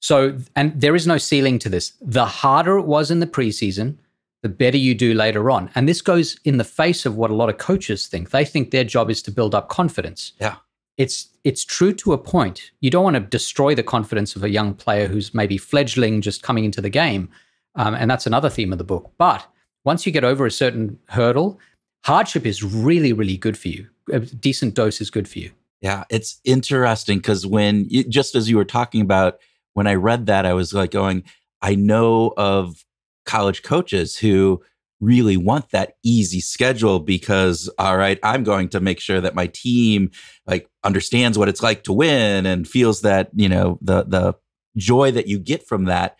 So, 0.00 0.38
and 0.56 0.78
there 0.78 0.94
is 0.94 1.06
no 1.06 1.18
ceiling 1.18 1.58
to 1.60 1.68
this. 1.68 1.92
The 2.00 2.26
harder 2.26 2.78
it 2.78 2.86
was 2.86 3.10
in 3.10 3.20
the 3.20 3.26
preseason, 3.26 3.96
the 4.42 4.48
better 4.48 4.76
you 4.76 4.94
do 4.94 5.14
later 5.14 5.50
on. 5.50 5.70
And 5.74 5.88
this 5.88 6.02
goes 6.02 6.38
in 6.44 6.58
the 6.58 6.64
face 6.64 7.06
of 7.06 7.16
what 7.16 7.30
a 7.30 7.34
lot 7.34 7.48
of 7.48 7.56
coaches 7.56 8.06
think. 8.06 8.30
They 8.30 8.44
think 8.44 8.70
their 8.70 8.84
job 8.84 9.10
is 9.10 9.22
to 9.22 9.30
build 9.30 9.54
up 9.54 9.68
confidence. 9.70 10.32
Yeah. 10.38 10.56
It's 10.96 11.28
it's 11.42 11.64
true 11.64 11.92
to 11.94 12.12
a 12.12 12.18
point. 12.18 12.70
You 12.80 12.90
don't 12.90 13.04
want 13.04 13.16
to 13.16 13.20
destroy 13.20 13.74
the 13.74 13.82
confidence 13.82 14.36
of 14.36 14.44
a 14.44 14.50
young 14.50 14.74
player 14.74 15.08
who's 15.08 15.34
maybe 15.34 15.58
fledgling 15.58 16.20
just 16.20 16.42
coming 16.42 16.64
into 16.64 16.80
the 16.80 16.90
game. 16.90 17.30
Um, 17.74 17.94
and 17.94 18.10
that's 18.10 18.26
another 18.26 18.48
theme 18.48 18.72
of 18.72 18.78
the 18.78 18.84
book. 18.84 19.10
But 19.18 19.46
once 19.84 20.06
you 20.06 20.12
get 20.12 20.24
over 20.24 20.46
a 20.46 20.50
certain 20.50 20.98
hurdle, 21.08 21.58
hardship 22.04 22.46
is 22.46 22.62
really, 22.62 23.12
really 23.12 23.36
good 23.36 23.58
for 23.58 23.68
you. 23.68 23.88
A 24.12 24.20
decent 24.20 24.74
dose 24.74 25.00
is 25.00 25.10
good 25.10 25.28
for 25.28 25.38
you. 25.38 25.50
Yeah, 25.80 26.04
it's 26.10 26.40
interesting 26.44 27.18
because 27.18 27.46
when, 27.46 27.86
you, 27.88 28.04
just 28.04 28.34
as 28.34 28.48
you 28.48 28.56
were 28.56 28.64
talking 28.64 29.00
about, 29.00 29.38
when 29.74 29.86
I 29.86 29.94
read 29.94 30.26
that, 30.26 30.46
I 30.46 30.52
was 30.52 30.72
like 30.72 30.90
going, 30.90 31.24
I 31.60 31.74
know 31.74 32.32
of 32.36 32.84
college 33.26 33.62
coaches 33.62 34.16
who 34.16 34.62
really 35.00 35.36
want 35.36 35.70
that 35.70 35.94
easy 36.02 36.40
schedule 36.40 37.00
because 37.00 37.68
all 37.78 37.96
right 37.96 38.18
i'm 38.22 38.44
going 38.44 38.68
to 38.68 38.80
make 38.80 39.00
sure 39.00 39.20
that 39.20 39.34
my 39.34 39.46
team 39.48 40.10
like 40.46 40.68
understands 40.84 41.36
what 41.36 41.48
it's 41.48 41.62
like 41.62 41.82
to 41.82 41.92
win 41.92 42.46
and 42.46 42.68
feels 42.68 43.02
that 43.02 43.28
you 43.34 43.48
know 43.48 43.78
the 43.82 44.04
the 44.04 44.34
joy 44.76 45.10
that 45.10 45.26
you 45.26 45.38
get 45.38 45.66
from 45.66 45.84
that 45.84 46.16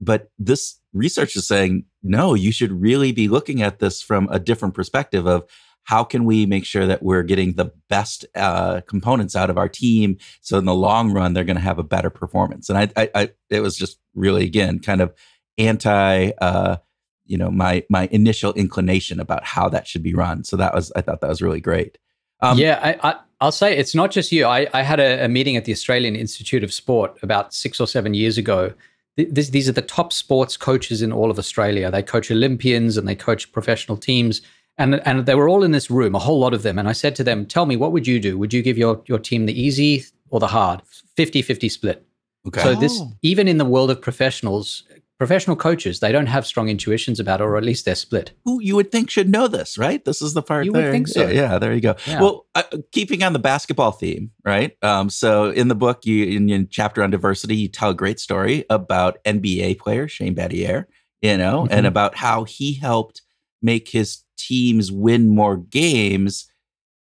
but 0.00 0.28
this 0.38 0.78
research 0.96 1.36
is 1.36 1.46
saying 1.46 1.84
no 2.02 2.34
you 2.34 2.52
should 2.52 2.72
really 2.72 3.12
be 3.12 3.28
looking 3.28 3.62
at 3.62 3.78
this 3.78 4.02
from 4.02 4.28
a 4.30 4.38
different 4.38 4.74
perspective 4.74 5.26
of 5.26 5.44
how 5.86 6.02
can 6.02 6.24
we 6.24 6.46
make 6.46 6.64
sure 6.64 6.84
that 6.86 7.02
we're 7.02 7.22
getting 7.22 7.52
the 7.52 7.72
best 7.88 8.26
uh, 8.34 8.80
components 8.88 9.36
out 9.36 9.50
of 9.50 9.56
our 9.56 9.68
team 9.68 10.18
so 10.40 10.58
in 10.58 10.64
the 10.64 10.74
long 10.74 11.12
run 11.12 11.32
they're 11.32 11.44
going 11.44 11.56
to 11.56 11.62
have 11.62 11.78
a 11.78 11.84
better 11.84 12.10
performance. 12.10 12.68
And 12.68 12.78
I, 12.78 12.90
I, 12.96 13.10
I, 13.14 13.30
it 13.50 13.60
was 13.60 13.76
just 13.76 13.98
really 14.14 14.44
again 14.44 14.80
kind 14.80 15.00
of 15.00 15.14
anti 15.58 16.32
uh, 16.40 16.76
you 17.24 17.38
know 17.38 17.50
my 17.50 17.84
my 17.88 18.08
initial 18.12 18.52
inclination 18.54 19.20
about 19.20 19.44
how 19.44 19.68
that 19.70 19.86
should 19.86 20.02
be 20.02 20.12
run. 20.12 20.44
So 20.44 20.56
that 20.56 20.74
was 20.74 20.92
i 20.96 21.00
thought 21.00 21.20
that 21.20 21.30
was 21.30 21.40
really 21.40 21.60
great. 21.60 21.98
Um, 22.40 22.58
yeah 22.58 22.78
I, 22.82 23.16
I 23.40 23.44
will 23.46 23.52
say 23.52 23.76
it's 23.76 23.94
not 23.94 24.10
just 24.10 24.32
you. 24.32 24.44
I, 24.44 24.66
I 24.74 24.82
had 24.82 25.00
a, 25.00 25.24
a, 25.24 25.28
meeting 25.28 25.56
at 25.56 25.64
the 25.64 25.72
australian 25.72 26.16
institute 26.16 26.64
of 26.64 26.72
sport 26.72 27.16
about 27.22 27.54
six 27.54 27.80
or 27.80 27.86
seven 27.86 28.12
years 28.12 28.36
ago 28.36 28.74
this, 29.16 29.50
these 29.50 29.68
are 29.68 29.72
the 29.72 29.82
top 29.82 30.12
sports 30.12 30.56
coaches 30.56 31.02
in 31.02 31.12
all 31.12 31.30
of 31.30 31.38
australia 31.38 31.90
they 31.90 32.02
coach 32.02 32.30
olympians 32.30 32.96
and 32.96 33.08
they 33.08 33.14
coach 33.14 33.50
professional 33.52 33.96
teams 33.96 34.42
and 34.78 35.00
and 35.06 35.26
they 35.26 35.34
were 35.34 35.48
all 35.48 35.64
in 35.64 35.70
this 35.70 35.90
room, 35.90 36.14
a 36.14 36.18
whole 36.18 36.38
lot 36.38 36.54
of 36.54 36.62
them. 36.62 36.78
And 36.78 36.88
I 36.88 36.92
said 36.92 37.16
to 37.16 37.24
them, 37.24 37.46
"Tell 37.46 37.66
me, 37.66 37.76
what 37.76 37.92
would 37.92 38.06
you 38.06 38.20
do? 38.20 38.38
Would 38.38 38.52
you 38.52 38.62
give 38.62 38.78
your 38.78 39.02
your 39.06 39.18
team 39.18 39.46
the 39.46 39.60
easy 39.60 40.04
or 40.30 40.40
the 40.40 40.48
hard? 40.48 40.82
50-50 41.16 41.70
split." 41.70 42.06
Okay. 42.46 42.62
So 42.62 42.74
this 42.74 43.00
oh. 43.00 43.12
even 43.22 43.48
in 43.48 43.58
the 43.58 43.64
world 43.64 43.90
of 43.90 44.00
professionals, 44.00 44.84
professional 45.18 45.56
coaches, 45.56 46.00
they 46.00 46.12
don't 46.12 46.26
have 46.26 46.46
strong 46.46 46.68
intuitions 46.68 47.18
about 47.18 47.40
or 47.40 47.56
at 47.56 47.64
least 47.64 47.84
they're 47.84 47.94
split. 47.94 48.32
Who 48.44 48.60
you 48.60 48.76
would 48.76 48.92
think 48.92 49.10
should 49.10 49.28
know 49.28 49.48
this, 49.48 49.78
right? 49.78 50.04
This 50.04 50.20
is 50.20 50.34
the 50.34 50.42
part. 50.42 50.64
You 50.64 50.72
there. 50.72 50.84
would 50.84 50.92
think 50.92 51.08
so. 51.08 51.22
Yeah, 51.22 51.30
yeah 51.30 51.58
there 51.58 51.72
you 51.72 51.80
go. 51.80 51.96
Yeah. 52.06 52.20
Well, 52.20 52.46
uh, 52.54 52.62
keeping 52.92 53.22
on 53.22 53.32
the 53.32 53.38
basketball 53.38 53.92
theme, 53.92 54.30
right? 54.44 54.76
Um, 54.82 55.08
so 55.10 55.50
in 55.50 55.68
the 55.68 55.74
book, 55.74 56.04
you 56.04 56.24
in 56.24 56.48
your 56.48 56.64
chapter 56.64 57.02
on 57.02 57.10
diversity, 57.10 57.56
you 57.56 57.68
tell 57.68 57.90
a 57.90 57.94
great 57.94 58.20
story 58.20 58.64
about 58.68 59.18
NBA 59.24 59.78
player 59.78 60.08
Shane 60.08 60.34
Battier, 60.34 60.84
you 61.22 61.36
know, 61.36 61.64
mm-hmm. 61.64 61.72
and 61.72 61.86
about 61.86 62.16
how 62.16 62.44
he 62.44 62.74
helped 62.74 63.22
make 63.62 63.88
his 63.88 64.22
teams 64.36 64.92
win 64.92 65.28
more 65.28 65.56
games 65.56 66.50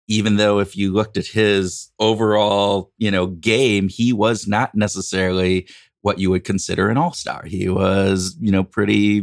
even 0.09 0.37
though 0.37 0.59
if 0.59 0.77
you 0.77 0.93
looked 0.93 1.17
at 1.17 1.27
his 1.27 1.91
overall 1.99 2.93
you 2.99 3.11
know 3.11 3.27
game 3.27 3.89
he 3.89 4.13
was 4.13 4.47
not 4.47 4.75
necessarily 4.75 5.67
what 6.03 6.19
you 6.19 6.31
would 6.31 6.45
consider 6.45 6.89
an 6.89 6.97
all-star 6.97 7.45
he 7.47 7.69
was 7.69 8.37
you 8.41 8.53
know 8.53 8.63
pretty 8.63 9.23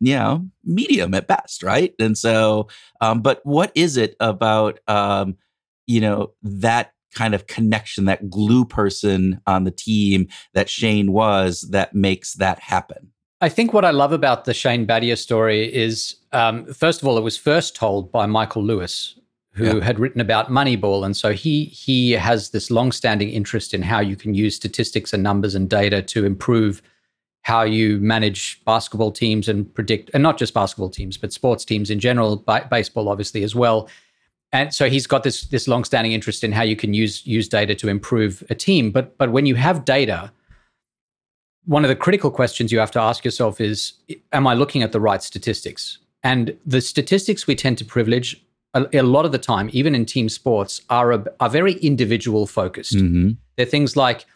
you 0.00 0.14
know 0.14 0.46
medium 0.64 1.12
at 1.14 1.26
best 1.26 1.62
right 1.62 1.94
and 1.98 2.16
so 2.16 2.68
um, 3.00 3.20
but 3.20 3.40
what 3.44 3.72
is 3.74 3.96
it 3.96 4.14
about 4.20 4.78
um, 4.88 5.36
you 5.86 6.00
know 6.00 6.32
that 6.42 6.92
kind 7.14 7.34
of 7.34 7.46
connection, 7.46 8.04
that 8.04 8.30
glue 8.30 8.64
person 8.64 9.40
on 9.46 9.64
the 9.64 9.70
team 9.70 10.28
that 10.54 10.68
Shane 10.68 11.12
was 11.12 11.68
that 11.70 11.94
makes 11.94 12.34
that 12.34 12.60
happen. 12.60 13.10
I 13.40 13.48
think 13.48 13.72
what 13.72 13.84
I 13.84 13.90
love 13.90 14.12
about 14.12 14.44
the 14.44 14.54
Shane 14.54 14.86
Battier 14.86 15.16
story 15.16 15.72
is, 15.72 16.16
um, 16.32 16.66
first 16.72 17.02
of 17.02 17.08
all, 17.08 17.16
it 17.18 17.22
was 17.22 17.36
first 17.36 17.76
told 17.76 18.10
by 18.10 18.26
Michael 18.26 18.64
Lewis, 18.64 19.18
who 19.58 19.78
yeah. 19.78 19.84
had 19.84 19.98
written 19.98 20.20
about 20.20 20.48
Moneyball, 20.48 21.04
and 21.04 21.16
so 21.16 21.32
he 21.32 21.64
he 21.64 22.12
has 22.12 22.50
this 22.50 22.70
long-standing 22.70 23.28
interest 23.28 23.74
in 23.74 23.82
how 23.82 24.00
you 24.00 24.16
can 24.16 24.32
use 24.32 24.54
statistics 24.54 25.12
and 25.12 25.22
numbers 25.22 25.54
and 25.54 25.68
data 25.68 26.00
to 26.02 26.24
improve 26.24 26.80
how 27.42 27.62
you 27.62 27.98
manage 27.98 28.62
basketball 28.64 29.10
teams 29.10 29.48
and 29.48 29.74
predict, 29.74 30.10
and 30.14 30.22
not 30.22 30.38
just 30.38 30.54
basketball 30.54 30.90
teams, 30.90 31.16
but 31.16 31.32
sports 31.32 31.64
teams 31.64 31.90
in 31.90 31.98
general, 31.98 32.44
baseball 32.70 33.08
obviously 33.08 33.42
as 33.42 33.54
well. 33.54 33.88
And 34.52 34.72
so 34.72 34.88
he's 34.88 35.06
got 35.06 35.24
this 35.24 35.42
this 35.42 35.66
long-standing 35.66 36.12
interest 36.12 36.44
in 36.44 36.52
how 36.52 36.62
you 36.62 36.76
can 36.76 36.94
use 36.94 37.26
use 37.26 37.48
data 37.48 37.74
to 37.74 37.88
improve 37.88 38.44
a 38.48 38.54
team. 38.54 38.90
But 38.90 39.18
but 39.18 39.32
when 39.32 39.44
you 39.44 39.56
have 39.56 39.84
data, 39.84 40.32
one 41.66 41.84
of 41.84 41.88
the 41.88 41.96
critical 41.96 42.30
questions 42.30 42.70
you 42.70 42.78
have 42.78 42.92
to 42.92 43.00
ask 43.00 43.24
yourself 43.24 43.60
is: 43.60 43.94
Am 44.32 44.46
I 44.46 44.54
looking 44.54 44.82
at 44.82 44.92
the 44.92 45.00
right 45.00 45.22
statistics? 45.22 45.98
And 46.22 46.56
the 46.66 46.80
statistics 46.80 47.46
we 47.46 47.54
tend 47.54 47.78
to 47.78 47.84
privilege 47.84 48.42
a, 48.74 48.86
a 48.92 49.02
lot 49.02 49.24
of 49.24 49.32
the 49.32 49.38
time, 49.38 49.70
even 49.72 49.94
in 49.94 50.04
team 50.04 50.28
sports, 50.28 50.82
are 50.90 51.12
a, 51.12 51.24
are 51.40 51.50
very 51.50 51.74
individual 51.74 52.46
focused. 52.46 52.94
Mm-hmm. 52.96 53.30
They're 53.56 53.66
things 53.66 53.96
like 53.96 54.26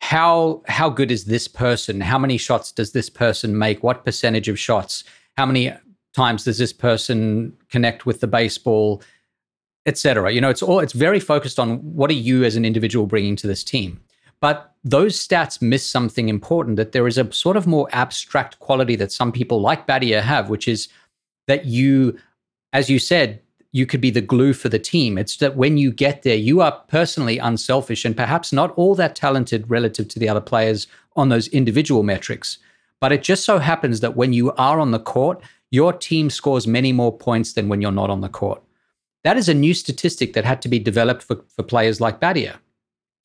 how 0.00 0.62
how 0.66 0.90
good 0.90 1.10
is 1.10 1.26
this 1.26 1.46
person? 1.48 2.00
How 2.00 2.18
many 2.18 2.36
shots 2.36 2.72
does 2.72 2.92
this 2.92 3.08
person 3.08 3.56
make? 3.56 3.82
What 3.82 4.04
percentage 4.04 4.48
of 4.48 4.58
shots? 4.58 5.04
How 5.36 5.46
many 5.46 5.72
times 6.12 6.44
does 6.44 6.58
this 6.58 6.72
person 6.72 7.56
connect 7.70 8.06
with 8.06 8.20
the 8.20 8.26
baseball, 8.26 9.02
etc. 9.86 10.32
You 10.32 10.40
know, 10.40 10.50
it's 10.50 10.62
all 10.62 10.80
it's 10.80 10.92
very 10.92 11.20
focused 11.20 11.58
on 11.58 11.78
what 11.78 12.10
are 12.10 12.14
you 12.14 12.44
as 12.44 12.56
an 12.56 12.64
individual 12.64 13.06
bringing 13.06 13.36
to 13.36 13.46
this 13.46 13.64
team. 13.64 14.00
But 14.40 14.74
those 14.82 15.16
stats 15.16 15.62
miss 15.62 15.86
something 15.86 16.28
important 16.28 16.76
that 16.76 16.92
there 16.92 17.06
is 17.06 17.16
a 17.16 17.32
sort 17.32 17.56
of 17.56 17.66
more 17.66 17.88
abstract 17.92 18.58
quality 18.58 18.96
that 18.96 19.12
some 19.12 19.30
people 19.30 19.60
like 19.60 19.86
Battier 19.86 20.20
have, 20.20 20.50
which 20.50 20.66
is 20.66 20.88
that 21.46 21.66
you, 21.66 22.18
as 22.72 22.90
you 22.90 22.98
said, 22.98 23.40
you 23.72 23.86
could 23.86 24.00
be 24.00 24.10
the 24.10 24.20
glue 24.20 24.52
for 24.52 24.68
the 24.68 24.78
team. 24.78 25.16
It's 25.16 25.38
that 25.38 25.56
when 25.56 25.78
you 25.78 25.90
get 25.90 26.22
there, 26.22 26.36
you 26.36 26.60
are 26.60 26.82
personally 26.88 27.38
unselfish 27.38 28.04
and 28.04 28.16
perhaps 28.16 28.52
not 28.52 28.70
all 28.72 28.94
that 28.96 29.16
talented 29.16 29.68
relative 29.68 30.08
to 30.08 30.18
the 30.18 30.28
other 30.28 30.42
players 30.42 30.86
on 31.16 31.30
those 31.30 31.48
individual 31.48 32.02
metrics. 32.02 32.58
But 33.00 33.12
it 33.12 33.22
just 33.22 33.44
so 33.44 33.58
happens 33.58 34.00
that 34.00 34.14
when 34.14 34.34
you 34.34 34.52
are 34.52 34.78
on 34.78 34.90
the 34.90 35.00
court, 35.00 35.42
your 35.70 35.92
team 35.92 36.28
scores 36.28 36.66
many 36.66 36.92
more 36.92 37.16
points 37.16 37.54
than 37.54 37.68
when 37.68 37.80
you're 37.80 37.90
not 37.90 38.10
on 38.10 38.20
the 38.20 38.28
court. 38.28 38.62
That 39.24 39.38
is 39.38 39.48
a 39.48 39.54
new 39.54 39.72
statistic 39.72 40.34
that 40.34 40.44
had 40.44 40.60
to 40.62 40.68
be 40.68 40.78
developed 40.78 41.22
for, 41.22 41.42
for 41.48 41.62
players 41.62 42.00
like 42.00 42.20
Battier. 42.20 42.56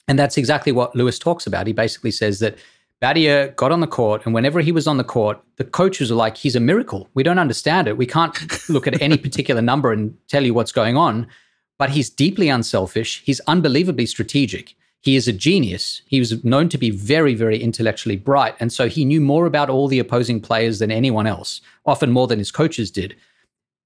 And 0.07 0.17
that's 0.17 0.37
exactly 0.37 0.71
what 0.71 0.95
Lewis 0.95 1.19
talks 1.19 1.45
about. 1.45 1.67
He 1.67 1.73
basically 1.73 2.11
says 2.11 2.39
that 2.39 2.57
Battier 3.01 3.55
got 3.55 3.71
on 3.71 3.79
the 3.79 3.87
court, 3.87 4.25
and 4.25 4.33
whenever 4.33 4.59
he 4.59 4.71
was 4.71 4.87
on 4.87 4.97
the 4.97 5.03
court, 5.03 5.39
the 5.57 5.63
coaches 5.63 6.09
were 6.09 6.17
like, 6.17 6.35
he's 6.35 6.55
a 6.55 6.59
miracle. 6.59 7.07
We 7.13 7.21
don't 7.21 7.37
understand 7.37 7.87
it. 7.87 7.97
We 7.97 8.07
can't 8.07 8.35
look 8.69 8.87
at 8.87 8.99
any 9.01 9.17
particular 9.17 9.61
number 9.61 9.91
and 9.91 10.17
tell 10.27 10.43
you 10.43 10.53
what's 10.53 10.71
going 10.71 10.97
on. 10.97 11.27
But 11.77 11.91
he's 11.91 12.09
deeply 12.09 12.49
unselfish. 12.49 13.21
He's 13.23 13.39
unbelievably 13.41 14.07
strategic. 14.07 14.73
He 15.01 15.15
is 15.15 15.27
a 15.27 15.33
genius. 15.33 16.01
He 16.07 16.19
was 16.19 16.43
known 16.43 16.69
to 16.69 16.77
be 16.77 16.89
very, 16.89 17.35
very 17.35 17.61
intellectually 17.61 18.15
bright. 18.15 18.55
And 18.59 18.73
so 18.73 18.87
he 18.87 19.05
knew 19.05 19.21
more 19.21 19.45
about 19.45 19.69
all 19.69 19.87
the 19.87 19.99
opposing 19.99 20.41
players 20.41 20.79
than 20.79 20.89
anyone 20.89 21.27
else, 21.27 21.61
often 21.85 22.11
more 22.11 22.25
than 22.25 22.39
his 22.39 22.51
coaches 22.51 22.89
did. 22.89 23.15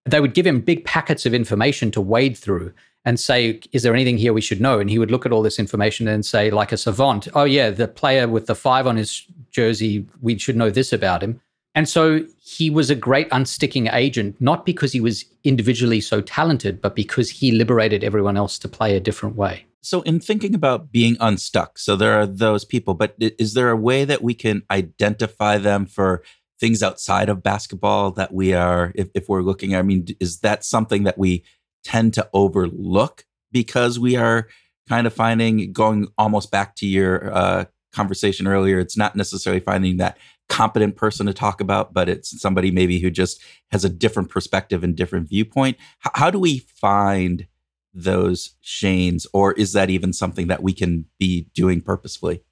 They 0.06 0.22
would 0.22 0.34
give 0.34 0.48
him 0.48 0.62
big 0.62 0.86
packets 0.86 1.26
of 1.26 1.34
information 1.34 1.92
to 1.92 2.02
wade 2.02 2.38
through 2.38 2.74
and 3.06 3.20
say, 3.20 3.60
is 3.72 3.84
there 3.84 3.94
anything 3.94 4.18
here 4.18 4.34
we 4.34 4.42
should 4.42 4.62
know? 4.62 4.80
And 4.80 4.90
he 4.90 5.00
would 5.00 5.12
look 5.12 5.26
at 5.26 5.32
all 5.32 5.42
this 5.42 5.60
information 5.60 6.08
and 6.08 6.26
say, 6.26 6.52
like 6.52 6.72
a 6.72 6.78
savant, 6.78 7.28
oh, 7.34 7.44
yeah, 7.44 7.70
the 7.70 7.88
player 7.88 8.28
with 8.28 8.46
the 8.46 8.56
five 8.56 8.86
on 8.86 8.98
his 8.98 9.26
jersey, 9.50 10.06
we 10.22 10.38
should 10.38 10.56
know 10.56 10.70
this 10.70 10.94
about 10.94 11.24
him. 11.24 11.42
And 11.74 11.88
so 11.88 12.26
he 12.42 12.70
was 12.70 12.90
a 12.90 12.96
great 12.96 13.30
unsticking 13.30 13.92
agent, 13.94 14.36
not 14.40 14.66
because 14.66 14.92
he 14.92 15.00
was 15.00 15.26
individually 15.44 16.02
so 16.02 16.22
talented, 16.22 16.82
but 16.82 16.96
because 16.96 17.30
he 17.30 17.52
liberated 17.52 18.04
everyone 18.04 18.38
else 18.38 18.60
to 18.60 18.68
play 18.68 18.96
a 18.96 19.00
different 19.00 19.36
way. 19.36 19.66
So, 19.84 20.02
in 20.02 20.20
thinking 20.20 20.54
about 20.54 20.92
being 20.92 21.18
unstuck, 21.20 21.80
so 21.80 21.96
there 21.96 22.14
are 22.14 22.28
those 22.28 22.66
people, 22.66 22.94
but 22.94 23.16
is 23.18 23.56
there 23.56 23.72
a 23.72 23.76
way 23.76 24.06
that 24.06 24.22
we 24.22 24.36
can 24.36 24.62
identify 24.70 25.58
them 25.58 25.88
for 25.88 26.22
things 26.60 26.84
outside 26.84 27.30
of 27.30 27.42
basketball 27.42 28.12
that 28.12 28.32
we 28.32 28.54
are, 28.54 28.92
if, 28.94 29.10
if 29.16 29.28
we're 29.28 29.42
looking, 29.42 29.76
I 29.76 29.82
mean, 29.82 30.06
is 30.20 30.42
that 30.42 30.64
something 30.64 31.04
that 31.04 31.18
we 31.18 31.44
tend 31.84 32.14
to 32.14 32.28
overlook 32.34 33.26
because 33.52 34.00
we 34.00 34.16
are 34.16 34.48
kind 34.88 35.08
of 35.08 35.14
finding 35.14 35.72
going 35.72 36.08
almost 36.18 36.52
back 36.52 36.76
to 36.76 36.86
your 36.86 37.34
uh, 37.34 37.66
conversation 37.94 38.48
earlier 38.48 38.80
it's 38.80 38.98
not 38.98 39.16
necessarily 39.16 39.60
finding 39.60 39.98
that 39.98 40.18
competent 40.52 40.98
person 40.98 41.26
to 41.26 41.34
talk 41.34 41.62
about 41.62 41.94
but 41.94 42.10
it's 42.10 42.42
somebody 42.42 42.72
maybe 42.72 43.00
who 43.00 43.10
just 43.10 43.42
has 43.72 43.86
a 43.86 43.90
different 43.90 44.30
perspective 44.30 44.84
and 44.84 44.98
different 44.98 45.30
viewpoint. 45.30 45.78
H- 46.06 46.12
how 46.16 46.30
do 46.30 46.40
we 46.40 46.60
find 46.60 47.48
those 47.94 48.56
shanes 48.62 49.26
or 49.34 49.54
is 49.54 49.72
that 49.72 49.90
even 49.90 50.12
something 50.12 50.48
that 50.48 50.62
we 50.62 50.74
can 50.74 51.06
be 51.20 51.48
doing 51.56 51.80
purposefully? 51.80 52.44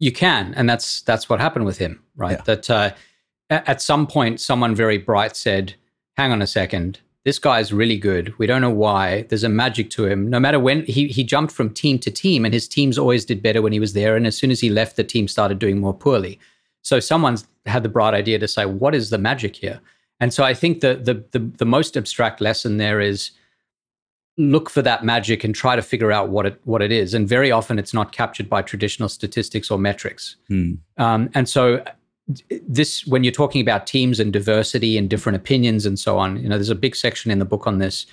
You 0.00 0.10
can 0.10 0.52
and 0.54 0.68
that's 0.68 1.02
that's 1.02 1.28
what 1.28 1.38
happened 1.38 1.64
with 1.64 1.78
him 1.78 2.02
right? 2.16 2.38
Yeah. 2.38 2.42
that 2.44 2.70
uh, 2.70 2.90
at 3.50 3.80
some 3.80 4.08
point 4.08 4.40
someone 4.40 4.74
very 4.74 4.98
bright 4.98 5.36
said 5.36 5.74
hang 6.16 6.32
on 6.32 6.42
a 6.42 6.46
second 6.48 6.98
this 7.24 7.38
guy's 7.38 7.72
really 7.72 7.98
good. 7.98 8.36
We 8.38 8.46
don't 8.46 8.60
know 8.60 8.70
why. 8.70 9.22
There's 9.22 9.44
a 9.44 9.48
magic 9.48 9.90
to 9.90 10.06
him. 10.06 10.28
No 10.28 10.40
matter 10.40 10.58
when 10.58 10.84
he 10.86 11.08
he 11.08 11.22
jumped 11.22 11.52
from 11.52 11.70
team 11.70 11.98
to 12.00 12.10
team, 12.10 12.44
and 12.44 12.52
his 12.52 12.66
teams 12.66 12.98
always 12.98 13.24
did 13.24 13.42
better 13.42 13.62
when 13.62 13.72
he 13.72 13.80
was 13.80 13.92
there. 13.92 14.16
And 14.16 14.26
as 14.26 14.36
soon 14.36 14.50
as 14.50 14.60
he 14.60 14.70
left, 14.70 14.96
the 14.96 15.04
team 15.04 15.28
started 15.28 15.58
doing 15.58 15.78
more 15.78 15.94
poorly. 15.94 16.38
So 16.82 16.98
someone's 17.00 17.46
had 17.66 17.84
the 17.84 17.88
bright 17.88 18.14
idea 18.14 18.38
to 18.40 18.48
say, 18.48 18.66
what 18.66 18.94
is 18.94 19.10
the 19.10 19.18
magic 19.18 19.54
here? 19.54 19.80
And 20.18 20.34
so 20.34 20.42
I 20.42 20.54
think 20.54 20.80
the 20.80 20.96
the 20.96 21.24
the, 21.30 21.38
the 21.58 21.64
most 21.64 21.96
abstract 21.96 22.40
lesson 22.40 22.78
there 22.78 23.00
is 23.00 23.30
look 24.38 24.70
for 24.70 24.82
that 24.82 25.04
magic 25.04 25.44
and 25.44 25.54
try 25.54 25.76
to 25.76 25.82
figure 25.82 26.10
out 26.10 26.30
what 26.30 26.46
it 26.46 26.60
what 26.64 26.82
it 26.82 26.90
is. 26.90 27.14
And 27.14 27.28
very 27.28 27.52
often 27.52 27.78
it's 27.78 27.94
not 27.94 28.12
captured 28.12 28.48
by 28.48 28.62
traditional 28.62 29.08
statistics 29.08 29.70
or 29.70 29.78
metrics. 29.78 30.36
Hmm. 30.48 30.74
Um, 30.96 31.30
and 31.34 31.48
so 31.48 31.84
this 32.68 33.06
when 33.06 33.24
you're 33.24 33.32
talking 33.32 33.60
about 33.60 33.86
teams 33.86 34.20
and 34.20 34.32
diversity 34.32 34.96
and 34.98 35.08
different 35.10 35.36
opinions 35.36 35.86
and 35.86 35.98
so 35.98 36.18
on 36.18 36.36
you 36.36 36.48
know 36.48 36.56
there's 36.56 36.70
a 36.70 36.74
big 36.74 36.94
section 36.96 37.30
in 37.30 37.38
the 37.38 37.44
book 37.44 37.66
on 37.66 37.78
this. 37.78 38.06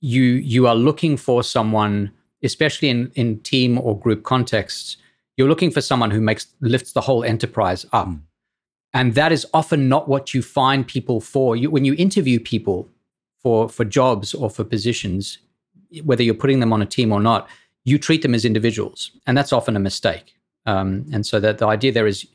You 0.00 0.22
you 0.22 0.66
are 0.66 0.74
looking 0.74 1.16
for 1.16 1.42
someone 1.42 2.10
especially 2.42 2.88
in 2.88 3.10
in 3.14 3.40
team 3.40 3.78
or 3.78 3.98
group 3.98 4.22
contexts 4.22 4.96
you're 5.36 5.48
looking 5.48 5.70
for 5.70 5.80
someone 5.80 6.10
who 6.10 6.20
makes 6.20 6.46
lifts 6.60 6.92
the 6.92 7.02
whole 7.02 7.22
enterprise 7.24 7.84
up. 7.92 8.08
Mm. 8.08 8.20
and 8.94 9.14
that 9.14 9.32
is 9.32 9.46
often 9.52 9.88
not 9.88 10.08
what 10.08 10.32
you 10.32 10.40
find 10.40 10.86
people 10.88 11.20
for. 11.20 11.56
You, 11.56 11.70
when 11.70 11.84
you 11.84 11.94
interview 11.98 12.38
people 12.40 12.88
for 13.42 13.68
for 13.68 13.84
jobs 13.84 14.34
or 14.34 14.50
for 14.50 14.64
positions 14.64 15.38
whether 16.04 16.22
you're 16.22 16.42
putting 16.42 16.60
them 16.60 16.72
on 16.72 16.82
a 16.82 16.86
team 16.86 17.12
or 17.12 17.20
not 17.20 17.48
you 17.86 17.98
treat 17.98 18.22
them 18.22 18.34
as 18.34 18.44
individuals. 18.44 19.12
And 19.26 19.38
that's 19.38 19.52
often 19.52 19.76
a 19.76 19.80
mistake. 19.80 20.34
Um, 20.66 21.06
and 21.12 21.24
so 21.24 21.38
that 21.40 21.58
the 21.58 21.68
idea 21.68 21.92
there 21.92 22.08
is 22.08 22.26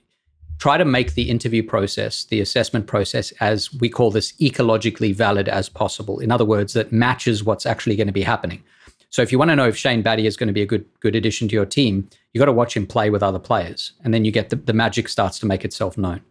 try 0.62 0.78
to 0.78 0.86
make 0.86 1.16
the 1.16 1.28
interview 1.28 1.64
process, 1.64 2.26
the 2.26 2.40
assessment 2.40 2.86
process, 2.86 3.32
as 3.40 3.74
we 3.74 3.90
call 3.90 4.12
this 4.12 4.34
ecologically 4.34 5.14
valid 5.14 5.50
as 5.50 5.68
possible. 5.68 6.20
In 6.20 6.32
other 6.32 6.46
words, 6.46 6.74
that 6.74 6.92
matches 6.92 7.44
what's 7.44 7.66
actually 7.66 7.96
going 7.96 8.06
to 8.06 8.14
be 8.14 8.22
happening. 8.22 8.64
So 9.10 9.24
if 9.24 9.32
you 9.32 9.40
want 9.40 9.50
to 9.50 9.56
know 9.56 9.68
if 9.68 9.76
Shane 9.76 10.04
Battier 10.04 10.26
is 10.26 10.38
going 10.38 10.48
to 10.48 10.54
be 10.54 10.62
a 10.62 10.68
good 10.68 10.86
good 11.00 11.16
addition 11.16 11.48
to 11.48 11.56
your 11.56 11.66
team, 11.66 12.08
you 12.32 12.40
got 12.40 12.46
to 12.46 12.52
watch 12.52 12.78
him 12.78 12.86
play 12.86 13.10
with 13.10 13.24
other 13.24 13.40
players, 13.40 13.94
and 14.04 14.14
then 14.14 14.24
you 14.24 14.32
get 14.32 14.52
the, 14.52 14.56
the 14.56 14.72
magic 14.72 15.10
starts 15.10 15.40
to 15.40 15.48
make 15.48 15.66
itself 15.66 15.98
known. 15.98 16.22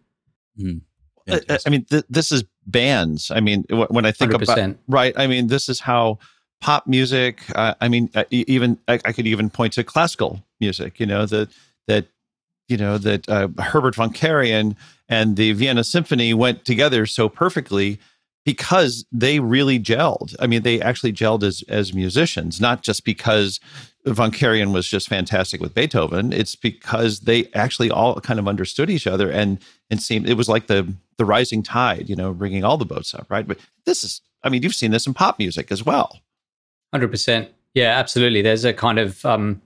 Mm. 0.57 0.81
I, 1.29 1.59
I, 1.65 1.69
mean, 1.69 1.83
th- 1.85 2.05
this 2.09 2.31
is 2.31 2.43
bands. 2.65 3.31
I 3.31 3.41
mean, 3.41 3.65
when 3.69 4.05
I 4.05 4.11
think 4.11 4.31
100%. 4.31 4.41
about 4.41 4.77
right, 4.87 5.13
I 5.17 5.27
mean, 5.27 5.47
this 5.47 5.67
is 5.67 5.81
how 5.81 6.19
pop 6.61 6.87
music. 6.87 7.43
Uh, 7.53 7.75
I 7.81 7.89
mean, 7.89 8.09
uh, 8.15 8.23
even 8.31 8.79
I, 8.87 8.93
I, 9.05 9.11
could 9.11 9.27
even 9.27 9.49
point 9.49 9.73
to 9.73 9.83
classical 9.83 10.41
music. 10.61 10.99
You 10.99 11.05
know, 11.05 11.25
that 11.25 11.49
that 11.87 12.07
you 12.71 12.77
know 12.77 12.97
that 12.97 13.27
uh, 13.29 13.49
Herbert 13.59 13.95
von 13.95 14.13
Karajan 14.13 14.75
and 15.09 15.35
the 15.35 15.51
Vienna 15.51 15.83
Symphony 15.83 16.33
went 16.33 16.63
together 16.63 17.05
so 17.05 17.27
perfectly 17.27 17.99
because 18.45 19.05
they 19.11 19.39
really 19.39 19.77
gelled. 19.77 20.35
I 20.39 20.47
mean, 20.47 20.63
they 20.63 20.81
actually 20.81 21.13
gelled 21.13 21.43
as 21.43 21.63
as 21.67 21.93
musicians, 21.93 22.61
not 22.61 22.81
just 22.81 23.03
because 23.03 23.59
von 24.05 24.31
Karajan 24.31 24.73
was 24.73 24.87
just 24.87 25.09
fantastic 25.09 25.61
with 25.61 25.75
Beethoven. 25.75 26.33
It's 26.33 26.55
because 26.55 27.19
they 27.21 27.47
actually 27.53 27.91
all 27.91 28.19
kind 28.21 28.39
of 28.39 28.47
understood 28.47 28.89
each 28.89 29.05
other 29.05 29.29
and 29.29 29.59
and 29.89 30.01
seemed 30.01 30.27
it 30.27 30.37
was 30.37 30.49
like 30.49 30.67
the 30.67 30.91
the 31.17 31.25
rising 31.25 31.61
tide, 31.61 32.09
you 32.09 32.15
know, 32.15 32.33
bringing 32.33 32.63
all 32.63 32.77
the 32.77 32.85
boats 32.85 33.13
up, 33.13 33.27
right? 33.29 33.45
But 33.45 33.59
this 33.85 34.03
is, 34.03 34.21
I 34.43 34.49
mean, 34.49 34.63
you've 34.63 34.73
seen 34.73 34.91
this 34.91 35.05
in 35.05 35.13
pop 35.13 35.37
music 35.37 35.71
as 35.71 35.85
well. 35.85 36.21
Hundred 36.93 37.11
percent, 37.11 37.51
yeah, 37.73 37.99
absolutely. 37.99 38.41
There's 38.41 38.65
a 38.65 38.73
kind 38.73 38.97
of 38.97 39.23
um, 39.25 39.61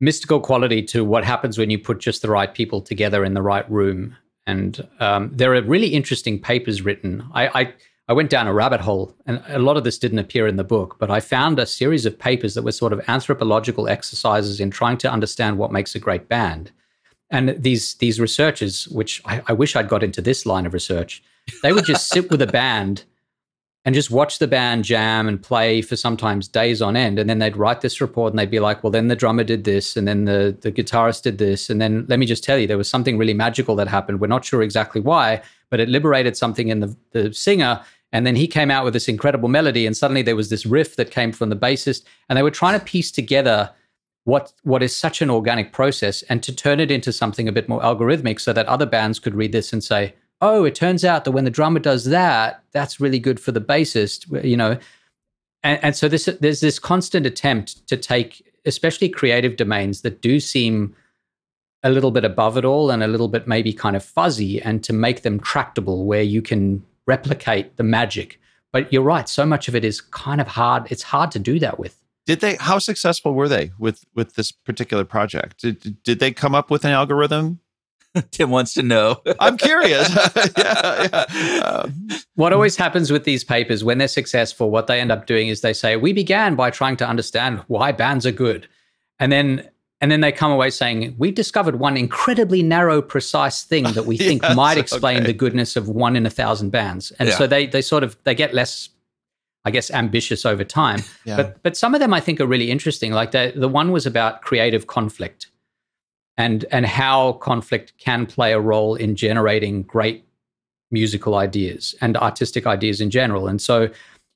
mystical 0.00 0.40
quality 0.40 0.82
to 0.82 1.04
what 1.04 1.24
happens 1.24 1.58
when 1.58 1.70
you 1.70 1.78
put 1.78 1.98
just 1.98 2.22
the 2.22 2.30
right 2.30 2.52
people 2.54 2.80
together 2.80 3.24
in 3.24 3.34
the 3.34 3.42
right 3.42 3.68
room. 3.70 4.16
And 4.46 4.86
um, 5.00 5.30
there 5.32 5.54
are 5.54 5.62
really 5.62 5.88
interesting 5.88 6.40
papers 6.40 6.82
written. 6.82 7.24
I, 7.32 7.62
I, 7.62 7.74
I 8.08 8.12
went 8.12 8.28
down 8.28 8.46
a 8.46 8.52
rabbit 8.52 8.80
hole, 8.80 9.14
and 9.24 9.42
a 9.48 9.58
lot 9.58 9.78
of 9.78 9.84
this 9.84 9.98
didn't 9.98 10.18
appear 10.18 10.46
in 10.46 10.56
the 10.56 10.64
book, 10.64 10.96
but 10.98 11.10
I 11.10 11.20
found 11.20 11.58
a 11.58 11.64
series 11.64 12.04
of 12.04 12.18
papers 12.18 12.54
that 12.54 12.62
were 12.62 12.72
sort 12.72 12.92
of 12.92 13.00
anthropological 13.08 13.88
exercises 13.88 14.60
in 14.60 14.70
trying 14.70 14.98
to 14.98 15.10
understand 15.10 15.56
what 15.56 15.72
makes 15.72 15.94
a 15.94 15.98
great 15.98 16.28
band. 16.28 16.70
And 17.30 17.56
these 17.62 17.94
these 17.94 18.20
researchers, 18.20 18.86
which 18.88 19.22
I, 19.24 19.40
I 19.46 19.52
wish 19.54 19.74
I'd 19.74 19.88
got 19.88 20.02
into 20.02 20.20
this 20.20 20.44
line 20.44 20.66
of 20.66 20.74
research, 20.74 21.22
they 21.62 21.72
would 21.72 21.86
just 21.86 22.08
sit 22.08 22.30
with 22.30 22.42
a 22.42 22.46
band 22.46 23.04
and 23.84 23.94
just 23.94 24.10
watch 24.10 24.38
the 24.38 24.46
band 24.46 24.84
jam 24.84 25.28
and 25.28 25.42
play 25.42 25.82
for 25.82 25.94
sometimes 25.94 26.48
days 26.48 26.80
on 26.80 26.96
end. 26.96 27.18
And 27.18 27.28
then 27.28 27.38
they'd 27.38 27.56
write 27.56 27.82
this 27.82 28.00
report 28.00 28.32
and 28.32 28.38
they'd 28.38 28.50
be 28.50 28.60
like, 28.60 28.82
well, 28.82 28.90
then 28.90 29.08
the 29.08 29.16
drummer 29.16 29.44
did 29.44 29.64
this, 29.64 29.96
and 29.96 30.08
then 30.08 30.24
the, 30.24 30.56
the 30.62 30.72
guitarist 30.72 31.22
did 31.22 31.38
this. 31.38 31.68
And 31.68 31.80
then 31.80 32.06
let 32.08 32.18
me 32.18 32.26
just 32.26 32.42
tell 32.42 32.58
you, 32.58 32.66
there 32.66 32.78
was 32.78 32.88
something 32.88 33.18
really 33.18 33.34
magical 33.34 33.76
that 33.76 33.88
happened. 33.88 34.20
We're 34.20 34.26
not 34.28 34.44
sure 34.44 34.62
exactly 34.62 35.00
why, 35.00 35.42
but 35.68 35.80
it 35.80 35.88
liberated 35.88 36.36
something 36.36 36.68
in 36.68 36.80
the, 36.80 36.96
the 37.10 37.34
singer. 37.34 37.82
And 38.10 38.26
then 38.26 38.36
he 38.36 38.46
came 38.46 38.70
out 38.70 38.84
with 38.84 38.94
this 38.94 39.08
incredible 39.08 39.48
melody, 39.48 39.86
and 39.86 39.96
suddenly 39.96 40.22
there 40.22 40.36
was 40.36 40.48
this 40.48 40.64
riff 40.64 40.96
that 40.96 41.10
came 41.10 41.32
from 41.32 41.50
the 41.50 41.56
bassist. 41.56 42.04
And 42.28 42.38
they 42.38 42.42
were 42.42 42.50
trying 42.50 42.78
to 42.78 42.84
piece 42.84 43.10
together 43.10 43.70
what 44.24 44.54
what 44.62 44.82
is 44.82 44.96
such 44.96 45.20
an 45.20 45.28
organic 45.28 45.72
process 45.72 46.22
and 46.30 46.42
to 46.42 46.54
turn 46.54 46.80
it 46.80 46.90
into 46.90 47.12
something 47.12 47.46
a 47.46 47.52
bit 47.52 47.68
more 47.68 47.82
algorithmic 47.82 48.40
so 48.40 48.54
that 48.54 48.64
other 48.66 48.86
bands 48.86 49.18
could 49.18 49.34
read 49.34 49.52
this 49.52 49.70
and 49.72 49.84
say, 49.84 50.14
oh, 50.40 50.64
it 50.64 50.74
turns 50.74 51.04
out 51.04 51.24
that 51.24 51.32
when 51.32 51.44
the 51.44 51.50
drummer 51.50 51.80
does 51.80 52.04
that, 52.06 52.62
that's 52.72 53.00
really 53.00 53.18
good 53.18 53.40
for 53.40 53.52
the 53.52 53.60
bassist, 53.60 54.44
you 54.44 54.56
know. 54.56 54.78
And, 55.62 55.82
and 55.82 55.96
so 55.96 56.08
this, 56.08 56.28
there's 56.40 56.60
this 56.60 56.78
constant 56.78 57.26
attempt 57.26 57.86
to 57.88 57.96
take, 57.96 58.46
especially 58.66 59.08
creative 59.08 59.56
domains 59.56 60.02
that 60.02 60.20
do 60.20 60.40
seem 60.40 60.94
a 61.82 61.90
little 61.90 62.10
bit 62.10 62.24
above 62.24 62.56
it 62.56 62.64
all 62.64 62.90
and 62.90 63.02
a 63.02 63.06
little 63.06 63.28
bit 63.28 63.46
maybe 63.46 63.72
kind 63.72 63.96
of 63.96 64.04
fuzzy, 64.04 64.60
and 64.60 64.82
to 64.84 64.92
make 64.92 65.22
them 65.22 65.38
tractable 65.38 66.06
where 66.06 66.22
you 66.22 66.42
can 66.42 66.84
replicate 67.06 67.76
the 67.76 67.82
magic. 67.82 68.40
But 68.72 68.92
you're 68.92 69.02
right, 69.02 69.28
so 69.28 69.46
much 69.46 69.68
of 69.68 69.76
it 69.76 69.84
is 69.84 70.00
kind 70.00 70.40
of 70.40 70.48
hard. 70.48 70.90
It's 70.90 71.02
hard 71.02 71.30
to 71.32 71.38
do 71.38 71.58
that 71.60 71.78
with. 71.78 72.00
Did 72.26 72.40
they? 72.40 72.56
How 72.56 72.78
successful 72.78 73.34
were 73.34 73.48
they 73.48 73.70
with 73.78 74.04
with 74.14 74.34
this 74.34 74.50
particular 74.50 75.04
project? 75.04 75.60
Did 75.60 76.02
did 76.02 76.20
they 76.20 76.32
come 76.32 76.54
up 76.54 76.70
with 76.70 76.84
an 76.84 76.90
algorithm 76.90 77.60
Tim 78.30 78.50
wants 78.50 78.74
to 78.74 78.82
know. 78.82 79.20
I'm 79.40 79.56
curious. 79.56 80.08
yeah, 80.56 81.08
yeah. 81.08 81.62
Uh, 81.64 81.88
what 82.34 82.52
always 82.52 82.76
happens 82.76 83.10
with 83.10 83.24
these 83.24 83.44
papers 83.44 83.82
when 83.82 83.98
they're 83.98 84.08
successful, 84.08 84.70
what 84.70 84.86
they 84.86 85.00
end 85.00 85.10
up 85.10 85.26
doing 85.26 85.48
is 85.48 85.60
they 85.60 85.72
say, 85.72 85.96
We 85.96 86.12
began 86.12 86.54
by 86.54 86.70
trying 86.70 86.96
to 86.98 87.08
understand 87.08 87.62
why 87.66 87.92
bands 87.92 88.24
are 88.26 88.32
good. 88.32 88.68
And 89.18 89.32
then 89.32 89.68
and 90.00 90.10
then 90.10 90.20
they 90.20 90.32
come 90.32 90.52
away 90.52 90.70
saying, 90.70 91.14
We've 91.18 91.34
discovered 91.34 91.76
one 91.76 91.96
incredibly 91.96 92.62
narrow, 92.62 93.02
precise 93.02 93.62
thing 93.64 93.84
that 93.92 94.06
we 94.06 94.16
think 94.16 94.42
yes, 94.42 94.56
might 94.56 94.78
explain 94.78 95.18
okay. 95.18 95.26
the 95.26 95.32
goodness 95.32 95.76
of 95.76 95.88
one 95.88 96.14
in 96.14 96.26
a 96.26 96.30
thousand 96.30 96.70
bands. 96.70 97.10
And 97.18 97.28
yeah. 97.28 97.36
so 97.36 97.46
they 97.46 97.66
they 97.66 97.82
sort 97.82 98.04
of 98.04 98.16
they 98.24 98.34
get 98.34 98.54
less 98.54 98.90
I 99.64 99.70
guess 99.70 99.90
ambitious 99.90 100.44
over 100.44 100.62
time. 100.62 101.02
Yeah. 101.24 101.36
But 101.36 101.62
but 101.62 101.76
some 101.76 101.94
of 101.94 102.00
them 102.00 102.14
I 102.14 102.20
think 102.20 102.40
are 102.40 102.46
really 102.46 102.70
interesting. 102.70 103.12
Like 103.12 103.32
the 103.32 103.52
the 103.56 103.68
one 103.68 103.90
was 103.92 104.06
about 104.06 104.42
creative 104.42 104.86
conflict 104.86 105.48
and 106.36 106.64
and 106.70 106.86
how 106.86 107.32
conflict 107.34 107.92
can 107.98 108.26
play 108.26 108.52
a 108.52 108.60
role 108.60 108.94
in 108.94 109.16
generating 109.16 109.82
great 109.82 110.24
musical 110.90 111.34
ideas 111.34 111.94
and 112.00 112.16
artistic 112.16 112.66
ideas 112.66 113.00
in 113.00 113.10
general. 113.10 113.48
And 113.48 113.60
so, 113.60 113.88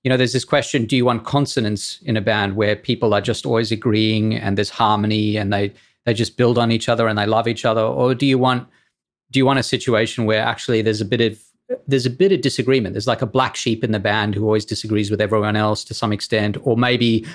you 0.04 0.08
know, 0.08 0.16
there's 0.16 0.32
this 0.32 0.44
question: 0.44 0.84
Do 0.84 0.96
you 0.96 1.04
want 1.04 1.24
consonance 1.24 2.00
in 2.02 2.16
a 2.16 2.20
band 2.20 2.56
where 2.56 2.76
people 2.76 3.14
are 3.14 3.20
just 3.20 3.46
always 3.46 3.72
agreeing 3.72 4.34
and 4.34 4.56
there's 4.56 4.70
harmony 4.70 5.36
and 5.36 5.52
they 5.52 5.72
they 6.04 6.14
just 6.14 6.36
build 6.36 6.58
on 6.58 6.72
each 6.72 6.88
other 6.88 7.06
and 7.06 7.18
they 7.18 7.26
love 7.26 7.48
each 7.48 7.64
other, 7.64 7.82
or 7.82 8.14
do 8.14 8.26
you 8.26 8.38
want 8.38 8.68
do 9.30 9.38
you 9.38 9.46
want 9.46 9.58
a 9.58 9.62
situation 9.62 10.24
where 10.24 10.40
actually 10.40 10.82
there's 10.82 11.00
a 11.00 11.04
bit 11.04 11.20
of 11.20 11.38
there's 11.86 12.06
a 12.06 12.10
bit 12.10 12.32
of 12.32 12.40
disagreement. 12.40 12.94
There's 12.94 13.06
like 13.06 13.22
a 13.22 13.26
black 13.26 13.54
sheep 13.54 13.84
in 13.84 13.92
the 13.92 13.98
band 13.98 14.34
who 14.34 14.44
always 14.44 14.64
disagrees 14.64 15.10
with 15.10 15.20
everyone 15.20 15.56
else 15.56 15.84
to 15.84 15.94
some 15.94 16.12
extent, 16.12 16.56
or 16.62 16.76
maybe 16.76 17.26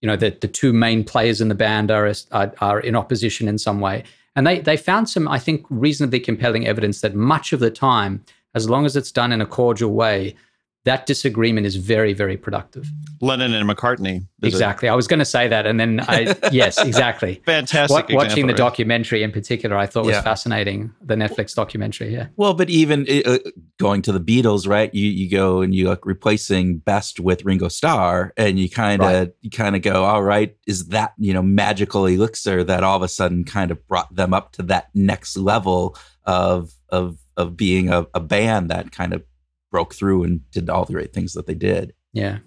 you 0.00 0.06
know 0.06 0.16
the 0.16 0.30
the 0.40 0.48
two 0.48 0.72
main 0.72 1.04
players 1.04 1.40
in 1.40 1.48
the 1.48 1.54
band 1.54 1.90
are 1.90 2.12
are, 2.32 2.54
are 2.60 2.80
in 2.80 2.96
opposition 2.96 3.48
in 3.48 3.58
some 3.58 3.80
way. 3.80 4.04
And 4.36 4.46
they 4.46 4.60
they 4.60 4.76
found 4.76 5.08
some, 5.08 5.26
I 5.28 5.38
think, 5.38 5.66
reasonably 5.70 6.20
compelling 6.20 6.66
evidence 6.66 7.00
that 7.00 7.14
much 7.14 7.52
of 7.52 7.60
the 7.60 7.70
time, 7.70 8.24
as 8.54 8.70
long 8.70 8.86
as 8.86 8.96
it's 8.96 9.12
done 9.12 9.32
in 9.32 9.40
a 9.40 9.46
cordial 9.46 9.92
way, 9.92 10.36
that 10.84 11.04
disagreement 11.04 11.66
is 11.66 11.76
very, 11.76 12.14
very 12.14 12.38
productive. 12.38 12.88
Lennon 13.20 13.52
and 13.52 13.68
McCartney. 13.68 14.26
Exactly. 14.42 14.88
I 14.88 14.94
was 14.94 15.06
going 15.06 15.18
to 15.18 15.26
say 15.26 15.46
that. 15.46 15.66
And 15.66 15.78
then 15.78 16.00
I, 16.08 16.34
yes, 16.52 16.82
exactly. 16.82 17.42
Fantastic. 17.44 18.08
What, 18.08 18.12
watching 18.12 18.46
the 18.46 18.54
documentary 18.54 19.22
in 19.22 19.30
particular, 19.30 19.76
I 19.76 19.84
thought 19.84 20.06
yeah. 20.06 20.16
was 20.16 20.24
fascinating. 20.24 20.90
The 21.02 21.16
Netflix 21.16 21.54
documentary. 21.54 22.14
Yeah. 22.14 22.28
Well, 22.36 22.54
but 22.54 22.70
even 22.70 23.06
uh, 23.26 23.38
going 23.78 24.00
to 24.02 24.12
the 24.12 24.20
Beatles, 24.20 24.66
right? 24.66 24.92
You, 24.94 25.06
you 25.06 25.30
go 25.30 25.60
and 25.60 25.74
you 25.74 25.84
look 25.84 26.06
replacing 26.06 26.78
Best 26.78 27.20
with 27.20 27.44
Ringo 27.44 27.68
Starr 27.68 28.32
and 28.38 28.58
you 28.58 28.70
kind 28.70 29.02
of, 29.02 29.08
right. 29.08 29.32
you 29.42 29.50
kind 29.50 29.76
of 29.76 29.82
go, 29.82 30.04
all 30.04 30.22
right, 30.22 30.56
is 30.66 30.86
that, 30.86 31.12
you 31.18 31.34
know, 31.34 31.42
magical 31.42 32.06
elixir 32.06 32.64
that 32.64 32.82
all 32.82 32.96
of 32.96 33.02
a 33.02 33.08
sudden 33.08 33.44
kind 33.44 33.70
of 33.70 33.86
brought 33.86 34.14
them 34.14 34.32
up 34.32 34.52
to 34.52 34.62
that 34.62 34.88
next 34.94 35.36
level 35.36 35.94
of, 36.24 36.72
of, 36.88 37.18
of 37.36 37.54
being 37.54 37.90
a, 37.90 38.06
a 38.14 38.20
band 38.20 38.70
that 38.70 38.92
kind 38.92 39.12
of 39.12 39.22
broke 39.70 39.94
through 39.94 40.24
and 40.24 40.50
did 40.50 40.68
all 40.68 40.84
the 40.84 40.92
great 40.92 41.12
things 41.12 41.32
that 41.34 41.46
they 41.46 41.54
did. 41.54 41.94
Yeah. 42.12 42.38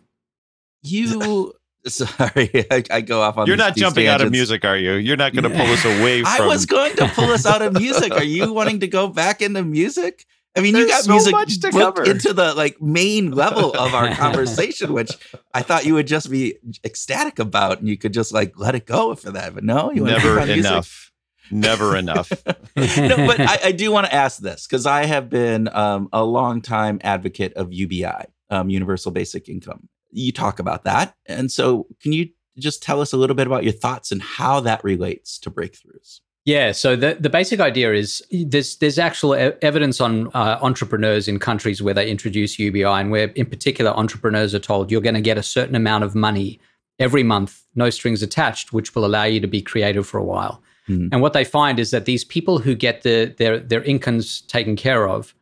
You 0.82 1.54
sorry, 1.88 2.50
I, 2.72 2.84
I, 2.90 3.02
go 3.02 3.22
off 3.22 3.38
on. 3.38 3.48
You're 3.48 3.56
these, 3.56 3.66
not 3.66 3.76
jumping 3.76 4.06
tangents. 4.06 4.22
out 4.22 4.26
of 4.26 4.32
music, 4.32 4.66
are 4.66 4.78
you? 4.78 4.94
You're 4.94 5.18
not 5.18 5.34
going 5.34 5.44
to 5.44 5.50
pull 5.50 5.68
us 5.68 5.86
away 6.00 6.22
from. 6.22 6.42
I 6.42 6.48
was 6.48 6.66
going 6.66 6.96
to 6.98 7.08
pull 7.08 7.30
us 7.32 7.46
out 7.46 7.62
of 7.62 7.74
music. 7.74 8.12
Are 8.14 8.24
you 8.24 8.54
wanting 8.54 8.80
to 8.82 8.88
go 8.88 9.08
back 9.08 9.42
into 9.42 9.64
music? 9.64 10.26
I 10.56 10.62
mean, 10.62 10.74
There's 10.74 10.86
you 10.86 10.92
got 10.92 11.04
so 11.04 11.12
music 11.12 11.32
much 11.32 11.60
to 11.62 11.72
cover. 11.72 12.04
into 12.04 12.32
the 12.32 12.54
like 12.54 12.80
main 12.80 13.32
level 13.32 13.74
of 13.74 13.96
our 13.96 14.14
conversation, 14.14 14.94
which 14.94 15.12
I 15.54 15.64
thought 15.64 15.86
you 15.86 15.96
would 15.96 16.06
just 16.06 16.30
be 16.30 16.58
ecstatic 16.86 17.40
about, 17.40 17.80
and 17.80 17.88
you 17.88 17.98
could 17.98 18.14
just 18.14 18.32
like 18.32 18.54
let 18.58 18.76
it 18.76 18.86
go 18.86 19.16
for 19.16 19.32
that. 19.32 19.56
But 19.56 19.64
no, 19.64 19.92
you 19.92 20.04
never 20.06 20.40
enough. 20.40 21.12
Never 21.52 21.96
enough. 21.96 22.32
no, 22.76 23.16
but 23.18 23.40
I, 23.40 23.60
I 23.66 23.72
do 23.72 23.92
want 23.92 24.08
to 24.08 24.14
ask 24.14 24.40
this 24.40 24.66
because 24.66 24.86
I 24.86 25.06
have 25.06 25.30
been 25.30 25.70
um, 25.74 26.10
a 26.14 26.24
long 26.24 26.62
time 26.62 27.00
advocate 27.04 27.54
of 27.54 27.74
UBI, 27.74 28.26
um, 28.50 28.70
Universal 28.70 29.12
Basic 29.12 29.50
Income. 29.50 29.90
You 30.12 30.32
talk 30.32 30.60
about 30.60 30.84
that, 30.84 31.16
and 31.26 31.52
so 31.52 31.88
can 32.02 32.14
you 32.14 32.30
just 32.58 32.84
tell 32.84 33.02
us 33.02 33.14
a 33.14 33.18
little 33.18 33.36
bit 33.36 33.48
about 33.48 33.64
your 33.64 33.74
thoughts 33.74 34.12
and 34.12 34.22
how 34.22 34.60
that 34.62 34.84
relates 34.84 35.40
to 35.40 35.52
breakthroughs? 35.52 36.22
Yeah, 36.46 36.74
so 36.74 36.98
the, 36.98 37.16
the 37.18 37.30
basic 37.30 37.62
idea 37.62 37.94
is 37.94 38.22
there's 38.30 38.76
there's 38.78 39.00
actual 39.00 39.34
e- 39.34 39.54
evidence 39.62 40.02
on 40.02 40.28
uh, 40.34 40.60
entrepreneurs 40.62 41.30
in 41.30 41.40
countries 41.40 41.82
where 41.82 41.94
they 41.94 42.10
introduce 42.10 42.60
UBI 42.60 42.84
and 42.84 43.12
where 43.12 43.28
in 43.30 43.46
particular 43.46 43.92
entrepreneurs 43.92 44.54
are 44.54 44.60
told 44.60 44.92
you're 44.92 45.02
going 45.02 45.16
to 45.16 45.22
get 45.22 45.38
a 45.38 45.44
certain 45.44 45.76
amount 45.76 46.04
of 46.04 46.16
money 46.16 46.60
every 47.00 47.24
month, 47.24 47.64
no 47.76 47.90
strings 47.90 48.22
attached, 48.22 48.74
which 48.74 48.94
will 48.94 49.06
allow 49.06 49.24
you 49.24 49.40
to 49.40 49.48
be 49.48 49.62
creative 49.62 50.06
for 50.06 50.18
a 50.18 50.24
while. 50.24 50.62
Mm. 50.90 51.10
And 51.12 51.22
what 51.22 51.34
they 51.34 51.44
find 51.44 51.80
is 51.80 51.92
that 51.92 52.06
these 52.06 52.24
people 52.24 52.60
who 52.60 52.76
get 52.76 53.04
the, 53.04 53.34
their 53.38 53.60
their 53.60 53.84
incomes 53.84 54.42
taken 54.42 54.76
care 54.76 55.08
of 55.08 55.34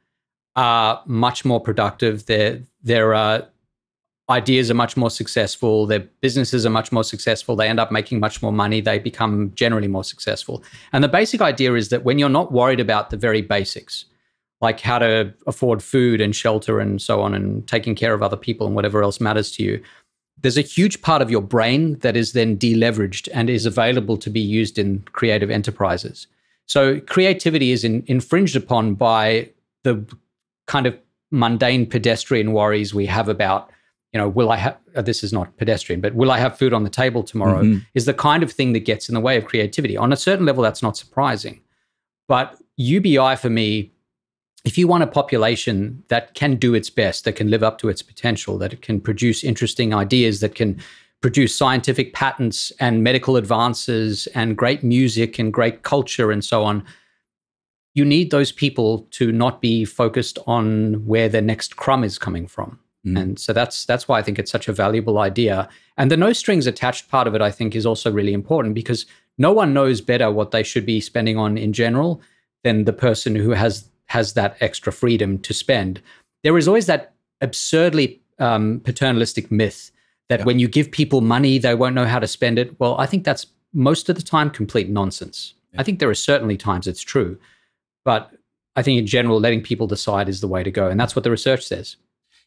are 0.55 1.01
much 1.05 1.45
more 1.45 1.59
productive. 1.59 2.25
Their 2.25 2.61
their 2.83 3.13
uh, 3.13 3.45
ideas 4.29 4.71
are 4.71 4.75
much 4.75 4.95
more 4.95 5.09
successful, 5.09 5.85
their 5.85 5.99
businesses 6.21 6.65
are 6.65 6.69
much 6.69 6.91
more 6.91 7.03
successful, 7.03 7.55
they 7.55 7.67
end 7.67 7.79
up 7.79 7.91
making 7.91 8.19
much 8.19 8.41
more 8.41 8.53
money, 8.53 8.81
they 8.81 8.97
become 8.97 9.51
generally 9.55 9.87
more 9.87 10.03
successful. 10.03 10.63
And 10.93 11.03
the 11.03 11.09
basic 11.09 11.41
idea 11.41 11.73
is 11.73 11.89
that 11.89 12.03
when 12.03 12.17
you're 12.17 12.29
not 12.29 12.51
worried 12.51 12.79
about 12.79 13.09
the 13.09 13.17
very 13.17 13.41
basics, 13.41 14.05
like 14.61 14.79
how 14.79 14.99
to 14.99 15.33
afford 15.47 15.83
food 15.83 16.21
and 16.21 16.35
shelter 16.35 16.79
and 16.79 17.01
so 17.01 17.21
on, 17.21 17.33
and 17.33 17.67
taking 17.67 17.95
care 17.95 18.13
of 18.13 18.23
other 18.23 18.37
people 18.37 18.65
and 18.65 18.75
whatever 18.75 19.03
else 19.03 19.19
matters 19.19 19.51
to 19.51 19.63
you, 19.63 19.83
there's 20.41 20.57
a 20.57 20.61
huge 20.61 21.01
part 21.01 21.21
of 21.21 21.29
your 21.29 21.41
brain 21.41 21.99
that 21.99 22.15
is 22.15 22.33
then 22.33 22.57
deleveraged 22.57 23.29
and 23.33 23.49
is 23.49 23.65
available 23.65 24.17
to 24.17 24.29
be 24.29 24.39
used 24.39 24.77
in 24.77 25.03
creative 25.11 25.49
enterprises. 25.49 26.27
So 26.67 26.99
creativity 27.01 27.71
is 27.71 27.83
in, 27.83 28.03
infringed 28.07 28.55
upon 28.55 28.95
by 28.95 29.49
the 29.83 30.05
kind 30.67 30.85
of 30.87 30.97
mundane 31.31 31.85
pedestrian 31.85 32.53
worries 32.53 32.93
we 32.93 33.05
have 33.05 33.29
about 33.29 33.71
you 34.13 34.19
know, 34.19 34.27
will 34.27 34.51
I 34.51 34.57
have, 34.57 34.77
uh, 34.95 35.01
this 35.01 35.23
is 35.23 35.31
not 35.31 35.55
pedestrian, 35.57 36.01
but 36.01 36.13
will 36.13 36.31
I 36.31 36.37
have 36.37 36.57
food 36.57 36.73
on 36.73 36.83
the 36.83 36.89
table 36.89 37.23
tomorrow 37.23 37.63
mm-hmm. 37.63 37.79
is 37.93 38.05
the 38.05 38.13
kind 38.13 38.43
of 38.43 38.51
thing 38.51 38.73
that 38.73 38.81
gets 38.81 39.07
in 39.07 39.15
the 39.15 39.21
way 39.21 39.37
of 39.37 39.45
creativity. 39.45 39.95
On 39.95 40.11
a 40.11 40.17
certain 40.17 40.45
level, 40.45 40.61
that's 40.63 40.83
not 40.83 40.97
surprising. 40.97 41.61
But 42.27 42.57
UBI 42.77 43.37
for 43.37 43.49
me, 43.49 43.90
if 44.63 44.77
you 44.77 44.87
want 44.87 45.03
a 45.03 45.07
population 45.07 46.03
that 46.09 46.33
can 46.35 46.55
do 46.55 46.73
its 46.73 46.89
best, 46.89 47.25
that 47.25 47.35
can 47.35 47.49
live 47.49 47.63
up 47.63 47.77
to 47.79 47.89
its 47.89 48.01
potential, 48.01 48.57
that 48.59 48.73
it 48.73 48.81
can 48.81 49.01
produce 49.01 49.43
interesting 49.43 49.93
ideas, 49.93 50.39
that 50.39 50.55
can 50.55 50.79
produce 51.21 51.55
scientific 51.55 52.13
patents 52.13 52.71
and 52.79 53.03
medical 53.03 53.37
advances 53.37 54.27
and 54.33 54.57
great 54.57 54.83
music 54.83 55.39
and 55.39 55.53
great 55.53 55.83
culture 55.83 56.31
and 56.31 56.43
so 56.43 56.63
on, 56.63 56.83
you 57.93 58.05
need 58.05 58.31
those 58.31 58.51
people 58.51 59.07
to 59.11 59.31
not 59.31 59.61
be 59.61 59.85
focused 59.85 60.39
on 60.47 61.05
where 61.05 61.29
their 61.29 61.41
next 61.41 61.75
crumb 61.75 62.03
is 62.03 62.17
coming 62.17 62.47
from. 62.47 62.79
Mm. 63.05 63.19
And 63.19 63.39
so 63.39 63.53
that's 63.53 63.85
that's 63.85 64.07
why 64.07 64.19
I 64.19 64.21
think 64.21 64.39
it's 64.39 64.51
such 64.51 64.67
a 64.67 64.73
valuable 64.73 65.19
idea. 65.19 65.67
And 65.97 66.09
the 66.09 66.17
no 66.17 66.33
strings 66.33 66.67
attached 66.67 67.09
part 67.09 67.27
of 67.27 67.35
it, 67.35 67.41
I 67.41 67.51
think, 67.51 67.75
is 67.75 67.85
also 67.85 68.11
really 68.11 68.33
important 68.33 68.75
because 68.75 69.05
no 69.37 69.51
one 69.51 69.73
knows 69.73 70.01
better 70.01 70.31
what 70.31 70.51
they 70.51 70.63
should 70.63 70.85
be 70.85 71.01
spending 71.01 71.37
on 71.37 71.57
in 71.57 71.73
general 71.73 72.21
than 72.63 72.85
the 72.85 72.93
person 72.93 73.35
who 73.35 73.51
has 73.51 73.89
has 74.15 74.33
that 74.33 74.55
extra 74.59 74.91
freedom 74.91 75.39
to 75.39 75.53
spend. 75.53 76.01
There 76.43 76.57
is 76.57 76.67
always 76.67 76.85
that 76.87 77.13
absurdly 77.41 78.19
um, 78.39 78.81
paternalistic 78.83 79.51
myth 79.51 79.91
that 80.29 80.39
Yeah. 80.39 80.45
when 80.45 80.59
you 80.59 80.67
give 80.67 80.91
people 80.91 81.21
money, 81.21 81.59
they 81.59 81.75
won't 81.75 81.95
know 81.95 82.05
how 82.13 82.19
to 82.19 82.27
spend 82.27 82.57
it. 82.59 82.67
Well, 82.79 82.95
I 82.99 83.05
think 83.05 83.23
that's 83.23 83.45
most 83.73 84.09
of 84.09 84.15
the 84.15 84.21
time 84.21 84.49
complete 84.49 84.89
nonsense. 84.89 85.53
Yeah. 85.73 85.81
I 85.81 85.83
think 85.83 85.99
there 85.99 86.09
are 86.09 86.15
certainly 86.31 86.57
times 86.57 86.87
it's 86.87 87.01
true, 87.13 87.37
but 88.03 88.31
I 88.75 88.81
think 88.81 88.99
in 88.99 89.07
general, 89.07 89.39
letting 89.39 89.61
people 89.63 89.87
decide 89.87 90.29
is 90.29 90.39
the 90.41 90.47
way 90.47 90.63
to 90.63 90.71
go, 90.71 90.89
and 90.89 90.99
that's 90.99 91.15
what 91.15 91.23
the 91.23 91.31
research 91.31 91.63
says. 91.65 91.97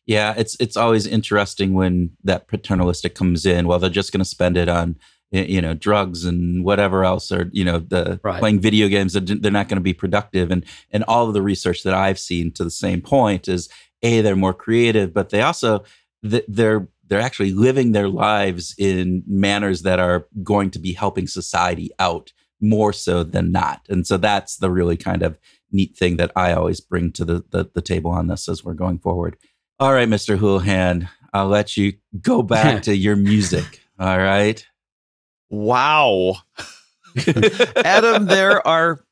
Yeah, 0.06 0.34
it's 0.36 0.54
it's 0.60 0.76
always 0.76 1.06
interesting 1.06 1.72
when 1.74 2.10
that 2.24 2.46
paternalistic 2.48 3.14
comes 3.14 3.46
in. 3.46 3.66
Well, 3.66 3.78
they're 3.78 3.90
just 4.00 4.12
going 4.12 4.24
to 4.24 4.34
spend 4.36 4.56
it 4.56 4.68
on 4.68 4.96
you 5.30 5.60
know 5.60 5.74
drugs 5.74 6.24
and 6.24 6.64
whatever 6.64 7.04
else, 7.04 7.32
or 7.32 7.50
you 7.52 7.64
know 7.64 7.78
the 7.78 8.20
Right. 8.22 8.38
playing 8.38 8.60
video 8.60 8.88
games. 8.88 9.14
They're, 9.14 9.50
not 9.50 9.68
going 9.68 9.78
to 9.78 9.82
be 9.82 9.94
productive. 9.94 10.50
And 10.50 10.64
and 10.90 11.04
all 11.04 11.26
of 11.28 11.34
the 11.34 11.42
research 11.42 11.82
that 11.82 11.94
I've 11.94 12.18
seen 12.18 12.52
to 12.52 12.64
the 12.64 12.70
same 12.70 13.00
point 13.00 13.48
is 13.48 13.68
a 14.02 14.20
they're 14.20 14.36
more 14.36 14.54
creative, 14.54 15.12
but 15.12 15.30
they 15.30 15.42
also 15.42 15.84
they're 16.22 16.88
they're 17.06 17.20
actually 17.20 17.52
living 17.52 17.92
their 17.92 18.08
lives 18.08 18.74
in 18.78 19.22
manners 19.26 19.82
that 19.82 19.98
are 20.00 20.26
going 20.42 20.70
to 20.70 20.78
be 20.78 20.92
helping 20.92 21.26
society 21.26 21.90
out 21.98 22.32
more 22.60 22.92
so 22.92 23.22
than 23.22 23.52
not. 23.52 23.82
And 23.90 24.06
so 24.06 24.16
that's 24.16 24.56
the 24.56 24.70
really 24.70 24.96
kind 24.96 25.22
of 25.22 25.38
neat 25.70 25.96
thing 25.96 26.16
that 26.16 26.32
I 26.34 26.52
always 26.52 26.80
bring 26.80 27.12
to 27.12 27.24
the 27.24 27.44
the, 27.50 27.70
the 27.74 27.82
table 27.82 28.10
on 28.10 28.28
this 28.28 28.48
as 28.48 28.64
we're 28.64 28.74
going 28.74 28.98
forward. 28.98 29.36
All 29.80 29.92
right, 29.92 30.08
Mr. 30.08 30.38
Houlihan, 30.38 31.08
I'll 31.32 31.48
let 31.48 31.76
you 31.76 31.94
go 32.20 32.42
back 32.42 32.82
to 32.84 32.96
your 32.96 33.16
music. 33.16 33.80
All 33.98 34.18
right. 34.18 34.64
Wow. 35.55 36.36
Adam, 37.76 38.26
there 38.26 38.66
are 38.66 39.05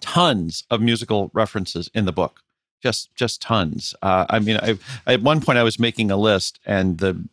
tons 0.00 0.64
of 0.70 0.80
musical 0.80 1.30
references 1.32 1.90
in 1.94 2.04
the 2.04 2.12
book. 2.12 2.40
Just 2.82 3.14
just 3.14 3.40
tons. 3.40 3.94
Uh, 4.02 4.26
I 4.28 4.38
mean, 4.38 4.58
I, 4.58 4.78
at 5.06 5.22
one 5.22 5.40
point 5.40 5.58
I 5.58 5.62
was 5.62 5.78
making 5.78 6.10
a 6.10 6.16
list, 6.16 6.60
and 6.66 6.98
the 6.98 7.26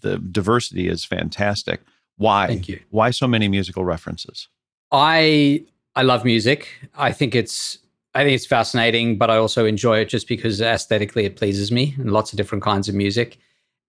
the 0.00 0.18
diversity 0.18 0.88
is 0.88 1.04
fantastic. 1.04 1.80
Why? 2.16 2.46
Thank 2.46 2.68
you. 2.68 2.80
Why 2.90 3.10
so 3.10 3.28
many 3.28 3.48
musical 3.48 3.84
references? 3.84 4.48
I 4.90 5.64
I 5.94 6.02
love 6.02 6.24
music. 6.24 6.68
I 6.94 7.12
think 7.12 7.34
it's 7.34 7.78
I 8.14 8.24
think 8.24 8.34
it's 8.34 8.46
fascinating, 8.46 9.18
but 9.18 9.30
I 9.30 9.36
also 9.36 9.66
enjoy 9.66 9.98
it 9.98 10.08
just 10.08 10.26
because 10.28 10.60
aesthetically 10.60 11.26
it 11.26 11.36
pleases 11.36 11.70
me 11.70 11.94
and 11.98 12.12
lots 12.12 12.32
of 12.32 12.38
different 12.38 12.64
kinds 12.64 12.88
of 12.88 12.94
music. 12.94 13.38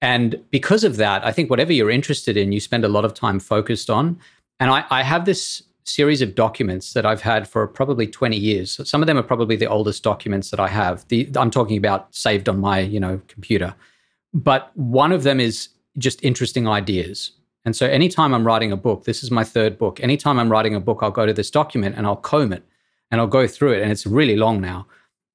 And 0.02 0.39
because 0.52 0.84
of 0.84 0.98
that, 0.98 1.26
I 1.26 1.32
think 1.32 1.50
whatever 1.50 1.74
you're 1.74 1.89
interested 1.89 2.38
in, 2.38 2.52
you 2.52 2.60
spend 2.60 2.86
a 2.86 2.89
lot 2.89 3.06
of 3.06 3.14
time 3.14 3.39
focused 3.39 3.89
on. 3.89 4.20
And 4.60 4.70
I, 4.70 4.86
I 4.89 5.04
have 5.04 5.26
this 5.26 5.64
series 5.86 6.22
of 6.22 6.36
documents 6.36 6.93
that 6.93 7.06
I've 7.06 7.22
had 7.22 7.48
for 7.48 7.66
probably 7.66 8.08
20 8.08 8.36
years. 8.36 8.72
So 8.72 8.84
some 8.84 9.02
of 9.02 9.08
them 9.08 9.18
are 9.18 9.24
probably 9.24 9.56
the 9.56 9.68
oldest 9.68 10.04
documents 10.04 10.52
that 10.52 10.60
I 10.60 10.68
have. 10.68 11.08
The, 11.08 11.30
I'm 11.36 11.50
talking 11.50 11.78
about 11.78 12.14
saved 12.14 12.50
on 12.50 12.60
my, 12.60 12.80
you 12.80 13.00
know, 13.00 13.22
computer. 13.28 13.74
But 14.34 14.72
one 14.76 15.12
of 15.12 15.24
them 15.24 15.39
is 15.39 15.70
just 15.98 16.24
interesting 16.24 16.68
ideas. 16.68 17.32
And 17.66 17.76
so 17.76 17.88
anytime 17.88 18.34
I'm 18.34 18.45
writing 18.45 18.72
a 18.72 18.78
book, 18.78 19.06
this 19.06 19.24
is 19.24 19.32
my 19.32 19.43
third 19.43 19.78
book. 19.78 20.00
Anytime 20.02 20.39
I'm 20.39 20.52
writing 20.52 20.76
a 20.76 20.80
book, 20.80 21.00
I'll 21.02 21.12
go 21.12 21.26
to 21.26 21.34
this 21.34 21.50
document 21.50 21.95
and 21.98 22.06
I'll 22.06 22.16
comb 22.16 22.54
it 22.54 22.64
and 23.10 23.20
I'll 23.20 23.28
go 23.28 23.48
through 23.48 23.74
it. 23.74 23.82
And 23.82 23.91
it's 23.91 24.06
really 24.06 24.36
long 24.36 24.62
now. 24.62 24.88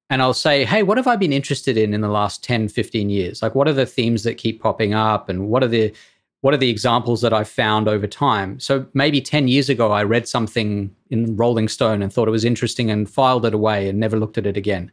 And 0.09 0.21
I'll 0.21 0.33
say, 0.33 0.65
hey, 0.65 0.83
what 0.83 0.97
have 0.97 1.07
I 1.07 1.15
been 1.15 1.33
interested 1.33 1.77
in 1.77 1.93
in 1.93 2.01
the 2.01 2.09
last 2.09 2.43
10, 2.43 2.67
15 2.67 3.09
years? 3.09 3.41
Like, 3.41 3.55
what 3.55 3.67
are 3.67 3.73
the 3.73 3.85
themes 3.85 4.23
that 4.23 4.35
keep 4.35 4.61
popping 4.61 4.93
up? 4.93 5.29
And 5.29 5.47
what 5.47 5.63
are 5.63 5.67
the 5.67 5.93
what 6.41 6.53
are 6.53 6.57
the 6.57 6.69
examples 6.69 7.21
that 7.21 7.31
I've 7.31 7.47
found 7.47 7.87
over 7.87 8.05
time? 8.05 8.59
So 8.59 8.85
maybe 8.93 9.21
10 9.21 9.47
years 9.47 9.69
ago, 9.69 9.93
I 9.93 10.03
read 10.03 10.27
something 10.27 10.93
in 11.09 11.37
Rolling 11.37 11.69
Stone 11.69 12.01
and 12.01 12.11
thought 12.11 12.27
it 12.27 12.31
was 12.31 12.43
interesting 12.43 12.91
and 12.91 13.09
filed 13.09 13.45
it 13.45 13.53
away 13.53 13.87
and 13.87 13.97
never 13.97 14.19
looked 14.19 14.37
at 14.37 14.45
it 14.45 14.57
again. 14.57 14.91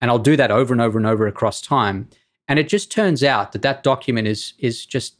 And 0.00 0.10
I'll 0.10 0.18
do 0.18 0.36
that 0.36 0.50
over 0.50 0.74
and 0.74 0.80
over 0.80 0.98
and 0.98 1.06
over 1.06 1.28
across 1.28 1.60
time. 1.60 2.08
And 2.48 2.58
it 2.58 2.68
just 2.68 2.90
turns 2.90 3.22
out 3.22 3.52
that 3.52 3.62
that 3.62 3.84
document 3.84 4.26
is, 4.26 4.54
is 4.58 4.84
just 4.84 5.14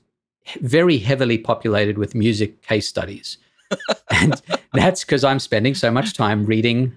very 0.60 0.98
heavily 0.98 1.38
populated 1.38 1.98
with 1.98 2.16
music 2.16 2.62
case 2.62 2.88
studies. 2.88 3.38
and 4.10 4.42
that's 4.72 5.04
because 5.04 5.22
I'm 5.22 5.38
spending 5.38 5.76
so 5.76 5.92
much 5.92 6.14
time 6.14 6.44
reading 6.46 6.96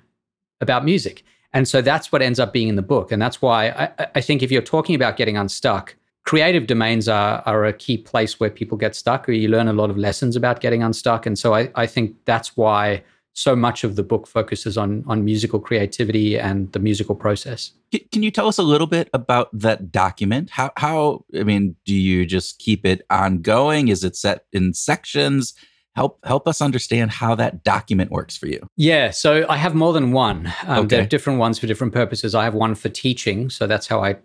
about 0.61 0.83
music. 0.83 1.23
And 1.53 1.67
so 1.67 1.81
that's 1.81 2.11
what 2.11 2.21
ends 2.21 2.39
up 2.39 2.51
being 2.51 2.67
in 2.67 2.75
the 2.75 2.81
book. 2.81 3.11
And 3.11 3.21
that's 3.21 3.41
why 3.41 3.69
I, 3.69 4.07
I 4.15 4.21
think 4.21 4.41
if 4.41 4.51
you're 4.51 4.61
talking 4.61 4.95
about 4.95 5.17
getting 5.17 5.37
unstuck, 5.37 5.95
creative 6.25 6.67
domains 6.67 7.07
are, 7.07 7.43
are 7.45 7.65
a 7.65 7.73
key 7.73 7.97
place 7.97 8.39
where 8.39 8.49
people 8.49 8.77
get 8.77 8.95
stuck, 8.95 9.27
or 9.27 9.33
you 9.33 9.49
learn 9.49 9.67
a 9.67 9.73
lot 9.73 9.89
of 9.89 9.97
lessons 9.97 10.35
about 10.35 10.61
getting 10.61 10.81
unstuck. 10.81 11.25
And 11.25 11.37
so 11.37 11.53
I, 11.53 11.69
I 11.75 11.85
think 11.85 12.15
that's 12.25 12.57
why 12.57 13.03
so 13.33 13.55
much 13.55 13.83
of 13.83 13.95
the 13.95 14.03
book 14.03 14.27
focuses 14.27 14.77
on, 14.77 15.03
on 15.07 15.25
musical 15.25 15.59
creativity 15.59 16.37
and 16.37 16.71
the 16.71 16.79
musical 16.79 17.15
process. 17.15 17.71
Can- 18.11 18.23
you 18.23 18.31
tell 18.31 18.47
us 18.47 18.57
a 18.57 18.63
little 18.63 18.87
bit 18.87 19.09
about 19.13 19.49
that 19.59 19.91
document? 19.91 20.51
How, 20.51 20.71
how, 20.77 21.25
I 21.37 21.43
mean, 21.43 21.75
do 21.85 21.93
you 21.93 22.25
just 22.25 22.59
keep 22.59 22.85
it 22.85 23.05
ongoing? 23.09 23.87
Is 23.87 24.03
it 24.03 24.15
set 24.15 24.45
in 24.53 24.73
sections? 24.73 25.53
Help, 25.95 26.17
help 26.25 26.47
us 26.47 26.59
understand 26.59 27.11
how 27.11 27.35
that 27.35 27.63
document 27.63 28.09
works 28.11 28.35
for 28.35 28.47
you. 28.47 28.59
Yeah, 28.77 29.11
so 29.11 29.45
I 29.47 29.57
have 29.57 29.75
more 29.75 29.93
than 29.93 30.11
one. 30.11 30.51
Um, 30.65 30.87
There 30.87 30.97
Okay. 30.99 31.05
are 31.05 31.07
different 31.07 31.37
ones 31.39 31.59
for 31.59 31.67
different 31.67 31.93
purposes. 31.93 32.33
I 32.33 32.43
have 32.45 32.55
one 32.55 32.73
for 32.73 32.89
teaching, 32.89 33.49
so 33.51 33.67
that's 33.67 33.87
how 33.87 34.03
I 34.03 34.15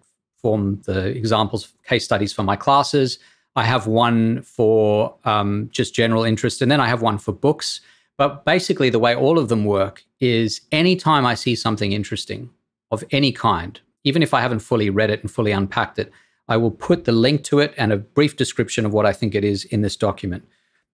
form 0.41 0.81
the 0.87 1.07
examples, 1.09 1.75
case 1.87 2.05
studies 2.05 2.33
for 2.33 2.43
my 2.43 2.57
classes. 2.57 3.19
I 3.55 3.65
have 3.65 3.87
one 3.87 4.41
for 4.43 5.15
um, 5.25 5.69
just 5.71 5.95
general 5.95 6.25
interest, 6.25 6.63
and 6.63 6.71
then 6.71 6.81
I 6.81 6.87
have 6.89 7.03
one 7.03 7.19
for 7.19 7.33
books. 7.33 7.81
But 8.17 8.45
basically, 8.47 8.89
the 8.89 8.99
way 8.99 9.15
all 9.15 9.39
of 9.39 9.49
them 9.49 9.65
work 9.65 10.05
is 10.21 10.63
anytime 10.73 11.27
I 11.27 11.35
see 11.35 11.55
something 11.55 11.93
interesting 11.93 12.49
of 12.91 13.05
any 13.11 13.31
kind, 13.31 13.79
even 14.05 14.23
if 14.23 14.33
I 14.33 14.41
haven't 14.41 14.61
fully 14.61 14.89
read 14.91 15.11
it 15.11 15.21
and 15.21 15.31
fully 15.31 15.53
unpacked 15.53 15.99
it, 15.99 16.11
I 16.49 16.57
will 16.57 16.71
put 16.71 17.05
the 17.05 17.13
link 17.13 17.45
to 17.45 17.59
it 17.59 17.75
and 17.77 17.93
a 17.93 17.97
brief 17.99 18.37
description 18.37 18.87
of 18.87 18.93
what 18.95 19.05
I 19.05 19.13
think 19.13 19.35
it 19.35 19.45
is 19.45 19.65
in 19.67 19.83
this 19.83 19.97
document. 19.97 20.45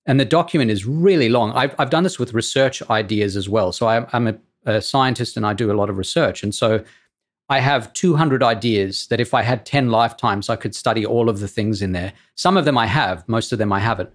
And 0.06 0.20
the 0.20 0.24
document 0.24 0.70
is 0.70 0.84
really 0.86 1.28
long. 1.28 1.52
I've, 1.52 1.74
I've 1.78 1.90
done 1.90 2.02
this 2.02 2.18
with 2.18 2.34
research 2.34 2.82
ideas 2.90 3.36
as 3.36 3.48
well. 3.48 3.72
So 3.72 3.88
I'm, 3.88 4.06
I'm 4.12 4.26
a, 4.28 4.36
a 4.66 4.82
scientist 4.82 5.36
and 5.36 5.46
I 5.46 5.54
do 5.54 5.70
a 5.70 5.74
lot 5.74 5.88
of 5.88 5.96
research. 5.96 6.42
And 6.42 6.54
so 6.54 6.84
I 7.48 7.60
have 7.60 7.92
200 7.92 8.42
ideas 8.42 9.06
that 9.08 9.20
if 9.20 9.34
I 9.34 9.42
had 9.42 9.66
10 9.66 9.90
lifetimes, 9.90 10.48
I 10.48 10.56
could 10.56 10.74
study 10.74 11.04
all 11.04 11.28
of 11.28 11.40
the 11.40 11.48
things 11.48 11.82
in 11.82 11.92
there. 11.92 12.12
Some 12.36 12.56
of 12.56 12.64
them 12.64 12.78
I 12.78 12.86
have, 12.86 13.26
most 13.28 13.52
of 13.52 13.58
them 13.58 13.72
I 13.72 13.80
haven't. 13.80 14.10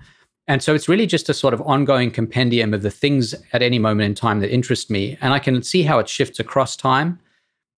And 0.47 0.63
so 0.63 0.73
it's 0.73 0.89
really 0.89 1.05
just 1.05 1.29
a 1.29 1.33
sort 1.33 1.53
of 1.53 1.61
ongoing 1.61 2.09
compendium 2.09 2.73
of 2.73 2.81
the 2.81 2.89
things 2.89 3.35
at 3.53 3.61
any 3.61 3.77
moment 3.77 4.07
in 4.07 4.15
time 4.15 4.39
that 4.39 4.51
interest 4.51 4.89
me. 4.89 5.15
And 5.21 5.31
I 5.31 5.37
can 5.37 5.61
see 5.61 5.83
how 5.83 5.99
it 5.99 6.09
shifts 6.09 6.39
across 6.39 6.75
time. 6.75 7.19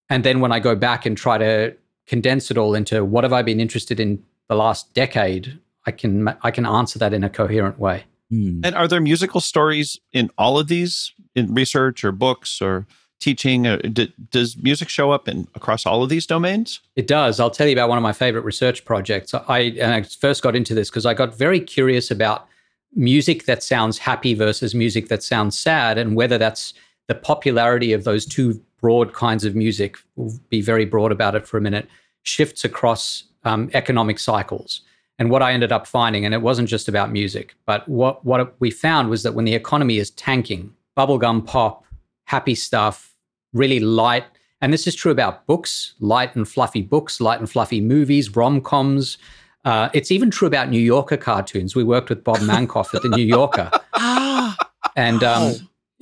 And 0.09 0.23
then 0.23 0.39
when 0.39 0.53
I 0.53 0.59
go 0.59 0.73
back 0.73 1.05
and 1.05 1.17
try 1.17 1.37
to 1.37 1.75
condense 2.07 2.49
it 2.49 2.57
all 2.57 2.73
into 2.73 3.03
what 3.03 3.25
have 3.25 3.33
I 3.33 3.41
been 3.41 3.59
interested 3.59 3.99
in 3.99 4.23
the 4.47 4.55
last 4.55 4.93
decade, 4.93 5.59
I 5.85 5.91
can 5.91 6.35
I 6.41 6.51
can 6.51 6.65
answer 6.65 6.99
that 6.99 7.13
in 7.13 7.23
a 7.23 7.29
coherent 7.29 7.79
way. 7.79 8.03
Hmm. 8.29 8.61
And 8.63 8.75
are 8.75 8.87
there 8.87 9.01
musical 9.01 9.41
stories 9.41 9.99
in 10.13 10.29
all 10.37 10.57
of 10.57 10.67
these 10.67 11.13
in 11.35 11.53
research 11.53 12.03
or 12.03 12.11
books 12.11 12.61
or 12.61 12.87
teaching? 13.19 13.67
Or 13.67 13.77
d- 13.77 14.13
does 14.29 14.57
music 14.57 14.89
show 14.89 15.11
up 15.11 15.27
in 15.27 15.47
across 15.55 15.85
all 15.85 16.03
of 16.03 16.09
these 16.09 16.25
domains? 16.25 16.79
It 16.95 17.07
does. 17.07 17.39
I'll 17.39 17.51
tell 17.51 17.67
you 17.67 17.73
about 17.73 17.89
one 17.89 17.97
of 17.97 18.03
my 18.03 18.13
favorite 18.13 18.45
research 18.45 18.85
projects. 18.85 19.33
I 19.33 19.59
and 19.79 19.93
I 19.93 20.03
first 20.03 20.41
got 20.43 20.55
into 20.55 20.73
this 20.73 20.89
because 20.89 21.05
I 21.05 21.13
got 21.13 21.37
very 21.37 21.59
curious 21.59 22.11
about 22.11 22.47
music 22.93 23.45
that 23.45 23.63
sounds 23.63 23.97
happy 23.97 24.33
versus 24.33 24.75
music 24.75 25.07
that 25.09 25.23
sounds 25.23 25.57
sad, 25.57 25.97
and 25.97 26.15
whether 26.15 26.37
that's 26.37 26.73
the 27.07 27.15
popularity 27.15 27.93
of 27.93 28.03
those 28.03 28.25
two 28.25 28.61
broad 28.79 29.13
kinds 29.13 29.45
of 29.45 29.55
music. 29.55 29.97
We'll 30.15 30.37
be 30.49 30.61
very 30.61 30.85
broad 30.85 31.11
about 31.11 31.35
it 31.35 31.47
for 31.47 31.57
a 31.57 31.61
minute. 31.61 31.87
Shifts 32.23 32.65
across 32.65 33.23
um, 33.43 33.69
economic 33.73 34.19
cycles. 34.19 34.81
And 35.21 35.29
what 35.29 35.43
I 35.43 35.53
ended 35.53 35.71
up 35.71 35.85
finding, 35.85 36.25
and 36.25 36.33
it 36.33 36.41
wasn't 36.41 36.67
just 36.67 36.87
about 36.87 37.11
music, 37.11 37.53
but 37.67 37.87
what 37.87 38.25
what 38.25 38.55
we 38.59 38.71
found 38.71 39.09
was 39.09 39.21
that 39.21 39.35
when 39.35 39.45
the 39.45 39.53
economy 39.53 39.97
is 39.99 40.09
tanking, 40.11 40.73
bubblegum 40.97 41.45
pop, 41.45 41.85
happy 42.25 42.55
stuff, 42.55 43.15
really 43.53 43.79
light 43.79 44.25
and 44.61 44.71
this 44.71 44.85
is 44.85 44.95
true 44.95 45.11
about 45.11 45.45
books, 45.47 45.95
light 45.99 46.35
and 46.35 46.47
fluffy 46.47 46.83
books, 46.83 47.19
light 47.19 47.39
and 47.39 47.49
fluffy 47.49 47.81
movies, 47.81 48.35
rom 48.35 48.61
coms. 48.61 49.17
Uh, 49.65 49.89
it's 49.93 50.11
even 50.11 50.29
true 50.29 50.47
about 50.47 50.69
New 50.69 50.79
Yorker 50.79 51.17
cartoons. 51.17 51.75
We 51.75 51.83
worked 51.83 52.09
with 52.09 52.23
Bob 52.23 52.37
Mankoff 52.37 52.93
at 52.93 53.01
the 53.01 53.09
New 53.09 53.25
Yorker. 53.25 53.71
And 54.97 55.23
um, 55.23 55.53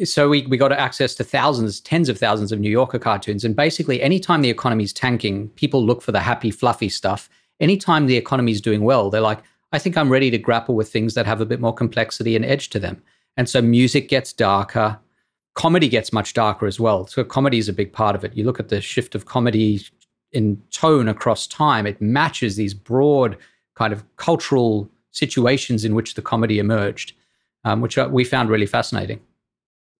so 0.03 0.29
we, 0.29 0.47
we 0.47 0.57
got 0.57 0.71
access 0.71 1.13
to 1.15 1.23
thousands, 1.23 1.79
tens 1.79 2.09
of 2.09 2.17
thousands 2.17 2.51
of 2.51 2.59
New 2.59 2.71
Yorker 2.71 2.97
cartoons. 2.97 3.45
And 3.45 3.55
basically, 3.55 4.01
anytime 4.01 4.41
the 4.41 4.49
economy's 4.49 4.91
tanking, 4.91 5.49
people 5.49 5.85
look 5.85 6.01
for 6.01 6.11
the 6.11 6.21
happy, 6.21 6.49
fluffy 6.49 6.89
stuff. 6.89 7.29
Anytime 7.59 8.07
the 8.07 8.17
economy 8.17 8.51
is 8.51 8.61
doing 8.61 8.81
well, 8.81 9.09
they're 9.09 9.21
like, 9.21 9.39
I 9.71 9.79
think 9.79 9.97
I'm 9.97 10.09
ready 10.09 10.31
to 10.31 10.37
grapple 10.37 10.75
with 10.75 10.91
things 10.91 11.13
that 11.13 11.25
have 11.25 11.41
a 11.41 11.45
bit 11.45 11.59
more 11.59 11.73
complexity 11.73 12.35
and 12.35 12.45
edge 12.45 12.69
to 12.69 12.79
them. 12.79 13.01
And 13.37 13.47
so 13.47 13.61
music 13.61 14.09
gets 14.09 14.33
darker, 14.33 14.99
comedy 15.53 15.89
gets 15.89 16.11
much 16.11 16.33
darker 16.33 16.65
as 16.65 16.79
well. 16.79 17.05
So 17.07 17.23
comedy 17.23 17.57
is 17.57 17.69
a 17.69 17.73
big 17.73 17.93
part 17.93 18.15
of 18.15 18.23
it. 18.23 18.35
You 18.35 18.43
look 18.43 18.59
at 18.59 18.69
the 18.69 18.81
shift 18.81 19.15
of 19.15 19.25
comedy 19.25 19.81
in 20.31 20.61
tone 20.71 21.07
across 21.07 21.47
time, 21.47 21.85
it 21.85 22.01
matches 22.01 22.55
these 22.55 22.73
broad 22.73 23.37
kind 23.75 23.93
of 23.93 24.03
cultural 24.17 24.89
situations 25.11 25.85
in 25.85 25.95
which 25.95 26.15
the 26.15 26.21
comedy 26.21 26.59
emerged, 26.59 27.13
um, 27.63 27.81
which 27.81 27.97
we 27.97 28.23
found 28.23 28.49
really 28.49 28.65
fascinating. 28.65 29.19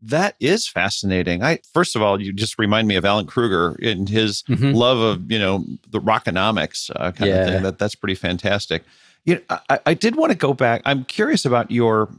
That 0.02 0.36
is 0.40 0.68
fascinating. 0.68 1.44
I 1.44 1.60
first 1.74 1.96
of 1.96 2.02
all, 2.02 2.22
you 2.22 2.32
just 2.32 2.58
remind 2.58 2.88
me 2.88 2.96
of 2.96 3.04
Alan 3.06 3.26
Krueger 3.26 3.78
and 3.82 4.08
his 4.08 4.44
Mhm. 4.44 4.74
love 4.74 4.98
of 5.00 5.30
you 5.32 5.38
know 5.40 5.66
the 5.90 6.00
rockonomics 6.00 6.90
uh, 6.96 7.12
kind 7.12 7.32
of 7.32 7.48
thing. 7.48 7.64
That 7.64 7.80
that's 7.80 7.96
pretty 7.96 8.16
fantastic. 8.16 8.84
You 9.26 9.36
know, 9.50 9.60
I, 9.70 9.80
I 9.88 9.94
did 9.94 10.16
want 10.16 10.32
to 10.32 10.38
go 10.38 10.54
back. 10.54 10.82
I'm 10.86 11.04
curious 11.04 11.44
about 11.46 11.70
your 11.70 12.10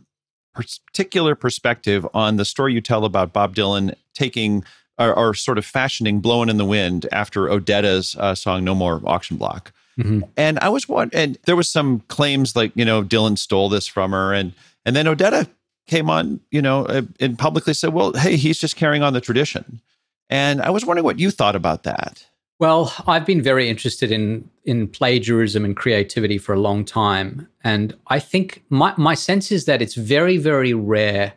particular 0.55 1.35
perspective 1.35 2.07
on 2.13 2.37
the 2.37 2.45
story 2.45 2.75
you 2.75 2.81
tell 2.81 3.05
about 3.05 3.33
Bob 3.33 3.55
Dylan 3.55 3.95
taking 4.15 4.65
or, 4.99 5.15
or 5.15 5.35
sort 5.35 5.57
of 5.59 5.65
fashioning 5.65 6.21
"Blowing 6.21 6.49
in 6.49 6.59
the 6.59 6.65
Wind" 6.65 7.07
after 7.13 7.43
Odetta's 7.47 8.17
uh, 8.19 8.35
song 8.35 8.65
"No 8.65 8.75
More 8.75 9.01
Auction 9.07 9.37
Block." 9.37 9.73
Mhm. 9.99 10.29
And 10.37 10.59
I 10.61 10.69
was 10.69 10.89
one, 10.89 11.11
and 11.13 11.39
there 11.47 11.57
was 11.57 11.71
some 11.71 12.01
claims 12.09 12.55
like 12.55 12.73
you 12.75 12.85
know 12.85 13.03
Dylan 13.03 13.39
stole 13.39 13.69
this 13.69 13.87
from 13.87 14.11
her, 14.13 14.33
and 14.35 14.53
and 14.85 14.95
then 14.95 15.07
Odetta 15.07 15.49
came 15.91 16.09
on, 16.09 16.41
you 16.51 16.63
know, 16.63 16.87
uh, 16.87 17.03
and 17.19 17.39
publicly 17.39 17.75
said, 17.75 17.93
"Well, 17.93 18.13
hey, 18.15 18.37
he's 18.37 18.59
just 18.59 18.77
carrying 18.77 19.03
on 19.03 19.13
the 19.13 19.21
tradition." 19.21 19.83
And 20.31 20.63
I 20.63 20.71
was 20.71 20.87
wondering 20.87 21.05
what 21.05 21.19
you 21.19 21.31
thought 21.31 21.57
about 21.57 21.83
that. 21.83 22.25
Well, 22.61 22.95
I've 23.07 23.27
been 23.27 23.43
very 23.43 23.69
interested 23.69 24.13
in 24.13 24.49
in 24.65 24.89
plagiarism 24.89 25.65
and 25.65 25.77
creativity 25.77 26.39
for 26.39 26.55
a 26.55 26.61
long 26.61 26.85
time, 26.85 27.49
and 27.65 27.95
I 28.07 28.21
think 28.21 28.63
my 28.71 28.95
my 28.97 29.15
sense 29.15 29.51
is 29.51 29.65
that 29.65 29.83
it's 29.83 29.95
very 29.95 30.39
very 30.39 30.73
rare 30.73 31.33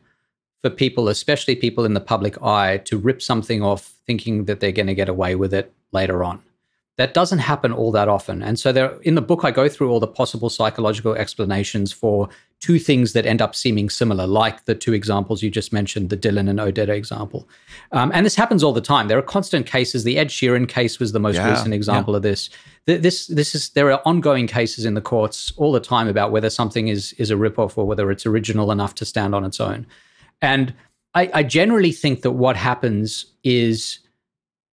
for 0.62 0.70
people, 0.70 1.10
especially 1.10 1.56
people 1.56 1.84
in 1.84 1.94
the 1.94 2.00
public 2.00 2.42
eye, 2.42 2.78
to 2.86 2.98
rip 2.98 3.22
something 3.22 3.62
off 3.62 3.94
thinking 4.06 4.46
that 4.46 4.60
they're 4.60 4.72
going 4.72 4.88
to 4.88 4.96
get 4.96 5.10
away 5.10 5.36
with 5.36 5.54
it 5.54 5.74
later 5.92 6.24
on. 6.24 6.42
That 6.98 7.16
doesn't 7.16 7.40
happen 7.40 7.72
all 7.74 7.92
that 7.94 8.08
often, 8.08 8.44
and 8.44 8.60
so 8.60 8.72
there 8.72 9.00
in 9.02 9.16
the 9.16 9.22
book 9.22 9.44
I 9.44 9.50
go 9.52 9.68
through 9.68 9.90
all 9.90 10.00
the 10.00 10.08
possible 10.08 10.50
psychological 10.50 11.16
explanations 11.16 11.92
for 11.92 12.30
two 12.60 12.78
things 12.80 13.14
that 13.14 13.26
end 13.26 13.42
up 13.42 13.56
seeming 13.56 13.90
similar, 13.90 14.26
like 14.26 14.66
the 14.66 14.76
two 14.76 14.94
examples 14.94 15.44
you 15.44 15.50
just 15.50 15.74
mentioned, 15.74 16.10
the 16.10 16.16
Dylan 16.16 16.48
and 16.50 16.60
Odetta 16.60 16.96
example. 16.96 17.50
Um, 17.92 18.12
and 18.14 18.26
this 18.26 18.36
happens 18.36 18.64
all 18.64 18.72
the 18.74 18.80
time. 18.80 19.10
There 19.10 19.18
are 19.18 19.24
constant 19.24 19.66
cases. 19.66 20.04
The 20.06 20.18
Ed 20.18 20.30
Sheeran 20.30 20.70
case 20.70 20.98
was 21.00 21.12
the 21.12 21.20
most 21.20 21.36
Yeah, 21.36 21.50
recent 21.50 21.74
example 21.74 22.16
of 22.16 22.22
this. 22.22 22.50
Th- 22.86 23.02
This 23.02 23.28
this 23.28 23.56
is 23.56 23.70
there 23.72 23.92
are 23.92 24.02
ongoing 24.06 24.48
cases 24.48 24.86
in 24.86 24.94
the 24.94 25.02
courts 25.02 25.52
all 25.58 25.72
the 25.74 25.82
time 25.82 26.08
about 26.08 26.32
whether 26.32 26.50
something 26.50 26.88
is 26.90 27.14
is 27.14 27.32
a 27.32 27.36
ripoff 27.36 27.78
or 27.78 27.86
whether 27.86 28.12
it's 28.12 28.26
original 28.26 28.72
enough 28.72 28.94
to 28.96 29.06
stand 29.06 29.34
on 29.36 29.44
its 29.44 29.60
own. 29.60 29.88
And 30.42 30.74
I, 31.16 31.30
I 31.34 31.44
generally 31.44 31.92
think 31.92 32.22
that 32.22 32.32
what 32.32 32.56
happens 32.56 33.26
is, 33.44 34.00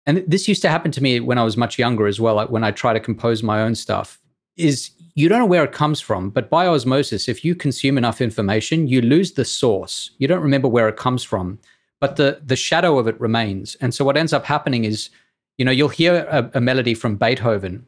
and 0.06 0.24
this 0.26 0.48
used 0.48 0.62
to 0.62 0.68
happen 0.68 0.90
to 0.92 1.02
me 1.02 1.20
when 1.20 1.38
I 1.38 1.44
was 1.44 1.56
much 1.56 1.78
younger 1.78 2.06
as 2.06 2.20
well. 2.20 2.34
Like 2.34 2.50
when 2.50 2.64
I 2.64 2.70
try 2.70 2.92
to 2.92 3.00
compose 3.00 3.42
my 3.42 3.62
own 3.62 3.74
stuff, 3.74 4.18
is 4.56 4.90
you 5.14 5.28
don't 5.28 5.38
know 5.38 5.46
where 5.46 5.64
it 5.64 5.72
comes 5.72 6.00
from, 6.00 6.30
but 6.30 6.50
by 6.50 6.66
osmosis, 6.66 7.28
if 7.28 7.44
you 7.44 7.54
consume 7.54 7.98
enough 7.98 8.20
information, 8.20 8.88
you 8.88 9.00
lose 9.00 9.32
the 9.32 9.44
source. 9.44 10.10
You 10.18 10.28
don't 10.28 10.42
remember 10.42 10.68
where 10.68 10.88
it 10.88 10.96
comes 10.96 11.22
from 11.22 11.58
but 12.00 12.16
the 12.16 12.40
the 12.44 12.56
shadow 12.56 12.98
of 12.98 13.06
it 13.06 13.20
remains. 13.20 13.76
And 13.76 13.94
so 13.94 14.04
what 14.04 14.16
ends 14.16 14.32
up 14.32 14.44
happening 14.44 14.84
is, 14.84 15.10
you 15.58 15.64
know, 15.64 15.70
you'll 15.70 15.88
hear 15.88 16.26
a, 16.30 16.50
a 16.54 16.60
melody 16.60 16.94
from 16.94 17.16
Beethoven. 17.16 17.86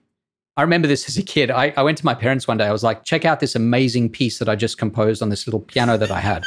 I 0.56 0.62
remember 0.62 0.86
this 0.86 1.08
as 1.08 1.16
a 1.16 1.22
kid. 1.22 1.50
I, 1.50 1.72
I 1.78 1.82
went 1.82 1.96
to 1.98 2.04
my 2.04 2.14
parents 2.14 2.46
one 2.46 2.58
day. 2.58 2.66
I 2.66 2.72
was 2.72 2.84
like, 2.84 3.04
check 3.04 3.24
out 3.24 3.40
this 3.40 3.54
amazing 3.54 4.10
piece 4.10 4.38
that 4.38 4.50
I 4.50 4.54
just 4.54 4.76
composed 4.76 5.22
on 5.22 5.30
this 5.30 5.46
little 5.46 5.60
piano 5.60 5.96
that 5.96 6.10
I 6.10 6.20
had. 6.20 6.44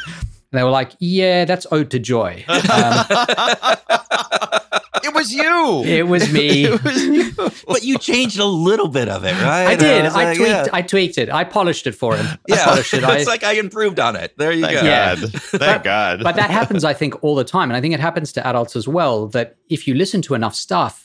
And 0.55 0.59
they 0.61 0.63
were 0.63 0.69
like, 0.71 0.91
yeah, 0.99 1.43
that's 1.43 1.67
Ode 1.69 1.91
to 1.91 1.99
Joy. 1.99 2.45
Um, 2.55 3.05
it 5.03 5.13
was 5.13 5.31
you. 5.33 5.83
it 5.83 6.07
was 6.07 6.31
me. 6.31 6.65
It 6.73 6.83
was 6.83 7.03
you. 7.05 7.31
but 7.67 7.83
you 7.83 7.97
changed 7.97 8.39
a 8.39 8.45
little 8.45 8.87
bit 8.87 9.09
of 9.09 9.23
it, 9.25 9.33
right? 9.33 9.67
I 9.67 9.75
did. 9.75 10.03
was 10.05 10.15
I 10.15 10.23
like, 10.23 10.37
tweaked. 10.37 10.49
yeah. 10.49 10.67
I 10.73 10.81
tweaked 10.81 11.17
it. 11.17 11.29
I 11.29 11.43
polished 11.43 11.85
it 11.87 11.91
for 11.93 12.15
him. 12.15 12.25
I 12.25 12.37
Yeah, 12.47 12.63
polished 12.65 12.93
it. 12.93 13.03
I, 13.03 13.17
it's 13.17 13.27
like 13.27 13.43
I 13.43 13.53
improved 13.53 13.99
on 13.99 14.15
it. 14.15 14.33
There 14.37 14.51
you 14.53 14.61
Thank 14.65 14.79
go. 14.79 14.85
Yeah. 14.85 15.15
God. 15.15 15.31
Thank 15.33 15.83
God. 15.83 16.23
but 16.23 16.35
that 16.37 16.49
happens, 16.49 16.83
I 16.85 16.93
think, 16.93 17.21
all 17.23 17.35
the 17.35 17.43
time. 17.43 17.69
And 17.69 17.75
I 17.77 17.81
think 17.81 17.93
it 17.93 17.99
happens 17.99 18.31
to 18.33 18.47
adults 18.47 18.75
as 18.77 18.87
well 18.87 19.27
that 19.27 19.57
if 19.69 19.87
you 19.87 19.93
listen 19.93 20.21
to 20.23 20.33
enough 20.33 20.55
stuff, 20.55 21.04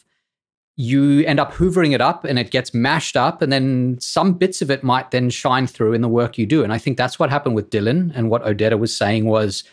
you 0.77 1.21
end 1.27 1.39
up 1.39 1.53
hoovering 1.53 1.93
it 1.95 2.01
up 2.01 2.25
and 2.25 2.39
it 2.39 2.51
gets 2.51 2.73
mashed 2.73 3.17
up. 3.17 3.43
And 3.43 3.53
then 3.53 3.99
some 4.01 4.33
bits 4.35 4.63
of 4.63 4.71
it 4.71 4.83
might 4.83 5.11
then 5.11 5.29
shine 5.29 5.67
through 5.67 5.93
in 5.93 6.01
the 6.01 6.09
work 6.09 6.39
you 6.39 6.47
do. 6.47 6.63
And 6.65 6.73
I 6.73 6.79
think 6.79 6.97
that's 6.97 7.19
what 7.19 7.29
happened 7.29 7.55
with 7.55 7.71
Dylan. 7.71 8.13
And 8.15 8.31
what 8.31 8.43
Odetta 8.45 8.79
was 8.79 8.97
saying 8.97 9.27
was 9.27 9.65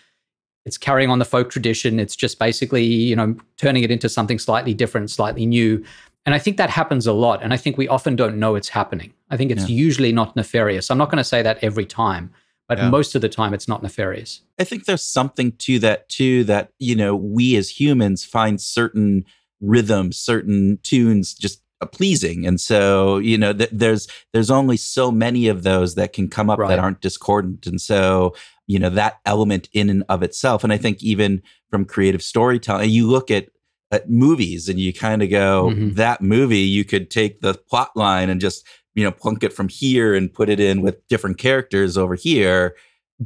it's 0.66 0.78
carrying 0.78 1.10
on 1.10 1.20
the 1.20 1.26
folk 1.26 1.50
tradition. 1.50 1.98
It's 2.00 2.16
just 2.16 2.40
basically, 2.40 2.84
you 2.84 3.16
know, 3.16 3.38
turning 3.58 3.84
it 3.84 3.92
into 3.92 4.10
something 4.10 4.38
slightly 4.38 4.74
different, 4.74 5.10
slightly 5.10 5.46
new. 5.46 5.84
And 6.26 6.36
I 6.36 6.40
think 6.40 6.58
that 6.58 6.70
happens 6.70 7.08
a 7.08 7.14
lot. 7.14 7.42
And 7.42 7.54
I 7.54 7.58
think 7.58 7.78
we 7.78 7.88
often 7.88 8.18
don't 8.18 8.38
know 8.38 8.56
it's 8.56 8.68
happening. 8.68 9.14
I 9.30 9.38
think 9.38 9.50
it's 9.50 9.70
usually 9.70 10.12
not 10.12 10.36
nefarious. 10.36 10.92
I'm 10.92 10.98
not 10.98 11.10
going 11.10 11.20
to 11.20 11.24
say 11.24 11.42
that 11.42 11.58
every 11.62 11.86
time, 11.86 12.34
but 12.68 12.78
Yeah. 12.80 12.90
most 12.90 13.16
of 13.16 13.22
the 13.22 13.30
time 13.30 13.54
it's 13.54 13.68
not 13.68 13.82
nefarious. 13.82 14.42
I 14.60 14.66
think 14.66 14.86
there's 14.86 15.06
something 15.06 15.54
to 15.60 15.80
that 15.80 16.10
too 16.10 16.44
that 16.46 16.74
you 16.80 16.96
know 16.96 17.16
we 17.16 17.56
as 17.56 17.80
humans 17.80 18.26
find 18.26 18.60
certain 18.60 19.24
rhythms, 19.62 20.18
certain 20.18 20.80
tunes 20.84 21.34
just 21.34 21.62
pleasing, 21.92 22.46
and 22.48 22.60
so 22.60 23.18
you 23.20 23.38
know 23.38 23.54
th- 23.54 23.70
there's 23.72 24.08
there's 24.34 24.50
only 24.52 24.78
so 24.78 25.12
many 25.12 25.48
of 25.48 25.64
those 25.64 25.96
that 25.96 26.14
can 26.14 26.28
come 26.28 26.50
up 26.50 26.58
Right. 26.60 26.70
that 26.70 26.80
aren't 26.80 27.02
discordant, 27.02 27.68
and 27.68 27.80
so 27.80 28.34
you 28.66 28.80
know 28.80 28.90
that 28.90 29.20
element 29.26 29.70
in 29.74 29.90
and 29.90 30.04
of 30.10 30.24
itself. 30.24 30.64
And 30.64 30.74
I 30.74 30.78
think 30.78 31.02
even 31.04 31.42
from 31.70 31.86
creative 31.86 32.22
storytelling, 32.24 32.90
you 32.90 33.08
look 33.08 33.30
at 33.32 33.50
at 33.92 34.10
movies 34.10 34.68
and 34.68 34.80
you 34.80 34.92
kind 34.92 35.22
of 35.24 35.30
go 35.30 35.72
Mhm. 35.74 35.96
that 35.96 36.22
movie 36.22 36.60
you 36.60 36.84
could 36.84 37.10
take 37.10 37.40
the 37.40 37.54
plot 37.54 37.92
line 37.96 38.30
and 38.30 38.42
just 38.42 38.66
you 38.96 39.04
know 39.04 39.12
plunk 39.12 39.44
it 39.44 39.54
from 39.54 39.70
here 39.70 40.14
and 40.14 40.34
put 40.34 40.50
it 40.50 40.60
in 40.60 40.82
with 40.82 41.08
different 41.08 41.38
characters 41.38 41.98
over 41.98 42.16
here 42.16 42.76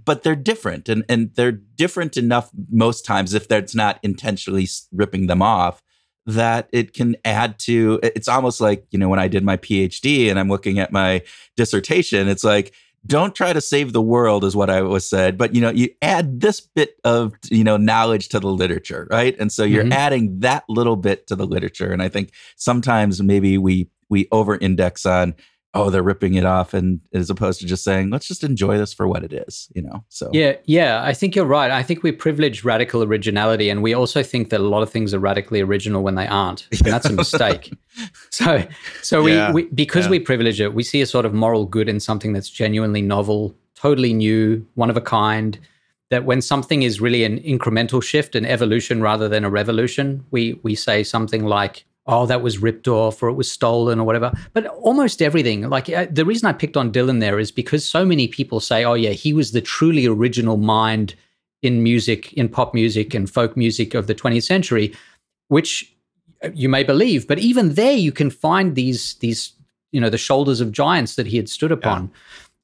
but 0.06 0.22
they're 0.22 0.36
different 0.36 0.88
and 0.88 1.04
and 1.10 1.32
they're 1.34 1.52
different 1.52 2.16
enough 2.16 2.52
most 2.70 3.04
times 3.06 3.34
if 3.34 3.48
that's 3.48 3.74
not 3.74 3.98
intentionally 4.04 4.68
ripping 4.92 5.26
them 5.26 5.42
off 5.42 5.82
that 6.26 6.70
it 6.72 6.94
can 6.94 7.16
add 7.26 7.58
to 7.60 8.00
it's 8.04 8.28
almost 8.28 8.62
like 8.62 8.86
you 8.92 9.00
know 9.00 9.10
when 9.10 9.20
i 9.20 9.28
did 9.28 9.44
my 9.44 9.58
phd 9.58 10.30
and 10.30 10.40
i'm 10.40 10.50
looking 10.50 10.78
at 10.80 10.92
my 10.92 11.22
dissertation 11.58 12.28
it's 12.28 12.44
like 12.44 12.74
don't 13.08 13.34
try 13.34 13.52
to 13.52 13.60
save 13.62 13.94
the 13.94 14.02
world 14.02 14.44
is 14.44 14.56
what 14.56 14.70
i 14.70 14.82
was 14.82 15.08
said 15.10 15.36
but 15.38 15.56
you 15.56 15.60
know 15.62 15.72
you 15.72 15.90
add 16.04 16.40
this 16.40 16.62
bit 16.62 16.96
of 17.04 17.34
you 17.50 17.64
know 17.64 17.76
knowledge 17.76 18.30
to 18.30 18.40
the 18.40 18.48
literature 18.48 19.08
right 19.10 19.36
and 19.40 19.52
so 19.52 19.64
you're 19.64 19.84
Mhm. 19.84 19.94
adding 19.94 20.40
that 20.42 20.64
little 20.70 20.96
bit 20.96 21.26
to 21.28 21.36
the 21.36 21.48
literature 21.48 21.92
and 21.92 22.04
i 22.04 22.08
think 22.08 22.32
sometimes 22.56 23.22
maybe 23.24 23.58
we 23.58 23.90
we 24.10 24.28
over 24.32 24.58
index 24.58 25.06
on 25.06 25.34
oh 25.74 25.90
they're 25.90 26.04
ripping 26.04 26.34
it 26.36 26.46
off 26.46 26.74
and 26.74 27.00
as 27.14 27.30
opposed 27.30 27.60
to 27.60 27.66
just 27.66 27.84
saying 27.84 28.10
let's 28.10 28.28
just 28.28 28.44
enjoy 28.44 28.78
this 28.78 28.94
for 28.94 29.08
what 29.08 29.24
it 29.24 29.32
is 29.32 29.70
you 29.74 29.82
know 29.82 30.04
so 30.10 30.30
Yeah, 30.34 30.56
yeah, 30.66 31.04
I 31.04 31.14
think 31.14 31.36
you're 31.36 31.46
right. 31.46 31.72
I 31.72 31.84
think 31.84 32.04
we 32.04 32.12
privilege 32.12 32.64
radical 32.64 33.04
originality, 33.04 33.70
and 33.70 33.82
we 33.82 33.94
also 33.94 34.24
think 34.24 34.50
that 34.50 34.60
a 34.60 34.64
lot 34.64 34.84
of 34.84 34.90
things 34.90 35.14
are 35.14 35.20
radically 35.20 35.62
original 35.62 36.04
when 36.04 36.16
they 36.16 36.28
aren't, 36.28 36.68
and 36.72 36.94
that's 36.94 37.06
a 37.06 37.14
mistake. 37.14 37.74
so, 38.30 38.66
so 39.02 39.24
we, 39.24 39.52
we 39.52 39.64
because 39.66 40.06
yeah. 40.06 40.12
we 40.12 40.20
privilege 40.20 40.62
it, 40.62 40.74
we 40.74 40.84
see 40.84 41.02
a 41.02 41.06
sort 41.06 41.26
of 41.26 41.34
moral 41.34 41.66
good 41.66 41.90
in 41.90 42.00
something 42.00 42.34
that's 42.34 42.50
genuinely 42.50 43.02
novel, 43.02 43.56
totally 43.76 44.14
new, 44.14 44.66
one 44.76 44.90
of 44.90 44.98
a 44.98 45.02
kind. 45.02 45.60
That 46.10 46.26
when 46.26 46.42
something 46.42 46.84
is 46.84 47.00
really 47.00 47.24
an 47.24 47.40
incremental 47.40 48.04
shift, 48.04 48.36
an 48.36 48.46
evolution 48.46 49.02
rather 49.02 49.30
than 49.30 49.46
a 49.46 49.50
revolution, 49.50 50.26
we 50.32 50.60
we 50.64 50.76
say 50.76 51.04
something 51.04 51.46
like, 51.46 51.86
"Oh, 52.08 52.26
that 52.26 52.42
was 52.42 52.60
ripped 52.60 52.88
off," 52.88 53.22
or 53.22 53.30
"It 53.30 53.34
was 53.34 53.52
stolen," 53.52 54.00
or 54.00 54.06
whatever. 54.06 54.32
But 54.54 54.68
almost 54.68 55.22
everything, 55.22 55.70
like 55.70 55.90
uh, 55.90 56.08
the 56.10 56.26
reason 56.26 56.48
I 56.48 56.54
picked 56.54 56.78
on 56.78 56.92
Dylan 56.92 57.20
there 57.20 57.40
is 57.40 57.52
because 57.52 57.86
so 57.86 58.06
many 58.06 58.28
people 58.28 58.60
say, 58.60 58.84
"Oh, 58.84 58.94
yeah, 58.94 59.12
he 59.12 59.34
was 59.34 59.52
the 59.52 59.62
truly 59.62 60.06
original 60.06 60.58
mind 60.58 61.16
in 61.62 61.84
music, 61.84 62.34
in 62.34 62.50
pop 62.50 62.74
music 62.74 63.14
and 63.14 63.30
folk 63.30 63.56
music 63.56 63.94
of 63.94 64.08
the 64.08 64.16
20th 64.16 64.44
century," 64.44 64.94
which 65.48 65.94
uh, 66.44 66.50
you 66.54 66.70
may 66.70 66.84
believe. 66.84 67.28
But 67.28 67.40
even 67.40 67.76
there, 67.76 67.94
you 67.98 68.12
can 68.12 68.30
find 68.30 68.76
these 68.76 69.16
these 69.16 69.54
you 69.92 70.02
know 70.02 70.10
the 70.10 70.18
shoulders 70.18 70.62
of 70.62 70.72
giants 70.72 71.16
that 71.16 71.28
he 71.28 71.38
had 71.38 71.50
stood 71.50 71.72
upon, 71.72 72.12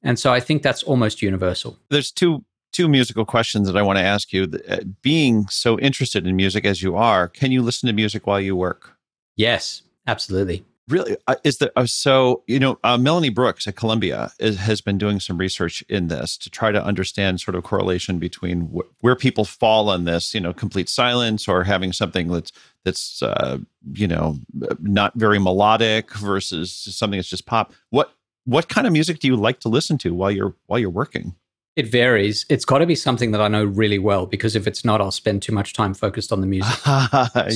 and 0.02 0.18
so 0.18 0.32
I 0.32 0.40
think 0.40 0.62
that's 0.62 0.82
almost 0.82 1.22
universal. 1.22 1.78
There's 1.90 2.10
two 2.10 2.44
two 2.72 2.88
musical 2.88 3.24
questions 3.24 3.66
that 3.66 3.76
I 3.76 3.82
want 3.82 3.98
to 3.98 4.04
ask 4.04 4.32
you. 4.32 4.50
Uh, 4.68 4.78
Being 5.02 5.46
so 5.48 5.78
interested 5.78 6.26
in 6.26 6.36
music 6.36 6.64
as 6.64 6.82
you 6.82 6.96
are, 6.96 7.28
can 7.28 7.50
you 7.50 7.62
listen 7.62 7.86
to 7.86 7.92
music 7.92 8.26
while 8.26 8.40
you 8.40 8.56
work? 8.56 8.97
Yes, 9.38 9.82
absolutely. 10.06 10.64
Really, 10.88 11.16
uh, 11.26 11.36
is 11.44 11.58
there 11.58 11.70
uh, 11.76 11.84
so 11.84 12.42
you 12.46 12.58
know 12.58 12.78
uh, 12.82 12.96
Melanie 12.96 13.28
Brooks 13.28 13.66
at 13.66 13.76
Columbia 13.76 14.32
is, 14.38 14.56
has 14.58 14.80
been 14.80 14.96
doing 14.96 15.20
some 15.20 15.36
research 15.36 15.82
in 15.88 16.08
this 16.08 16.36
to 16.38 16.48
try 16.50 16.72
to 16.72 16.82
understand 16.82 17.40
sort 17.40 17.54
of 17.54 17.62
correlation 17.62 18.18
between 18.18 18.62
wh- 18.74 19.04
where 19.04 19.14
people 19.14 19.44
fall 19.44 19.90
on 19.90 20.04
this, 20.04 20.32
you 20.32 20.40
know, 20.40 20.54
complete 20.54 20.88
silence 20.88 21.46
or 21.46 21.62
having 21.64 21.92
something 21.92 22.28
that's 22.28 22.52
that's 22.84 23.22
uh, 23.22 23.58
you 23.92 24.08
know 24.08 24.38
not 24.80 25.12
very 25.14 25.38
melodic 25.38 26.10
versus 26.14 26.72
something 26.72 27.18
that's 27.18 27.28
just 27.28 27.44
pop. 27.44 27.74
What 27.90 28.10
what 28.46 28.70
kind 28.70 28.86
of 28.86 28.92
music 28.94 29.18
do 29.18 29.28
you 29.28 29.36
like 29.36 29.60
to 29.60 29.68
listen 29.68 29.98
to 29.98 30.14
while 30.14 30.30
you're 30.30 30.54
while 30.66 30.78
you're 30.78 30.88
working? 30.88 31.34
It 31.78 31.86
varies. 31.86 32.44
It's 32.48 32.64
got 32.64 32.78
to 32.78 32.86
be 32.86 32.96
something 32.96 33.30
that 33.30 33.40
I 33.40 33.46
know 33.46 33.64
really 33.64 34.00
well 34.00 34.26
because 34.26 34.56
if 34.56 34.66
it's 34.66 34.84
not, 34.84 35.00
I'll 35.00 35.12
spend 35.12 35.42
too 35.42 35.52
much 35.52 35.74
time 35.74 35.94
focused 35.94 36.32
on 36.32 36.40
the 36.40 36.46
music. 36.46 36.74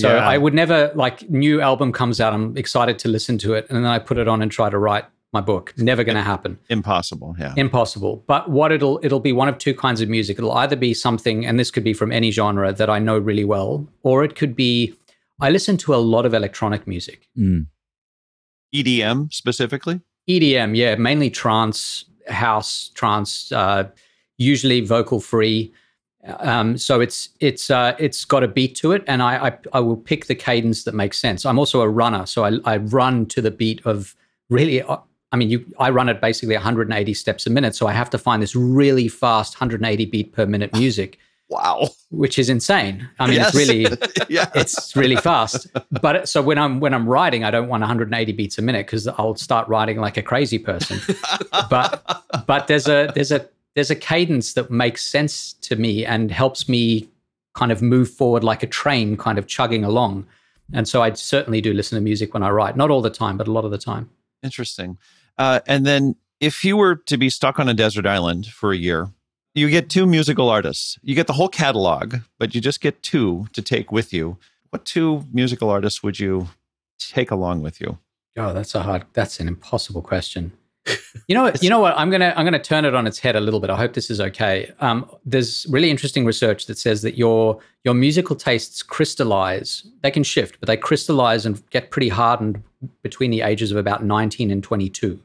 So 0.01 0.15
Yeah. 0.15 0.29
I 0.35 0.39
would 0.39 0.55
never 0.55 0.93
like 0.95 1.29
new 1.29 1.61
album 1.61 1.91
comes 1.93 2.21
out. 2.21 2.33
I'm 2.33 2.57
excited 2.57 3.01
to 3.01 3.09
listen 3.09 3.37
to 3.39 3.55
it, 3.55 3.67
and 3.69 3.77
then 3.77 3.85
I 3.85 3.99
put 3.99 4.19
it 4.19 4.29
on 4.29 4.41
and 4.41 4.51
try 4.51 4.71
to 4.71 4.79
write 4.79 5.07
my 5.33 5.41
book. 5.41 5.75
Never 5.77 6.05
going 6.05 6.15
to 6.17 6.23
happen. 6.23 6.59
Impossible. 6.69 7.35
Yeah. 7.37 7.55
Impossible. 7.57 8.23
But 8.29 8.49
what 8.49 8.71
it'll 8.71 9.01
it'll 9.03 9.19
be 9.21 9.33
one 9.33 9.49
of 9.49 9.59
two 9.59 9.75
kinds 9.75 10.01
of 10.01 10.09
music. 10.09 10.39
It'll 10.39 10.53
either 10.53 10.77
be 10.77 10.95
something, 10.95 11.45
and 11.45 11.59
this 11.59 11.73
could 11.73 11.85
be 11.85 11.95
from 11.95 12.13
any 12.13 12.31
genre 12.31 12.73
that 12.73 12.89
I 12.89 13.01
know 13.01 13.19
really 13.19 13.45
well, 13.45 13.89
or 14.05 14.23
it 14.23 14.37
could 14.37 14.55
be 14.55 14.95
I 15.41 15.51
listen 15.51 15.77
to 15.79 15.95
a 15.95 15.97
lot 15.97 16.27
of 16.27 16.33
electronic 16.33 16.87
music. 16.87 17.27
Mm. 17.37 17.67
EDM 18.73 19.33
specifically. 19.33 20.01
EDM, 20.29 20.77
yeah, 20.77 20.95
mainly 20.95 21.31
trance, 21.31 22.05
house, 22.29 22.91
trance, 22.95 23.51
uh, 23.51 23.89
usually 24.43 24.81
vocal 24.81 25.21
free. 25.21 25.73
Um, 26.25 26.79
so 26.79 27.01
it's 27.01 27.31
it's 27.41 27.71
uh, 27.71 27.97
it's 27.99 28.25
got 28.25 28.45
a 28.45 28.49
beat 28.49 28.77
to 28.77 28.93
it, 28.93 29.03
and 29.07 29.23
I, 29.23 29.49
I, 29.49 29.59
I 29.73 29.81
will 29.81 29.97
pick 29.97 30.27
the 30.27 30.35
cadence 30.35 30.85
that 30.85 30.95
makes 30.95 31.19
sense. 31.19 31.45
I'm 31.45 31.59
also 31.59 31.81
a 31.81 31.89
runner, 31.89 32.27
so 32.27 32.45
I, 32.45 32.59
I 32.65 32.77
run 32.77 33.27
to 33.27 33.43
the 33.43 33.51
beat 33.51 33.85
of 33.85 34.15
really. 34.49 34.83
Uh, 34.83 34.99
I 35.33 35.37
mean, 35.37 35.49
you 35.49 35.65
I 35.79 35.91
run 35.91 36.09
at 36.09 36.21
basically 36.21 36.55
180 36.55 37.15
steps 37.15 37.47
a 37.47 37.51
minute, 37.51 37.75
so 37.75 37.87
I 37.87 37.93
have 37.93 38.11
to 38.11 38.19
find 38.19 38.43
this 38.43 38.55
really 38.55 39.09
fast 39.09 39.55
180 39.55 40.05
beat 40.07 40.33
per 40.33 40.47
minute 40.47 40.73
music. 40.75 41.19
Wow, 41.53 41.91
which 42.11 42.39
is 42.39 42.49
insane. 42.49 43.07
I 43.19 43.27
mean, 43.27 43.37
yes. 43.37 43.49
it's 43.49 43.57
really 43.57 43.87
yeah. 44.31 44.49
it's 44.55 44.97
really 44.97 45.17
fast. 45.17 45.67
But 46.01 46.27
so 46.27 46.41
when 46.41 46.57
I'm 46.57 46.81
when 46.81 46.95
I'm 46.95 47.07
writing, 47.07 47.45
I 47.45 47.51
don't 47.51 47.69
want 47.69 47.83
180 47.83 48.33
beats 48.33 48.57
a 48.57 48.63
minute 48.63 48.87
because 48.87 49.07
I'll 49.07 49.35
start 49.35 49.69
writing 49.69 49.99
like 49.99 50.17
a 50.17 50.23
crazy 50.23 50.59
person. 50.59 50.99
but 51.69 52.25
but 52.47 52.69
there's 52.69 52.89
a 52.89 53.13
there's 53.15 53.33
a 53.33 53.47
there's 53.75 53.91
a 53.91 53.97
cadence 53.97 54.55
that 54.55 54.71
makes 54.71 55.05
sense 55.05 55.55
to 55.55 55.77
me 55.77 56.05
and 56.05 56.31
helps 56.31 56.69
me 56.69 57.09
kind 57.55 57.73
of 57.73 57.83
move 57.83 58.11
forward 58.11 58.45
like 58.45 58.63
a 58.63 58.67
train 58.67 59.17
kind 59.17 59.39
of 59.39 59.47
chugging 59.47 59.85
along. 59.85 60.27
And 60.73 60.89
so 60.89 61.03
I 61.03 61.13
certainly 61.13 61.61
do 61.61 61.73
listen 61.73 61.97
to 61.97 62.03
music 62.03 62.33
when 62.35 62.43
I 62.43 62.51
write, 62.51 62.77
not 62.77 62.91
all 62.91 63.03
the 63.03 63.11
time, 63.11 63.37
but 63.37 63.49
a 63.49 63.53
lot 63.53 63.65
of 63.65 63.71
the 63.71 63.79
time. 63.79 64.11
Interesting. 64.43 64.99
Uh, 65.39 65.61
and 65.67 65.87
then 65.87 66.17
if 66.41 66.65
you 66.65 66.77
were 66.77 66.97
to 66.97 67.17
be 67.17 67.31
stuck 67.31 67.59
on 67.59 67.69
a 67.69 67.75
desert 67.75 68.07
island 68.07 68.47
for 68.47 68.73
a 68.73 68.77
year, 68.77 69.11
you 69.55 69.69
get 69.69 69.91
two 69.91 70.07
musical 70.07 70.49
artists. 70.49 70.99
You 71.03 71.15
get 71.15 71.27
the 71.27 71.35
whole 71.35 71.49
catalog, 71.49 72.17
but 72.39 72.55
you 72.55 72.61
just 72.61 72.81
get 72.81 73.03
two 73.03 73.47
to 73.53 73.61
take 73.61 73.93
with 73.93 74.13
you. 74.13 74.39
What 74.71 74.85
two 74.87 75.27
musical 75.31 75.69
artists 75.69 76.03
would 76.03 76.19
you 76.19 76.49
take 76.99 77.31
along 77.31 77.61
with 77.61 77.81
you? 77.81 77.99
Oh, 78.37 78.55
that's 78.55 78.75
a 78.75 78.83
hard. 78.83 79.05
That's 79.13 79.41
an 79.41 79.49
impossible 79.49 80.01
question. 80.01 80.53
You 81.29 81.35
know 81.37 81.43
what? 81.45 81.63
You 81.63 81.71
know 81.71 81.79
what? 81.79 81.97
I'm 81.97 82.11
gonna 82.11 82.35
I'm 82.37 82.45
gonna 82.45 82.59
turn 82.59 82.85
it 82.85 82.95
on 82.95 83.07
its 83.07 83.19
head 83.19 83.37
a 83.37 83.41
little 83.41 83.61
bit. 83.61 83.71
I 83.71 83.77
hope 83.77 83.95
this 83.95 84.11
is 84.11 84.21
okay. 84.21 84.73
Um, 84.81 85.09
there's 85.25 85.67
really 85.71 85.91
interesting 85.91 86.25
research 86.25 86.67
that 86.67 86.79
says 86.79 87.03
that 87.03 87.17
your 87.17 87.61
your 87.85 87.95
musical 87.95 88.35
tastes 88.35 88.83
crystallize. 88.83 89.87
They 90.03 90.11
can 90.11 90.25
shift, 90.25 90.59
but 90.61 90.67
they 90.67 90.77
crystallize 90.77 91.47
and 91.47 91.63
get 91.71 91.91
pretty 91.91 92.09
hardened 92.09 92.63
between 93.03 93.31
the 93.31 93.43
ages 93.43 93.71
of 93.71 93.77
about 93.77 94.05
19 94.05 94.51
and 94.51 94.63
22, 94.63 95.21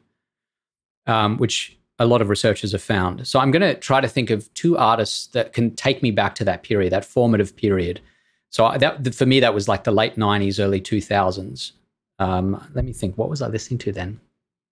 um, 1.07 1.37
which 1.37 1.77
a 1.99 2.05
lot 2.05 2.21
of 2.21 2.29
researchers 2.29 2.71
have 2.73 2.83
found. 2.83 3.27
So 3.27 3.39
I'm 3.39 3.49
going 3.49 3.61
to 3.61 3.73
try 3.73 3.99
to 3.99 4.07
think 4.07 4.29
of 4.29 4.53
two 4.53 4.77
artists 4.77 5.27
that 5.27 5.53
can 5.53 5.75
take 5.75 6.03
me 6.03 6.11
back 6.11 6.35
to 6.35 6.43
that 6.45 6.61
period, 6.61 6.93
that 6.93 7.05
formative 7.05 7.55
period. 7.55 7.99
So 8.51 8.71
that 8.77 9.15
for 9.15 9.25
me, 9.25 9.39
that 9.39 9.53
was 9.53 9.67
like 9.67 9.83
the 9.83 9.91
late 9.91 10.15
90s, 10.15 10.63
early 10.63 10.79
2000s. 10.79 11.71
Um, 12.19 12.63
let 12.73 12.85
me 12.85 12.93
think. 12.93 13.17
What 13.17 13.29
was 13.29 13.41
I 13.41 13.47
listening 13.47 13.79
to 13.79 13.91
then? 13.91 14.19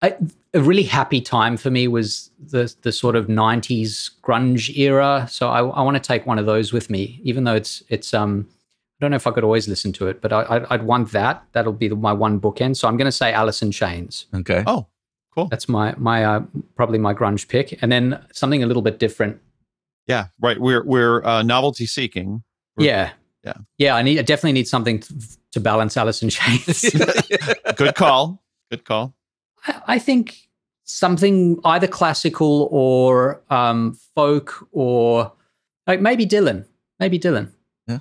A, 0.07 0.59
a 0.59 0.61
really 0.61 0.83
happy 0.83 1.21
time 1.21 1.57
for 1.57 1.69
me 1.69 1.87
was 1.87 2.31
the 2.39 2.73
the 2.81 2.91
sort 2.91 3.15
of 3.15 3.27
'90s 3.27 4.11
grunge 4.21 4.75
era. 4.77 5.27
So 5.29 5.49
I, 5.49 5.59
I 5.59 5.81
want 5.81 5.95
to 5.95 6.01
take 6.01 6.25
one 6.25 6.39
of 6.39 6.45
those 6.45 6.73
with 6.73 6.89
me, 6.89 7.19
even 7.23 7.43
though 7.43 7.55
it's 7.55 7.83
it's 7.89 8.13
um 8.13 8.47
I 8.99 9.03
don't 9.03 9.11
know 9.11 9.17
if 9.17 9.27
I 9.27 9.31
could 9.31 9.43
always 9.43 9.67
listen 9.67 9.91
to 9.93 10.07
it, 10.07 10.21
but 10.21 10.31
I, 10.31 10.65
would 10.71 10.83
want 10.83 11.11
that. 11.11 11.43
That'll 11.51 11.73
be 11.73 11.89
the, 11.89 11.97
my 11.97 12.13
one 12.13 12.39
bookend. 12.39 12.77
So 12.77 12.87
I'm 12.87 12.95
going 12.95 13.07
to 13.07 13.11
say 13.11 13.33
Alice 13.33 13.61
in 13.61 13.71
Chains. 13.71 14.27
Okay. 14.33 14.63
Oh, 14.65 14.87
cool. 15.33 15.47
That's 15.47 15.67
my 15.67 15.93
my 15.97 16.23
uh, 16.23 16.43
probably 16.75 16.99
my 16.99 17.13
grunge 17.13 17.47
pick, 17.47 17.77
and 17.81 17.91
then 17.91 18.23
something 18.31 18.63
a 18.63 18.65
little 18.65 18.81
bit 18.81 18.99
different. 18.99 19.41
Yeah, 20.07 20.27
right. 20.39 20.59
We're 20.59 20.83
we're 20.83 21.23
uh, 21.25 21.43
novelty 21.43 21.85
seeking. 21.87 22.43
We're, 22.77 22.85
yeah, 22.85 23.11
yeah, 23.43 23.53
yeah. 23.77 23.95
I 23.95 24.01
need 24.01 24.19
I 24.19 24.21
definitely 24.21 24.53
need 24.53 24.67
something 24.67 24.99
to, 24.99 25.13
to 25.53 25.59
balance 25.59 25.97
Alice 25.97 26.21
in 26.21 26.29
Chains. 26.29 26.81
Good 27.75 27.95
call. 27.95 28.43
Good 28.69 28.85
call. 28.85 29.14
I 29.87 29.99
think 29.99 30.47
something 30.83 31.59
either 31.65 31.87
classical 31.87 32.67
or 32.71 33.41
um, 33.49 33.97
folk 34.15 34.67
or 34.71 35.31
like 35.87 36.01
maybe 36.01 36.25
Dylan. 36.25 36.65
Maybe 36.99 37.19
Dylan. 37.19 37.51
Yeah. 37.87 37.99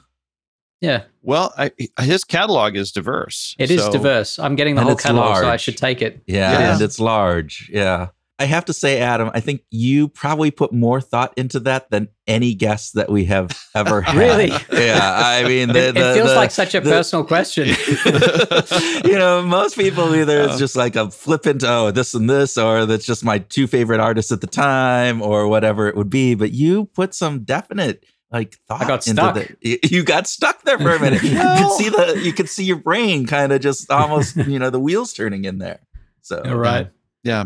Yeah. 0.81 1.03
Well, 1.23 1.53
I, 1.57 1.73
his 2.01 2.25
catalog 2.25 2.77
is 2.77 2.93
diverse. 2.93 3.57
It 3.59 3.69
so. 3.69 3.75
is 3.75 3.89
diverse. 3.89 4.39
I'm 4.39 4.55
getting 4.55 4.75
the 4.77 4.83
and 4.83 4.89
whole 4.89 4.97
catalog, 4.97 5.31
large. 5.31 5.45
so 5.45 5.51
I 5.51 5.57
should 5.57 5.77
take 5.77 6.03
it. 6.03 6.23
Yeah, 6.27 6.73
and 6.75 6.83
it's 6.83 7.01
large. 7.01 7.71
Yeah. 7.73 8.09
I 8.39 8.47
have 8.47 8.65
to 8.65 8.73
say, 8.73 8.99
Adam, 9.01 9.31
I 9.33 9.39
think 9.39 9.63
you 9.71 10.09
probably 10.09 10.51
put 10.51 10.73
more 10.73 11.01
thought 11.01 11.33
into 11.37 11.61
that 11.61 11.91
than 11.91 12.09
any 12.27 12.55
guest 12.55 12.95
that 12.95 13.09
we 13.09 13.27
have 13.27 13.57
ever 13.77 14.01
had. 14.03 14.17
really? 14.17 14.49
Yeah. 14.73 14.99
I 15.01 15.45
mean, 15.45 15.69
the, 15.69 15.89
it, 15.89 15.97
it 15.97 16.15
feels 16.15 16.31
the, 16.31 16.35
like 16.35 16.51
such 16.51 16.75
a 16.75 16.81
the, 16.81 16.91
personal 16.91 17.25
question. 17.25 17.69
you 19.05 19.17
know, 19.17 19.43
most 19.43 19.77
people 19.77 20.15
either 20.17 20.43
it's 20.43 20.55
oh. 20.55 20.59
just 20.59 20.75
like 20.75 20.97
a 20.97 21.13
flippant, 21.13 21.63
oh, 21.65 21.93
this 21.93 22.13
and 22.15 22.29
this, 22.29 22.59
or 22.59 22.87
that's 22.87 23.07
just 23.07 23.25
my 23.25 23.39
two 23.39 23.69
favorite 23.69 24.01
artists 24.01 24.33
at 24.33 24.41
the 24.41 24.49
time, 24.49 25.23
or 25.23 25.47
whatever 25.47 25.87
it 25.87 25.95
would 25.95 26.11
be. 26.11 26.35
But 26.35 26.51
you 26.51 26.87
put 26.87 27.15
some 27.15 27.45
definite 27.45 28.05
like 28.33 28.57
thought 28.67 28.83
I 28.83 28.89
got 28.89 29.05
stuck. 29.05 29.35
The, 29.37 29.79
you 29.85 30.03
got 30.03 30.27
stuck 30.27 30.63
there 30.63 30.79
for 30.79 30.93
a 30.93 30.99
minute. 30.99 31.23
you 31.23 31.39
could 31.39 31.73
see 31.73 31.89
the 31.89 32.21
you 32.21 32.33
could 32.33 32.49
see 32.49 32.65
your 32.65 32.79
brain 32.79 33.27
kind 33.27 33.53
of 33.53 33.61
just 33.61 33.89
almost, 33.93 34.37
you 34.37 34.59
know, 34.59 34.71
the 34.71 34.81
wheels 34.81 35.13
turning 35.13 35.45
in 35.45 35.59
there. 35.59 35.79
So 36.23 36.43
right. 36.43 36.91
Yeah. 37.25 37.45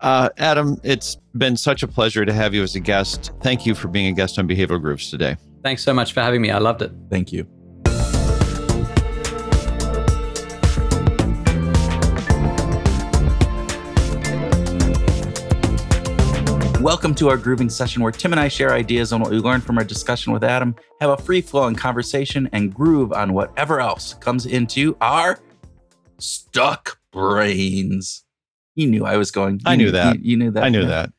Uh, 0.00 0.30
Adam, 0.38 0.80
it's 0.84 1.16
been 1.36 1.56
such 1.56 1.82
a 1.82 1.88
pleasure 1.88 2.24
to 2.24 2.32
have 2.32 2.54
you 2.54 2.62
as 2.62 2.76
a 2.76 2.80
guest. 2.80 3.32
Thank 3.42 3.66
you 3.66 3.74
for 3.74 3.88
being 3.88 4.06
a 4.06 4.12
guest 4.12 4.38
on 4.38 4.46
Behavioral 4.46 4.80
Grooves 4.80 5.10
today. 5.10 5.36
Thanks 5.64 5.82
so 5.82 5.92
much 5.92 6.12
for 6.12 6.20
having 6.20 6.40
me. 6.40 6.50
I 6.50 6.58
loved 6.58 6.82
it. 6.82 6.92
Thank 7.10 7.32
you. 7.32 7.46
Welcome 16.80 17.16
to 17.16 17.28
our 17.28 17.36
grooving 17.36 17.68
session 17.68 18.00
where 18.00 18.12
Tim 18.12 18.32
and 18.32 18.38
I 18.38 18.46
share 18.46 18.72
ideas 18.72 19.12
on 19.12 19.20
what 19.20 19.32
we 19.32 19.38
learned 19.38 19.64
from 19.64 19.76
our 19.76 19.82
discussion 19.82 20.32
with 20.32 20.44
Adam, 20.44 20.76
have 21.00 21.10
a 21.10 21.16
free 21.16 21.40
flowing 21.40 21.74
conversation, 21.74 22.48
and 22.52 22.72
groove 22.72 23.12
on 23.12 23.32
whatever 23.32 23.80
else 23.80 24.14
comes 24.14 24.46
into 24.46 24.96
our 25.00 25.40
stuck 26.20 27.00
brains. 27.10 28.25
You 28.76 28.86
knew 28.86 29.04
I 29.04 29.16
was 29.16 29.30
going. 29.30 29.56
You, 29.56 29.64
I 29.66 29.76
knew 29.76 29.90
that. 29.90 30.16
You, 30.16 30.22
you, 30.22 30.36
knew 30.36 30.50
that. 30.52 30.62
I 30.62 30.68
knew 30.68 30.82
yeah. 30.82 30.86
that. 30.86 31.12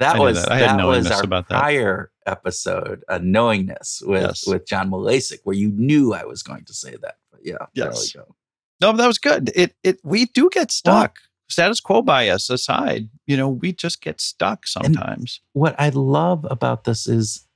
That 0.00 0.18
was 0.18 0.44
that, 0.44 0.76
that 0.76 0.84
was 0.84 1.08
our 1.10 1.22
about 1.22 1.48
that. 1.48 1.60
prior 1.60 2.10
episode, 2.26 3.04
a 3.08 3.20
knowingness 3.20 4.02
with 4.04 4.22
yes. 4.22 4.46
with 4.46 4.66
John 4.66 4.90
Malesic, 4.90 5.38
where 5.44 5.54
you 5.54 5.70
knew 5.70 6.12
I 6.12 6.24
was 6.24 6.42
going 6.42 6.64
to 6.64 6.74
say 6.74 6.96
that. 7.02 7.18
But 7.30 7.40
yeah, 7.44 7.66
yes. 7.74 8.12
there 8.12 8.22
we 8.22 8.26
go. 8.26 8.34
No, 8.80 8.96
that 8.96 9.06
was 9.06 9.18
good. 9.18 9.52
It 9.54 9.76
it 9.84 10.00
we 10.02 10.26
do 10.26 10.50
get 10.50 10.72
stuck. 10.72 11.18
Well, 11.20 11.28
Status 11.48 11.80
quo 11.80 12.02
bias 12.02 12.48
aside, 12.50 13.10
you 13.26 13.36
know, 13.36 13.48
we 13.48 13.72
just 13.72 14.00
get 14.00 14.20
stuck 14.20 14.66
sometimes. 14.66 15.40
What 15.52 15.74
I 15.78 15.90
love 15.90 16.46
about 16.50 16.84
this 16.84 17.06
is 17.06 17.46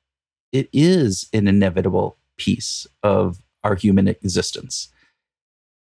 it 0.52 0.68
is 0.72 1.28
an 1.32 1.48
inevitable 1.48 2.18
piece 2.36 2.86
of 3.02 3.42
our 3.64 3.74
human 3.74 4.06
existence. 4.06 4.88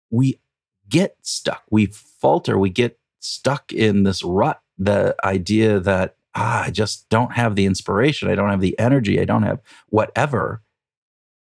We 0.10 0.42
get 0.90 1.16
stuck, 1.22 1.64
we 1.72 1.86
falter, 1.86 2.60
we 2.60 2.70
get 2.70 3.00
stuck 3.22 3.72
in 3.72 4.04
this 4.04 4.24
rut 4.24 4.62
the 4.78 5.16
idea 5.24 5.80
that 5.80 6.16
ah, 6.36 6.64
I 6.64 6.72
just 6.72 7.08
don't 7.10 7.34
have 7.34 7.56
the 7.56 7.66
inspiration, 7.66 8.30
I 8.30 8.36
don't 8.36 8.50
have 8.50 8.62
the 8.62 8.78
energy, 8.80 9.20
I 9.20 9.26
don't 9.26 9.44
have 9.44 9.62
whatever. 9.90 10.62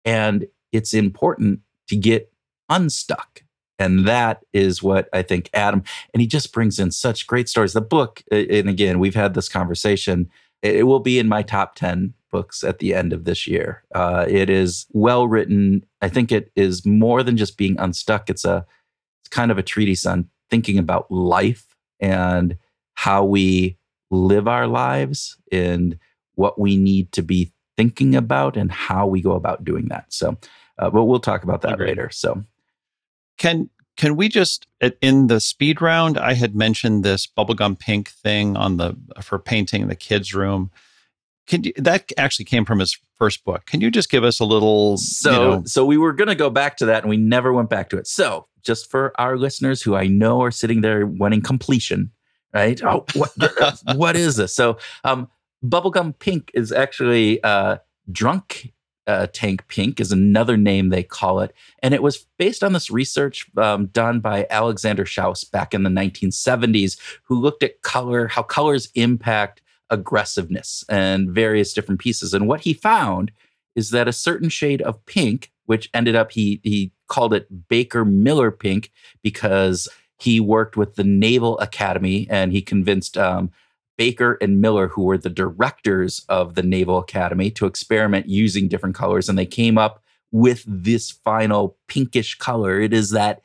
And 0.05 0.47
it's 0.73 0.93
important 0.93 1.61
to 1.89 1.97
get 1.97 2.33
unstuck. 2.69 3.43
And 3.79 4.07
that 4.07 4.45
is 4.53 4.83
what 4.83 5.09
I 5.13 5.23
think 5.23 5.51
Adam, 5.55 5.83
and 6.13 6.21
he 6.21 6.27
just 6.27 6.53
brings 6.53 6.79
in 6.79 6.91
such 6.93 7.27
great 7.27 7.49
stories. 7.49 7.73
The 7.73 7.81
book, 7.81 8.23
and 8.31 8.69
again, 8.69 8.99
we've 8.99 9.15
had 9.15 9.35
this 9.35 9.49
conversation, 9.49 10.31
it 10.63 10.87
will 10.87 11.01
be 11.01 11.19
in 11.19 11.29
my 11.29 11.43
top 11.43 11.75
10 11.75 12.15
books 12.31 12.63
at 12.63 12.79
the 12.79 12.95
end 12.95 13.13
of 13.13 13.25
this 13.25 13.47
year. 13.47 13.83
Uh, 13.95 14.25
it 14.29 14.49
is 14.49 14.87
well 14.93 15.27
written. 15.27 15.85
I 16.01 16.09
think 16.09 16.31
it 16.31 16.53
is 16.55 16.87
more 16.87 17.23
than 17.23 17.37
just 17.37 17.57
being 17.57 17.77
unstuck. 17.79 18.31
It's 18.31 18.45
a, 18.45 18.65
it's 19.23 19.29
kind 19.29 19.51
of 19.51 19.59
a 19.59 19.63
treatise 19.63 20.07
on 20.07 20.29
thinking 20.53 20.77
about 20.77 21.11
life 21.11 21.75
and 21.99 22.59
how 22.93 23.25
we 23.25 23.79
live 24.11 24.47
our 24.47 24.67
lives 24.67 25.39
and 25.51 25.99
what 26.35 26.61
we 26.61 26.77
need 26.77 27.11
to 27.13 27.23
be 27.23 27.51
thinking 27.75 28.15
about 28.15 28.55
and 28.55 28.71
how 28.71 29.07
we 29.07 29.23
go 29.23 29.33
about 29.33 29.65
doing 29.65 29.87
that. 29.89 30.05
So, 30.13 30.37
uh, 30.79 30.91
but 30.91 31.05
we'll 31.05 31.21
talk 31.21 31.43
about 31.43 31.63
that 31.63 31.73
Agreed. 31.73 31.89
later. 31.89 32.11
So, 32.13 32.45
can 33.39 33.71
can 33.97 34.15
we 34.15 34.29
just 34.29 34.67
in 35.01 35.29
the 35.29 35.41
speed 35.41 35.81
round? 35.81 36.19
I 36.19 36.35
had 36.35 36.55
mentioned 36.55 37.03
this 37.03 37.27
bubblegum 37.27 37.79
pink 37.79 38.11
thing 38.11 38.55
on 38.55 38.77
the 38.77 38.95
for 39.23 39.39
painting 39.39 39.89
the 39.89 39.97
kids' 39.97 40.35
room. 40.35 40.71
Can 41.47 41.65
you, 41.65 41.73
that 41.77 42.11
actually 42.17 42.45
came 42.45 42.65
from 42.65 42.79
his 42.79 42.99
first 43.17 43.45
book? 43.45 43.67
Can 43.67 43.81
you 43.81 43.91
just 43.91 44.11
give 44.11 44.25
us 44.25 44.41
a 44.41 44.45
little? 44.45 44.97
So, 44.97 45.31
you 45.31 45.39
know, 45.39 45.63
so 45.65 45.85
we 45.85 45.99
were 45.99 46.13
going 46.13 46.29
to 46.29 46.35
go 46.35 46.51
back 46.51 46.77
to 46.79 46.87
that, 46.87 47.03
and 47.03 47.11
we 47.11 47.17
never 47.17 47.53
went 47.53 47.69
back 47.69 47.91
to 47.91 47.99
it. 47.99 48.07
So, 48.07 48.47
just 48.63 48.91
for 48.91 49.13
our 49.21 49.37
listeners 49.37 49.83
who 49.83 49.97
I 49.97 50.07
know 50.07 50.43
are 50.43 50.51
sitting 50.51 50.83
there 50.83 51.07
wanting 51.07 51.43
completion, 51.43 52.13
right? 52.55 52.81
Oh, 52.83 53.05
what, 53.15 53.33
what 53.97 54.17
is 54.17 54.37
this? 54.37 54.55
So, 54.55 54.79
um, 55.05 55.29
bubblegum 55.65 56.19
pink 56.19 56.51
is 56.55 56.71
actually 56.71 57.43
uh, 57.43 57.79
drunk 58.11 58.73
uh, 59.07 59.27
tank 59.33 59.67
pink 59.69 60.01
is 60.01 60.13
another 60.13 60.57
name 60.57 60.89
they 60.89 61.03
call 61.03 61.41
it, 61.41 61.53
and 61.83 61.93
it 61.93 62.03
was 62.03 62.27
based 62.39 62.63
on 62.63 62.73
this 62.73 62.91
research 62.91 63.47
um, 63.57 63.87
done 63.87 64.21
by 64.21 64.47
Alexander 64.49 65.05
Schauss 65.05 65.45
back 65.45 65.75
in 65.75 65.83
the 65.83 65.91
1970s, 65.91 66.99
who 67.25 67.41
looked 67.41 67.63
at 67.63 67.83
color, 67.83 68.29
how 68.29 68.43
colors 68.43 68.89
impact 68.95 69.61
aggressiveness 69.91 70.85
and 70.89 71.31
various 71.31 71.73
different 71.73 72.01
pieces. 72.01 72.35
And 72.35 72.49
what 72.49 72.63
he 72.63 72.73
found 72.73 73.33
is 73.75 73.91
that 73.91 74.09
a 74.09 74.13
certain 74.13 74.49
shade 74.49 74.83
of 74.83 75.05
pink, 75.07 75.51
which 75.67 75.91
ended 75.95 76.15
up 76.15 76.33
he 76.33 76.61
he 76.63 76.93
called 77.09 77.35
it 77.35 77.69
Baker 77.69 78.05
Miller 78.05 78.51
pink 78.51 78.91
because 79.23 79.89
he 80.19 80.41
worked 80.41 80.77
with 80.77 80.95
the 80.95 81.05
Naval 81.05 81.59
Academy 81.59 82.27
and 82.31 82.53
he 82.53 82.63
convinced 82.63 83.19
um, 83.19 83.51
Baker 83.99 84.39
and 84.41 84.61
Miller, 84.61 84.89
who 84.89 85.03
were 85.03 85.19
the 85.19 85.31
directors 85.31 86.25
of 86.29 86.55
the 86.55 86.63
Naval 86.63 86.99
Academy, 86.99 87.51
to 87.53 87.67
experiment 87.67 88.29
using 88.29 88.69
different 88.69 88.95
colors. 88.95 89.29
And 89.29 89.39
they 89.39 89.47
came 89.47 89.79
up 89.79 90.03
with 90.31 90.65
this 90.67 91.11
final 91.11 91.77
pinkish 91.89 92.37
color. 92.37 92.81
It 92.81 92.93
is 92.93 93.11
that 93.11 93.43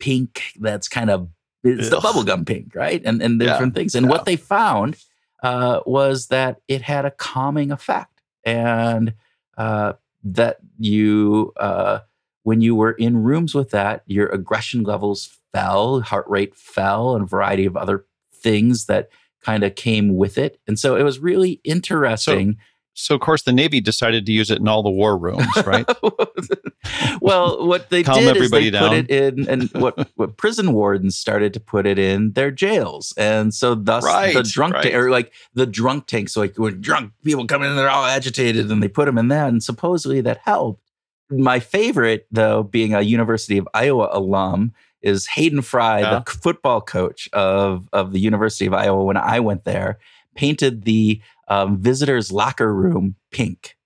pink 0.00 0.42
that's 0.60 0.88
kind 0.88 1.10
of 1.10 1.28
it's 1.62 1.88
the 1.88 1.98
bubblegum 1.98 2.46
pink, 2.46 2.74
right? 2.74 3.02
And 3.04 3.22
and 3.22 3.40
different 3.40 3.74
yeah, 3.74 3.80
things. 3.80 3.94
And 3.94 4.06
yeah. 4.06 4.10
what 4.10 4.24
they 4.24 4.36
found 4.36 4.96
uh, 5.44 5.80
was 5.84 6.28
that 6.28 6.60
it 6.66 6.82
had 6.82 7.04
a 7.04 7.10
calming 7.10 7.70
effect. 7.70 8.22
And 8.44 9.14
uh, 9.56 9.92
that 10.24 10.58
you 10.78 11.52
uh, 11.58 12.00
when 12.42 12.60
you 12.60 12.74
were 12.74 12.92
in 12.92 13.22
rooms 13.22 13.54
with 13.54 13.70
that, 13.70 14.02
your 14.06 14.28
aggression 14.28 14.82
levels 14.82 15.38
fell, 15.52 16.00
heart 16.00 16.26
rate 16.28 16.54
fell, 16.56 17.14
and 17.14 17.24
a 17.24 17.26
variety 17.26 17.64
of 17.66 17.76
other 17.76 18.06
things 18.32 18.86
that 18.86 19.10
kind 19.42 19.62
of 19.62 19.74
came 19.74 20.16
with 20.16 20.38
it. 20.38 20.58
And 20.66 20.78
so 20.78 20.96
it 20.96 21.02
was 21.02 21.18
really 21.18 21.60
interesting. 21.64 22.52
So, 22.54 22.58
so, 22.94 23.14
of 23.14 23.20
course, 23.20 23.42
the 23.42 23.52
Navy 23.52 23.80
decided 23.80 24.24
to 24.26 24.32
use 24.32 24.50
it 24.50 24.58
in 24.58 24.68
all 24.68 24.82
the 24.82 24.90
war 24.90 25.18
rooms, 25.18 25.46
right? 25.66 25.84
well, 27.20 27.66
what 27.66 27.90
they 27.90 28.04
did 28.04 28.36
is 28.36 28.50
they 28.50 28.70
down. 28.70 28.88
put 28.88 28.98
it 28.98 29.10
in, 29.10 29.48
and 29.48 29.68
what, 29.72 30.08
what 30.14 30.36
prison 30.36 30.72
wardens 30.72 31.16
started 31.16 31.52
to 31.54 31.60
put 31.60 31.86
it 31.86 31.98
in 31.98 32.32
their 32.32 32.52
jails, 32.52 33.12
and 33.16 33.52
so 33.52 33.74
thus 33.74 34.04
right, 34.04 34.34
the 34.34 34.44
drunk 34.44 34.74
right. 34.74 34.92
ta- 34.92 34.98
or 34.98 35.10
like 35.10 35.32
the 35.54 35.66
drunk 35.66 36.06
tank. 36.06 36.28
So 36.28 36.40
like 36.40 36.56
when 36.56 36.80
drunk 36.80 37.12
people 37.24 37.46
come 37.46 37.62
in, 37.62 37.74
they're 37.74 37.90
all 37.90 38.04
agitated, 38.04 38.70
and 38.70 38.82
they 38.82 38.88
put 38.88 39.06
them 39.06 39.18
in 39.18 39.28
that, 39.28 39.48
and 39.48 39.62
supposedly 39.62 40.20
that 40.20 40.38
helped. 40.38 40.80
My 41.30 41.58
favorite, 41.58 42.26
though, 42.30 42.62
being 42.62 42.94
a 42.94 43.00
University 43.00 43.58
of 43.58 43.66
Iowa 43.74 44.08
alum, 44.12 44.72
is 45.04 45.26
Hayden 45.26 45.62
Fry, 45.62 46.00
yeah. 46.00 46.20
the 46.20 46.30
football 46.30 46.80
coach 46.80 47.28
of, 47.32 47.88
of 47.92 48.12
the 48.12 48.20
University 48.20 48.66
of 48.66 48.72
Iowa 48.72 49.04
when 49.04 49.16
I 49.16 49.40
went 49.40 49.64
there, 49.64 49.98
painted 50.34 50.84
the 50.84 51.20
um, 51.48 51.80
visitors' 51.80 52.32
locker 52.32 52.74
room 52.74 53.16
pink 53.30 53.76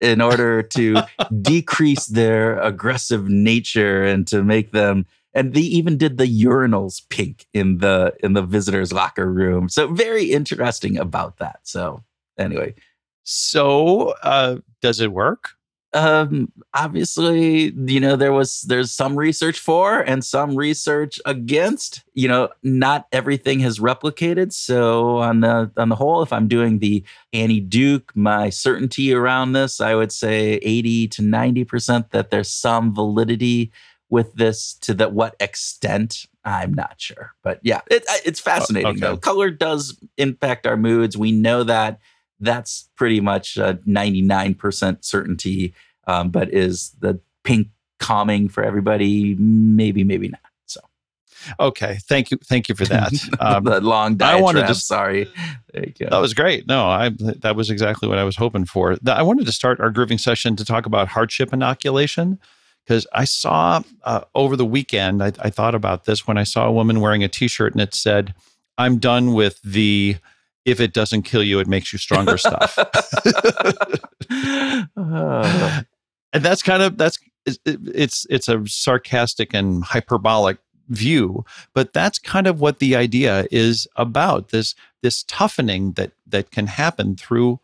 in 0.00 0.20
order 0.20 0.62
to 0.62 0.96
decrease 1.42 2.06
their 2.06 2.58
aggressive 2.60 3.28
nature 3.28 4.04
and 4.04 4.26
to 4.28 4.42
make 4.42 4.72
them 4.72 5.06
and 5.34 5.52
they 5.54 5.60
even 5.60 5.96
did 5.96 6.18
the 6.18 6.44
urinals 6.44 7.02
pink 7.10 7.46
in 7.52 7.78
the 7.78 8.14
in 8.22 8.32
the 8.32 8.42
visitors 8.42 8.92
locker 8.92 9.30
room. 9.30 9.68
So 9.68 9.86
very 9.92 10.32
interesting 10.32 10.98
about 10.98 11.38
that. 11.38 11.60
So 11.62 12.02
anyway. 12.38 12.74
So 13.24 14.14
uh 14.22 14.56
does 14.80 15.00
it 15.00 15.12
work 15.12 15.50
um 15.94 16.52
obviously 16.74 17.72
you 17.86 17.98
know 17.98 18.14
there 18.14 18.32
was 18.32 18.60
there's 18.62 18.92
some 18.92 19.16
research 19.16 19.58
for 19.58 20.00
and 20.00 20.22
some 20.22 20.54
research 20.54 21.18
against 21.24 22.04
you 22.12 22.28
know 22.28 22.50
not 22.62 23.06
everything 23.10 23.60
has 23.60 23.78
replicated. 23.78 24.52
So 24.52 25.16
on 25.16 25.40
the 25.40 25.70
on 25.78 25.88
the 25.88 25.94
whole 25.94 26.22
if 26.22 26.32
i'm 26.32 26.46
doing 26.46 26.78
the 26.78 27.02
annie 27.32 27.60
duke 27.60 28.12
my 28.14 28.50
certainty 28.50 29.14
around 29.14 29.52
this 29.52 29.80
i 29.80 29.94
would 29.94 30.12
say 30.12 30.54
80 30.62 31.08
to 31.08 31.22
90 31.22 31.64
percent 31.64 32.10
that 32.10 32.30
there's 32.30 32.50
some 32.50 32.94
validity 32.94 33.72
with 34.10 34.34
this 34.34 34.74
to 34.74 34.94
that 34.94 35.12
what 35.12 35.36
extent 35.40 36.26
i'm 36.44 36.74
not 36.74 37.00
sure. 37.00 37.32
But 37.42 37.60
yeah 37.62 37.80
it, 37.90 38.04
it's 38.26 38.40
fascinating 38.40 38.90
okay. 38.90 39.00
though 39.00 39.16
color 39.16 39.50
does 39.50 39.98
impact 40.18 40.66
our 40.66 40.76
moods. 40.76 41.16
We 41.16 41.32
know 41.32 41.62
that 41.64 41.98
that's 42.40 42.88
pretty 42.96 43.20
much 43.20 43.56
a 43.56 43.74
99% 43.86 45.04
certainty. 45.04 45.74
Um, 46.06 46.30
but 46.30 46.52
is 46.52 46.94
the 47.00 47.20
pink 47.44 47.68
calming 47.98 48.48
for 48.48 48.62
everybody? 48.62 49.34
Maybe, 49.34 50.04
maybe 50.04 50.28
not. 50.28 50.40
So, 50.66 50.80
okay, 51.60 51.98
thank 52.08 52.30
you, 52.30 52.38
thank 52.44 52.68
you 52.68 52.74
for 52.74 52.84
that. 52.86 53.12
Um, 53.40 53.64
the 53.64 53.80
long 53.80 54.16
diatribe. 54.16 54.38
I 54.38 54.42
wanted 54.42 54.66
to 54.66 54.74
sorry. 54.74 55.28
There 55.72 55.84
you. 55.84 56.08
That 56.08 56.18
was 56.18 56.34
great. 56.34 56.66
No, 56.66 56.86
I 56.86 57.10
that 57.18 57.54
was 57.54 57.70
exactly 57.70 58.08
what 58.08 58.18
I 58.18 58.24
was 58.24 58.36
hoping 58.36 58.64
for. 58.64 58.96
I 59.06 59.22
wanted 59.22 59.46
to 59.46 59.52
start 59.52 59.80
our 59.80 59.90
grooving 59.90 60.18
session 60.18 60.56
to 60.56 60.64
talk 60.64 60.86
about 60.86 61.08
hardship 61.08 61.52
inoculation 61.52 62.38
because 62.84 63.06
I 63.12 63.24
saw 63.24 63.82
uh, 64.04 64.22
over 64.34 64.56
the 64.56 64.64
weekend. 64.64 65.22
I, 65.22 65.32
I 65.38 65.50
thought 65.50 65.74
about 65.74 66.04
this 66.04 66.26
when 66.26 66.38
I 66.38 66.44
saw 66.44 66.66
a 66.66 66.72
woman 66.72 67.00
wearing 67.00 67.22
a 67.22 67.28
T-shirt 67.28 67.72
and 67.72 67.80
it 67.80 67.94
said, 67.94 68.34
"I'm 68.76 68.98
done 68.98 69.34
with 69.34 69.60
the." 69.62 70.16
If 70.68 70.80
it 70.80 70.92
doesn't 70.92 71.22
kill 71.22 71.42
you, 71.42 71.58
it 71.60 71.66
makes 71.66 71.92
you 71.92 71.98
stronger 71.98 72.36
stuff. 72.36 72.78
uh, 74.96 75.82
and 76.32 76.44
that's 76.44 76.62
kind 76.62 76.82
of 76.82 76.98
that's 76.98 77.18
it's 77.64 78.26
it's 78.28 78.48
a 78.48 78.62
sarcastic 78.66 79.54
and 79.54 79.82
hyperbolic 79.84 80.58
view 80.88 81.44
but 81.74 81.92
that's 81.92 82.18
kind 82.18 82.46
of 82.46 82.60
what 82.60 82.78
the 82.78 82.96
idea 82.96 83.46
is 83.50 83.86
about 83.96 84.48
this 84.48 84.74
this 85.02 85.22
toughening 85.24 85.92
that 85.92 86.12
that 86.26 86.50
can 86.50 86.66
happen 86.66 87.14
through 87.14 87.60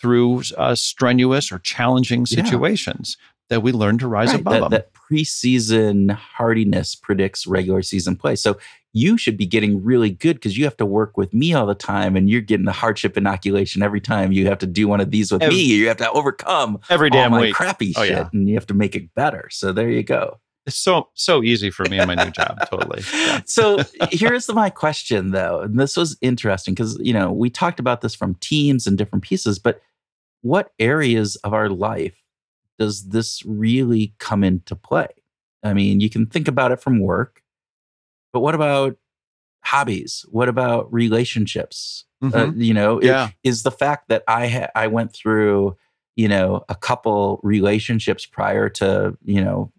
through 0.00 0.42
uh, 0.56 0.74
strenuous 0.74 1.50
or 1.50 1.58
challenging 1.58 2.24
situations 2.24 3.16
yeah. 3.18 3.26
that 3.48 3.60
we 3.60 3.72
learn 3.72 3.98
to 3.98 4.06
rise 4.06 4.30
right, 4.30 4.40
above 4.40 4.52
that, 4.52 4.60
them. 4.60 4.70
That 4.70 4.92
preseason 4.92 6.10
hardiness 6.10 6.94
predicts 6.94 7.46
regular 7.46 7.82
season 7.82 8.16
play. 8.16 8.36
So 8.36 8.58
you 8.92 9.18
should 9.18 9.36
be 9.36 9.46
getting 9.46 9.82
really 9.82 10.10
good 10.10 10.36
because 10.36 10.56
you 10.56 10.64
have 10.64 10.76
to 10.78 10.86
work 10.86 11.16
with 11.16 11.34
me 11.34 11.52
all 11.52 11.66
the 11.66 11.74
time 11.74 12.16
and 12.16 12.30
you're 12.30 12.40
getting 12.40 12.66
the 12.66 12.72
hardship 12.72 13.16
inoculation 13.16 13.82
every 13.82 14.00
time 14.00 14.32
you 14.32 14.46
have 14.46 14.58
to 14.58 14.66
do 14.66 14.88
one 14.88 15.00
of 15.00 15.10
these 15.10 15.30
with 15.30 15.42
every, 15.42 15.56
me. 15.56 15.62
You 15.62 15.88
have 15.88 15.98
to 15.98 16.10
overcome 16.10 16.80
every 16.88 17.10
damn 17.10 17.32
all 17.32 17.38
my 17.38 17.46
week. 17.46 17.54
crappy 17.54 17.92
oh, 17.96 18.04
shit 18.04 18.12
yeah. 18.12 18.28
and 18.32 18.48
you 18.48 18.54
have 18.54 18.66
to 18.66 18.74
make 18.74 18.96
it 18.96 19.14
better. 19.14 19.48
So 19.50 19.72
there 19.72 19.90
you 19.90 20.02
go. 20.02 20.38
It's 20.66 20.76
so 20.76 21.08
so 21.14 21.42
easy 21.42 21.70
for 21.70 21.86
me 21.86 21.98
in 21.98 22.06
my 22.06 22.14
new 22.14 22.30
job. 22.30 22.58
Totally. 22.70 23.02
Yeah. 23.12 23.40
So 23.46 23.78
here's 24.10 24.48
my 24.48 24.68
question 24.68 25.30
though. 25.30 25.60
And 25.60 25.78
this 25.78 25.96
was 25.96 26.16
interesting 26.20 26.74
because 26.74 26.98
you 27.00 27.12
know, 27.12 27.32
we 27.32 27.50
talked 27.50 27.80
about 27.80 28.00
this 28.00 28.14
from 28.14 28.34
teams 28.36 28.86
and 28.86 28.98
different 28.98 29.24
pieces, 29.24 29.58
but 29.58 29.80
what 30.42 30.72
areas 30.78 31.36
of 31.36 31.52
our 31.54 31.68
life 31.68 32.22
does 32.78 33.08
this 33.08 33.42
really 33.44 34.14
come 34.18 34.44
into 34.44 34.76
play? 34.76 35.08
I 35.62 35.72
mean, 35.72 36.00
you 36.00 36.10
can 36.10 36.26
think 36.26 36.48
about 36.48 36.70
it 36.70 36.80
from 36.80 37.00
work 37.00 37.42
but 38.38 38.42
what 38.42 38.54
about 38.54 38.96
hobbies? 39.64 40.24
What 40.28 40.48
about 40.48 40.92
relationships? 40.92 42.04
Uh, 42.22 42.26
mm-hmm. 42.26 42.36
Uh, 42.36 42.52
you 42.54 42.72
know, 42.72 43.02
yeah. 43.02 43.30
Is 43.42 43.64
the 43.64 43.72
fact 43.72 44.08
that 44.10 44.22
I 44.28 44.46
ha- 44.46 44.70
I 44.76 44.86
went 44.86 45.12
through 45.12 45.76
you 46.14 46.28
know 46.28 46.64
a 46.68 46.76
couple 46.76 47.40
relationships 47.42 48.26
prior 48.26 48.68
to 48.68 49.16
you 49.24 49.44
know 49.44 49.72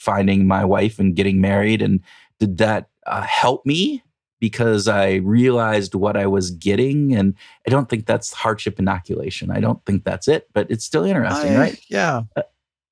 finding 0.00 0.48
my 0.48 0.64
wife 0.64 0.98
and 0.98 1.14
getting 1.14 1.40
married, 1.40 1.82
and 1.82 2.00
did 2.40 2.58
that 2.58 2.88
uh, 3.06 3.22
help 3.22 3.64
me? 3.64 4.02
Because 4.40 4.88
I 4.88 5.16
realized 5.16 5.94
what 5.94 6.16
I 6.16 6.26
was 6.26 6.50
getting, 6.50 7.14
and 7.14 7.34
I 7.64 7.70
don't 7.70 7.88
think 7.88 8.06
that's 8.06 8.32
hardship 8.32 8.80
inoculation. 8.80 9.52
I 9.52 9.60
don't 9.60 9.84
think 9.86 10.02
that's 10.02 10.26
it, 10.26 10.48
but 10.52 10.68
it's 10.68 10.84
still 10.84 11.04
interesting, 11.04 11.54
I, 11.54 11.58
right? 11.58 11.80
Yeah, 11.88 12.22
uh, 12.34 12.42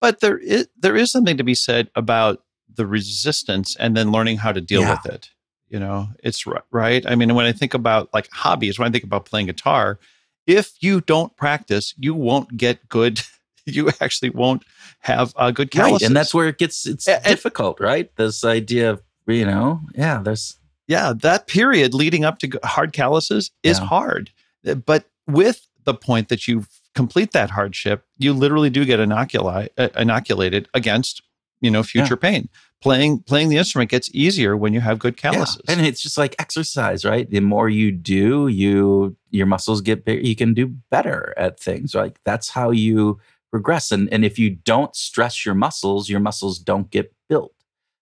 but 0.00 0.20
there 0.20 0.38
is 0.38 0.68
there 0.78 0.94
is 0.94 1.10
something 1.10 1.36
to 1.38 1.44
be 1.44 1.56
said 1.56 1.90
about 1.96 2.44
the 2.74 2.86
resistance 2.86 3.76
and 3.76 3.96
then 3.96 4.12
learning 4.12 4.38
how 4.38 4.52
to 4.52 4.60
deal 4.60 4.82
yeah. 4.82 4.92
with 5.02 5.12
it. 5.12 5.30
You 5.68 5.78
know, 5.78 6.08
it's 6.22 6.44
right. 6.70 7.04
I 7.06 7.14
mean, 7.14 7.34
when 7.34 7.44
I 7.44 7.52
think 7.52 7.74
about 7.74 8.08
like 8.14 8.28
hobbies, 8.32 8.78
when 8.78 8.88
I 8.88 8.90
think 8.90 9.04
about 9.04 9.26
playing 9.26 9.46
guitar, 9.46 9.98
if 10.46 10.72
you 10.80 11.02
don't 11.02 11.36
practice, 11.36 11.94
you 11.98 12.14
won't 12.14 12.56
get 12.56 12.88
good. 12.88 13.20
You 13.70 13.90
actually 14.00 14.30
won't 14.30 14.62
have 15.00 15.34
a 15.36 15.52
good 15.52 15.70
calluses. 15.70 16.00
Right, 16.00 16.06
and 16.06 16.16
that's 16.16 16.32
where 16.32 16.48
it 16.48 16.56
gets 16.56 16.86
it's 16.86 17.06
and, 17.06 17.22
difficult, 17.22 17.80
right? 17.80 18.10
This 18.16 18.42
idea 18.42 18.92
of 18.92 19.02
you 19.26 19.44
know, 19.44 19.82
yeah, 19.94 20.22
there's 20.22 20.56
yeah, 20.86 21.12
that 21.14 21.48
period 21.48 21.92
leading 21.92 22.24
up 22.24 22.38
to 22.38 22.58
hard 22.64 22.94
calluses 22.94 23.50
is 23.62 23.78
yeah. 23.78 23.84
hard, 23.84 24.30
uh, 24.66 24.72
but 24.72 25.04
with 25.26 25.66
the 25.84 25.92
point 25.92 26.30
that 26.30 26.48
you 26.48 26.64
complete 26.94 27.32
that 27.32 27.50
hardship, 27.50 28.04
you 28.16 28.32
literally 28.32 28.70
do 28.70 28.86
get 28.86 29.00
inoculi- 29.00 29.68
uh, 29.76 29.88
inoculated 29.96 30.66
against 30.72 31.22
you 31.60 31.70
know 31.70 31.82
future 31.82 32.18
yeah. 32.22 32.30
pain 32.30 32.48
playing 32.80 33.20
playing 33.20 33.48
the 33.48 33.56
instrument 33.56 33.90
gets 33.90 34.10
easier 34.14 34.56
when 34.56 34.72
you 34.72 34.80
have 34.80 34.98
good 34.98 35.16
calluses. 35.16 35.60
Yeah. 35.66 35.74
And 35.74 35.86
it's 35.86 36.00
just 36.00 36.16
like 36.16 36.36
exercise, 36.38 37.04
right? 37.04 37.28
The 37.28 37.40
more 37.40 37.68
you 37.68 37.90
do, 37.90 38.48
you 38.48 39.16
your 39.30 39.46
muscles 39.46 39.80
get 39.80 40.04
bigger. 40.04 40.20
You 40.20 40.36
can 40.36 40.54
do 40.54 40.68
better 40.90 41.34
at 41.36 41.58
things. 41.58 41.94
Like 41.94 42.20
that's 42.24 42.50
how 42.50 42.70
you 42.70 43.18
progress. 43.50 43.90
And 43.90 44.12
and 44.12 44.24
if 44.24 44.38
you 44.38 44.50
don't 44.50 44.94
stress 44.94 45.44
your 45.44 45.54
muscles, 45.54 46.08
your 46.08 46.20
muscles 46.20 46.58
don't 46.58 46.90
get 46.90 47.12
built. 47.28 47.54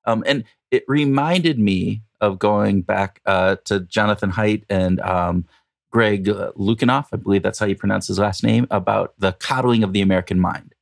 Um, 0.05 0.23
and 0.27 0.45
it 0.71 0.85
reminded 0.89 1.59
me 1.59 2.03
of 2.21 2.39
going 2.39 2.83
back 2.83 3.21
uh, 3.27 3.57
to 3.65 3.81
Jonathan 3.81 4.33
Haidt 4.33 4.65
and 4.69 5.01
um, 5.01 5.45
Greg 5.91 6.27
Lukianoff, 6.27 7.09
I 7.13 7.17
believe 7.17 7.43
that's 7.43 7.59
how 7.59 7.67
you 7.67 7.77
pronounce 7.77 8.09
his 8.09 8.19
last 8.19 8.43
name, 8.43 8.67
about 8.71 9.15
the 9.19 9.33
coddling 9.33 9.83
of 9.83 9.93
the 9.93 10.01
American 10.01 10.41
mind, 10.41 10.75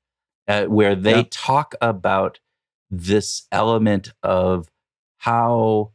uh, 0.46 0.64
where 0.64 0.94
they 0.94 1.16
Yeah. 1.16 1.24
talk 1.30 1.74
about 1.80 2.38
this 2.90 3.46
element 3.52 4.12
of 4.22 4.68
how, 5.18 5.92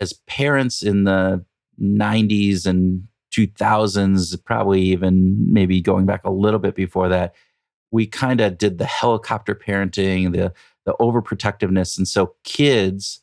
as 0.00 0.12
parents 0.26 0.82
in 0.82 1.04
the 1.04 1.44
90s 1.80 2.66
and 2.66 3.08
2000s, 3.32 4.44
probably 4.44 4.82
even 4.82 5.52
maybe 5.52 5.80
going 5.80 6.06
back 6.06 6.24
a 6.24 6.30
little 6.30 6.60
bit 6.60 6.74
before 6.74 7.08
that, 7.08 7.34
we 7.90 8.06
kind 8.06 8.40
of 8.40 8.58
did 8.58 8.78
the 8.78 8.84
helicopter 8.84 9.54
parenting, 9.54 10.32
the 10.32 10.52
the 10.84 10.94
overprotectiveness, 11.00 11.98
and 11.98 12.08
so 12.08 12.34
kids 12.44 13.20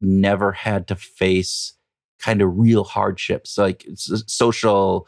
never 0.00 0.50
had 0.50 0.88
to 0.88 0.96
face 0.96 1.74
kind 2.18 2.42
of 2.42 2.58
real 2.58 2.84
hardships, 2.84 3.56
like 3.56 3.86
social 3.94 5.06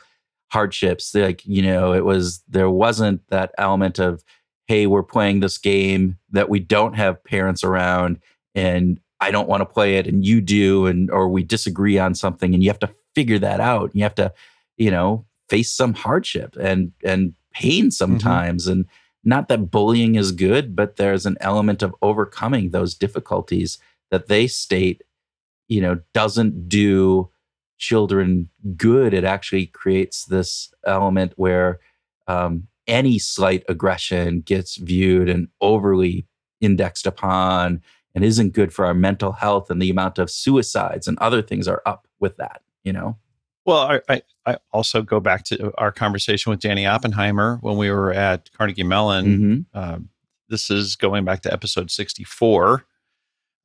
hardships. 0.49 1.15
Like 1.15 1.45
you 1.45 1.63
know, 1.63 1.93
it 1.93 2.05
was 2.05 2.43
there 2.49 2.71
wasn't 2.71 3.27
that 3.29 3.53
element 3.59 3.99
of 3.99 4.25
hey, 4.67 4.87
we're 4.87 5.03
playing 5.03 5.41
this 5.41 5.59
game 5.59 6.19
that 6.31 6.49
we 6.49 6.59
don't 6.59 6.95
have 6.95 7.23
parents 7.25 7.63
around, 7.65 8.21
and 8.55 9.01
I 9.21 9.31
don't 9.31 9.49
want 9.49 9.61
to 9.63 9.67
play 9.67 9.97
it, 9.97 10.07
and 10.07 10.25
you 10.25 10.41
do, 10.41 10.87
and 10.87 11.11
or 11.11 11.29
we 11.29 11.43
disagree 11.43 11.99
on 11.99 12.15
something, 12.15 12.53
and 12.53 12.63
you 12.63 12.71
have 12.71 12.79
to 12.81 12.91
figure 13.15 13.39
that 13.39 13.61
out. 13.61 13.91
You 13.95 14.03
have 14.03 14.15
to, 14.17 14.33
you 14.77 14.91
know, 14.91 15.25
face 15.49 15.71
some 15.71 15.95
hardship 15.95 16.57
and 16.61 16.93
and 17.05 17.35
pain 17.53 17.91
sometimes, 17.91 18.67
and 18.67 18.87
not 19.25 19.49
that 19.49 19.71
bullying 19.71 20.15
is 20.15 20.33
good, 20.33 20.77
but 20.77 20.97
there's 20.97 21.27
an 21.27 21.37
element 21.41 21.83
of 21.83 21.95
overcoming 22.03 22.71
those 22.71 22.95
difficulties 22.95 23.79
that 24.11 24.29
they 24.29 24.47
state, 24.47 25.03
you 25.69 25.81
know, 25.81 26.01
doesn't 26.15 26.69
do 26.69 27.29
children 27.79 28.49
good. 28.77 29.13
It 29.13 29.25
actually 29.25 29.67
creates 29.67 30.25
this 30.25 30.73
element 30.87 31.33
where 31.37 31.81
um, 32.29 32.69
any 32.87 33.19
slight 33.19 33.65
aggression 33.69 34.41
gets 34.41 34.77
viewed 34.77 35.29
and 35.29 35.49
overly 35.61 36.27
indexed 36.61 37.07
upon 37.07 37.83
and 38.15 38.25
isn't 38.25 38.53
good 38.55 38.73
for 38.73 38.87
our 38.87 38.95
mental 38.95 39.33
health 39.33 39.71
and 39.71 39.81
the 39.83 39.91
amount 39.91 40.19
of 40.19 40.31
suicides 40.31 41.07
and 41.07 41.19
other 41.19 41.43
things 41.43 41.69
are 41.69 41.83
up 41.85 42.07
with 42.21 42.37
that 42.37 42.63
you 42.85 42.93
know 42.93 43.17
Well, 43.67 44.01
I, 44.09 44.23
I, 44.47 44.57
also 44.73 45.03
go 45.03 45.19
back 45.19 45.43
to 45.47 45.73
our 45.77 45.91
conversation 45.91 46.51
with 46.51 46.61
Danny 46.61 46.87
Oppenheimer 46.87 47.59
when 47.63 47.77
we 47.77 47.91
were 47.91 48.13
at 48.13 48.53
Carnegie 48.53 48.85
Mellon. 48.85 49.27
Mhm. 49.27 49.65
Uh, 49.75 49.99
this 50.49 50.71
is 50.71 50.95
going 50.95 51.25
back 51.25 51.43
to 51.43 51.53
episode 51.53 51.91
64 51.91 52.87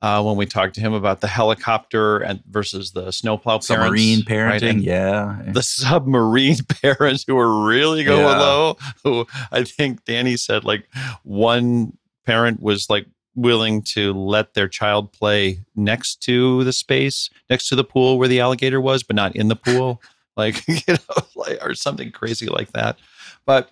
uh, 0.02 0.22
when 0.22 0.36
we 0.36 0.44
talked 0.44 0.74
to 0.74 0.80
him 0.82 0.92
about 0.92 1.20
the 1.20 1.28
helicopter 1.28 2.18
and 2.18 2.42
versus 2.50 2.90
the 2.90 3.10
snowplow 3.12 3.60
submarine 3.60 4.22
parents, 4.24 4.62
parenting 4.64 4.74
right? 4.74 4.82
Yeah 4.82 5.42
The 5.52 5.62
submarine 5.82 6.56
parents 6.82 7.24
who 7.26 7.36
were 7.36 7.64
really 7.64 8.04
going 8.04 8.20
Yeah. 8.20 8.38
low. 8.40 8.76
Who 9.04 9.26
I 9.50 9.64
think 9.64 10.04
Danny 10.04 10.36
said 10.36 10.64
like 10.64 10.86
one 11.22 11.96
parent 12.26 12.60
was 12.60 12.90
like 12.90 13.06
willing 13.34 13.80
to 13.82 14.12
let 14.12 14.52
their 14.54 14.68
child 14.68 15.10
play 15.12 15.60
next 15.74 16.16
to 16.22 16.64
the 16.64 16.72
space, 16.72 17.30
next 17.48 17.68
to 17.68 17.74
the 17.76 17.84
pool 17.84 18.18
where 18.18 18.28
the 18.28 18.40
alligator 18.40 18.80
was, 18.80 19.02
but 19.02 19.16
not 19.16 19.34
in 19.34 19.48
the 19.48 19.56
pool, 19.56 20.02
like 20.36 20.66
you 20.68 20.76
know, 20.88 21.24
like, 21.36 21.58
or 21.64 21.74
something 21.74 22.10
crazy 22.10 22.46
like 22.46 22.72
that. 22.72 22.98
But 23.46 23.70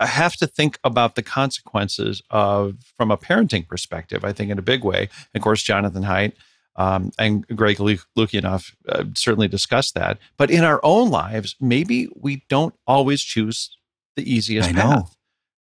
I 0.00 0.06
have 0.06 0.36
to 0.36 0.46
think 0.46 0.78
about 0.82 1.14
the 1.14 1.22
consequences 1.22 2.22
of 2.30 2.78
from 2.96 3.10
a 3.10 3.18
parenting 3.18 3.68
perspective. 3.68 4.24
I 4.24 4.32
think 4.32 4.50
in 4.50 4.58
a 4.58 4.62
big 4.62 4.82
way. 4.82 5.08
Of 5.34 5.42
course, 5.42 5.62
Jonathan 5.62 6.04
Haidt 6.04 6.32
um, 6.76 7.12
and 7.18 7.46
Greg 7.48 7.78
Lu- 7.78 7.98
Lukianoff 8.16 8.74
uh, 8.88 9.04
certainly 9.14 9.48
discussed 9.48 9.94
that. 9.94 10.18
But 10.38 10.50
in 10.50 10.64
our 10.64 10.80
own 10.82 11.10
lives, 11.10 11.54
maybe 11.60 12.08
we 12.16 12.42
don't 12.48 12.74
always 12.86 13.22
choose 13.22 13.76
the 14.16 14.32
easiest 14.32 14.70
I 14.70 14.72
know. 14.72 14.82
path. 14.82 15.16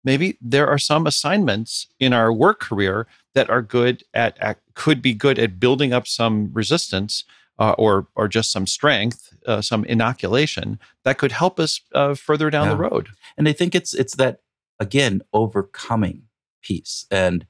Maybe 0.03 0.37
there 0.41 0.67
are 0.67 0.79
some 0.79 1.07
assignments 1.07 1.87
in 1.99 2.11
our 2.11 2.33
work 2.33 2.59
career 2.59 3.07
that 3.35 3.49
are 3.49 3.61
good 3.61 4.03
at, 4.13 4.37
at 4.39 4.59
could 4.73 5.01
be 5.01 5.13
good 5.13 5.39
at 5.39 5.59
building 5.59 5.93
up 5.93 6.07
some 6.07 6.49
resistance 6.51 7.23
uh, 7.59 7.75
or 7.77 8.07
or 8.15 8.27
just 8.27 8.51
some 8.51 8.65
strength, 8.67 9.33
uh, 9.45 9.61
some 9.61 9.85
inoculation 9.85 10.79
that 11.03 11.17
could 11.17 11.31
help 11.31 11.59
us 11.59 11.81
uh, 11.93 12.13
further 12.15 12.49
down 12.49 12.69
the 12.69 12.75
road. 12.77 13.09
and 13.37 13.47
i 13.47 13.53
think 13.53 13.75
it's 13.75 13.93
it's 13.93 14.15
that 14.15 14.39
again 14.79 15.21
overcoming 15.33 16.23
piece 16.63 17.05
and 17.11 17.45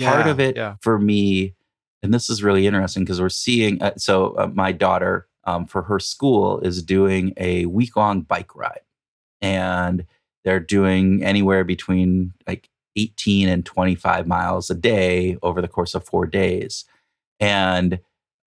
part 0.00 0.26
Yeah, 0.26 0.30
of 0.32 0.40
it 0.40 0.56
yeah. 0.56 0.76
for 0.80 0.98
me 0.98 1.54
and 2.02 2.12
this 2.14 2.28
is 2.30 2.42
really 2.42 2.66
interesting 2.66 3.04
because 3.04 3.20
we're 3.20 3.28
seeing 3.28 3.82
uh, 3.82 3.92
so 3.96 4.34
uh, 4.36 4.50
my 4.54 4.72
daughter 4.72 5.26
um, 5.44 5.66
for 5.66 5.82
her 5.82 5.98
school 6.00 6.60
is 6.60 6.82
doing 6.82 7.32
a 7.36 7.66
week 7.66 7.96
long 7.96 8.22
bike 8.22 8.54
ride 8.56 8.80
and 9.42 10.06
they're 10.44 10.60
doing 10.60 11.22
anywhere 11.24 11.64
between 11.64 12.32
like 12.46 12.68
18 12.96 13.48
and 13.48 13.66
25 13.66 14.26
miles 14.26 14.70
a 14.70 14.74
day 14.74 15.36
over 15.42 15.60
the 15.60 15.68
course 15.68 15.94
of 15.94 16.04
four 16.04 16.26
days 16.26 16.84
and 17.40 17.98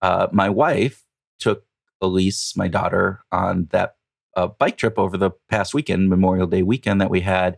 uh, 0.02 0.28
my 0.32 0.50
wife 0.50 1.04
took 1.40 1.66
elise 2.02 2.56
my 2.56 2.68
daughter 2.68 3.22
on 3.32 3.68
that 3.72 3.96
uh, 4.36 4.48
bike 4.48 4.78
trip 4.78 5.00
over 5.00 5.18
the 5.18 5.32
past 5.50 5.74
weekend 5.74 6.10
memorial 6.10 6.48
day 6.48 6.62
weekend 6.62 7.02
that 7.02 7.10
we 7.10 7.22
had 7.22 7.58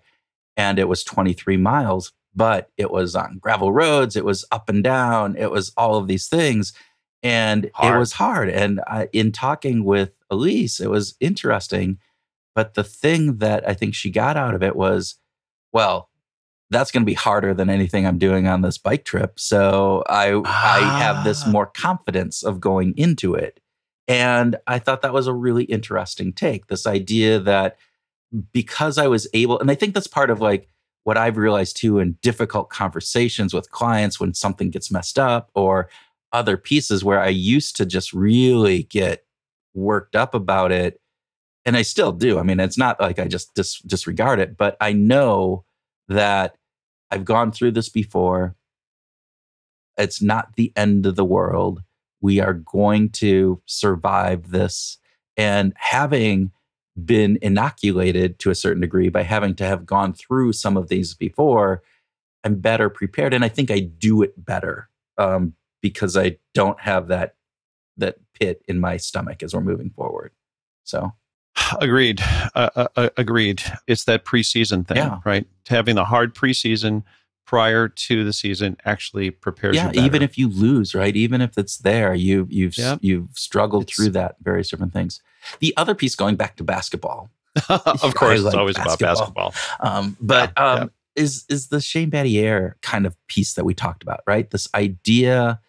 and 0.56 0.80
it 0.80 0.88
was 0.88 1.04
23 1.04 1.58
miles 1.58 2.14
but 2.34 2.70
it 2.78 2.92
was 2.92 3.16
on 3.16 3.38
gravel 3.40 3.74
roads 3.74 4.16
it 4.16 4.24
was 4.24 4.46
up 4.52 4.70
and 4.70 4.84
down 4.84 5.36
it 5.36 5.52
was 5.52 5.72
all 5.76 5.98
of 5.98 6.08
these 6.08 6.28
things 6.28 6.74
and 7.22 7.66
it 7.66 7.98
was 7.98 8.14
hard 8.14 8.50
and 8.50 8.80
I, 8.88 9.10
in 9.12 9.32
talking 9.32 9.84
with 9.84 10.12
elise 10.30 10.80
it 10.80 10.90
was 10.90 11.16
interesting 11.20 11.98
but 12.56 12.76
the 12.76 12.84
thing 12.84 13.38
that 13.38 13.68
i 13.68 13.74
think 13.74 13.94
she 13.94 14.10
got 14.10 14.38
out 14.38 14.56
of 14.56 14.64
it 14.64 14.76
was 14.76 15.16
well 15.74 16.09
that's 16.72 16.92
going 16.92 17.02
to 17.02 17.06
be 17.10 17.14
harder 17.14 17.54
than 17.54 17.70
anything 17.70 18.06
i'm 18.06 18.18
doing 18.18 18.48
on 18.48 18.62
this 18.62 18.78
bike 18.78 19.06
trip 19.06 19.40
so 19.40 20.04
i 20.08 20.34
i 20.46 20.80
have 21.00 21.24
this 21.24 21.44
Ah. 21.46 21.50
more 21.52 21.66
confidence 21.66 22.44
of 22.44 22.60
going 22.60 22.94
into 22.98 23.34
it 23.36 23.60
and 24.08 24.56
i 24.68 24.80
thought 24.80 25.02
that 25.02 25.14
was 25.14 25.28
a 25.28 25.34
really 25.34 25.64
interesting 25.66 26.34
take 26.34 26.68
this 26.68 26.86
idea 26.88 27.40
that 27.40 27.78
because 28.54 29.00
I 29.00 29.08
was 29.08 29.28
able, 29.34 29.58
and 29.60 29.72
I 29.72 29.74
think 29.74 29.96
that's 29.96 30.06
part 30.06 30.30
of 30.30 30.40
like 30.40 30.70
what 31.04 31.18
I've 31.18 31.36
realized 31.36 31.78
too 31.78 31.98
in 31.98 32.16
difficult 32.22 32.70
conversations 32.70 33.56
with 33.56 33.72
clients 33.72 34.20
when 34.20 34.36
something 34.36 34.70
gets 34.70 34.92
messed 34.92 35.18
up 35.18 35.50
or 35.56 35.90
other 36.32 36.56
pieces 36.56 37.04
where 37.04 37.20
I 37.20 37.30
used 37.30 37.76
to 37.78 37.88
just 37.88 38.14
really 38.14 38.84
get 38.84 39.26
worked 39.74 40.16
up 40.16 40.36
about 40.36 40.72
it. 40.72 41.02
And 41.66 41.76
I 41.76 41.82
still 41.82 42.12
do. 42.12 42.38
I 42.38 42.44
mean, 42.44 42.60
it's 42.60 42.78
not 42.78 43.02
like 43.02 43.18
I 43.18 43.28
just 43.28 43.56
dis- 43.56 43.80
disregard 43.82 44.40
it, 44.40 44.56
but 44.58 44.78
I 44.80 44.94
know 44.94 45.66
that 46.08 46.56
I've 47.12 47.26
gone 47.26 47.52
through 47.52 47.72
this 47.72 47.90
before. 47.90 48.56
It's 49.98 50.22
not 50.22 50.56
the 50.56 50.72
end 50.76 51.06
of 51.06 51.16
the 51.16 51.26
world. 51.26 51.84
We 52.22 52.40
are 52.40 52.54
going 52.54 53.10
to 53.12 53.62
survive 53.66 54.52
this. 54.52 54.98
And 55.38 55.74
having 55.78 56.52
been 57.06 57.38
inoculated 57.42 58.40
to 58.40 58.50
a 58.50 58.56
certain 58.56 58.82
degree 58.82 59.10
by 59.10 59.24
having 59.24 59.56
to 59.56 59.66
have 59.66 59.86
gone 59.86 60.14
through 60.14 60.54
some 60.54 60.78
of 60.78 60.90
these 60.90 61.14
before, 61.14 61.82
I'm 62.44 62.56
better 62.56 62.90
prepared, 62.90 63.34
and 63.34 63.44
I 63.44 63.50
think 63.50 63.72
I 63.72 63.80
do 63.80 64.22
it 64.22 64.34
better 64.46 64.90
um, 65.18 65.54
because 65.82 66.18
I 66.18 66.38
don't 66.54 66.80
have 66.80 67.08
that 67.08 67.36
that 67.98 68.18
pit 68.34 68.64
in 68.68 68.80
my 68.80 68.96
stomach 68.96 69.44
as 69.44 69.54
we're 69.54 69.60
moving 69.60 69.90
forward. 69.90 70.32
So 70.86 71.14
Agreed. 71.80 72.22
Uh, 72.56 72.70
uh, 72.76 72.88
uh, 72.96 73.10
agreed. 73.18 73.62
It's 73.88 74.06
that 74.06 74.26
preseason 74.26 74.88
thing, 74.88 74.98
Yeah. 74.98 75.20
right? 75.26 75.46
Having 75.68 75.96
the 75.96 76.06
hard 76.06 76.34
preseason 76.36 77.04
prior 77.46 77.88
to 77.88 78.24
the 78.24 78.34
season 78.34 78.78
actually 78.86 79.32
prepares 79.32 79.76
yeah, 79.76 79.88
you. 79.88 79.94
better. 79.94 80.06
even 80.06 80.22
if 80.22 80.38
you 80.38 80.48
lose, 80.50 80.94
right? 80.94 81.16
Even 81.16 81.42
if 81.42 81.58
it's 81.58 81.78
there, 81.78 82.14
you 82.14 82.48
you've 82.50 82.78
Yep. 82.78 83.00
you've 83.02 83.30
struggled 83.34 83.84
It's- 83.84 83.96
through 83.96 84.10
that 84.12 84.36
various 84.42 84.70
different 84.70 84.94
things. 84.94 85.22
The 85.60 85.74
other 85.78 85.96
piece, 85.96 86.16
going 86.16 86.36
back 86.36 86.58
to 86.58 86.64
basketball, 86.64 87.30
of 87.70 87.84
course, 88.16 88.32
I 88.32 88.34
it's 88.36 88.44
like 88.44 88.56
always 88.56 88.76
about 88.78 89.00
basketball. 89.00 89.50
basketball. 89.52 89.54
Um, 89.80 90.18
but 90.22 90.52
Yeah, 90.58 90.64
um, 90.74 90.92
is 91.16 91.46
is 91.50 91.68
the 91.70 91.82
Shane 91.82 92.12
Battier 92.12 92.74
kind 92.82 93.06
of 93.06 93.16
piece 93.28 93.54
that 93.56 93.66
we 93.66 93.74
talked 93.74 94.04
about, 94.04 94.22
right? 94.28 94.50
This 94.50 94.68
idea 94.76 95.60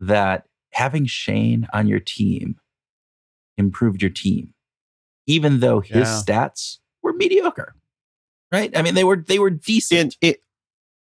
that 0.00 0.46
having 0.72 1.06
Shane 1.06 1.66
on 1.72 1.86
your 1.86 2.00
team 2.00 2.56
improved 3.58 4.02
your 4.02 4.10
team, 4.10 4.54
even 5.26 5.60
though 5.60 5.80
his 5.80 6.08
Yeah. 6.08 6.22
stats 6.24 6.78
were 7.02 7.12
mediocre, 7.12 7.74
right? 8.52 8.76
I 8.76 8.82
mean, 8.82 8.94
they 8.94 9.04
were 9.04 9.16
they 9.16 9.38
were 9.38 9.50
decent. 9.50 10.16
In, 10.20 10.30
it, 10.30 10.40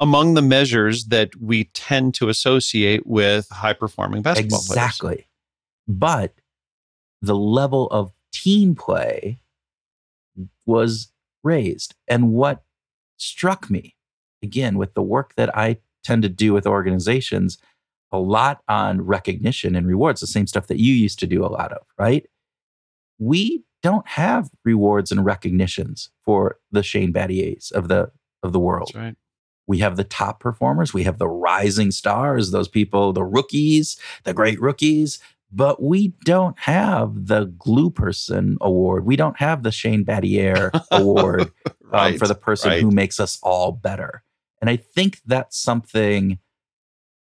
among 0.01 0.35
the 0.35 0.43
measures 0.43 1.07
that 1.07 1.37
we 1.41 1.65
tend 1.75 2.15
to 2.15 2.29
associate 2.29 3.07
with 3.07 3.49
high 3.51 3.75
performing 3.75 4.23
basketball 4.23 4.61
players. 4.61 4.71
exactly, 4.71 5.29
but 5.87 6.35
the 7.23 7.37
level 7.37 7.87
of 7.89 8.13
team 8.33 8.75
play 8.75 9.41
was 10.67 11.13
raised, 11.43 11.95
and 12.09 12.33
what 12.33 12.63
struck 13.19 13.69
me 13.71 13.95
again 14.43 14.79
with 14.79 14.95
the 14.95 15.03
work 15.03 15.35
that 15.37 15.55
I 15.57 15.79
tend 16.03 16.23
to 16.23 16.29
do 16.31 16.55
with 16.55 16.67
organizations 16.67 17.59
a 18.13 18.19
lot 18.19 18.63
on 18.67 19.03
recognition 19.03 19.77
and 19.77 19.87
rewards, 19.87 20.21
the 20.21 20.27
same 20.27 20.47
stuff 20.47 20.67
that 20.69 20.81
you 20.81 20.95
used 20.95 21.19
to 21.21 21.27
do 21.27 21.45
a 21.45 21.47
lot 21.49 21.71
of, 21.73 21.83
right? 21.99 22.27
We 23.21 23.63
don't 23.83 24.07
have 24.09 24.51
rewards 24.65 25.13
and 25.13 25.25
recognitions 25.25 26.11
for 26.25 26.59
the 26.73 26.83
Shane 26.83 27.13
Battiers 27.13 27.71
of 27.71 27.87
the 27.87 28.11
of 28.43 28.53
the 28.53 28.59
world. 28.59 28.91
That's 28.95 29.05
right. 29.05 29.17
We 29.67 29.79
have 29.79 29.97
the 29.97 30.05
top 30.05 30.41
performers, 30.41 30.93
we 30.93 31.05
have 31.05 31.19
the 31.19 31.29
rising 31.29 31.93
stars, 31.93 32.51
those 32.51 32.67
people, 32.67 33.13
the 33.13 33.23
rookies, 33.23 33.97
the 34.25 34.35
great 34.35 34.61
rookies, 34.61 35.21
but 35.53 35.83
we 35.83 36.15
don't 36.25 36.59
have 36.61 37.27
the 37.27 37.45
glue 37.45 37.91
person 37.91 38.57
award. 38.61 39.05
We 39.05 39.17
don't 39.17 39.39
have 39.39 39.63
the 39.63 39.71
Shane 39.71 40.05
Battier 40.05 40.71
award 40.91 41.53
um, 41.93 42.19
for 42.19 42.27
the 42.27 42.35
person 42.35 42.71
right. 42.71 42.83
who 42.83 42.91
makes 42.91 43.21
us 43.21 43.39
all 43.43 43.73
better. 43.73 44.25
And 44.61 44.69
I 44.69 44.77
think 44.77 45.21
that's 45.25 45.57
something 45.57 46.39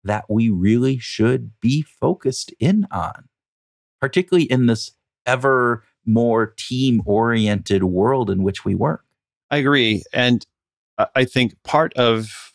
that 0.03 0.25
we 0.29 0.49
really 0.49 0.97
should 0.97 1.51
be 1.61 1.81
focused 1.81 2.53
in 2.59 2.87
on, 2.91 3.27
particularly 4.01 4.45
in 4.45 4.65
this 4.65 4.91
ever 5.29 5.83
more 6.05 6.47
team 6.57 7.01
oriented 7.05 7.83
world 7.83 8.29
in 8.29 8.43
which 8.43 8.65
we 8.65 8.73
work. 8.75 9.03
I 9.51 9.57
agree, 9.57 10.03
and 10.13 10.45
I- 11.15 11.25
think 11.25 11.55
part 11.63 11.93
of 11.93 12.53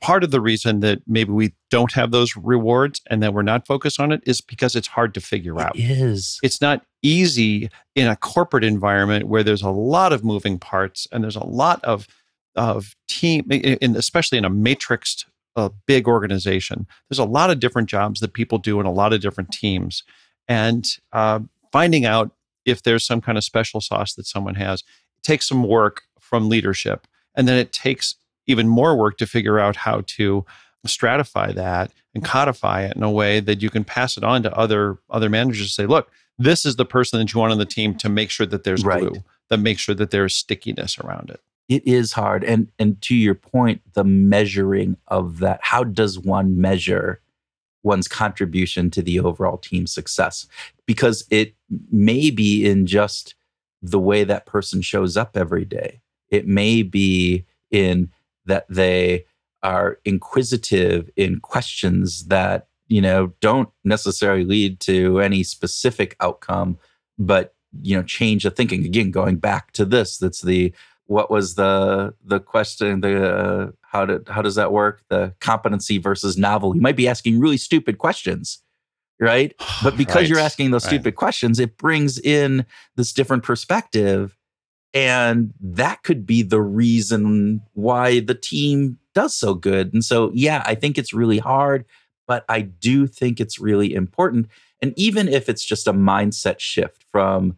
part 0.00 0.24
of 0.24 0.32
the 0.32 0.40
reason 0.40 0.80
that 0.80 1.00
maybe 1.06 1.30
we 1.30 1.52
don't 1.70 1.92
have 1.92 2.10
those 2.10 2.36
rewards 2.36 3.00
and 3.08 3.22
that 3.22 3.32
we're 3.32 3.42
not 3.42 3.66
focused 3.66 4.00
on 4.00 4.10
it 4.10 4.20
is 4.26 4.40
because 4.40 4.74
it's 4.74 4.88
hard 4.88 5.14
to 5.14 5.20
figure 5.20 5.60
out. 5.60 5.76
It 5.78 5.90
is. 5.90 6.40
It's 6.42 6.60
not 6.60 6.84
easy 7.02 7.70
in 7.94 8.08
a 8.08 8.16
corporate 8.16 8.64
environment 8.64 9.28
where 9.28 9.44
there's 9.44 9.62
a 9.62 9.70
lot 9.70 10.12
of 10.12 10.24
moving 10.24 10.58
parts 10.58 11.06
and 11.12 11.22
there's 11.22 11.36
a 11.36 11.44
lot 11.44 11.84
of 11.84 12.06
of 12.56 12.94
team, 13.08 13.46
and 13.50 13.96
especially 13.96 14.36
in 14.38 14.44
a 14.44 14.50
matrixed, 14.50 15.24
uh, 15.56 15.70
big 15.86 16.06
organization. 16.08 16.86
There's 17.08 17.18
a 17.18 17.24
lot 17.24 17.50
of 17.50 17.60
different 17.60 17.88
jobs 17.88 18.20
that 18.20 18.34
people 18.34 18.58
do 18.58 18.78
in 18.80 18.86
a 18.86 18.92
lot 18.92 19.12
of 19.12 19.20
different 19.20 19.52
teams, 19.52 20.02
and 20.48 20.86
uh, 21.12 21.40
finding 21.72 22.04
out 22.04 22.30
if 22.64 22.82
there's 22.82 23.04
some 23.04 23.20
kind 23.20 23.36
of 23.36 23.42
special 23.44 23.80
sauce 23.80 24.14
that 24.14 24.26
someone 24.26 24.54
has 24.54 24.84
takes 25.24 25.48
some 25.48 25.64
work 25.64 26.02
from 26.20 26.48
leadership, 26.48 27.06
and 27.34 27.48
then 27.48 27.56
it 27.58 27.72
takes 27.72 28.14
even 28.46 28.68
more 28.68 28.96
work 28.96 29.16
to 29.18 29.26
figure 29.26 29.58
out 29.58 29.76
how 29.76 30.02
to 30.06 30.44
stratify 30.86 31.54
that 31.54 31.90
and 32.14 32.24
codify 32.24 32.82
it 32.82 32.96
in 32.96 33.02
a 33.02 33.10
way 33.10 33.40
that 33.40 33.62
you 33.62 33.70
can 33.70 33.84
pass 33.84 34.16
it 34.16 34.24
on 34.24 34.42
to 34.42 34.52
other 34.56 34.98
other 35.10 35.28
managers 35.30 35.66
to 35.68 35.72
say, 35.72 35.86
look, 35.86 36.10
this 36.38 36.64
is 36.64 36.76
the 36.76 36.84
person 36.84 37.18
that 37.18 37.32
you 37.32 37.38
want 37.40 37.52
on 37.52 37.58
the 37.58 37.64
team 37.64 37.94
to 37.94 38.08
make 38.08 38.30
sure 38.30 38.46
that 38.46 38.64
there's 38.64 38.84
Right. 38.84 39.00
glue, 39.00 39.22
that 39.48 39.58
makes 39.58 39.82
sure 39.82 39.94
that 39.94 40.10
there's 40.10 40.34
stickiness 40.34 40.98
around 40.98 41.30
it. 41.30 41.40
it 41.68 41.86
is 41.86 42.12
hard 42.12 42.42
and 42.42 42.70
and 42.78 43.00
to 43.02 43.14
your 43.14 43.34
point 43.34 43.80
the 43.94 44.02
measuring 44.04 44.96
of 45.08 45.38
that 45.38 45.60
how 45.62 45.84
does 45.84 46.18
one 46.18 46.60
measure 46.60 47.20
one's 47.82 48.08
contribution 48.08 48.90
to 48.90 49.02
the 49.02 49.18
overall 49.20 49.58
team 49.58 49.86
success. 49.86 50.46
Because 50.86 51.24
it 51.30 51.54
may 51.90 52.30
be 52.30 52.64
in 52.64 52.86
just 52.86 53.34
the 53.82 53.98
way 53.98 54.24
that 54.24 54.46
person 54.46 54.80
shows 54.82 55.16
up 55.16 55.36
every 55.36 55.64
day. 55.64 56.00
It 56.30 56.46
may 56.46 56.82
be 56.82 57.44
in 57.70 58.10
that 58.46 58.66
they 58.68 59.24
are 59.62 59.98
inquisitive 60.04 61.10
in 61.16 61.40
questions 61.40 62.26
that 62.26 62.68
you 62.88 63.00
know 63.00 63.32
don't 63.40 63.68
necessarily 63.84 64.44
lead 64.44 64.80
to 64.80 65.20
any 65.20 65.42
specific 65.42 66.16
outcome 66.20 66.78
but 67.18 67.54
you 67.80 67.96
know 67.96 68.02
change 68.02 68.42
the 68.42 68.50
thinking. 68.50 68.84
Again 68.84 69.10
going 69.10 69.36
back 69.36 69.72
to 69.72 69.84
this 69.84 70.18
that's 70.18 70.42
the 70.42 70.72
what 71.06 71.30
was 71.30 71.54
the 71.54 72.14
the 72.24 72.40
question 72.40 73.00
the 73.00 73.32
uh, 73.32 73.70
how 73.82 74.06
did 74.06 74.28
how 74.28 74.42
does 74.42 74.54
that 74.54 74.72
work? 74.72 75.02
The 75.08 75.34
competency 75.40 75.98
versus 75.98 76.36
novel. 76.38 76.74
You 76.74 76.80
might 76.80 76.96
be 76.96 77.08
asking 77.08 77.40
really 77.40 77.56
stupid 77.56 77.98
questions 77.98 78.62
right? 79.22 79.54
But 79.82 79.96
because 79.96 80.28
you're 80.28 80.38
asking 80.38 80.70
those 80.70 80.84
right. 80.84 80.90
stupid 80.90 81.16
questions 81.16 81.58
it 81.58 81.78
brings 81.78 82.18
in 82.18 82.66
this 82.96 83.12
different 83.12 83.42
perspective 83.42 84.36
and 84.94 85.54
that 85.60 86.02
could 86.02 86.26
be 86.26 86.42
the 86.42 86.60
reason 86.60 87.62
why 87.72 88.20
the 88.20 88.34
team 88.34 88.98
does 89.14 89.34
so 89.34 89.54
good. 89.54 89.92
And 89.92 90.04
so 90.04 90.30
yeah 90.34 90.62
i 90.66 90.74
think 90.74 90.98
it's 90.98 91.12
really 91.14 91.38
hard 91.38 91.84
but 92.26 92.44
i 92.48 92.60
do 92.60 93.06
think 93.06 93.40
it's 93.40 93.58
really 93.58 93.94
important. 93.94 94.48
And 94.80 94.92
even 94.96 95.28
if 95.28 95.48
it's 95.48 95.64
just 95.64 95.86
a 95.86 95.92
mindset 95.92 96.58
shift 96.58 97.04
from 97.10 97.56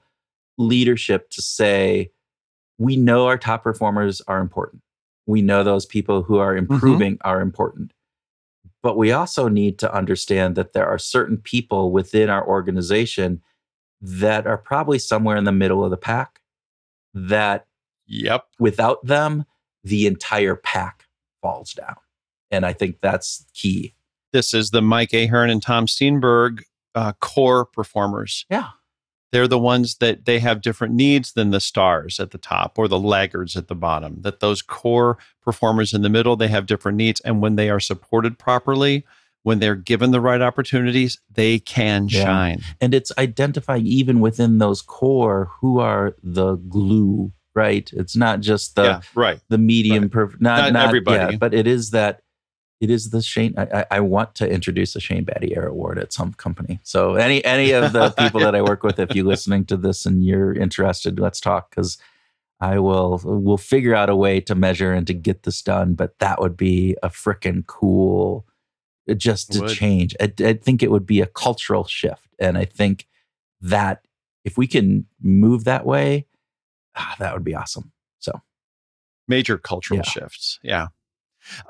leadership 0.59 1.31
to 1.31 1.43
say 1.43 2.11
we 2.79 2.97
know 2.97 3.27
our 3.27 3.39
top 3.39 3.63
performers 3.63 4.21
are 4.29 4.41
important. 4.41 4.83
We 5.27 5.43
know 5.43 5.63
those 5.63 5.87
people 5.87 6.23
who 6.23 6.39
are 6.39 6.57
improving 6.57 7.19
are 7.23 7.41
important. 7.41 7.93
But 8.83 8.99
we 8.99 9.13
also 9.13 9.49
need 9.49 9.79
to 9.79 9.95
understand 9.95 10.57
that 10.57 10.75
there 10.75 10.87
are 10.87 10.99
certain 10.99 11.39
people 11.39 11.91
within 11.93 12.29
our 12.29 12.47
organization 12.47 13.41
that 14.03 14.47
are 14.47 14.59
probably 14.59 14.99
somewhere 14.99 15.37
in 15.37 15.45
the 15.45 15.53
middle 15.53 15.83
of 15.85 15.91
the 15.91 15.97
pack 15.97 16.41
that 17.15 17.67
Yep. 18.07 18.45
without 18.59 19.05
them 19.07 19.45
the 19.83 20.07
entire 20.07 20.55
pack 20.57 21.05
falls 21.41 21.73
down. 21.73 21.97
And 22.51 22.67
i 22.67 22.73
think 22.75 22.97
that's 23.01 23.47
key. 23.55 23.95
This 24.35 24.53
is 24.53 24.71
the 24.71 24.83
Mike 24.83 25.15
Ahern 25.15 25.49
and 25.49 25.63
Tom 25.63 25.87
Steenberg 25.87 26.63
uh, 26.95 27.13
core 27.21 27.65
performers. 27.65 28.45
yeah 28.51 28.69
They're 29.33 29.49
the 29.49 29.59
ones 29.59 29.97
that 29.97 30.27
they 30.27 30.39
have 30.39 30.61
different 30.61 30.95
needs 30.95 31.33
than 31.33 31.51
the 31.51 31.61
stars 31.61 32.21
at 32.21 32.31
the 32.31 32.39
top 32.39 32.79
or 32.79 32.87
the 32.87 32.99
laggards 33.01 33.57
at 33.57 33.67
the 33.69 33.75
bottom. 33.75 34.19
That 34.23 34.39
those 34.41 34.63
core 34.63 35.19
performers 35.43 35.93
in 35.93 36.03
the 36.03 36.09
middle, 36.09 36.37
they 36.37 36.49
have 36.49 36.67
different 36.67 36.97
needs. 36.99 37.21
And 37.23 37.43
when 37.43 37.57
they 37.57 37.69
are 37.69 37.81
supported 37.81 38.39
properly, 38.39 39.05
when 39.43 39.59
they're 39.59 39.75
given 39.75 40.11
the 40.13 40.21
right 40.21 40.41
opportunities, 40.41 41.19
they 41.33 41.59
can 41.59 42.09
Yeah. 42.09 42.25
shine. 42.25 42.61
and 42.81 42.95
it's 42.95 43.11
identifying 43.19 43.87
even 43.87 44.21
within 44.21 44.59
those 44.59 44.81
core 44.83 45.51
who 45.61 45.81
are 45.81 46.15
the 46.23 46.55
glue 46.57 47.33
right 47.57 47.89
it's 47.93 48.17
not 48.17 48.41
just 48.41 48.75
the 48.75 48.83
yeah, 48.83 49.01
right. 49.15 49.39
the 49.49 49.59
medium 49.59 50.09
perf- 50.09 50.41
not, 50.41 50.59
Not 50.59 50.73
not 50.73 50.87
everybody. 50.89 51.33
yeah, 51.35 51.39
but 51.39 51.55
it 51.55 51.69
is 51.69 51.91
that 51.93 52.21
it 52.81 52.91
is 52.91 53.11
the 53.11 53.23
Shane. 53.23 53.55
I, 53.57 53.81
I- 53.81 53.87
I 53.93 54.01
want 54.01 54.35
to 54.37 54.51
introduce 54.51 54.95
a 54.97 55.01
Shane 55.01 55.25
Battier 55.25 55.67
Award 55.67 55.99
at 55.99 56.13
some 56.13 56.33
company. 56.35 56.81
So 56.83 57.15
any 57.15 57.45
any 57.45 57.71
of 57.73 57.93
the 57.93 58.11
people 58.19 58.41
that 58.41 58.55
I 58.55 58.63
work 58.63 58.83
with, 58.83 58.99
if 58.99 59.15
you're 59.15 59.25
listening 59.25 59.65
to 59.67 59.77
this 59.77 60.07
and 60.07 60.25
you're 60.25 60.53
interested, 60.53 61.19
let's 61.19 61.41
talk 61.41 61.71
because 61.71 61.99
I 62.61 62.79
will 62.79 63.21
we'll 63.25 63.57
figure 63.57 63.95
out 63.95 64.11
a 64.11 64.17
way 64.17 64.41
to 64.43 64.55
measure 64.55 64.93
and 64.93 65.07
to 65.07 65.15
get 65.15 65.45
this 65.45 65.63
done. 65.63 65.95
But 65.95 66.19
that 66.19 66.41
would 66.41 66.57
be 66.57 66.97
a 67.03 67.09
freaking 67.09 67.67
cool, 67.67 68.47
uh, 69.11 69.15
just 69.15 69.53
to 69.53 69.69
change. 69.69 70.15
I, 70.21 70.33
I 70.41 70.53
think 70.55 70.83
it 70.83 70.91
would 70.91 71.07
be 71.07 71.21
a 71.21 71.27
cultural 71.27 71.85
shift, 71.85 72.29
and 72.39 72.57
I 72.59 72.65
think 72.65 73.07
that 73.61 74.05
if 74.45 74.59
we 74.59 74.67
can 74.67 75.07
move 75.23 75.65
that 75.65 75.87
way, 75.87 76.27
ah, 76.97 77.15
that 77.19 77.33
would 77.35 77.45
be 77.45 77.55
awesome. 77.55 77.93
So 78.19 78.41
major 79.27 79.57
cultural 79.59 79.99
Yeah. 79.99 80.11
shifts. 80.11 80.59
Yeah. 80.63 80.89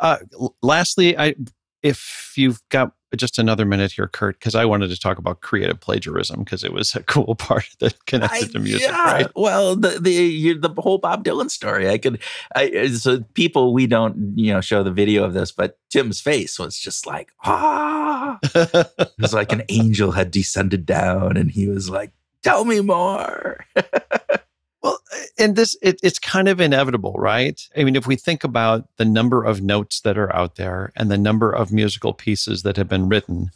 Uh, 0.00 0.18
lastly, 0.62 1.16
I 1.18 1.34
if 1.82 2.32
you've 2.36 2.60
got 2.70 2.92
just 3.14 3.38
another 3.38 3.64
minute 3.64 3.92
here, 3.92 4.08
Kurt, 4.08 4.38
because 4.38 4.54
I 4.54 4.64
wanted 4.64 4.88
to 4.88 4.98
talk 4.98 5.18
about 5.18 5.40
creative 5.40 5.78
plagiarism 5.78 6.40
because 6.40 6.64
it 6.64 6.72
was 6.72 6.94
a 6.94 7.02
cool 7.04 7.34
part 7.34 7.68
that 7.80 8.04
connected 8.06 8.52
to 8.52 8.58
music, 8.58 8.88
yeah. 8.88 9.12
right? 9.12 9.30
Well, 9.36 9.76
the 9.76 10.00
the 10.00 10.10
you 10.10 10.58
the 10.58 10.70
whole 10.78 10.98
Bob 10.98 11.24
Dylan 11.24 11.50
story. 11.50 11.88
I 11.88 11.98
could, 11.98 12.20
I 12.54 12.88
so 12.88 13.20
people 13.34 13.72
we 13.72 13.86
don't 13.86 14.36
you 14.36 14.52
know 14.52 14.60
show 14.60 14.82
the 14.82 14.90
video 14.90 15.24
of 15.24 15.34
this, 15.34 15.52
but 15.52 15.78
Tim's 15.90 16.20
face 16.20 16.58
was 16.58 16.78
just 16.78 17.06
like 17.06 17.32
ah, 17.44 18.38
it 18.42 19.12
was 19.18 19.34
like 19.34 19.52
an 19.52 19.62
angel 19.68 20.12
had 20.12 20.30
descended 20.30 20.86
down, 20.86 21.36
and 21.36 21.50
he 21.50 21.68
was 21.68 21.90
like, 21.90 22.12
"Tell 22.42 22.64
me 22.64 22.80
more." 22.80 23.64
well, 24.84 24.98
and 25.38 25.56
this 25.56 25.76
it, 25.82 25.98
it's 26.02 26.18
kind 26.20 26.46
of 26.48 26.60
inevitable, 26.60 27.14
right? 27.14 27.60
I 27.76 27.82
mean, 27.84 27.96
if 27.96 28.06
we 28.06 28.14
think 28.16 28.44
about 28.44 28.86
the 28.98 29.04
number 29.04 29.42
of 29.42 29.62
notes 29.62 30.00
that 30.02 30.16
are 30.18 30.34
out 30.34 30.54
there 30.56 30.92
and 30.94 31.10
the 31.10 31.18
number 31.18 31.50
of 31.50 31.72
musical 31.72 32.12
pieces 32.12 32.62
that 32.62 32.76
have 32.76 32.88
been 32.88 33.08
written, 33.08 33.50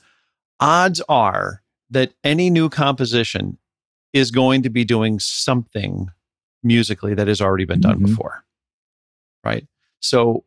odds 0.58 1.00
are 1.08 1.62
that 1.90 2.12
any 2.24 2.50
new 2.50 2.68
composition 2.68 3.58
is 4.12 4.30
going 4.30 4.62
to 4.62 4.70
be 4.70 4.84
doing 4.84 5.18
something 5.20 6.08
musically 6.62 7.14
that 7.14 7.28
has 7.28 7.40
already 7.40 7.64
been 7.64 7.80
done 7.80 8.00
Mhm. 8.00 8.06
before 8.06 8.44
right 9.44 9.64
so 10.00 10.44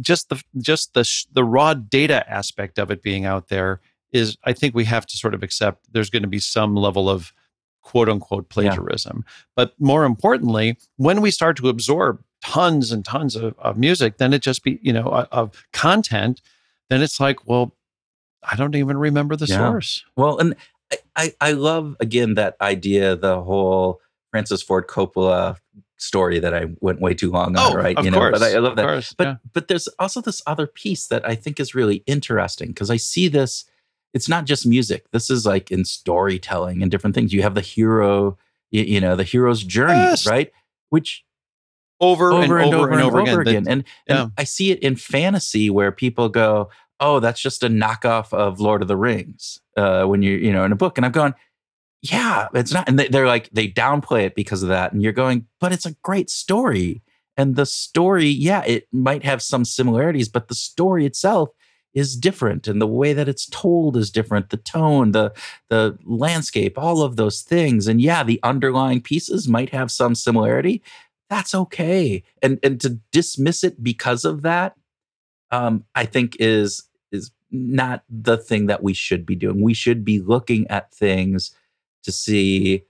just 0.00 0.28
the 0.28 0.42
just 0.58 0.92
the 0.92 1.02
sh- 1.02 1.24
the 1.32 1.42
raw 1.44 1.72
data 1.72 2.28
aspect 2.30 2.78
of 2.78 2.90
it 2.90 3.02
being 3.02 3.24
out 3.24 3.48
there 3.48 3.80
is 4.12 4.36
i 4.44 4.52
think 4.52 4.74
we 4.74 4.84
have 4.84 5.06
to 5.06 5.16
sort 5.16 5.32
of 5.34 5.42
accept 5.42 5.90
there's 5.90 6.10
going 6.10 6.22
to 6.22 6.28
be 6.28 6.38
some 6.38 6.74
level 6.76 7.08
of 7.08 7.32
quote 7.88 8.08
unquote 8.08 8.48
plagiarism 8.48 9.24
but 9.54 9.68
more 9.78 10.04
importantly 10.04 10.76
when 10.96 11.20
we 11.20 11.30
start 11.30 11.56
to 11.56 11.68
absorb 11.68 12.20
tons 12.44 12.90
and 12.92 13.04
tons 13.04 13.36
of, 13.36 13.54
of 13.58 13.78
music 13.78 14.18
then 14.18 14.32
it 14.34 14.42
just 14.42 14.62
be 14.64 14.78
you 14.82 14.92
know 14.92 15.06
of, 15.30 15.50
content 15.72 16.42
then 16.90 17.00
it's 17.00 17.20
like 17.20 17.38
well 17.48 17.72
i 18.42 18.56
don't 18.56 18.74
even 18.74 18.96
remember 18.98 19.36
the 19.36 19.46
Yeah. 19.46 19.58
source 19.70 20.04
Well, 20.16 20.38
and 20.38 20.54
I, 21.16 21.34
I 21.40 21.52
love 21.52 21.96
again 22.00 22.34
that 22.34 22.54
idea, 22.60 23.16
the 23.16 23.40
whole 23.42 24.00
Francis 24.30 24.62
Ford 24.62 24.86
Coppola 24.86 25.56
story 25.96 26.38
that 26.38 26.54
I 26.54 26.66
went 26.80 27.00
way 27.00 27.12
too 27.14 27.30
long 27.32 27.56
on, 27.56 27.72
oh, 27.72 27.74
right? 27.74 27.96
Oh, 27.96 28.00
of 28.00 28.04
you 28.04 28.10
know, 28.12 28.18
course, 28.18 28.38
but 28.38 28.42
I, 28.42 28.54
I 28.54 28.58
love 28.60 28.76
that. 28.76 28.86
course, 28.86 29.12
But 29.18 29.26
yeah. 29.26 29.36
but 29.52 29.66
there's 29.66 29.88
also 29.98 30.20
this 30.20 30.40
other 30.46 30.66
piece 30.68 31.08
that 31.08 31.26
I 31.28 31.34
think 31.34 31.58
is 31.58 31.74
really 31.74 32.04
interesting 32.06 32.68
because 32.68 32.88
I 32.90 32.98
see 32.98 33.26
this 33.26 33.64
it's 34.16 34.28
not 34.28 34.46
just 34.46 34.66
music. 34.66 35.04
This 35.12 35.28
is 35.28 35.44
like 35.44 35.70
in 35.70 35.84
storytelling 35.84 36.80
and 36.80 36.90
different 36.90 37.14
things. 37.14 37.32
You 37.34 37.42
have 37.42 37.54
the 37.54 37.60
hero, 37.60 38.38
you, 38.70 39.00
know, 39.00 39.14
the 39.14 39.24
hero's 39.24 39.62
journey, 39.62 39.92
Yes. 40.00 40.26
right? 40.26 40.50
Which 40.88 41.22
over, 42.00 42.32
over 42.32 42.58
and 42.58 42.74
over 42.74 42.90
and 42.92 43.02
over, 43.02 43.40
again. 43.42 43.64
That- 43.64 43.70
And, 43.72 43.84
and 44.06 44.18
yeah. 44.18 44.26
I 44.38 44.44
see 44.44 44.70
it 44.70 44.80
in 44.80 44.96
fantasy 44.96 45.68
where 45.70 45.92
people 45.92 46.28
go, 46.28 46.70
"Oh, 46.98 47.20
that's 47.20 47.40
just 47.40 47.62
a 47.62 47.68
knockoff 47.68 48.32
of 48.32 48.58
Lord 48.60 48.82
of 48.82 48.88
the 48.88 48.96
Rings." 48.96 49.60
Uh, 49.76 50.04
when 50.04 50.22
you're, 50.22 50.38
you 50.38 50.52
know, 50.52 50.64
in 50.64 50.72
a 50.72 50.76
book, 50.76 50.98
and 50.98 51.04
I'm 51.04 51.12
going, 51.12 51.34
"Yeah, 52.02 52.48
it's 52.54 52.72
not." 52.72 52.88
And 52.88 52.98
they, 52.98 53.08
they're 53.08 53.26
like, 53.26 53.50
they 53.52 53.68
downplay 53.68 54.24
it 54.24 54.34
because 54.34 54.62
of 54.62 54.68
that, 54.70 54.92
and 54.92 55.02
you're 55.02 55.12
going, 55.12 55.46
"But 55.60 55.72
it's 55.72 55.86
a 55.86 55.94
great 56.02 56.30
story." 56.30 57.02
And 57.36 57.54
the 57.56 57.66
story, 57.66 58.26
yeah, 58.28 58.62
it 58.64 58.88
might 58.92 59.24
have 59.24 59.42
some 59.42 59.64
similarities, 59.66 60.28
but 60.28 60.48
the 60.48 60.54
story 60.54 61.04
itself 61.06 61.50
is 61.96 62.16
different, 62.16 62.68
and 62.68 62.80
the 62.80 62.86
way 62.86 63.12
that 63.12 63.28
it's 63.28 63.46
told 63.48 63.96
is 63.96 64.12
different. 64.12 64.50
The 64.50 64.58
tone, 64.58 65.10
the 65.12 65.32
the 65.70 65.98
landscape, 66.04 66.78
all 66.78 67.02
of 67.02 67.16
those 67.16 67.42
things, 67.42 67.88
and 67.88 68.00
yeah, 68.00 68.22
the 68.22 68.38
underlying 68.44 69.00
pieces 69.00 69.48
might 69.48 69.70
have 69.70 69.90
some 69.90 70.14
similarity, 70.14 70.82
that's 71.28 71.54
okay 71.54 72.22
and 72.42 72.58
and 72.62 72.80
to 72.80 73.00
dismiss 73.12 73.64
it 73.64 73.82
because 73.82 74.24
of 74.24 74.42
that 74.42 74.76
um 75.50 75.84
i 75.94 76.04
think 76.04 76.36
is 76.38 76.84
is 77.12 77.30
not 77.50 78.02
the 78.08 78.36
thing 78.36 78.66
that 78.66 78.82
we 78.82 78.92
should 78.92 79.24
be 79.24 79.36
doing. 79.36 79.62
We 79.62 79.74
should 79.74 80.04
be 80.04 80.20
looking 80.20 80.66
at 80.68 80.92
things 80.92 81.52
to 82.04 82.12
see 82.12 82.84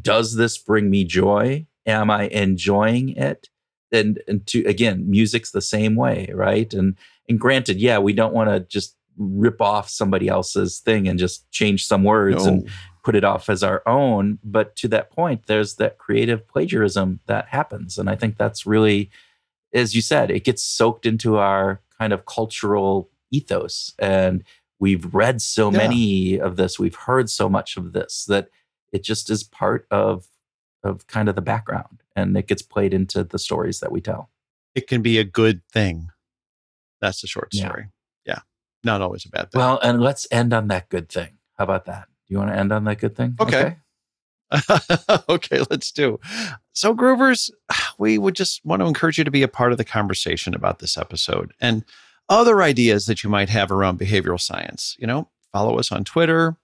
does 0.00 0.36
this 0.36 0.58
bring 0.58 0.90
me 0.90 1.04
joy? 1.04 1.66
Am 1.86 2.10
i 2.10 2.24
enjoying 2.28 3.10
it 3.10 3.48
and 3.92 4.20
and 4.26 4.46
to 4.46 4.64
again 4.64 5.08
music's 5.08 5.50
the 5.52 5.60
same 5.60 5.94
way 5.96 6.30
right 6.34 6.72
and 6.74 6.96
and 7.28 7.38
granted 7.38 7.78
yeah 7.80 7.98
we 7.98 8.12
don't 8.12 8.34
want 8.34 8.48
to 8.50 8.60
just 8.60 8.96
rip 9.18 9.60
off 9.60 9.88
somebody 9.90 10.28
else's 10.28 10.78
thing 10.80 11.06
and 11.06 11.18
just 11.18 11.50
change 11.50 11.86
some 11.86 12.02
words 12.02 12.44
and 12.46 12.70
put 13.04 13.14
it 13.14 13.24
off 13.24 13.50
as 13.50 13.62
our 13.62 13.82
own. 13.86 14.38
But 14.42 14.74
to 14.76 14.88
that 14.88 15.10
point, 15.10 15.46
there's 15.46 15.74
that 15.74 15.98
creative 15.98 16.46
plagiarism 16.48 17.20
that 17.26 17.48
happens. 17.48 17.98
And 17.98 18.08
I 18.08 18.16
think 18.16 18.38
that's 18.38 18.64
really, 18.64 19.10
as 19.74 19.94
you 19.94 20.00
said, 20.00 20.30
it 20.30 20.44
gets 20.44 20.62
soaked 20.62 21.04
into 21.04 21.36
our 21.36 21.80
kind 21.98 22.12
of 22.12 22.24
cultural 22.26 23.10
ethos. 23.30 23.92
And 23.98 24.44
we've 24.78 25.12
read 25.14 25.42
so 25.42 25.70
Yeah. 25.70 25.78
many 25.78 26.40
of 26.40 26.56
this, 26.56 26.78
we've 26.78 26.94
heard 26.94 27.28
so 27.28 27.48
much 27.50 27.76
of 27.76 27.92
this 27.92 28.24
that 28.26 28.48
it 28.92 29.02
just 29.02 29.28
is 29.30 29.42
part 29.44 29.86
of 29.90 30.26
of 30.82 31.06
kind 31.06 31.28
of 31.28 31.34
the 31.34 31.42
background 31.42 32.02
and 32.16 32.36
it 32.36 32.46
gets 32.46 32.62
played 32.62 32.92
into 32.92 33.24
the 33.24 33.38
stories 33.38 33.80
that 33.80 33.92
we 33.92 34.00
tell. 34.00 34.30
it 34.74 34.86
can 34.86 35.02
be 35.02 35.18
a 35.18 35.24
good 35.24 35.62
thing. 35.72 36.08
That's 37.00 37.20
the 37.20 37.26
short 37.26 37.52
story. 37.54 37.88
Yeah. 38.24 38.40
Not 38.84 39.00
always 39.00 39.24
a 39.24 39.28
bad 39.28 39.50
thing. 39.50 39.58
Well, 39.60 39.78
and 39.82 40.00
let's 40.00 40.26
end 40.30 40.52
on 40.52 40.68
that 40.68 40.88
good 40.88 41.08
thing. 41.08 41.38
How 41.58 41.64
about 41.64 41.84
that? 41.86 42.06
Do 42.26 42.34
you 42.34 42.38
want 42.38 42.50
to 42.50 42.56
end 42.56 42.72
on 42.72 42.84
that 42.84 42.98
good 42.98 43.16
thing? 43.16 43.36
Okay. 43.40 43.76
okay, 45.28 45.60
let's 45.70 45.90
do. 45.92 46.18
So, 46.72 46.94
Groovers, 46.94 47.50
we 47.98 48.18
would 48.18 48.34
just 48.34 48.64
want 48.64 48.80
to 48.80 48.86
encourage 48.86 49.18
you 49.18 49.24
to 49.24 49.30
be 49.30 49.42
a 49.42 49.48
part 49.48 49.72
of 49.72 49.78
the 49.78 49.84
conversation 49.84 50.54
about 50.54 50.78
this 50.78 50.96
episode 50.96 51.52
and 51.60 51.84
other 52.28 52.62
ideas 52.62 53.06
that 53.06 53.22
you 53.22 53.30
might 53.30 53.48
have 53.48 53.70
around 53.70 53.98
behavioral 53.98 54.40
science. 54.40 54.96
You 54.98 55.06
know, 55.06 55.28
follow 55.52 55.78
us 55.78 55.90
on 55.90 56.04
Twitter. 56.04 56.56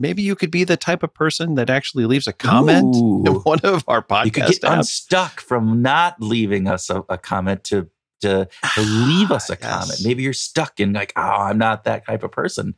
Maybe 0.00 0.22
you 0.22 0.34
could 0.34 0.50
be 0.50 0.64
the 0.64 0.76
type 0.78 1.02
of 1.04 1.12
person 1.14 1.54
that 1.56 1.68
actually 1.70 2.06
leaves 2.06 2.26
a 2.26 2.32
comment 2.32 2.94
in 3.26 3.34
one 3.44 3.60
of 3.60 3.84
our 3.86 4.02
podcast 4.02 4.24
you 4.24 4.30
could 4.32 4.46
get 4.46 4.62
apps. 4.62 4.76
unstuck 4.78 5.40
from 5.40 5.82
not 5.82 6.16
leaving 6.20 6.66
us 6.66 6.88
a, 6.90 7.04
a 7.08 7.18
comment 7.18 7.62
to 7.64 7.88
to, 8.22 8.48
to 8.74 8.80
leave 9.06 9.30
us 9.30 9.48
a 9.50 9.56
Yes. 9.60 9.70
comment. 9.70 10.00
Maybe 10.04 10.22
you're 10.22 10.32
stuck 10.32 10.80
in 10.80 10.92
like, 10.94 11.12
oh, 11.16 11.20
I'm 11.22 11.58
not 11.58 11.84
that 11.84 12.04
type 12.06 12.22
of 12.22 12.32
person, 12.32 12.74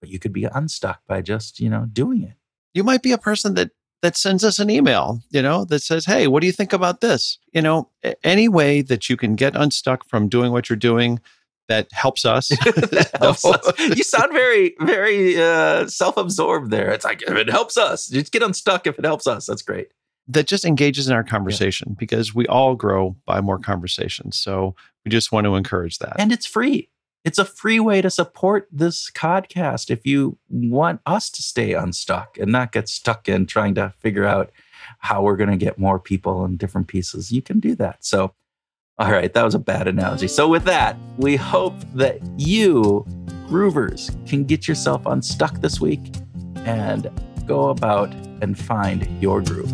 but 0.00 0.08
you 0.10 0.18
could 0.18 0.32
be 0.32 0.44
unstuck 0.44 1.00
by 1.06 1.20
just 1.22 1.60
you 1.60 1.68
know 1.68 1.86
doing 1.92 2.22
it. 2.22 2.34
you 2.72 2.84
might 2.84 3.02
be 3.02 3.12
a 3.12 3.18
person 3.18 3.54
that 3.54 3.70
that 4.02 4.16
sends 4.16 4.44
us 4.44 4.58
an 4.58 4.70
email, 4.70 5.20
you 5.30 5.42
know, 5.42 5.64
that 5.66 5.82
says, 5.82 6.06
"Hey, 6.06 6.26
what 6.26 6.40
do 6.40 6.46
you 6.46 6.52
think 6.54 6.72
about 6.72 7.00
this?" 7.02 7.38
You 7.52 7.60
know, 7.62 7.90
any 8.24 8.48
way 8.48 8.80
that 8.80 9.10
you 9.10 9.16
can 9.16 9.34
get 9.36 9.54
unstuck 9.54 10.08
from 10.08 10.28
doing 10.28 10.52
what 10.52 10.70
you're 10.70 10.76
doing 10.76 11.20
that 11.70 11.88
helps 11.92 12.24
us. 12.24 12.48
That 12.48 13.10
helps 13.20 13.44
us. 13.44 13.72
You 13.96 14.02
sound 14.04 14.32
very 14.32 14.74
very 14.80 15.40
uh, 15.40 15.86
self-absorbed 15.88 16.70
there. 16.70 16.90
It's 16.90 17.04
like 17.04 17.22
if 17.22 17.30
it 17.34 17.48
helps 17.48 17.76
us, 17.78 18.08
just 18.08 18.32
get 18.32 18.42
unstuck. 18.42 18.86
If 18.86 18.98
it 18.98 19.04
helps 19.04 19.26
us, 19.26 19.46
that's 19.46 19.62
great. 19.62 19.88
that 20.28 20.46
just 20.46 20.64
engages 20.64 21.08
in 21.08 21.14
our 21.14 21.24
conversation 21.24 21.96
because 21.98 22.34
we 22.34 22.46
all 22.46 22.74
grow 22.76 23.16
by 23.26 23.40
more 23.40 23.58
conversations. 23.58 24.36
So 24.36 24.74
we 25.04 25.10
just 25.10 25.32
want 25.32 25.44
to 25.46 25.54
encourage 25.56 25.98
that. 25.98 26.14
and 26.20 26.30
it's 26.32 26.46
free. 26.46 26.88
It's 27.24 27.38
a 27.38 27.44
free 27.44 27.80
way 27.80 28.00
to 28.00 28.08
support 28.10 28.66
this 28.72 29.10
podcast 29.10 29.90
if 29.90 30.06
you 30.06 30.38
want 30.48 31.00
us 31.04 31.28
to 31.30 31.42
stay 31.42 31.74
unstuck 31.74 32.38
and 32.38 32.50
not 32.50 32.72
get 32.72 32.88
stuck 32.88 33.28
in 33.28 33.44
trying 33.46 33.74
to 33.74 33.92
figure 33.98 34.24
out 34.24 34.50
how 35.00 35.22
we're 35.22 35.36
going 35.36 35.50
to 35.50 35.64
get 35.66 35.78
more 35.78 35.98
people 35.98 36.44
in 36.46 36.56
different 36.56 36.88
pieces. 36.88 37.30
You 37.30 37.42
can 37.42 37.60
do 37.60 37.74
that. 37.76 38.04
So, 38.04 38.32
all 39.00 39.10
right, 39.10 39.32
that 39.32 39.42
was 39.42 39.54
a 39.54 39.58
bad 39.58 39.88
analogy. 39.88 40.28
So, 40.28 40.46
with 40.46 40.64
that, 40.64 40.94
we 41.16 41.34
hope 41.34 41.74
that 41.94 42.20
you, 42.36 43.06
groovers, 43.48 44.14
can 44.28 44.44
get 44.44 44.68
yourself 44.68 45.06
unstuck 45.06 45.62
this 45.62 45.80
week 45.80 46.12
and 46.66 47.10
go 47.46 47.70
about 47.70 48.12
and 48.42 48.58
find 48.58 49.08
your 49.22 49.40
groove. 49.40 49.72